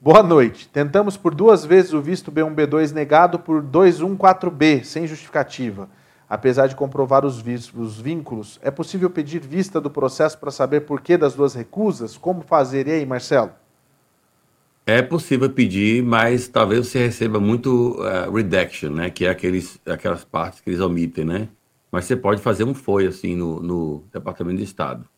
Boa 0.00 0.22
noite. 0.22 0.68
Tentamos 0.68 1.16
por 1.16 1.34
duas 1.34 1.64
vezes 1.64 1.92
o 1.92 2.00
visto 2.00 2.32
B1B2 2.32 2.92
negado 2.92 3.38
por 3.38 3.62
214B, 3.62 4.84
sem 4.84 5.06
justificativa. 5.06 5.88
Apesar 6.28 6.68
de 6.68 6.76
comprovar 6.76 7.26
os, 7.26 7.44
os 7.74 8.00
vínculos, 8.00 8.58
é 8.62 8.70
possível 8.70 9.10
pedir 9.10 9.40
vista 9.40 9.80
do 9.80 9.90
processo 9.90 10.38
para 10.38 10.50
saber 10.50 10.82
por 10.82 11.00
que 11.00 11.18
das 11.18 11.34
duas 11.34 11.54
recusas? 11.54 12.16
Como 12.16 12.42
fazer? 12.42 12.86
E 12.86 12.92
aí, 12.92 13.04
Marcelo? 13.04 13.50
É 14.90 15.02
possível 15.02 15.48
pedir, 15.48 16.02
mas 16.02 16.48
talvez 16.48 16.88
você 16.88 16.98
receba 16.98 17.38
muito 17.38 17.96
uh, 18.00 18.28
redaction, 18.34 18.90
né? 18.90 19.08
Que 19.08 19.24
é 19.24 19.30
aqueles, 19.30 19.80
aquelas 19.86 20.24
partes 20.24 20.60
que 20.60 20.68
eles 20.68 20.80
omitem, 20.80 21.24
né? 21.24 21.48
Mas 21.92 22.06
você 22.06 22.16
pode 22.16 22.42
fazer 22.42 22.64
um 22.64 22.74
FOI, 22.74 23.06
assim, 23.06 23.36
no, 23.36 23.60
no 23.62 24.04
Departamento 24.12 24.56
de 24.56 24.64
Estado. 24.64 25.08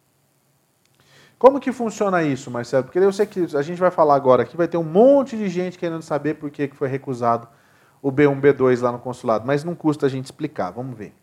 Como 1.39 1.59
que 1.59 1.73
funciona 1.73 2.23
isso, 2.23 2.51
Marcelo? 2.51 2.85
Porque 2.85 2.99
eu 2.99 3.11
sei 3.15 3.25
que 3.25 3.57
a 3.57 3.63
gente 3.63 3.79
vai 3.79 3.91
falar 3.91 4.15
agora 4.15 4.43
aqui, 4.43 4.59
vai 4.59 4.69
ter 4.69 4.77
um 4.77 4.85
monte 4.85 5.39
de 5.39 5.49
gente 5.49 5.79
querendo 5.79 6.03
saber 6.03 6.35
por 6.35 6.51
que 6.51 6.69
foi 6.69 6.89
recusado 6.89 7.49
o 8.03 8.13
B1, 8.13 8.43
B2 8.43 8.83
lá 8.83 8.93
no 8.93 8.99
consulado, 8.99 9.47
mas 9.47 9.65
não 9.65 9.75
custa 9.75 10.05
a 10.05 10.09
gente 10.11 10.27
explicar. 10.27 10.71
Vamos 10.71 10.99
ver. 10.99 11.15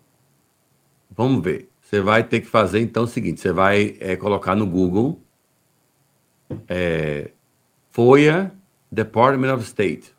Vamos 1.16 1.44
ver. 1.44 1.70
Você 1.82 2.02
vai 2.02 2.24
ter 2.24 2.42
que 2.42 2.48
fazer 2.48 2.80
então 2.80 3.04
o 3.04 3.08
seguinte: 3.08 3.42
você 3.42 3.52
vai 3.52 3.96
é, 4.00 4.16
colocar 4.16 4.56
no 4.56 4.66
Google 4.66 5.22
é, 6.68 7.30
FOIA 8.00 8.54
Department 8.90 9.54
of 9.54 9.66
State. 9.66 10.16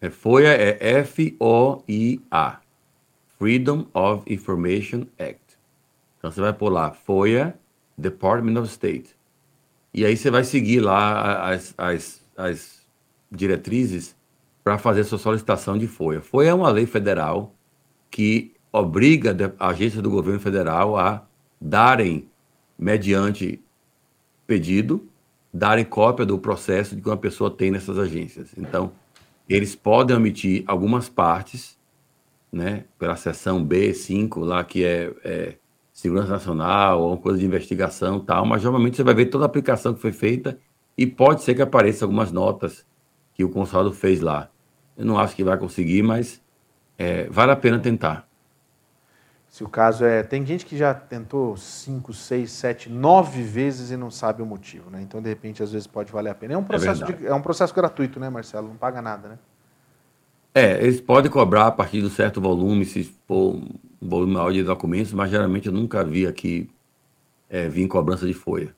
É, 0.00 0.08
FOIA 0.08 0.54
é 0.54 1.00
F-O-I-A 1.00 2.60
Freedom 3.38 3.86
of 3.92 4.22
Information 4.26 5.06
Act. 5.18 5.58
Então 6.16 6.30
você 6.30 6.40
vai 6.40 6.54
pôr 6.54 6.70
lá 6.70 6.92
FOIA 6.92 7.54
Department 7.98 8.58
of 8.58 8.70
State. 8.70 9.14
E 9.92 10.06
aí 10.06 10.16
você 10.16 10.30
vai 10.30 10.44
seguir 10.44 10.80
lá 10.80 11.50
as, 11.50 11.74
as, 11.76 12.24
as 12.34 12.86
diretrizes 13.30 14.16
para 14.64 14.78
fazer 14.78 15.04
sua 15.04 15.18
solicitação 15.18 15.76
de 15.76 15.86
FOIA. 15.86 16.22
FOIA 16.22 16.52
é 16.52 16.54
uma 16.54 16.70
lei 16.70 16.86
federal 16.86 17.54
que 18.10 18.54
obriga 18.72 19.54
a 19.58 19.68
agência 19.68 20.00
do 20.00 20.08
governo 20.08 20.40
federal 20.40 20.96
a 20.96 21.26
darem, 21.60 22.30
mediante 22.78 23.60
pedido, 24.46 25.06
darem 25.52 25.84
cópia 25.84 26.26
do 26.26 26.38
processo 26.38 26.96
que 26.96 27.08
uma 27.08 27.16
pessoa 27.16 27.50
tem 27.50 27.70
nessas 27.70 27.98
agências. 27.98 28.50
Então, 28.56 28.92
eles 29.48 29.74
podem 29.74 30.16
omitir 30.16 30.62
algumas 30.66 31.08
partes, 31.08 31.78
né, 32.52 32.84
pela 32.98 33.16
seção 33.16 33.64
B5, 33.64 34.44
lá 34.44 34.62
que 34.64 34.84
é, 34.84 35.12
é 35.24 35.54
segurança 35.92 36.30
nacional 36.30 37.02
ou 37.02 37.18
coisa 37.18 37.38
de 37.38 37.44
investigação 37.44 38.20
tal, 38.20 38.46
mas 38.46 38.62
normalmente 38.62 38.96
você 38.96 39.02
vai 39.02 39.14
ver 39.14 39.26
toda 39.26 39.44
a 39.44 39.46
aplicação 39.46 39.92
que 39.92 40.00
foi 40.00 40.12
feita 40.12 40.58
e 40.96 41.06
pode 41.06 41.42
ser 41.42 41.54
que 41.54 41.62
apareça 41.62 42.04
algumas 42.04 42.30
notas 42.30 42.86
que 43.34 43.42
o 43.42 43.48
consulado 43.48 43.92
fez 43.92 44.20
lá. 44.20 44.48
Eu 44.96 45.04
não 45.04 45.18
acho 45.18 45.34
que 45.34 45.44
vai 45.44 45.56
conseguir, 45.56 46.02
mas 46.02 46.42
é, 46.96 47.28
vale 47.30 47.52
a 47.52 47.56
pena 47.56 47.78
tentar. 47.78 48.27
Se 49.58 49.64
o 49.64 49.68
caso 49.68 50.04
é. 50.04 50.22
Tem 50.22 50.46
gente 50.46 50.64
que 50.64 50.76
já 50.76 50.94
tentou 50.94 51.56
cinco, 51.56 52.12
seis, 52.12 52.52
sete, 52.52 52.88
nove 52.88 53.42
vezes 53.42 53.90
e 53.90 53.96
não 53.96 54.08
sabe 54.08 54.40
o 54.40 54.46
motivo, 54.46 54.88
né? 54.88 55.02
Então, 55.02 55.20
de 55.20 55.28
repente, 55.28 55.60
às 55.64 55.72
vezes 55.72 55.84
pode 55.84 56.12
valer 56.12 56.30
a 56.30 56.34
pena. 56.36 56.54
É 56.54 56.56
um 56.56 56.60
é 56.60 56.64
processo, 56.64 57.02
é 57.02 57.06
de, 57.12 57.26
é 57.26 57.34
um 57.34 57.42
processo 57.42 57.74
gratuito, 57.74 58.20
né, 58.20 58.30
Marcelo? 58.30 58.68
Não 58.68 58.76
paga 58.76 59.02
nada, 59.02 59.30
né? 59.30 59.38
É, 60.54 60.80
eles 60.80 61.00
podem 61.00 61.28
cobrar 61.28 61.66
a 61.66 61.72
partir 61.72 61.98
de 61.98 62.06
um 62.06 62.10
certo 62.10 62.40
volume, 62.40 62.84
se 62.84 63.02
for 63.26 63.56
um 63.56 63.68
volume 64.00 64.34
maior 64.34 64.52
de 64.52 64.62
documentos, 64.62 65.12
mas 65.12 65.28
geralmente 65.28 65.66
eu 65.66 65.72
nunca 65.72 66.04
vi 66.04 66.24
aqui 66.24 66.70
é, 67.50 67.68
vir 67.68 67.88
cobrança 67.88 68.28
de 68.28 68.34
folha. 68.34 68.72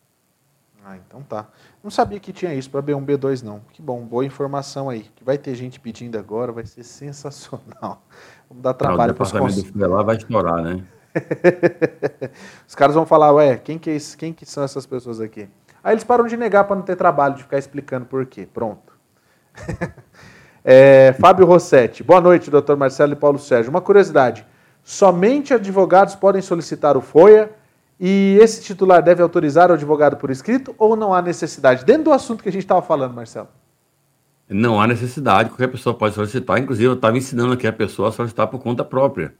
Ah, 0.82 0.96
então 0.96 1.22
tá. 1.22 1.46
Não 1.84 1.90
sabia 1.90 2.18
que 2.18 2.32
tinha 2.32 2.54
isso 2.54 2.70
para 2.70 2.82
B1, 2.82 3.04
B2 3.04 3.42
não. 3.42 3.60
Que 3.70 3.82
bom, 3.82 4.02
boa 4.02 4.24
informação 4.24 4.88
aí. 4.88 5.02
Que 5.14 5.22
vai 5.22 5.36
ter 5.36 5.54
gente 5.54 5.78
pedindo 5.78 6.18
agora, 6.18 6.50
vai 6.52 6.64
ser 6.64 6.82
sensacional. 6.84 8.02
Vamos 8.50 8.64
dar 8.64 8.74
trabalho 8.74 9.14
para 9.14 9.22
os 9.22 9.30
cons... 9.30 9.72
lá 9.76 10.02
vai 10.02 10.16
estourar, 10.16 10.60
né? 10.60 10.82
os 12.66 12.74
caras 12.74 12.96
vão 12.96 13.06
falar, 13.06 13.32
ué, 13.32 13.56
quem 13.56 13.78
que, 13.78 13.88
é 13.88 13.94
esse, 13.94 14.16
quem 14.16 14.32
que 14.32 14.44
são 14.44 14.64
essas 14.64 14.84
pessoas 14.84 15.20
aqui? 15.20 15.48
Aí 15.84 15.94
eles 15.94 16.02
param 16.02 16.26
de 16.26 16.36
negar 16.36 16.64
para 16.64 16.74
não 16.74 16.82
ter 16.82 16.96
trabalho, 16.96 17.36
de 17.36 17.44
ficar 17.44 17.58
explicando 17.58 18.06
por 18.06 18.26
quê. 18.26 18.48
Pronto. 18.52 18.92
É, 20.62 21.14
Fábio 21.18 21.46
Rossetti. 21.46 22.04
Boa 22.04 22.20
noite, 22.20 22.50
doutor 22.50 22.76
Marcelo 22.76 23.14
e 23.14 23.16
Paulo 23.16 23.38
Sérgio. 23.38 23.70
Uma 23.70 23.80
curiosidade: 23.80 24.46
somente 24.84 25.54
advogados 25.54 26.14
podem 26.14 26.42
solicitar 26.42 26.98
o 26.98 27.00
FOIA 27.00 27.50
e 27.98 28.36
esse 28.42 28.60
titular 28.62 29.02
deve 29.02 29.22
autorizar 29.22 29.70
o 29.70 29.72
advogado 29.72 30.18
por 30.18 30.30
escrito 30.30 30.74
ou 30.76 30.94
não 30.94 31.14
há 31.14 31.22
necessidade? 31.22 31.82
Dentro 31.82 32.04
do 32.04 32.12
assunto 32.12 32.42
que 32.42 32.50
a 32.50 32.52
gente 32.52 32.60
estava 32.60 32.82
falando, 32.82 33.14
Marcelo. 33.14 33.48
Não 34.50 34.80
há 34.80 34.86
necessidade, 34.86 35.48
qualquer 35.48 35.68
pessoa 35.68 35.94
pode 35.94 36.14
solicitar. 36.14 36.58
Inclusive, 36.58 36.88
eu 36.88 36.94
estava 36.94 37.16
ensinando 37.16 37.52
aqui 37.52 37.66
a 37.66 37.72
pessoa 37.72 38.08
a 38.08 38.12
solicitar 38.12 38.48
por 38.48 38.58
conta 38.58 38.84
própria. 38.84 39.32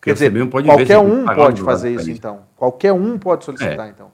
Quer 0.00 0.14
dizer, 0.14 0.32
qualquer 0.48 0.98
um 0.98 1.24
pode 1.26 1.62
fazer 1.62 1.90
isso, 1.90 2.10
então. 2.10 2.40
Qualquer 2.56 2.92
um 2.92 3.18
pode 3.18 3.44
solicitar, 3.44 3.86
é. 3.86 3.90
então. 3.90 4.10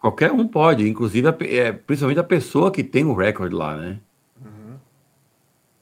Qualquer 0.00 0.32
um 0.32 0.46
pode, 0.46 0.88
inclusive, 0.88 1.28
é, 1.40 1.72
principalmente 1.72 2.20
a 2.20 2.24
pessoa 2.24 2.70
que 2.70 2.82
tem 2.82 3.04
o 3.04 3.14
recorde 3.14 3.54
lá, 3.54 3.76
né? 3.76 3.98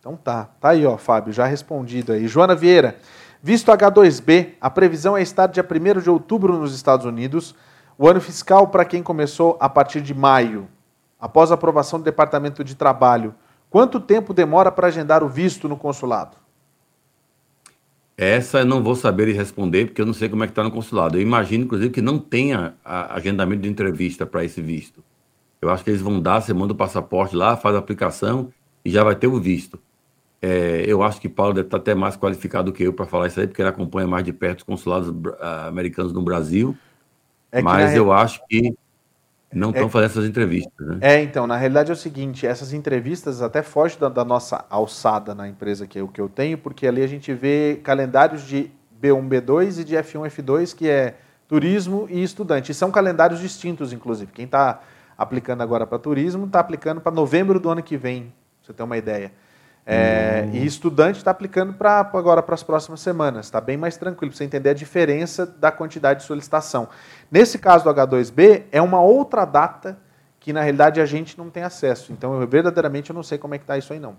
Então 0.07 0.17
tá, 0.17 0.49
tá 0.61 0.69
aí, 0.69 0.87
ó, 0.87 0.97
Fábio, 0.97 1.33
já 1.33 1.47
respondido 1.47 2.13
aí. 2.13 2.29
Joana 2.29 2.55
Vieira, 2.55 2.97
visto 3.43 3.73
H2B, 3.73 4.53
a 4.61 4.71
previsão 4.71 5.17
é 5.17 5.23
estar 5.23 5.49
dia 5.49 5.67
1 5.69 6.01
de 6.01 6.09
outubro 6.09 6.57
nos 6.57 6.73
Estados 6.73 7.05
Unidos, 7.05 7.57
o 7.99 8.09
ano 8.09 8.21
fiscal 8.21 8.69
para 8.69 8.85
quem 8.85 9.03
começou 9.03 9.57
a 9.59 9.69
partir 9.69 10.01
de 10.01 10.15
maio, 10.15 10.69
após 11.21 11.51
a 11.51 11.55
aprovação 11.55 11.99
do 11.99 12.05
Departamento 12.05 12.63
de 12.63 12.77
Trabalho. 12.77 13.35
Quanto 13.77 14.01
tempo 14.01 14.33
demora 14.33 14.73
para 14.73 14.87
agendar 14.87 15.23
o 15.23 15.29
visto 15.29 15.69
no 15.69 15.77
consulado? 15.77 16.39
Essa 18.17 18.61
eu 18.61 18.65
não 18.65 18.83
vou 18.83 18.97
saber 18.97 19.31
responder, 19.35 19.85
porque 19.85 20.01
eu 20.01 20.07
não 20.07 20.15
sei 20.15 20.31
como 20.31 20.43
é 20.43 20.47
que 20.47 20.53
está 20.53 20.65
no 20.65 20.71
consulado. 20.71 21.19
Eu 21.19 21.21
imagino, 21.21 21.65
inclusive, 21.65 21.91
que 21.91 22.01
não 22.01 22.19
tenha 22.19 22.73
agendamento 22.83 23.61
de 23.61 23.69
entrevista 23.69 24.25
para 24.25 24.43
esse 24.43 24.63
visto. 24.63 25.05
Eu 25.61 25.69
acho 25.69 25.85
que 25.85 25.91
eles 25.91 26.01
vão 26.01 26.23
dar, 26.23 26.41
você 26.41 26.55
manda 26.55 26.73
o 26.73 26.75
passaporte 26.75 27.37
lá, 27.37 27.55
faz 27.55 27.77
a 27.77 27.79
aplicação 27.79 28.51
e 28.83 28.91
já 28.91 29.05
vai 29.05 29.15
ter 29.15 29.27
o 29.27 29.39
visto. 29.39 29.79
É, 30.41 30.83
eu 30.87 31.03
acho 31.03 31.21
que 31.21 31.29
Paulo 31.29 31.53
deve 31.53 31.67
estar 31.67 31.77
até 31.77 31.95
mais 31.95 32.17
qualificado 32.17 32.71
do 32.71 32.75
que 32.75 32.83
eu 32.83 32.95
para 32.95 33.05
falar 33.05 33.27
isso 33.27 33.41
aí, 33.41 33.47
porque 33.47 33.61
ele 33.61 33.69
acompanha 33.69 34.09
mais 34.09 34.25
de 34.25 34.33
perto 34.33 34.61
os 34.61 34.65
consulados 34.65 35.11
uh, 35.11 35.69
americanos 35.69 36.15
no 36.15 36.23
Brasil. 36.23 36.75
É 37.53 37.61
mas 37.61 37.95
eu 37.95 38.11
acho 38.11 38.41
que 38.49 38.75
não 39.53 39.71
estão 39.71 39.87
é... 39.87 39.89
fazendo 39.89 40.11
essas 40.11 40.25
entrevistas. 40.27 40.87
Né? 40.87 40.99
É, 41.01 41.23
então, 41.23 41.47
na 41.47 41.57
realidade 41.57 41.91
é 41.91 41.95
o 41.95 41.97
seguinte: 41.97 42.47
essas 42.47 42.73
entrevistas 42.73 43.43
até 43.43 43.63
fogem 43.63 43.99
da, 43.99 44.09
da, 44.09 44.25
nossa 44.25 44.65
alçada 44.69 45.35
na 45.35 45.49
empresa 45.49 45.87
que 45.87 45.99
é 45.99 46.03
o 46.03 46.09
que 46.09 46.21
eu 46.21 46.29
tenho, 46.29 46.59
porque 46.59 46.87
ali 46.87 47.03
a 47.03 47.07
gente 47.07 47.33
vê 47.33 47.81
calendários 47.83 48.43
de 48.43 48.71
B1, 49.01 49.29
B2 49.29 49.81
e 49.81 49.85
de 49.85 49.95
F1, 49.95 50.31
F2, 50.31 50.75
que 50.75 50.89
é 50.89 51.17
turismo 51.49 52.07
e 52.11 52.23
estudante. 52.23 52.73
E 52.73 52.75
são 52.75 52.91
calendários 52.91 53.41
distintos, 53.41 53.93
inclusive. 53.93 54.33
Quem 54.33 54.45
está 54.45 54.81
aplicando 55.17 55.63
agora 55.63 55.87
para 55.87 55.99
turismo 55.99 56.47
está 56.47 56.61
aplicando 56.61 57.01
para 57.01 57.13
novembro 57.13 57.59
do 57.61 57.71
ano 57.71 57.83
que 57.83 57.97
vem, 57.97 58.25
pra 58.25 58.67
você 58.67 58.73
ter 58.73 58.83
uma 58.83 58.97
ideia. 58.97 59.33
É, 59.89 60.45
hum. 60.49 60.57
E 60.57 60.67
estudante 60.67 61.19
está 61.19 61.31
aplicando 61.31 61.73
para 61.73 62.01
agora 62.01 62.43
para 62.43 62.57
as 62.57 62.63
próximas 62.65 62.99
semanas. 63.01 63.47
Está 63.47 63.61
bem 63.61 63.77
mais 63.77 63.97
tranquilo 63.97 64.33
para 64.33 64.39
você 64.39 64.45
entender 64.45 64.71
a 64.71 64.75
diferença 64.75 65.47
da 65.47 65.71
quantidade 65.71 66.21
de 66.21 66.27
solicitação. 66.27 66.89
Nesse 67.31 67.59
caso 67.59 67.85
do 67.85 67.91
H2B, 67.91 68.65
é 68.71 68.81
uma 68.81 69.01
outra 69.01 69.45
data 69.45 69.99
que 70.39 70.53
na 70.53 70.61
realidade 70.61 71.01
a 71.01 71.07
gente 71.07 71.37
não 71.37 71.51
tem 71.51 71.63
acesso. 71.63 72.13
Então, 72.13 72.41
eu, 72.41 72.47
verdadeiramente, 72.47 73.11
eu 73.11 73.15
não 73.15 73.23
sei 73.23 73.37
como 73.37 73.55
é 73.55 73.59
que 73.59 73.65
está 73.65 73.77
isso 73.77 73.93
aí 73.93 73.99
não. 73.99 74.17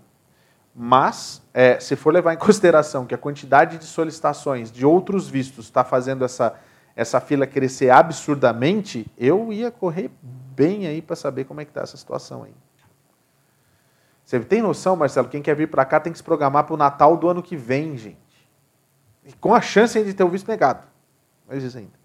Mas, 0.74 1.42
é, 1.54 1.80
se 1.80 1.96
for 1.96 2.12
levar 2.12 2.34
em 2.34 2.36
consideração 2.38 3.06
que 3.06 3.14
a 3.14 3.18
quantidade 3.18 3.78
de 3.78 3.84
solicitações 3.84 4.70
de 4.70 4.84
outros 4.84 5.28
vistos 5.28 5.64
está 5.64 5.82
fazendo 5.82 6.24
essa, 6.24 6.54
essa 6.94 7.18
fila 7.18 7.46
crescer 7.46 7.90
absurdamente, 7.90 9.10
eu 9.16 9.52
ia 9.52 9.70
correr 9.70 10.10
bem 10.22 10.86
aí 10.86 11.00
para 11.00 11.16
saber 11.16 11.44
como 11.44 11.60
é 11.60 11.64
que 11.64 11.70
está 11.70 11.80
essa 11.80 11.96
situação 11.96 12.42
aí. 12.42 12.54
Você 14.22 14.38
tem 14.40 14.60
noção, 14.60 14.94
Marcelo? 14.94 15.28
Quem 15.28 15.40
quer 15.40 15.56
vir 15.56 15.70
para 15.70 15.86
cá 15.86 15.98
tem 15.98 16.12
que 16.12 16.18
se 16.18 16.22
programar 16.22 16.64
para 16.64 16.74
o 16.74 16.76
Natal 16.76 17.16
do 17.16 17.30
ano 17.30 17.42
que 17.42 17.56
vem, 17.56 17.96
gente. 17.96 18.18
E 19.24 19.32
com 19.32 19.54
a 19.54 19.60
chance 19.62 20.04
de 20.04 20.12
ter 20.12 20.22
o 20.22 20.28
visto 20.28 20.46
negado. 20.46 20.86
Mais 21.48 21.64
isso 21.64 21.78
ainda. 21.78 21.97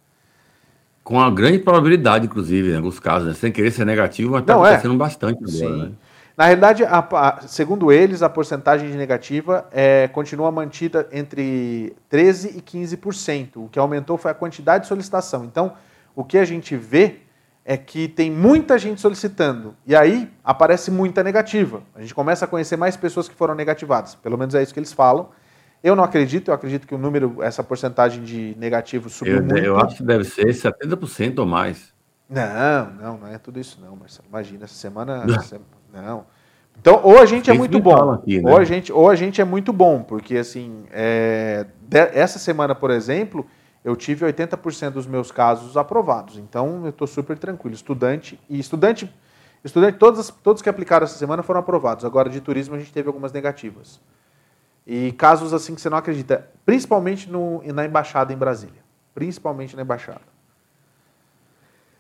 Com 1.04 1.20
a 1.20 1.30
grande 1.30 1.60
probabilidade, 1.60 2.26
inclusive, 2.26 2.72
em 2.72 2.76
alguns 2.78 3.00
casos, 3.00 3.28
né? 3.28 3.34
sem 3.34 3.52
querer 3.52 3.72
ser 3.72 3.86
negativo, 3.86 4.32
mas 4.32 4.42
está 4.42 4.56
acontecendo 4.56 4.94
é. 4.94 4.98
bastante 4.98 5.38
agora, 5.44 5.52
Sim. 5.52 5.82
né? 5.84 5.92
Na 6.36 6.46
realidade, 6.46 6.84
a, 6.84 6.98
a, 6.98 7.42
segundo 7.48 7.92
eles, 7.92 8.24
a 8.24 8.30
porcentagem 8.30 8.90
de 8.90 8.98
negativa 8.98 9.68
é, 9.72 10.08
continua 10.08 10.52
mantida 10.52 11.08
entre 11.12 11.96
13% 12.12 12.56
e 12.56 12.62
15%. 12.62 13.50
O 13.58 13.70
que 13.70 13.78
aumentou 13.78 14.18
foi 14.18 14.32
a 14.32 14.34
quantidade 14.34 14.84
de 14.84 14.88
solicitação. 14.88 15.46
Então, 15.46 15.74
o 16.16 16.24
que 16.24 16.40
a 16.40 16.46
gente 16.46 16.76
vê 16.76 17.18
é 17.64 17.78
que 17.78 18.08
tem 18.08 18.32
muita 18.32 18.80
gente 18.80 19.00
solicitando. 19.00 19.76
E 19.86 19.96
aí 19.96 20.30
aparece 20.44 20.90
muita 20.90 21.24
negativa. 21.24 21.84
A 21.96 22.02
gente 22.02 22.16
começa 22.16 22.46
a 22.46 22.48
conhecer 22.48 22.78
mais 22.78 22.98
pessoas 22.98 23.30
que 23.30 23.36
foram 23.36 23.54
negativadas. 23.54 24.16
Pelo 24.16 24.38
menos 24.38 24.56
é 24.56 24.64
isso 24.64 24.74
que 24.74 24.80
eles 24.80 24.92
falam. 24.92 25.30
Eu 25.84 25.98
não 25.98 26.04
acredito, 26.04 26.50
eu 26.50 26.56
acredito 26.56 26.88
que 26.88 26.96
o 26.96 26.98
número, 26.98 27.44
essa 27.44 27.62
porcentagem 27.62 28.24
de 28.24 28.56
negativos 28.58 29.14
subiu 29.14 29.36
eu, 29.36 29.44
muito. 29.44 29.58
Eu 29.58 29.78
acho 29.78 29.98
que 29.98 30.04
deve 30.04 30.24
ser 30.24 30.48
70% 30.48 31.40
ou 31.40 31.46
mais. 31.46 31.94
Não, 32.30 32.92
não, 32.92 33.18
não 33.18 33.28
é 33.28 33.38
tudo 33.38 33.60
isso 33.60 33.80
não, 33.82 33.96
Marcelo. 33.98 34.28
Imagina, 34.30 34.64
essa 34.64 34.74
semana... 34.74 35.26
não. 35.92 36.26
Então, 36.80 37.02
ou 37.04 37.20
a 37.20 37.26
gente 37.26 37.52
é 37.52 37.54
muito 37.54 37.80
bom, 37.80 38.12
aqui, 38.12 38.42
né? 38.42 38.50
ou, 38.50 38.58
a 38.58 38.64
gente, 38.64 38.92
ou 38.92 39.10
a 39.10 39.16
gente 39.16 39.40
é 39.40 39.44
muito 39.44 39.72
bom, 39.72 40.02
porque 40.02 40.38
assim, 40.38 40.86
é, 40.90 41.68
essa 41.92 42.40
semana, 42.40 42.74
por 42.74 42.90
exemplo, 42.90 43.46
eu 43.84 43.96
tive 43.96 44.26
80% 44.26 44.92
dos 44.92 45.06
meus 45.06 45.32
casos 45.32 45.76
aprovados. 45.76 46.38
Então, 46.38 46.82
eu 46.84 46.90
estou 46.90 47.06
super 47.06 47.38
tranquilo. 47.38 47.76
Estudante 47.76 48.40
e 48.50 48.58
estudante, 48.58 49.14
estudante 49.64 49.98
todos, 49.98 50.30
todos 50.30 50.62
que 50.62 50.70
aplicaram 50.70 51.04
essa 51.04 51.18
semana 51.18 51.44
foram 51.44 51.60
aprovados. 51.60 52.06
Agora, 52.06 52.30
de 52.30 52.40
turismo, 52.40 52.76
a 52.76 52.80
gente 52.80 52.92
teve 52.92 53.08
algumas 53.08 53.32
negativas. 53.34 54.00
E 54.86 55.12
casos 55.14 55.54
assim 55.54 55.76
que 55.76 55.82
você 55.82 55.90
não 55.90 55.98
acredita, 55.98 56.50
principalmente 56.66 57.30
no, 57.30 57.64
na 57.74 57.86
embaixada 57.86 58.34
em 58.34 58.38
Brasília. 58.38 58.84
Principalmente 59.14 59.76
na 59.76 59.82
embaixada. 59.82 60.34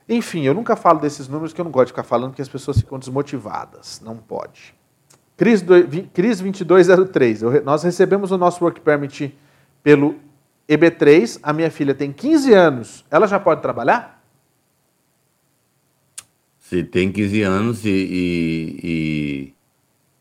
Enfim, 0.07 0.43
eu 0.43 0.53
nunca 0.53 0.75
falo 0.75 0.99
desses 0.99 1.27
números 1.27 1.53
que 1.53 1.61
eu 1.61 1.65
não 1.65 1.71
gosto 1.71 1.87
de 1.87 1.91
ficar 1.93 2.03
falando, 2.03 2.31
porque 2.31 2.41
as 2.41 2.49
pessoas 2.49 2.77
ficam 2.77 2.99
desmotivadas. 2.99 4.01
Não 4.03 4.17
pode. 4.17 4.75
Cris, 5.37 5.63
Cris 6.13 6.39
2203. 6.39 7.41
Eu, 7.41 7.63
nós 7.63 7.83
recebemos 7.83 8.31
o 8.31 8.37
nosso 8.37 8.63
work 8.63 8.81
permit 8.81 9.37
pelo 9.81 10.15
EB3, 10.67 11.39
a 11.43 11.51
minha 11.51 11.69
filha 11.69 11.93
tem 11.93 12.11
15 12.11 12.53
anos, 12.53 13.05
ela 13.11 13.27
já 13.27 13.39
pode 13.39 13.61
trabalhar? 13.61 14.23
Se 16.59 16.83
tem 16.83 17.11
15 17.11 17.41
anos 17.41 17.85
e, 17.85 17.89
e 18.83 19.52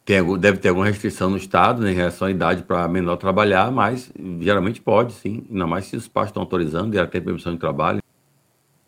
tem, 0.04 0.38
deve 0.38 0.58
ter 0.58 0.68
alguma 0.68 0.86
restrição 0.86 1.30
no 1.30 1.36
Estado 1.36 1.82
né, 1.82 1.92
em 1.92 1.94
relação 1.94 2.26
à 2.26 2.30
idade 2.30 2.62
para 2.62 2.88
menor 2.88 3.16
trabalhar, 3.16 3.70
mas 3.70 4.10
geralmente 4.40 4.80
pode, 4.80 5.12
sim. 5.12 5.44
Ainda 5.50 5.66
mais 5.66 5.86
se 5.86 5.96
os 5.96 6.08
pais 6.08 6.28
estão 6.28 6.42
autorizando 6.42 6.94
e 6.94 6.98
ela 6.98 7.06
tem 7.06 7.20
permissão 7.20 7.52
de 7.52 7.58
trabalho. 7.58 8.00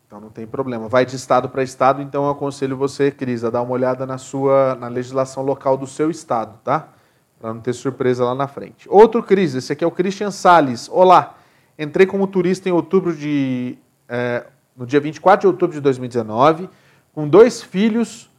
Então 0.07 0.21
não 0.21 0.29
tem 0.29 0.47
problema. 0.47 0.89
Vai 0.89 1.07
de 1.07 1.15
estado 1.15 1.49
para 1.49 1.63
estado, 1.63 2.03
então 2.03 2.25
eu 2.25 2.31
aconselho 2.31 2.77
você, 2.77 3.11
Cris, 3.11 3.45
a 3.45 3.51
dar 3.51 3.63
uma 3.63 3.73
olhada 3.73 4.05
na 4.05 4.19
sua 4.19 4.75
na 4.75 4.89
legislação 4.89 5.43
local 5.43 5.77
do 5.77 5.87
seu 5.87 6.11
estado, 6.11 6.59
tá? 6.65 6.89
Para 7.41 7.53
não 7.53 7.61
ter 7.61 7.73
surpresa 7.73 8.25
lá 8.25 8.35
na 8.35 8.49
frente. 8.49 8.89
Outro 8.89 9.23
Cris, 9.23 9.55
esse 9.55 9.73
aqui 9.73 9.85
é 9.85 9.87
o 9.87 9.91
Christian 9.91 10.31
Sales. 10.31 10.89
Olá. 10.89 11.37
Entrei 11.79 12.07
como 12.07 12.27
turista 12.27 12.69
em 12.69 12.73
outubro 12.73 13.15
de. 13.15 13.77
É, 14.09 14.47
no 14.77 14.87
dia 14.87 15.01
24 15.01 15.41
de 15.41 15.47
outubro 15.47 15.75
de 15.75 15.81
2019, 15.81 16.69
com 17.13 17.29
dois 17.29 17.63
filhos, 17.63 18.31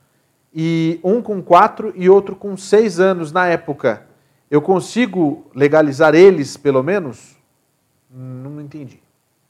e 0.56 1.00
um 1.04 1.22
com 1.22 1.44
quatro 1.44 1.92
e 1.98 2.10
outro 2.10 2.34
com 2.34 2.56
seis 2.56 2.98
anos 3.00 3.34
na 3.34 3.46
época. 3.46 4.08
Eu 4.50 4.62
consigo 4.62 5.46
legalizar 5.54 6.16
eles, 6.16 6.56
pelo 6.56 6.82
menos? 6.82 7.36
Não 8.10 8.62
entendi. 8.62 9.00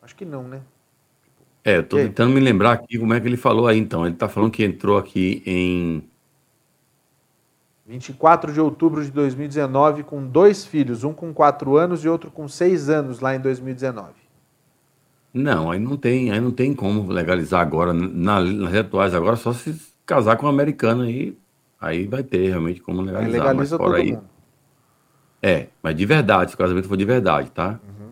Acho 0.02 0.16
que 0.16 0.26
não, 0.26 0.44
né? 0.48 0.62
É, 1.64 1.78
eu 1.78 1.84
tô 1.84 1.98
tentando 1.98 2.34
me 2.34 2.40
lembrar 2.40 2.72
aqui 2.72 2.98
como 2.98 3.14
é 3.14 3.20
que 3.20 3.28
ele 3.28 3.38
falou 3.38 3.68
aí, 3.68 3.78
então. 3.78 4.06
Ele 4.06 4.16
está 4.16 4.28
falando 4.28 4.52
que 4.52 4.64
entrou 4.64 4.98
aqui 4.98 5.44
em 5.46 6.04
24 7.86 8.52
de 8.52 8.60
outubro 8.60 9.04
de 9.04 9.12
2019, 9.12 10.04
com 10.04 10.26
dois 10.26 10.66
filhos, 10.66 11.04
um 11.04 11.14
com 11.14 11.32
4 11.34 11.78
anos 11.78 12.04
e 12.04 12.10
outro 12.10 12.32
com 12.32 12.48
6 12.48 12.90
anos, 12.90 13.20
lá 13.20 13.36
em 13.36 13.40
2019. 13.40 14.14
Não, 15.32 15.70
aí 15.70 15.80
não 15.80 15.98
tem, 15.98 16.32
aí 16.32 16.40
não 16.40 16.52
tem 16.52 16.74
como 16.74 17.12
legalizar 17.12 17.62
agora. 17.62 17.94
Na, 17.94 18.40
nas 18.40 18.74
atuais 18.74 19.14
agora, 19.14 19.36
só 19.36 19.54
se 19.54 19.76
casar 20.06 20.38
com 20.38 20.46
uma 20.46 20.52
americana 20.52 21.06
aí, 21.06 21.38
aí 21.80 22.08
vai 22.08 22.24
ter 22.24 22.50
realmente 22.50 22.82
como 22.82 23.02
legalizar. 23.02 23.34
Aí 23.34 23.40
legaliza 23.40 23.78
mas 23.78 23.86
todo 23.86 23.96
aí, 23.96 24.12
mundo. 24.12 24.24
É, 25.42 25.68
mas 25.82 25.96
de 25.96 26.06
verdade, 26.06 26.52
se 26.52 26.56
o 26.56 26.58
casamento 26.58 26.88
for 26.88 26.98
de 26.98 27.06
verdade, 27.06 27.52
tá? 27.52 27.80
Uhum. 27.88 28.06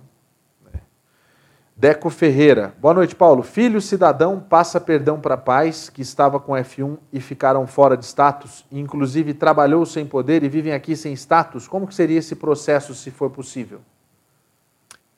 Deco 1.75 2.09
Ferreira. 2.09 2.73
Boa 2.79 2.93
noite, 2.93 3.15
Paulo. 3.15 3.41
Filho 3.41 3.81
cidadão 3.81 4.39
passa 4.39 4.79
perdão 4.79 5.19
para 5.19 5.35
pais 5.35 5.89
que 5.89 6.01
estava 6.01 6.39
com 6.39 6.53
F1 6.53 6.97
e 7.11 7.19
ficaram 7.19 7.65
fora 7.65 7.97
de 7.97 8.05
status, 8.05 8.63
inclusive 8.71 9.33
trabalhou 9.33 9.85
sem 9.85 10.05
poder 10.05 10.43
e 10.43 10.47
vivem 10.47 10.71
aqui 10.71 10.95
sem 10.95 11.13
status. 11.13 11.67
Como 11.67 11.87
que 11.87 11.95
seria 11.95 12.19
esse 12.19 12.35
processo, 12.35 12.93
se 12.93 13.09
for 13.09 13.31
possível? 13.31 13.81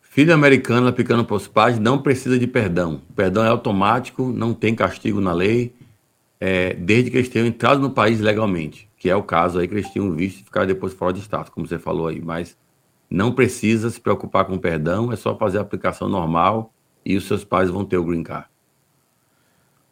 Filho 0.02 0.34
americano 0.34 0.88
aplicando 0.88 1.26
para 1.26 1.36
os 1.36 1.46
pais 1.46 1.78
não 1.78 2.02
precisa 2.02 2.40
de 2.40 2.48
perdão. 2.48 3.02
O 3.10 3.14
perdão 3.14 3.44
é 3.44 3.50
automático, 3.50 4.32
não 4.32 4.54
tem 4.54 4.74
castigo 4.74 5.20
na 5.20 5.34
lei, 5.34 5.76
é, 6.48 6.76
desde 6.76 7.10
que 7.10 7.18
eles 7.18 7.28
tenham 7.28 7.48
entrado 7.48 7.80
no 7.80 7.90
país 7.90 8.20
legalmente, 8.20 8.88
que 9.00 9.10
é 9.10 9.16
o 9.16 9.24
caso 9.24 9.58
aí 9.58 9.68
que 9.68 9.74
eles 9.74 9.90
tinham 9.90 10.12
visto 10.12 10.42
e 10.42 10.44
ficaram 10.44 10.68
depois 10.68 10.94
fora 10.94 11.12
de 11.12 11.20
status, 11.22 11.50
como 11.50 11.66
você 11.66 11.80
falou 11.80 12.06
aí. 12.06 12.22
Mas 12.22 12.56
não 13.10 13.32
precisa 13.32 13.90
se 13.90 14.00
preocupar 14.00 14.46
com 14.46 14.56
perdão, 14.56 15.12
é 15.12 15.16
só 15.16 15.36
fazer 15.36 15.58
a 15.58 15.62
aplicação 15.62 16.08
normal 16.08 16.72
e 17.04 17.18
os 17.18 17.28
seus 17.28 17.44
pais 17.44 17.72
vão 17.72 17.84
ter 17.84 17.98
o 17.98 18.04
green 18.04 18.22
card. 18.22 18.46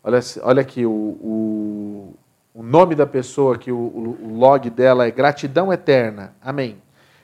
Olha, 0.04 0.20
olha 0.44 0.62
aqui, 0.62 0.86
o, 0.86 0.92
o, 0.92 2.14
o 2.54 2.62
nome 2.62 2.94
da 2.94 3.08
pessoa, 3.08 3.56
aqui, 3.56 3.72
o, 3.72 3.76
o 3.76 4.38
log 4.38 4.70
dela 4.70 5.08
é 5.08 5.12
Gratidão 5.12 5.74
Eterna. 5.74 6.36
Amém. 6.40 6.78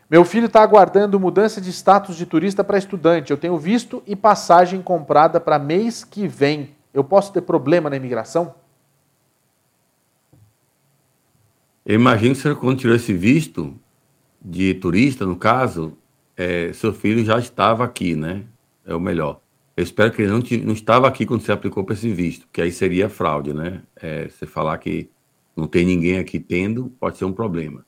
Meu 0.09 0.25
filho 0.25 0.47
está 0.47 0.63
aguardando 0.63 1.19
mudança 1.19 1.61
de 1.61 1.69
status 1.69 2.15
de 2.15 2.25
turista 2.25 2.63
para 2.63 2.79
estudante. 2.79 3.29
Eu 3.29 3.37
tenho 3.37 3.59
visto 3.59 4.01
e 4.07 4.15
passagem 4.15 4.81
comprada 4.81 5.39
para 5.39 5.59
mês 5.59 6.03
que 6.03 6.27
vem. 6.27 6.75
Eu 6.91 7.03
posso 7.03 7.31
ter 7.31 7.41
problema 7.41 7.91
na 7.91 7.95
imigração? 7.95 8.55
Eu 11.89 11.95
imagino 11.95 12.35
que 12.35 12.41
você, 12.41 12.53
quando 12.53 12.77
tirou 12.77 12.95
esse 12.95 13.11
visto, 13.11 13.73
de 14.39 14.75
turista, 14.75 15.25
no 15.25 15.35
caso, 15.35 15.97
é, 16.37 16.71
seu 16.71 16.93
filho 16.93 17.25
já 17.25 17.39
estava 17.39 17.83
aqui, 17.83 18.15
né? 18.15 18.43
É 18.85 18.93
o 18.93 18.99
melhor. 18.99 19.39
Eu 19.75 19.83
espero 19.83 20.11
que 20.11 20.21
ele 20.21 20.31
não, 20.31 20.43
não 20.65 20.73
estava 20.73 21.07
aqui 21.07 21.25
quando 21.25 21.41
você 21.41 21.51
aplicou 21.51 21.83
para 21.83 21.95
esse 21.95 22.13
visto, 22.13 22.47
que 22.53 22.61
aí 22.61 22.71
seria 22.71 23.09
fraude, 23.09 23.55
né? 23.55 23.81
É, 23.95 24.27
você 24.27 24.45
falar 24.45 24.77
que 24.77 25.09
não 25.57 25.65
tem 25.65 25.83
ninguém 25.83 26.19
aqui 26.19 26.39
tendo, 26.39 26.93
pode 26.99 27.17
ser 27.17 27.25
um 27.25 27.33
problema. 27.33 27.83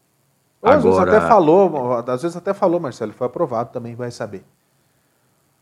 Agora, 0.63 0.77
às 0.77 0.83
vezes 0.83 0.99
até 0.99 1.21
falou, 1.21 1.93
às 1.93 2.21
vezes 2.23 2.37
até 2.37 2.53
falou, 2.55 2.79
Marcelo, 2.79 3.13
foi 3.13 3.27
aprovado 3.27 3.71
também, 3.71 3.93
vai 3.93 4.09
saber. 4.09 4.43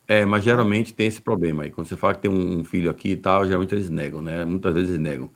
É, 0.08 0.24
mas 0.24 0.46
geralmente 0.46 0.94
tem 0.94 1.08
esse 1.08 1.22
problema 1.22 1.64
aí. 1.64 1.72
Quando 1.72 1.88
você 1.88 1.98
fala 1.98 2.14
que 2.14 2.22
tem 2.22 2.32
um 2.32 2.64
filho 2.64 2.90
aqui 2.90 3.10
e 3.10 3.18
tal, 3.18 3.46
geralmente 3.46 3.76
eles 3.76 3.90
negam, 3.90 4.22
né? 4.22 4.46
Muitas 4.46 4.74
vezes 4.74 4.92
eles 4.92 5.02
negam. 5.02 5.30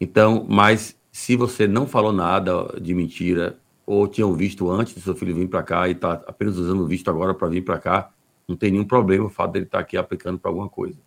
Então, 0.00 0.44
mas 0.48 0.97
se 1.10 1.36
você 1.36 1.66
não 1.66 1.86
falou 1.86 2.12
nada 2.12 2.78
de 2.80 2.94
mentira, 2.94 3.58
ou 3.86 4.06
tinham 4.06 4.32
visto 4.34 4.70
antes 4.70 4.94
do 4.94 5.00
seu 5.00 5.14
filho 5.14 5.34
vir 5.34 5.48
para 5.48 5.62
cá 5.62 5.88
e 5.88 5.92
está 5.92 6.12
apenas 6.26 6.56
usando 6.58 6.80
o 6.80 6.86
visto 6.86 7.10
agora 7.10 7.32
para 7.32 7.48
vir 7.48 7.64
para 7.64 7.78
cá, 7.78 8.10
não 8.46 8.56
tem 8.56 8.70
nenhum 8.70 8.84
problema 8.84 9.26
o 9.26 9.30
fato 9.30 9.52
dele 9.52 9.64
estar 9.64 9.78
tá 9.78 9.82
aqui 9.82 9.96
aplicando 9.96 10.38
para 10.38 10.50
alguma 10.50 10.68
coisa. 10.68 10.98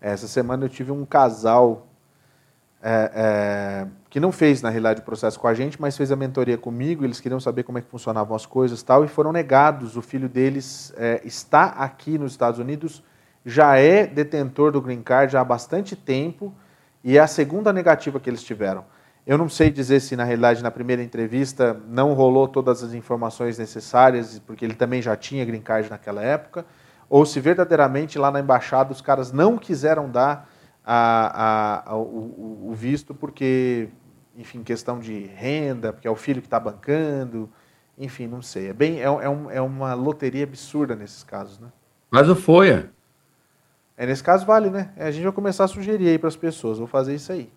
Essa 0.00 0.26
semana 0.26 0.64
eu 0.64 0.68
tive 0.68 0.90
um 0.90 1.04
casal 1.04 1.86
é, 2.82 3.12
é, 3.14 3.88
que 4.10 4.18
não 4.18 4.32
fez, 4.32 4.60
na 4.60 4.68
realidade, 4.68 5.00
o 5.00 5.04
processo 5.04 5.38
com 5.38 5.46
a 5.46 5.54
gente, 5.54 5.80
mas 5.80 5.96
fez 5.96 6.10
a 6.10 6.16
mentoria 6.16 6.58
comigo, 6.58 7.04
eles 7.04 7.20
queriam 7.20 7.38
saber 7.38 7.62
como 7.62 7.78
é 7.78 7.80
que 7.80 7.88
funcionavam 7.88 8.34
as 8.34 8.44
coisas 8.44 8.82
tal, 8.82 9.04
e 9.04 9.08
foram 9.08 9.32
negados. 9.32 9.96
O 9.96 10.02
filho 10.02 10.28
deles 10.28 10.92
é, 10.96 11.20
está 11.24 11.66
aqui 11.66 12.18
nos 12.18 12.32
Estados 12.32 12.58
Unidos 12.58 13.02
já 13.44 13.76
é 13.76 14.06
detentor 14.06 14.72
do 14.72 14.80
green 14.80 15.02
card 15.02 15.36
há 15.36 15.44
bastante 15.44 15.96
tempo 15.96 16.52
e 17.04 17.18
é 17.18 17.20
a 17.20 17.26
segunda 17.26 17.72
negativa 17.72 18.20
que 18.20 18.30
eles 18.30 18.42
tiveram. 18.42 18.84
Eu 19.24 19.38
não 19.38 19.48
sei 19.48 19.70
dizer 19.70 20.00
se, 20.00 20.16
na 20.16 20.24
realidade, 20.24 20.62
na 20.62 20.70
primeira 20.70 21.02
entrevista 21.02 21.80
não 21.88 22.12
rolou 22.12 22.48
todas 22.48 22.82
as 22.82 22.92
informações 22.92 23.56
necessárias, 23.56 24.40
porque 24.40 24.64
ele 24.64 24.74
também 24.74 25.00
já 25.00 25.16
tinha 25.16 25.44
green 25.44 25.60
card 25.60 25.88
naquela 25.88 26.22
época, 26.22 26.66
ou 27.08 27.24
se 27.24 27.38
verdadeiramente 27.38 28.18
lá 28.18 28.30
na 28.30 28.40
embaixada 28.40 28.90
os 28.90 29.00
caras 29.00 29.30
não 29.30 29.58
quiseram 29.58 30.10
dar 30.10 30.48
a, 30.84 31.84
a, 31.84 31.90
a, 31.92 31.96
o, 31.96 32.70
o, 32.70 32.74
visto 32.74 33.14
porque, 33.14 33.88
enfim, 34.36 34.62
questão 34.62 34.98
de 34.98 35.26
renda, 35.36 35.92
porque 35.92 36.08
é 36.08 36.10
o 36.10 36.16
filho 36.16 36.40
que 36.40 36.48
está 36.48 36.58
bancando, 36.58 37.48
enfim, 37.96 38.26
não 38.26 38.42
sei. 38.42 38.70
É, 38.70 38.72
bem, 38.72 39.00
é, 39.00 39.04
é, 39.04 39.28
um, 39.28 39.50
é 39.50 39.60
uma 39.60 39.94
loteria 39.94 40.42
absurda 40.42 40.96
nesses 40.96 41.22
casos, 41.22 41.60
né? 41.60 41.68
Mas 42.10 42.28
o 42.28 42.34
FOIA. 42.34 42.90
É, 44.02 44.06
nesse 44.06 44.20
caso 44.20 44.44
vale, 44.44 44.68
né? 44.68 44.90
É, 44.96 45.06
a 45.06 45.12
gente 45.12 45.22
vai 45.22 45.30
começar 45.30 45.62
a 45.62 45.68
sugerir 45.68 46.08
aí 46.08 46.18
para 46.18 46.26
as 46.26 46.34
pessoas, 46.34 46.76
vou 46.76 46.88
fazer 46.88 47.14
isso 47.14 47.30
aí. 47.30 47.48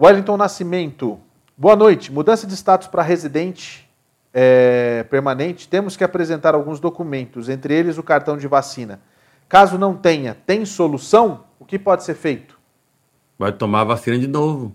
Wellington 0.00 0.36
Nascimento, 0.36 1.18
boa 1.58 1.74
noite. 1.74 2.12
Mudança 2.12 2.46
de 2.46 2.54
status 2.54 2.86
para 2.86 3.02
residente 3.02 3.90
é, 4.32 5.04
permanente, 5.10 5.66
temos 5.66 5.96
que 5.96 6.04
apresentar 6.04 6.54
alguns 6.54 6.78
documentos, 6.78 7.48
entre 7.48 7.74
eles 7.74 7.98
o 7.98 8.04
cartão 8.04 8.36
de 8.36 8.46
vacina. 8.46 9.00
Caso 9.48 9.76
não 9.76 9.96
tenha, 9.96 10.36
tem 10.46 10.64
solução? 10.64 11.42
O 11.58 11.64
que 11.64 11.76
pode 11.76 12.04
ser 12.04 12.14
feito? 12.14 12.56
Vai 13.36 13.50
tomar 13.50 13.80
a 13.80 13.84
vacina 13.84 14.16
de 14.16 14.28
novo. 14.28 14.72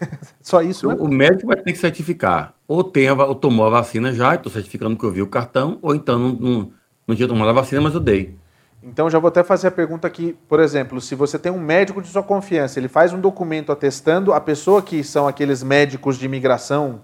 Só 0.42 0.60
isso, 0.60 0.88
né? 0.88 0.96
O 0.98 1.06
médico 1.06 1.46
vai 1.46 1.56
ter 1.58 1.72
que 1.72 1.78
certificar. 1.78 2.52
Ou, 2.66 2.82
tem 2.82 3.06
a, 3.06 3.14
ou 3.14 3.36
tomou 3.36 3.64
a 3.68 3.70
vacina 3.70 4.12
já, 4.12 4.34
estou 4.34 4.50
certificando 4.50 4.96
que 4.96 5.04
eu 5.04 5.12
vi 5.12 5.22
o 5.22 5.28
cartão, 5.28 5.78
ou 5.80 5.94
então 5.94 6.18
não, 6.18 6.32
não, 6.32 6.72
não 7.06 7.14
tinha 7.14 7.28
tomado 7.28 7.48
a 7.48 7.52
vacina, 7.52 7.80
mas 7.80 7.94
eu 7.94 8.00
dei. 8.00 8.41
Então 8.82 9.08
já 9.08 9.18
vou 9.18 9.28
até 9.28 9.44
fazer 9.44 9.68
a 9.68 9.70
pergunta 9.70 10.08
aqui, 10.08 10.36
por 10.48 10.58
exemplo, 10.58 11.00
se 11.00 11.14
você 11.14 11.38
tem 11.38 11.52
um 11.52 11.60
médico 11.60 12.02
de 12.02 12.08
sua 12.08 12.22
confiança, 12.22 12.80
ele 12.80 12.88
faz 12.88 13.12
um 13.12 13.20
documento 13.20 13.70
atestando 13.70 14.32
a 14.32 14.40
pessoa 14.40 14.82
que 14.82 15.04
são 15.04 15.28
aqueles 15.28 15.62
médicos 15.62 16.18
de 16.18 16.26
imigração, 16.26 17.00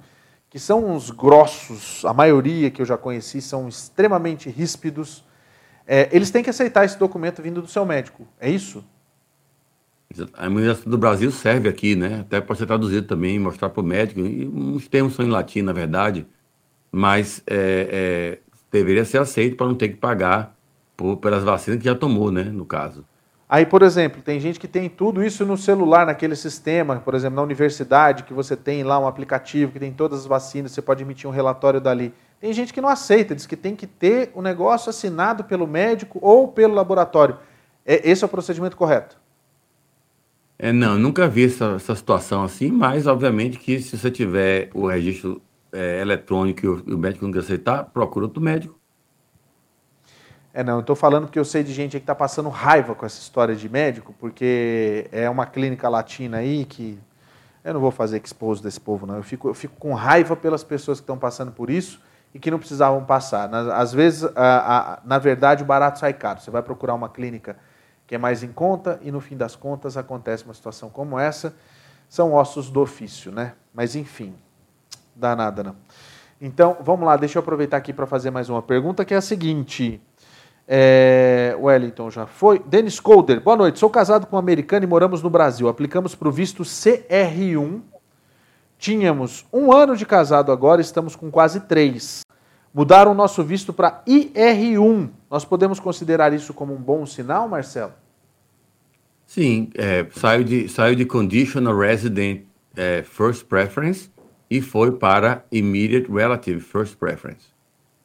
que 0.51 0.59
são 0.59 0.85
uns 0.91 1.11
grossos, 1.11 2.05
a 2.05 2.13
maioria 2.13 2.71
que 2.71 2.83
eu 2.83 2.87
já 2.87 2.97
conheci 2.97 3.41
são 3.41 3.69
extremamente 3.69 4.51
ríspidos, 4.51 5.25
é, 5.87 6.09
eles 6.11 6.31
têm 6.31 6.43
que 6.43 6.51
aceitar 6.51 6.85
esse 6.85 6.99
documento 6.99 7.41
vindo 7.41 7.63
do 7.63 7.69
seu 7.69 7.87
médico, 7.87 8.27
é 8.41 8.51
isso? 8.51 8.85
A 10.35 10.47
imigração 10.47 10.91
do 10.91 10.99
Brasil 10.99 11.31
serve 11.31 11.69
aqui, 11.69 11.95
né? 11.95 12.21
Até 12.23 12.41
pode 12.41 12.59
ser 12.59 12.67
traduzido 12.67 13.07
também, 13.07 13.39
mostrar 13.39 13.69
para 13.69 13.81
o 13.81 13.85
médico, 13.85 14.21
e 14.21 14.49
uns 14.49 14.89
termos 14.89 15.15
são 15.15 15.25
em 15.25 15.29
latim, 15.29 15.63
na 15.63 15.73
verdade, 15.73 16.27
mas 16.91 17.43
é, 17.47 17.89
é, 17.93 18.39
deveria 18.73 19.05
ser 19.05 19.19
aceito 19.19 19.57
para 19.57 19.67
não 19.67 19.75
ter 19.75 19.91
que 19.91 19.97
pagar 19.97 20.58
por, 20.99 21.17
pelas 21.19 21.45
vacinas 21.45 21.79
que 21.79 21.85
já 21.85 21.95
tomou, 21.95 22.33
né, 22.33 22.43
no 22.43 22.67
caso. 22.67 23.05
Aí, 23.49 23.65
por 23.65 23.83
exemplo, 23.83 24.21
tem 24.21 24.39
gente 24.39 24.61
que 24.61 24.69
tem 24.69 24.91
tudo 24.91 25.25
isso 25.25 25.47
no 25.47 25.57
celular, 25.57 26.05
naquele 26.05 26.37
sistema, 26.37 26.97
por 26.97 27.15
exemplo, 27.15 27.37
na 27.37 27.43
universidade, 27.43 28.25
que 28.25 28.35
você 28.35 28.55
tem 28.55 28.83
lá 28.83 28.99
um 28.99 29.07
aplicativo 29.07 29.73
que 29.73 29.79
tem 29.79 29.93
todas 29.93 30.21
as 30.21 30.27
vacinas, 30.27 30.73
você 30.73 30.83
pode 30.83 31.03
emitir 31.03 31.31
um 31.31 31.33
relatório 31.33 31.81
dali. 31.81 32.13
Tem 32.41 32.53
gente 32.53 32.75
que 32.75 32.81
não 32.81 32.89
aceita, 32.89 33.35
diz 33.35 33.47
que 33.47 33.57
tem 33.57 33.75
que 33.75 33.87
ter 33.87 34.31
o 34.35 34.43
negócio 34.43 34.91
assinado 34.91 35.45
pelo 35.45 35.67
médico 35.67 36.19
ou 36.21 36.49
pelo 36.49 36.75
laboratório. 36.75 37.39
É, 37.87 38.11
esse 38.11 38.23
é 38.23 38.27
o 38.27 38.29
procedimento 38.29 38.77
correto? 38.77 39.17
É, 40.59 40.73
não, 40.73 40.99
nunca 40.99 41.29
vi 41.29 41.45
essa, 41.45 41.77
essa 41.77 41.95
situação 41.95 42.43
assim, 42.43 42.71
mas 42.71 43.07
obviamente 43.07 43.59
que 43.59 43.81
se 43.81 43.97
você 43.97 44.11
tiver 44.11 44.69
o 44.75 44.89
registro 44.89 45.41
é, 45.73 46.01
eletrônico 46.01 46.67
e 46.67 46.69
o, 46.69 46.97
o 46.97 46.99
médico 46.99 47.25
não 47.25 47.33
quer 47.33 47.39
aceitar, 47.39 47.85
procura 47.85 48.27
outro 48.27 48.43
médico. 48.43 48.78
É, 50.59 50.65
não, 50.65 50.75
eu 50.75 50.81
estou 50.81 50.97
falando 50.97 51.27
porque 51.27 51.39
eu 51.39 51.45
sei 51.45 51.63
de 51.63 51.73
gente 51.73 51.93
que 51.93 51.99
está 51.99 52.17
passando 52.17 52.49
raiva 52.49 52.93
com 52.93 53.07
essa 53.07 53.21
história 53.21 53.55
de 53.55 53.69
médico, 53.69 54.13
porque 54.19 55.09
é 55.13 55.31
uma 55.31 55.47
clínica 55.47 55.89
latina 55.89 56.39
aí 56.39 56.65
que. 56.65 56.99
Eu 57.63 57.75
não 57.75 57.81
vou 57.81 57.93
fazer 57.93 58.21
expose 58.21 58.61
desse 58.61 58.81
povo, 58.81 59.07
não. 59.07 59.15
Eu 59.15 59.23
fico, 59.23 59.47
eu 59.47 59.55
fico 59.55 59.77
com 59.79 59.95
raiva 59.95 60.35
pelas 60.35 60.65
pessoas 60.65 60.99
que 60.99 61.05
estão 61.05 61.17
passando 61.17 61.53
por 61.53 61.71
isso 61.71 62.01
e 62.35 62.41
que 62.41 62.51
não 62.51 62.59
precisavam 62.59 63.05
passar. 63.05 63.49
Às 63.73 63.93
vezes, 63.93 64.25
a, 64.35 64.95
a, 64.95 64.99
na 65.05 65.17
verdade, 65.21 65.63
o 65.63 65.67
barato 65.67 66.01
sai 66.01 66.13
caro. 66.13 66.41
Você 66.41 66.51
vai 66.51 66.61
procurar 66.61 66.95
uma 66.95 67.09
clínica 67.09 67.57
que 68.05 68.17
é 68.17 68.19
mais 68.19 68.43
em 68.43 68.51
conta 68.51 68.99
e, 69.01 69.13
no 69.13 69.21
fim 69.21 69.37
das 69.37 69.55
contas, 69.55 69.97
acontece 69.97 70.45
uma 70.45 70.55
situação 70.55 70.91
como 70.91 71.21
essa. 71.21 71.55
São 72.09 72.33
ossos 72.33 72.69
do 72.69 72.81
ofício, 72.81 73.31
né? 73.31 73.53
Mas, 73.73 73.95
enfim, 73.95 74.35
dá 75.15 75.37
nada, 75.37 75.63
não. 75.63 75.77
Então, 76.41 76.77
vamos 76.81 77.07
lá, 77.07 77.17
deixa 77.17 77.39
eu 77.39 77.43
aproveitar 77.43 77.77
aqui 77.77 77.93
para 77.93 78.09
fazer 78.09 78.33
mais 78.33 78.49
uma 78.49 78.61
pergunta, 78.61 79.05
que 79.05 79.15
é 79.15 79.19
a 79.19 79.21
seguinte. 79.21 80.03
É, 80.71 81.57
Wellington 81.59 82.11
já 82.11 82.27
foi. 82.27 82.59
Dennis 82.59 83.01
Colder, 83.01 83.41
boa 83.41 83.57
noite. 83.57 83.79
Sou 83.79 83.89
casado 83.89 84.27
com 84.27 84.37
um 84.37 84.39
americano 84.39 84.85
e 84.85 84.87
moramos 84.87 85.23
no 85.23 85.31
Brasil. 85.31 85.67
Aplicamos 85.67 86.15
para 86.15 86.29
o 86.29 86.31
visto 86.31 86.63
CR1. 86.63 87.81
Tínhamos 88.77 89.47
um 89.51 89.73
ano 89.73 89.97
de 89.97 90.05
casado 90.05 90.53
agora, 90.53 90.83
estamos 90.83 91.17
com 91.17 91.31
quase 91.31 91.61
três. 91.61 92.21
Mudaram 92.73 93.13
o 93.13 93.15
nosso 93.15 93.43
visto 93.43 93.73
para 93.73 94.05
IR1. 94.07 95.09
Nós 95.31 95.43
podemos 95.43 95.81
considerar 95.81 96.35
isso 96.35 96.53
como 96.53 96.75
um 96.75 96.81
bom 96.81 97.07
sinal, 97.07 97.49
Marcelo? 97.49 97.95
Sim, 99.27 99.71
é, 99.75 100.07
saiu, 100.13 100.45
de, 100.45 100.69
saiu 100.69 100.95
de 100.95 101.07
Conditional 101.07 101.77
Resident 101.77 102.43
é, 102.77 103.03
First 103.03 103.47
Preference 103.47 104.11
e 104.51 104.61
foi 104.61 104.93
para 104.93 105.45
Immediate 105.51 106.13
Relative 106.13 106.61
First 106.61 106.97
Preference. 106.97 107.47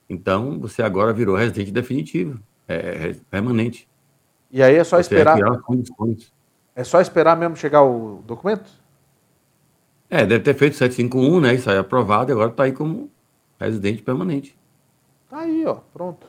Então, 0.09 0.57
você 0.59 0.81
agora 0.81 1.11
virou 1.11 1.35
residente 1.35 1.71
definitivo 1.71 2.39
é, 2.67 3.09
é 3.09 3.15
permanente. 3.29 3.87
E 4.51 4.61
aí 4.61 4.75
é 4.75 4.83
só 4.83 4.97
Você 4.97 5.01
esperar. 5.01 5.37
É 6.75 6.83
só 6.83 7.01
esperar 7.01 7.37
mesmo 7.37 7.55
chegar 7.55 7.83
o 7.83 8.21
documento? 8.25 8.69
É, 10.09 10.25
deve 10.25 10.43
ter 10.43 10.53
feito 10.53 10.75
751, 10.75 11.39
né? 11.39 11.53
Isso 11.55 11.69
aí 11.69 11.75
é 11.75 11.79
aprovado 11.79 12.31
e 12.31 12.33
agora 12.33 12.51
está 12.51 12.63
aí 12.63 12.71
como 12.71 13.09
residente 13.59 14.03
permanente. 14.03 14.55
Tá 15.29 15.39
aí, 15.39 15.65
ó, 15.65 15.77
pronto. 15.91 16.27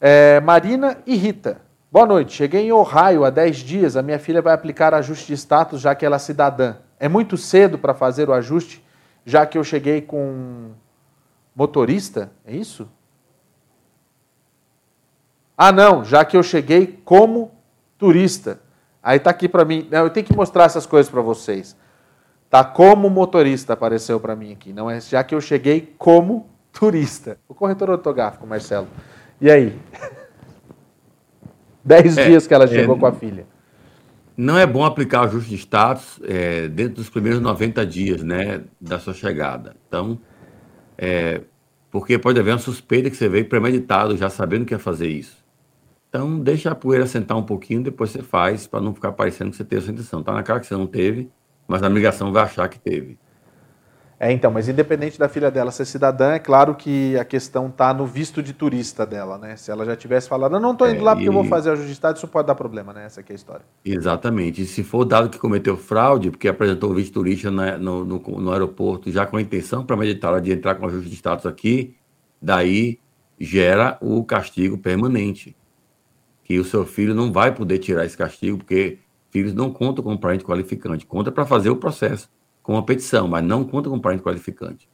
É, 0.00 0.40
Marina 0.40 0.98
e 1.06 1.14
Rita. 1.14 1.60
Boa 1.90 2.06
noite. 2.06 2.32
Cheguei 2.32 2.66
em 2.66 2.72
Ohio 2.72 3.24
há 3.24 3.30
10 3.30 3.56
dias. 3.58 3.96
A 3.96 4.02
minha 4.02 4.18
filha 4.18 4.40
vai 4.40 4.54
aplicar 4.54 4.94
ajuste 4.94 5.26
de 5.26 5.34
status 5.34 5.80
já 5.80 5.94
que 5.94 6.06
ela 6.06 6.16
é 6.16 6.18
cidadã. 6.18 6.76
É 6.98 7.08
muito 7.08 7.36
cedo 7.36 7.78
para 7.78 7.94
fazer 7.94 8.28
o 8.28 8.32
ajuste, 8.32 8.84
já 9.24 9.46
que 9.46 9.58
eu 9.58 9.64
cheguei 9.64 10.00
com 10.00 10.70
motorista? 11.54 12.32
É 12.44 12.54
isso? 12.54 12.88
Ah, 15.60 15.72
não, 15.72 16.04
já 16.04 16.24
que 16.24 16.36
eu 16.36 16.42
cheguei 16.44 17.00
como 17.04 17.50
turista. 17.98 18.60
Aí 19.02 19.18
tá 19.18 19.30
aqui 19.30 19.48
para 19.48 19.64
mim. 19.64 19.88
Eu 19.90 20.08
tenho 20.08 20.24
que 20.24 20.36
mostrar 20.36 20.64
essas 20.64 20.86
coisas 20.86 21.10
para 21.10 21.20
vocês. 21.20 21.76
Tá 22.48 22.62
como 22.62 23.10
motorista 23.10 23.72
apareceu 23.72 24.20
para 24.20 24.36
mim 24.36 24.52
aqui, 24.52 24.72
não 24.72 24.88
é? 24.88 25.00
Já 25.00 25.24
que 25.24 25.34
eu 25.34 25.40
cheguei 25.40 25.92
como 25.98 26.48
turista. 26.72 27.38
O 27.48 27.54
corretor 27.54 27.90
ortográfico, 27.90 28.46
Marcelo. 28.46 28.86
E 29.40 29.50
aí? 29.50 29.76
Dez 31.84 32.16
é, 32.16 32.26
dias 32.26 32.46
que 32.46 32.54
ela 32.54 32.68
chegou 32.68 32.94
é, 32.94 32.98
com 33.00 33.06
a 33.06 33.12
filha. 33.12 33.44
Não 34.36 34.56
é 34.56 34.64
bom 34.64 34.84
aplicar 34.84 35.22
o 35.22 35.24
ajuste 35.24 35.50
de 35.50 35.56
status 35.56 36.20
é, 36.22 36.68
dentro 36.68 36.94
dos 36.94 37.10
primeiros 37.10 37.40
90 37.40 37.84
dias, 37.84 38.22
né, 38.22 38.62
da 38.80 39.00
sua 39.00 39.12
chegada. 39.12 39.74
Então, 39.88 40.20
é, 40.96 41.40
porque 41.90 42.16
pode 42.16 42.38
haver 42.38 42.52
uma 42.52 42.58
suspeita 42.58 43.10
que 43.10 43.16
você 43.16 43.28
veio 43.28 43.48
premeditado, 43.48 44.16
já 44.16 44.30
sabendo 44.30 44.64
que 44.64 44.72
ia 44.72 44.78
fazer 44.78 45.08
isso. 45.08 45.37
Então, 46.08 46.38
deixa 46.40 46.70
a 46.70 46.74
poeira 46.74 47.06
sentar 47.06 47.36
um 47.36 47.42
pouquinho, 47.42 47.82
depois 47.82 48.10
você 48.10 48.22
faz, 48.22 48.66
para 48.66 48.80
não 48.80 48.94
ficar 48.94 49.12
parecendo 49.12 49.50
que 49.50 49.56
você 49.56 49.64
teve 49.64 49.82
essa 49.82 49.92
intenção. 49.92 50.22
Tá 50.22 50.32
na 50.32 50.42
cara 50.42 50.58
que 50.58 50.66
você 50.66 50.74
não 50.74 50.86
teve, 50.86 51.30
mas 51.66 51.82
a 51.82 51.90
migração 51.90 52.32
vai 52.32 52.44
achar 52.44 52.66
que 52.68 52.78
teve. 52.78 53.18
É, 54.20 54.32
então, 54.32 54.50
mas 54.50 54.68
independente 54.68 55.16
da 55.16 55.28
filha 55.28 55.48
dela 55.48 55.70
ser 55.70 55.84
cidadã, 55.84 56.32
é 56.32 56.40
claro 56.40 56.74
que 56.74 57.16
a 57.16 57.24
questão 57.24 57.68
está 57.68 57.94
no 57.94 58.04
visto 58.04 58.42
de 58.42 58.52
turista 58.52 59.06
dela, 59.06 59.38
né? 59.38 59.54
Se 59.54 59.70
ela 59.70 59.84
já 59.84 59.94
tivesse 59.94 60.28
falado, 60.28 60.56
eu 60.56 60.60
não 60.60 60.72
estou 60.72 60.88
indo 60.88 60.98
é, 60.98 61.02
lá 61.02 61.12
porque 61.12 61.26
e... 61.26 61.28
eu 61.28 61.32
vou 61.32 61.44
fazer 61.44 61.70
a 61.70 61.76
justiça, 61.76 62.10
isso 62.10 62.26
pode 62.26 62.48
dar 62.48 62.56
problema, 62.56 62.92
né? 62.92 63.04
Essa 63.04 63.20
aqui 63.20 63.30
é 63.30 63.34
a 63.34 63.36
história. 63.36 63.64
Exatamente. 63.84 64.62
E 64.62 64.66
se 64.66 64.82
for 64.82 65.04
dado 65.04 65.28
que 65.28 65.38
cometeu 65.38 65.76
fraude, 65.76 66.32
porque 66.32 66.48
apresentou 66.48 66.90
o 66.90 66.94
visto 66.94 67.12
turista 67.12 67.48
no, 67.48 68.04
no, 68.04 68.18
no 68.18 68.50
aeroporto 68.50 69.08
já 69.08 69.24
com 69.24 69.36
a 69.36 69.42
intenção 69.42 69.84
para 69.84 69.96
meditar 69.96 70.40
de 70.40 70.52
entrar 70.52 70.74
com 70.74 70.86
ajuste 70.86 71.08
de 71.08 71.14
status 71.14 71.46
aqui, 71.46 71.94
daí 72.42 72.98
gera 73.38 73.98
o 74.00 74.24
castigo 74.24 74.76
permanente 74.78 75.56
que 76.48 76.58
o 76.58 76.64
seu 76.64 76.86
filho 76.86 77.14
não 77.14 77.30
vai 77.30 77.54
poder 77.54 77.78
tirar 77.78 78.06
esse 78.06 78.16
castigo, 78.16 78.56
porque 78.56 78.98
filhos 79.30 79.52
não 79.52 79.70
contam 79.70 80.02
com 80.02 80.16
parente 80.16 80.42
qualificante. 80.42 81.04
Conta 81.04 81.30
para 81.30 81.44
fazer 81.44 81.68
o 81.68 81.76
processo 81.76 82.30
com 82.62 82.74
a 82.78 82.82
petição, 82.82 83.28
mas 83.28 83.44
não 83.44 83.62
conta 83.64 83.90
com 83.90 84.00
parente 84.00 84.22
qualificante. 84.22 84.88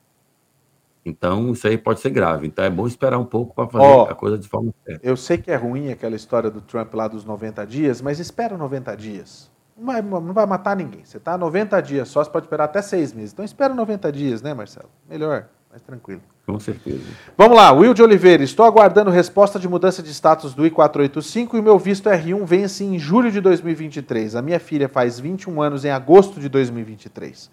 Então, 1.04 1.52
isso 1.52 1.68
aí 1.68 1.78
pode 1.78 2.00
ser 2.00 2.10
grave. 2.10 2.48
Então, 2.48 2.64
é 2.64 2.70
bom 2.70 2.88
esperar 2.88 3.18
um 3.18 3.24
pouco 3.24 3.54
para 3.54 3.68
fazer 3.68 3.86
oh, 3.86 4.02
a 4.02 4.14
coisa 4.16 4.36
de 4.36 4.48
forma 4.48 4.74
certa. 4.84 5.06
Eu 5.06 5.16
sei 5.16 5.38
que 5.38 5.48
é 5.48 5.54
ruim 5.54 5.92
aquela 5.92 6.16
história 6.16 6.50
do 6.50 6.60
Trump 6.60 6.92
lá 6.92 7.06
dos 7.06 7.24
90 7.24 7.64
dias, 7.66 8.02
mas 8.02 8.18
espera 8.18 8.58
90 8.58 8.96
dias. 8.96 9.48
Não 9.76 9.86
vai, 9.86 10.02
não 10.02 10.32
vai 10.32 10.46
matar 10.46 10.74
ninguém. 10.74 11.04
Você 11.04 11.18
está 11.18 11.38
90 11.38 11.80
dias 11.82 12.08
só, 12.08 12.24
você 12.24 12.30
pode 12.30 12.46
esperar 12.46 12.64
até 12.64 12.82
seis 12.82 13.12
meses. 13.12 13.32
Então, 13.32 13.44
espera 13.44 13.72
90 13.72 14.10
dias, 14.10 14.42
né, 14.42 14.52
Marcelo? 14.54 14.90
Melhor. 15.08 15.48
Mais 15.74 15.82
tranquilo. 15.82 16.20
Com 16.46 16.60
certeza. 16.60 17.02
Vamos 17.36 17.56
lá, 17.56 17.72
Will 17.72 17.92
de 17.92 18.00
Oliveira. 18.00 18.44
Estou 18.44 18.64
aguardando 18.64 19.10
resposta 19.10 19.58
de 19.58 19.68
mudança 19.68 20.04
de 20.04 20.10
status 20.14 20.54
do 20.54 20.64
I-485 20.64 21.54
e 21.54 21.62
meu 21.62 21.76
visto 21.80 22.08
R1 22.08 22.44
vence 22.44 22.84
em 22.84 22.96
julho 22.96 23.28
de 23.32 23.40
2023. 23.40 24.36
A 24.36 24.42
minha 24.42 24.60
filha 24.60 24.88
faz 24.88 25.18
21 25.18 25.60
anos 25.60 25.84
em 25.84 25.90
agosto 25.90 26.38
de 26.38 26.48
2023. 26.48 27.50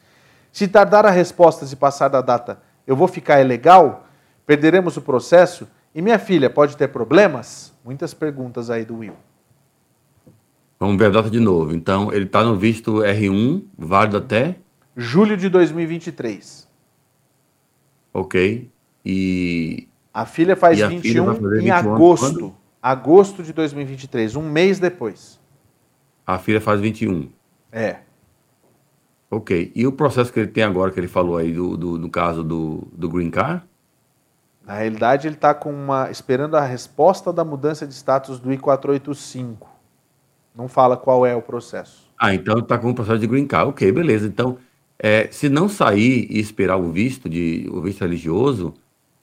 Se 0.52 0.68
tardar 0.68 1.04
a 1.04 1.10
resposta 1.10 1.66
e 1.66 1.76
passar 1.76 2.10
da 2.10 2.22
data, 2.22 2.62
eu 2.86 2.96
vou 2.96 3.08
ficar 3.08 3.42
ilegal? 3.42 4.06
Perderemos 4.46 4.98
o 4.98 5.02
processo? 5.02 5.68
E 5.96 6.00
minha 6.00 6.20
filha 6.20 6.48
pode 6.48 6.78
ter 6.78 6.90
problemas? 6.90 7.74
Muitas 7.84 8.14
perguntas 8.14 8.70
aí 8.70 8.86
do 8.86 8.98
Will. 8.98 9.16
Vamos 10.80 10.98
ver 10.98 11.06
a 11.06 11.10
data 11.10 11.30
de 11.30 11.40
novo. 11.40 11.74
Então, 11.74 12.14
ele 12.14 12.26
está 12.26 12.44
no 12.44 12.56
visto 12.56 12.98
R1, 12.98 13.64
válido 13.76 14.18
até? 14.18 14.58
Julho 14.96 15.36
de 15.36 15.50
2023. 15.50 16.70
Ok. 18.14 18.70
E. 19.06 19.88
A 20.14 20.26
filha 20.26 20.56
faz 20.56 20.80
e 20.80 20.86
21 20.86 21.36
filha 21.36 21.62
em 21.62 21.72
agosto. 21.72 22.26
Quando? 22.26 22.56
Agosto 22.82 23.44
de 23.44 23.54
2023, 23.54 24.36
um 24.36 24.50
mês 24.50 24.80
depois. 24.80 25.40
A 26.26 26.40
filha 26.40 26.60
faz 26.60 26.82
21. 26.82 27.30
É. 27.72 27.98
Ok. 29.30 29.72
E 29.74 29.88
o 29.88 29.92
processo 29.92 30.34
que 30.34 30.40
ele 30.40 30.50
tem 30.50 30.64
agora, 30.64 30.92
que 30.92 31.00
ele 31.00 31.08
falou 31.08 31.38
aí, 31.38 31.54
do, 31.54 31.78
do, 31.78 31.98
no 31.98 32.10
caso 32.10 32.44
do, 32.44 32.88
do 32.92 33.08
Green 33.08 33.30
Card? 33.30 33.64
Na 34.66 34.76
realidade, 34.76 35.28
ele 35.28 35.36
está 35.36 35.58
esperando 36.10 36.56
a 36.56 36.62
resposta 36.62 37.32
da 37.32 37.44
mudança 37.44 37.88
de 37.88 37.94
status 37.94 38.40
do 38.40 38.52
I-485. 38.52 39.68
Não 40.56 40.68
fala 40.68 40.98
qual 40.98 41.26
é 41.26 41.36
o 41.36 41.42
processo. 41.42 42.12
Ah, 42.20 42.34
então 42.34 42.60
está 42.60 42.78
com 42.78 42.92
o 42.92 42.96
processo 42.96 43.20
de 43.20 43.28
Green 43.28 43.48
Card. 43.48 43.70
Ok, 43.70 43.92
beleza. 43.92 44.28
Então, 44.28 44.58
é, 45.04 45.28
se 45.32 45.50
não 45.50 45.68
sair 45.68 46.28
e 46.30 46.40
esperar 46.40 46.78
o 46.78 46.92
visto, 46.92 47.28
de, 47.28 47.68
o 47.72 47.82
visto 47.82 48.02
religioso, 48.02 48.72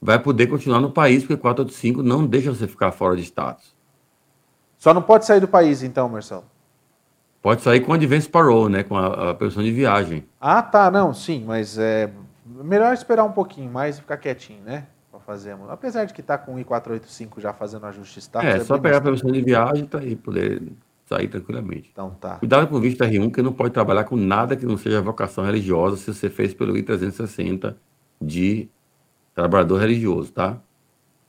vai 0.02 0.18
poder 0.18 0.48
continuar 0.48 0.80
no 0.80 0.90
país, 0.90 1.22
porque 1.22 1.36
485 1.36 2.02
não 2.02 2.26
deixa 2.26 2.52
você 2.52 2.66
ficar 2.66 2.90
fora 2.90 3.14
de 3.14 3.22
status. 3.22 3.76
Só 4.76 4.92
não 4.92 5.02
pode 5.02 5.24
sair 5.24 5.38
do 5.38 5.46
país, 5.46 5.84
então, 5.84 6.08
Marcelo? 6.08 6.44
Pode 7.40 7.62
sair 7.62 7.80
com 7.80 7.92
advance 7.92 8.28
parole, 8.28 8.72
né? 8.72 8.82
Com 8.82 8.96
a, 8.96 9.30
a 9.30 9.34
permissão 9.34 9.62
de 9.62 9.70
viagem. 9.70 10.24
Ah, 10.40 10.60
tá, 10.62 10.90
não, 10.90 11.14
sim, 11.14 11.44
mas 11.46 11.78
é 11.78 12.10
melhor 12.44 12.92
esperar 12.92 13.22
um 13.22 13.32
pouquinho 13.32 13.70
mais 13.70 13.98
e 13.98 14.00
ficar 14.00 14.16
quietinho, 14.16 14.62
né? 14.64 14.84
Pra 15.12 15.20
fazer, 15.20 15.56
apesar 15.68 16.06
de 16.06 16.12
que 16.12 16.22
tá 16.22 16.36
com 16.36 16.56
o 16.56 16.58
I-485 16.58 17.38
já 17.38 17.52
fazendo 17.52 17.86
ajuste 17.86 18.18
status. 18.18 18.48
É, 18.48 18.56
é 18.56 18.64
só 18.64 18.78
pegar 18.78 18.96
a 18.96 19.00
permissão 19.00 19.30
de 19.30 19.42
viagem 19.42 19.86
tá, 19.86 20.02
e 20.02 20.16
poder 20.16 20.60
sair 21.08 21.28
tranquilamente. 21.28 21.88
Então 21.90 22.10
tá. 22.10 22.36
Cuidado 22.36 22.68
com 22.68 22.76
o 22.76 22.80
visto 22.80 23.02
R1, 23.02 23.32
que 23.32 23.40
não 23.40 23.52
pode 23.52 23.72
trabalhar 23.72 24.04
com 24.04 24.16
nada 24.16 24.54
que 24.54 24.66
não 24.66 24.76
seja 24.76 25.00
vocação 25.00 25.44
religiosa 25.44 25.96
se 25.96 26.12
você 26.12 26.28
fez 26.28 26.52
pelo 26.52 26.76
I-360 26.76 27.74
de 28.20 28.68
trabalhador 29.34 29.78
religioso, 29.80 30.32
tá? 30.32 30.58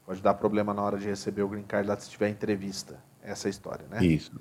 Pode 0.06 0.22
dar 0.22 0.34
problema 0.34 0.74
na 0.74 0.82
hora 0.82 0.98
de 0.98 1.08
receber 1.08 1.44
o 1.44 1.48
green 1.48 1.64
card 1.64 1.88
lá 1.88 1.96
se 1.96 2.10
tiver 2.10 2.30
entrevista. 2.30 3.00
Essa 3.24 3.48
é 3.48 3.50
a 3.50 3.52
história, 3.52 3.86
né? 3.90 4.04
Isso. 4.04 4.34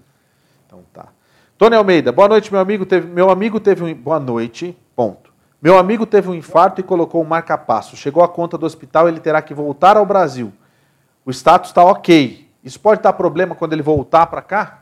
Então 0.67 0.83
tá. 0.93 1.09
Tony 1.57 1.77
Almeida, 1.77 2.11
boa 2.11 2.29
noite, 2.29 2.51
meu 2.51 2.61
amigo. 2.61 2.85
Teve, 2.85 3.07
meu 3.07 3.31
amigo 3.31 3.61
teve 3.61 3.85
um. 3.85 3.95
Boa 3.95 4.19
noite, 4.19 4.77
ponto. 4.97 5.33
Meu 5.61 5.77
amigo 5.77 6.07
teve 6.07 6.29
um 6.29 6.35
infarto 6.35 6.81
e 6.81 6.85
colocou 6.85 7.21
um 7.23 7.27
marca-passo. 7.27 7.97
Chegou 7.97 8.23
a 8.23 8.29
conta 8.29 8.57
do 8.57 8.65
hospital, 8.65 9.09
ele 9.09 9.21
terá 9.21 9.43
que 9.43 9.53
voltar 9.53 9.97
ao 9.97 10.07
Brasil. 10.07 10.53
O 11.25 11.31
status 11.31 11.71
está 11.71 11.85
ok. 11.85 12.49
Isso 12.63 12.81
pode 12.81 13.03
dar 13.03 13.13
problema 13.13 13.55
quando 13.55 13.73
ele 13.73 13.83
voltar 13.83 14.27
para 14.27 14.41
cá? 14.41 14.78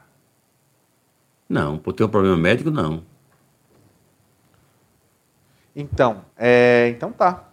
Não, 1.49 1.79
por 1.79 1.93
ter 1.93 2.05
um 2.05 2.09
problema 2.09 2.37
médico, 2.37 2.71
não. 2.71 3.03
Então, 5.75 6.25
é, 6.37 6.89
então 6.89 7.13
tá. 7.13 7.49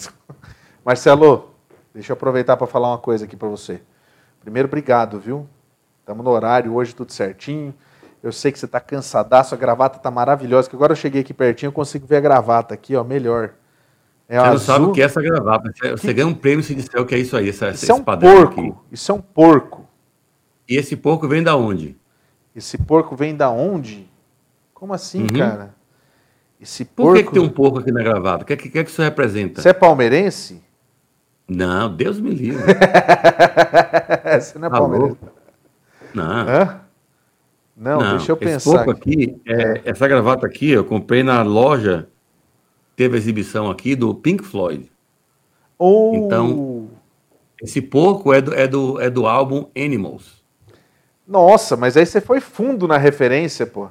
Marcelo, 0.84 1.54
deixa 1.94 2.12
eu 2.12 2.14
aproveitar 2.14 2.56
para 2.56 2.66
falar 2.66 2.88
uma 2.88 2.98
coisa 2.98 3.24
aqui 3.24 3.36
para 3.36 3.48
você. 3.48 3.80
Primeiro, 4.40 4.68
obrigado, 4.68 5.18
viu? 5.18 5.48
Estamos 6.00 6.24
no 6.24 6.30
horário 6.30 6.74
hoje, 6.74 6.94
tudo 6.94 7.12
certinho. 7.12 7.74
Eu 8.22 8.32
sei 8.32 8.50
que 8.50 8.58
você 8.58 8.66
está 8.66 8.80
cansadaço, 8.80 9.54
a 9.54 9.58
gravata 9.58 9.98
está 9.98 10.10
maravilhosa, 10.10 10.68
que 10.68 10.74
agora 10.74 10.92
eu 10.92 10.96
cheguei 10.96 11.20
aqui 11.20 11.32
pertinho, 11.32 11.68
eu 11.68 11.72
consigo 11.72 12.06
ver 12.06 12.16
a 12.16 12.20
gravata 12.20 12.74
aqui, 12.74 12.96
ó, 12.96 13.04
melhor. 13.04 13.54
É 14.28 14.38
você 14.40 14.50
não 14.50 14.58
sabe 14.58 14.84
o 14.86 14.92
que 14.92 15.00
é 15.00 15.04
essa 15.04 15.22
gravata. 15.22 15.72
Você 15.92 16.12
ganha 16.12 16.26
um 16.26 16.34
prêmio 16.34 16.64
se 16.64 16.74
disser 16.74 17.00
o 17.00 17.06
que 17.06 17.14
é 17.14 17.18
isso 17.18 17.36
aí, 17.36 17.48
essa, 17.48 17.70
isso 17.70 17.90
é 17.90 17.94
um 17.94 18.02
porco. 18.02 18.60
Aqui. 18.60 18.74
Isso 18.90 19.12
é 19.12 19.14
um 19.14 19.20
porco. 19.20 19.88
E 20.68 20.76
esse 20.76 20.96
porco 20.96 21.28
vem 21.28 21.42
da 21.42 21.54
onde? 21.54 21.96
Esse 22.56 22.78
porco 22.78 23.14
vem 23.14 23.36
da 23.36 23.50
onde? 23.50 24.08
Como 24.72 24.94
assim, 24.94 25.22
uhum. 25.22 25.38
cara? 25.38 25.74
Esse 26.58 26.86
porco... 26.86 27.12
Por 27.12 27.16
que, 27.18 27.24
que, 27.24 27.32
tem 27.34 27.42
um 27.42 27.50
porco 27.50 27.80
aqui 27.80 27.92
na 27.92 28.02
gravata? 28.02 28.44
O 28.44 28.46
que, 28.46 28.56
que, 28.56 28.70
que, 28.70 28.82
que 28.82 28.90
isso 28.90 29.02
representa? 29.02 29.60
Você 29.60 29.68
é 29.68 29.74
palmeirense? 29.74 30.64
Não, 31.46 31.94
Deus 31.94 32.18
me 32.18 32.30
livre. 32.30 32.64
Você 34.40 34.58
não 34.58 34.68
é 34.68 34.70
palmeirense? 34.70 35.18
Não. 36.14 36.48
Hã? 36.48 36.80
Não, 37.76 38.00
Não, 38.00 38.16
deixa 38.16 38.32
eu 38.32 38.36
esse 38.36 38.44
pensar. 38.44 38.84
Pouco 38.84 38.90
aqui, 38.90 39.38
é, 39.44 39.82
essa 39.84 40.08
gravata 40.08 40.46
aqui, 40.46 40.70
eu 40.70 40.82
comprei 40.82 41.22
na 41.22 41.42
loja, 41.42 42.08
teve 42.96 43.18
exibição 43.18 43.70
aqui 43.70 43.94
do 43.94 44.14
Pink 44.14 44.42
Floyd. 44.42 44.90
Oh. 45.78 46.12
Então, 46.14 46.88
esse 47.62 47.82
pouco 47.82 48.32
é 48.32 48.40
do, 48.40 48.54
é, 48.54 48.66
do, 48.66 48.98
é 48.98 49.10
do 49.10 49.26
álbum 49.26 49.66
Animals. 49.76 50.35
Nossa, 51.26 51.76
mas 51.76 51.96
aí 51.96 52.06
você 52.06 52.20
foi 52.20 52.40
fundo 52.40 52.86
na 52.86 52.96
referência, 52.96 53.66
pô. 53.66 53.88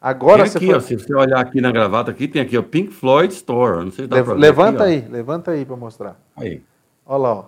Agora 0.00 0.44
tem 0.44 0.56
aqui, 0.56 0.66
você 0.66 0.74
ó, 0.74 0.80
se 0.80 0.94
você 0.98 1.14
olhar 1.14 1.40
aqui 1.40 1.60
na 1.60 1.72
gravata 1.72 2.10
aqui, 2.10 2.28
tem 2.28 2.40
aqui, 2.40 2.56
o 2.56 2.62
Pink 2.62 2.92
Floyd 2.92 3.32
Store. 3.32 3.84
Não 3.84 3.90
sei 3.90 4.04
se 4.04 4.08
dá 4.08 4.20
Le 4.20 4.34
Levanta 4.34 4.84
aqui, 4.84 4.92
aí, 4.92 5.04
ó. 5.06 5.12
levanta 5.12 5.50
aí 5.50 5.64
para 5.64 5.76
mostrar. 5.76 6.20
Aí. 6.36 6.62
Olha 7.04 7.18
lá, 7.18 7.34
ó. 7.34 7.44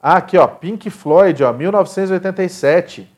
Ah, 0.00 0.16
aqui, 0.16 0.36
ó, 0.36 0.46
Pink 0.46 0.90
Floyd, 0.90 1.42
ó, 1.42 1.52
1987. 1.52 3.08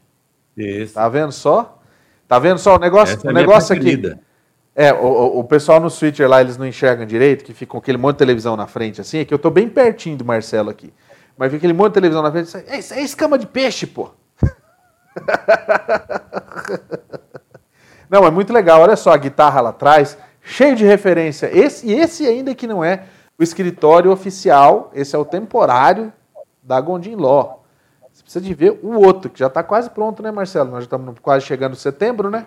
Isso. 0.57 0.95
Tá 0.95 1.09
vendo 1.09 1.33
só? 1.33 1.81
Tá 2.29 2.39
vendo 2.39 2.59
só 2.59 2.77
o 2.77 2.79
negócio, 2.79 3.17
Essa 3.17 3.27
o 3.27 3.31
é 3.31 3.33
negócio 3.35 3.75
aqui? 3.75 4.17
É, 4.77 4.93
o, 4.93 5.39
o 5.39 5.45
pessoal 5.45 5.81
no 5.81 5.89
switcher 5.89 6.29
lá, 6.29 6.41
eles 6.41 6.57
não 6.57 6.67
enxergam 6.67 7.07
direito, 7.07 7.45
que 7.45 7.53
fica 7.53 7.73
com 7.73 7.79
aquele 7.79 7.97
monte 7.97 8.15
de 8.15 8.19
televisão 8.19 8.57
na 8.57 8.67
frente, 8.67 9.01
assim, 9.01 9.19
é 9.19 9.25
que 9.25 9.33
eu 9.33 9.39
tô 9.39 9.51
bem 9.51 9.69
pertinho 9.69 10.17
do 10.17 10.25
Marcelo 10.25 10.69
aqui. 10.69 10.93
Mas 11.37 11.49
fica 11.49 11.59
aquele 11.59 11.73
monte 11.73 11.89
de 11.89 11.95
televisão 11.95 12.23
na 12.23 12.31
frente, 12.31 12.57
é, 12.57 12.77
é 12.77 13.03
escama 13.03 13.39
de 13.39 13.47
peixe, 13.47 13.87
pô. 13.87 14.11
não, 18.11 18.25
é 18.25 18.31
muito 18.31 18.53
legal, 18.53 18.81
olha 18.81 18.97
só 18.97 19.13
a 19.13 19.17
guitarra 19.17 19.61
lá 19.61 19.71
atrás, 19.71 20.17
cheio 20.43 20.77
de 20.77 20.85
referência. 20.85 21.51
Esse, 21.53 21.87
e 21.87 21.93
esse 21.93 22.27
ainda 22.27 22.55
que 22.55 22.67
não 22.67 22.85
é 22.85 23.05
o 23.39 23.43
escritório 23.43 24.11
oficial, 24.11 24.91
esse 24.95 25.15
é 25.15 25.19
o 25.19 25.25
temporário 25.25 26.13
da 26.63 26.81
Gondim 26.81 27.17
Law 27.17 27.65
precisa 28.25 28.45
de 28.45 28.55
ver 28.55 28.81
o 28.83 29.01
outro, 29.01 29.31
que 29.31 29.39
já 29.39 29.47
está 29.47 29.63
quase 29.63 29.91
pronto, 29.91 30.23
né, 30.23 30.31
Marcelo? 30.31 30.71
Nós 30.71 30.81
já 30.81 30.85
estamos 30.85 31.19
quase 31.21 31.45
chegando 31.45 31.75
em 31.75 31.79
setembro, 31.79 32.31
né? 32.31 32.47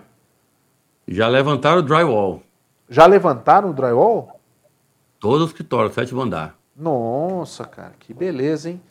Já 1.08 1.28
levantaram 1.28 1.80
o 1.80 1.84
drywall. 1.84 2.42
Já 2.90 3.06
levantaram 3.06 3.70
o 3.70 3.74
drywall? 3.74 4.40
Todo 5.20 5.44
o 5.44 5.46
escritório, 5.46 5.94
sétimo 5.94 6.22
andar. 6.22 6.56
Nossa, 6.76 7.66
cara, 7.66 7.94
que 8.00 8.14
beleza, 8.14 8.70
hein? 8.70 8.82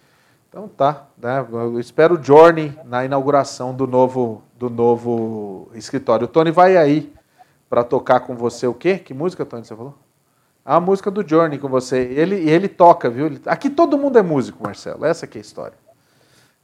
Então 0.56 0.68
tá, 0.68 1.08
né? 1.18 1.46
Eu 1.52 1.78
espero 1.78 2.18
o 2.18 2.22
Journey 2.22 2.74
na 2.86 3.04
inauguração 3.04 3.74
do 3.74 3.86
novo, 3.86 4.42
do 4.58 4.70
novo 4.70 5.68
escritório. 5.74 6.24
O 6.24 6.28
Tony 6.28 6.50
vai 6.50 6.78
aí 6.78 7.12
para 7.68 7.84
tocar 7.84 8.20
com 8.20 8.34
você 8.34 8.66
o 8.66 8.72
quê? 8.72 8.96
Que 8.96 9.12
música, 9.12 9.44
Tony, 9.44 9.66
você 9.66 9.76
falou? 9.76 9.94
A 10.64 10.80
música 10.80 11.10
do 11.10 11.22
Journey 11.28 11.58
com 11.58 11.68
você. 11.68 11.98
Ele, 11.98 12.36
ele 12.48 12.68
toca, 12.68 13.10
viu? 13.10 13.38
Aqui 13.44 13.68
todo 13.68 13.98
mundo 13.98 14.18
é 14.18 14.22
músico, 14.22 14.62
Marcelo. 14.62 15.04
Essa 15.04 15.26
que 15.26 15.36
é 15.36 15.40
a 15.40 15.42
história. 15.42 15.76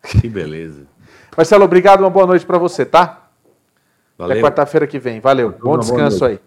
Que 0.03 0.27
beleza. 0.27 0.87
Marcelo, 1.37 1.65
obrigado, 1.65 2.01
uma 2.01 2.09
boa 2.09 2.27
noite 2.27 2.47
para 2.47 2.57
você, 2.57 2.87
tá? 2.87 3.29
Valeu. 4.17 4.39
Até 4.39 4.43
quarta-feira 4.43 4.87
que 4.87 4.99
vem. 4.99 5.21
Valeu. 5.21 5.55
Bom 5.63 5.77
descanso 5.77 6.25
aí. 6.25 6.41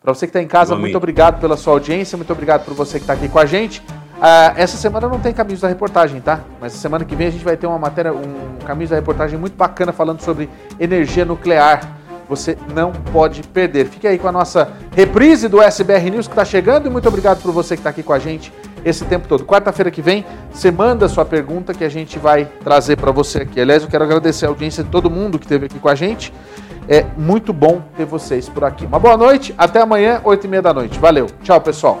Para 0.00 0.14
você 0.14 0.24
que 0.24 0.30
está 0.30 0.40
em 0.40 0.46
casa, 0.46 0.76
muito 0.76 0.96
obrigado 0.96 1.40
pela 1.40 1.56
sua 1.56 1.72
audiência, 1.72 2.16
muito 2.16 2.32
obrigado 2.32 2.64
por 2.64 2.74
você 2.74 3.00
que 3.00 3.04
está 3.04 3.14
aqui 3.14 3.28
com 3.28 3.40
a 3.40 3.44
gente. 3.44 3.82
Uh, 4.22 4.54
essa 4.54 4.76
semana 4.76 5.08
não 5.08 5.18
tem 5.18 5.32
caminhos 5.32 5.60
da 5.60 5.66
reportagem, 5.66 6.20
tá? 6.20 6.42
Mas 6.60 6.74
semana 6.74 7.04
que 7.04 7.16
vem 7.16 7.26
a 7.26 7.30
gente 7.30 7.44
vai 7.44 7.56
ter 7.56 7.66
uma 7.66 7.76
matéria, 7.76 8.12
um 8.12 8.56
caminhos 8.64 8.90
da 8.90 8.94
reportagem 8.94 9.36
muito 9.36 9.56
bacana 9.56 9.92
falando 9.92 10.20
sobre 10.20 10.48
energia 10.78 11.24
nuclear. 11.24 11.80
Você 12.28 12.56
não 12.72 12.92
pode 12.92 13.42
perder. 13.42 13.88
Fique 13.88 14.06
aí 14.06 14.20
com 14.20 14.28
a 14.28 14.32
nossa 14.32 14.70
reprise 14.94 15.48
do 15.48 15.60
SBR 15.60 16.08
News 16.08 16.28
que 16.28 16.34
está 16.34 16.44
chegando 16.44 16.86
e 16.86 16.90
muito 16.90 17.08
obrigado 17.08 17.42
por 17.42 17.50
você 17.50 17.74
que 17.74 17.80
está 17.80 17.90
aqui 17.90 18.04
com 18.04 18.12
a 18.12 18.18
gente 18.20 18.52
esse 18.84 19.04
tempo 19.04 19.26
todo. 19.26 19.44
Quarta-feira 19.44 19.90
que 19.90 20.00
vem, 20.00 20.24
você 20.52 20.70
manda 20.70 21.08
sua 21.08 21.24
pergunta 21.24 21.74
que 21.74 21.82
a 21.82 21.88
gente 21.88 22.16
vai 22.16 22.44
trazer 22.62 22.96
para 22.96 23.10
você 23.10 23.38
aqui. 23.38 23.60
Aliás, 23.60 23.82
eu 23.82 23.88
quero 23.88 24.04
agradecer 24.04 24.46
a 24.46 24.50
audiência 24.50 24.84
de 24.84 24.90
todo 24.90 25.10
mundo 25.10 25.36
que 25.36 25.46
esteve 25.46 25.66
aqui 25.66 25.80
com 25.80 25.88
a 25.88 25.96
gente. 25.96 26.32
É 26.88 27.04
muito 27.16 27.52
bom 27.52 27.82
ter 27.96 28.04
vocês 28.04 28.48
por 28.48 28.62
aqui. 28.62 28.86
Uma 28.86 29.00
boa 29.00 29.16
noite, 29.16 29.52
até 29.58 29.80
amanhã, 29.80 30.20
8 30.22 30.46
e 30.46 30.48
meia 30.48 30.62
da 30.62 30.72
noite. 30.72 30.96
Valeu, 31.00 31.26
tchau 31.42 31.60
pessoal. 31.60 32.00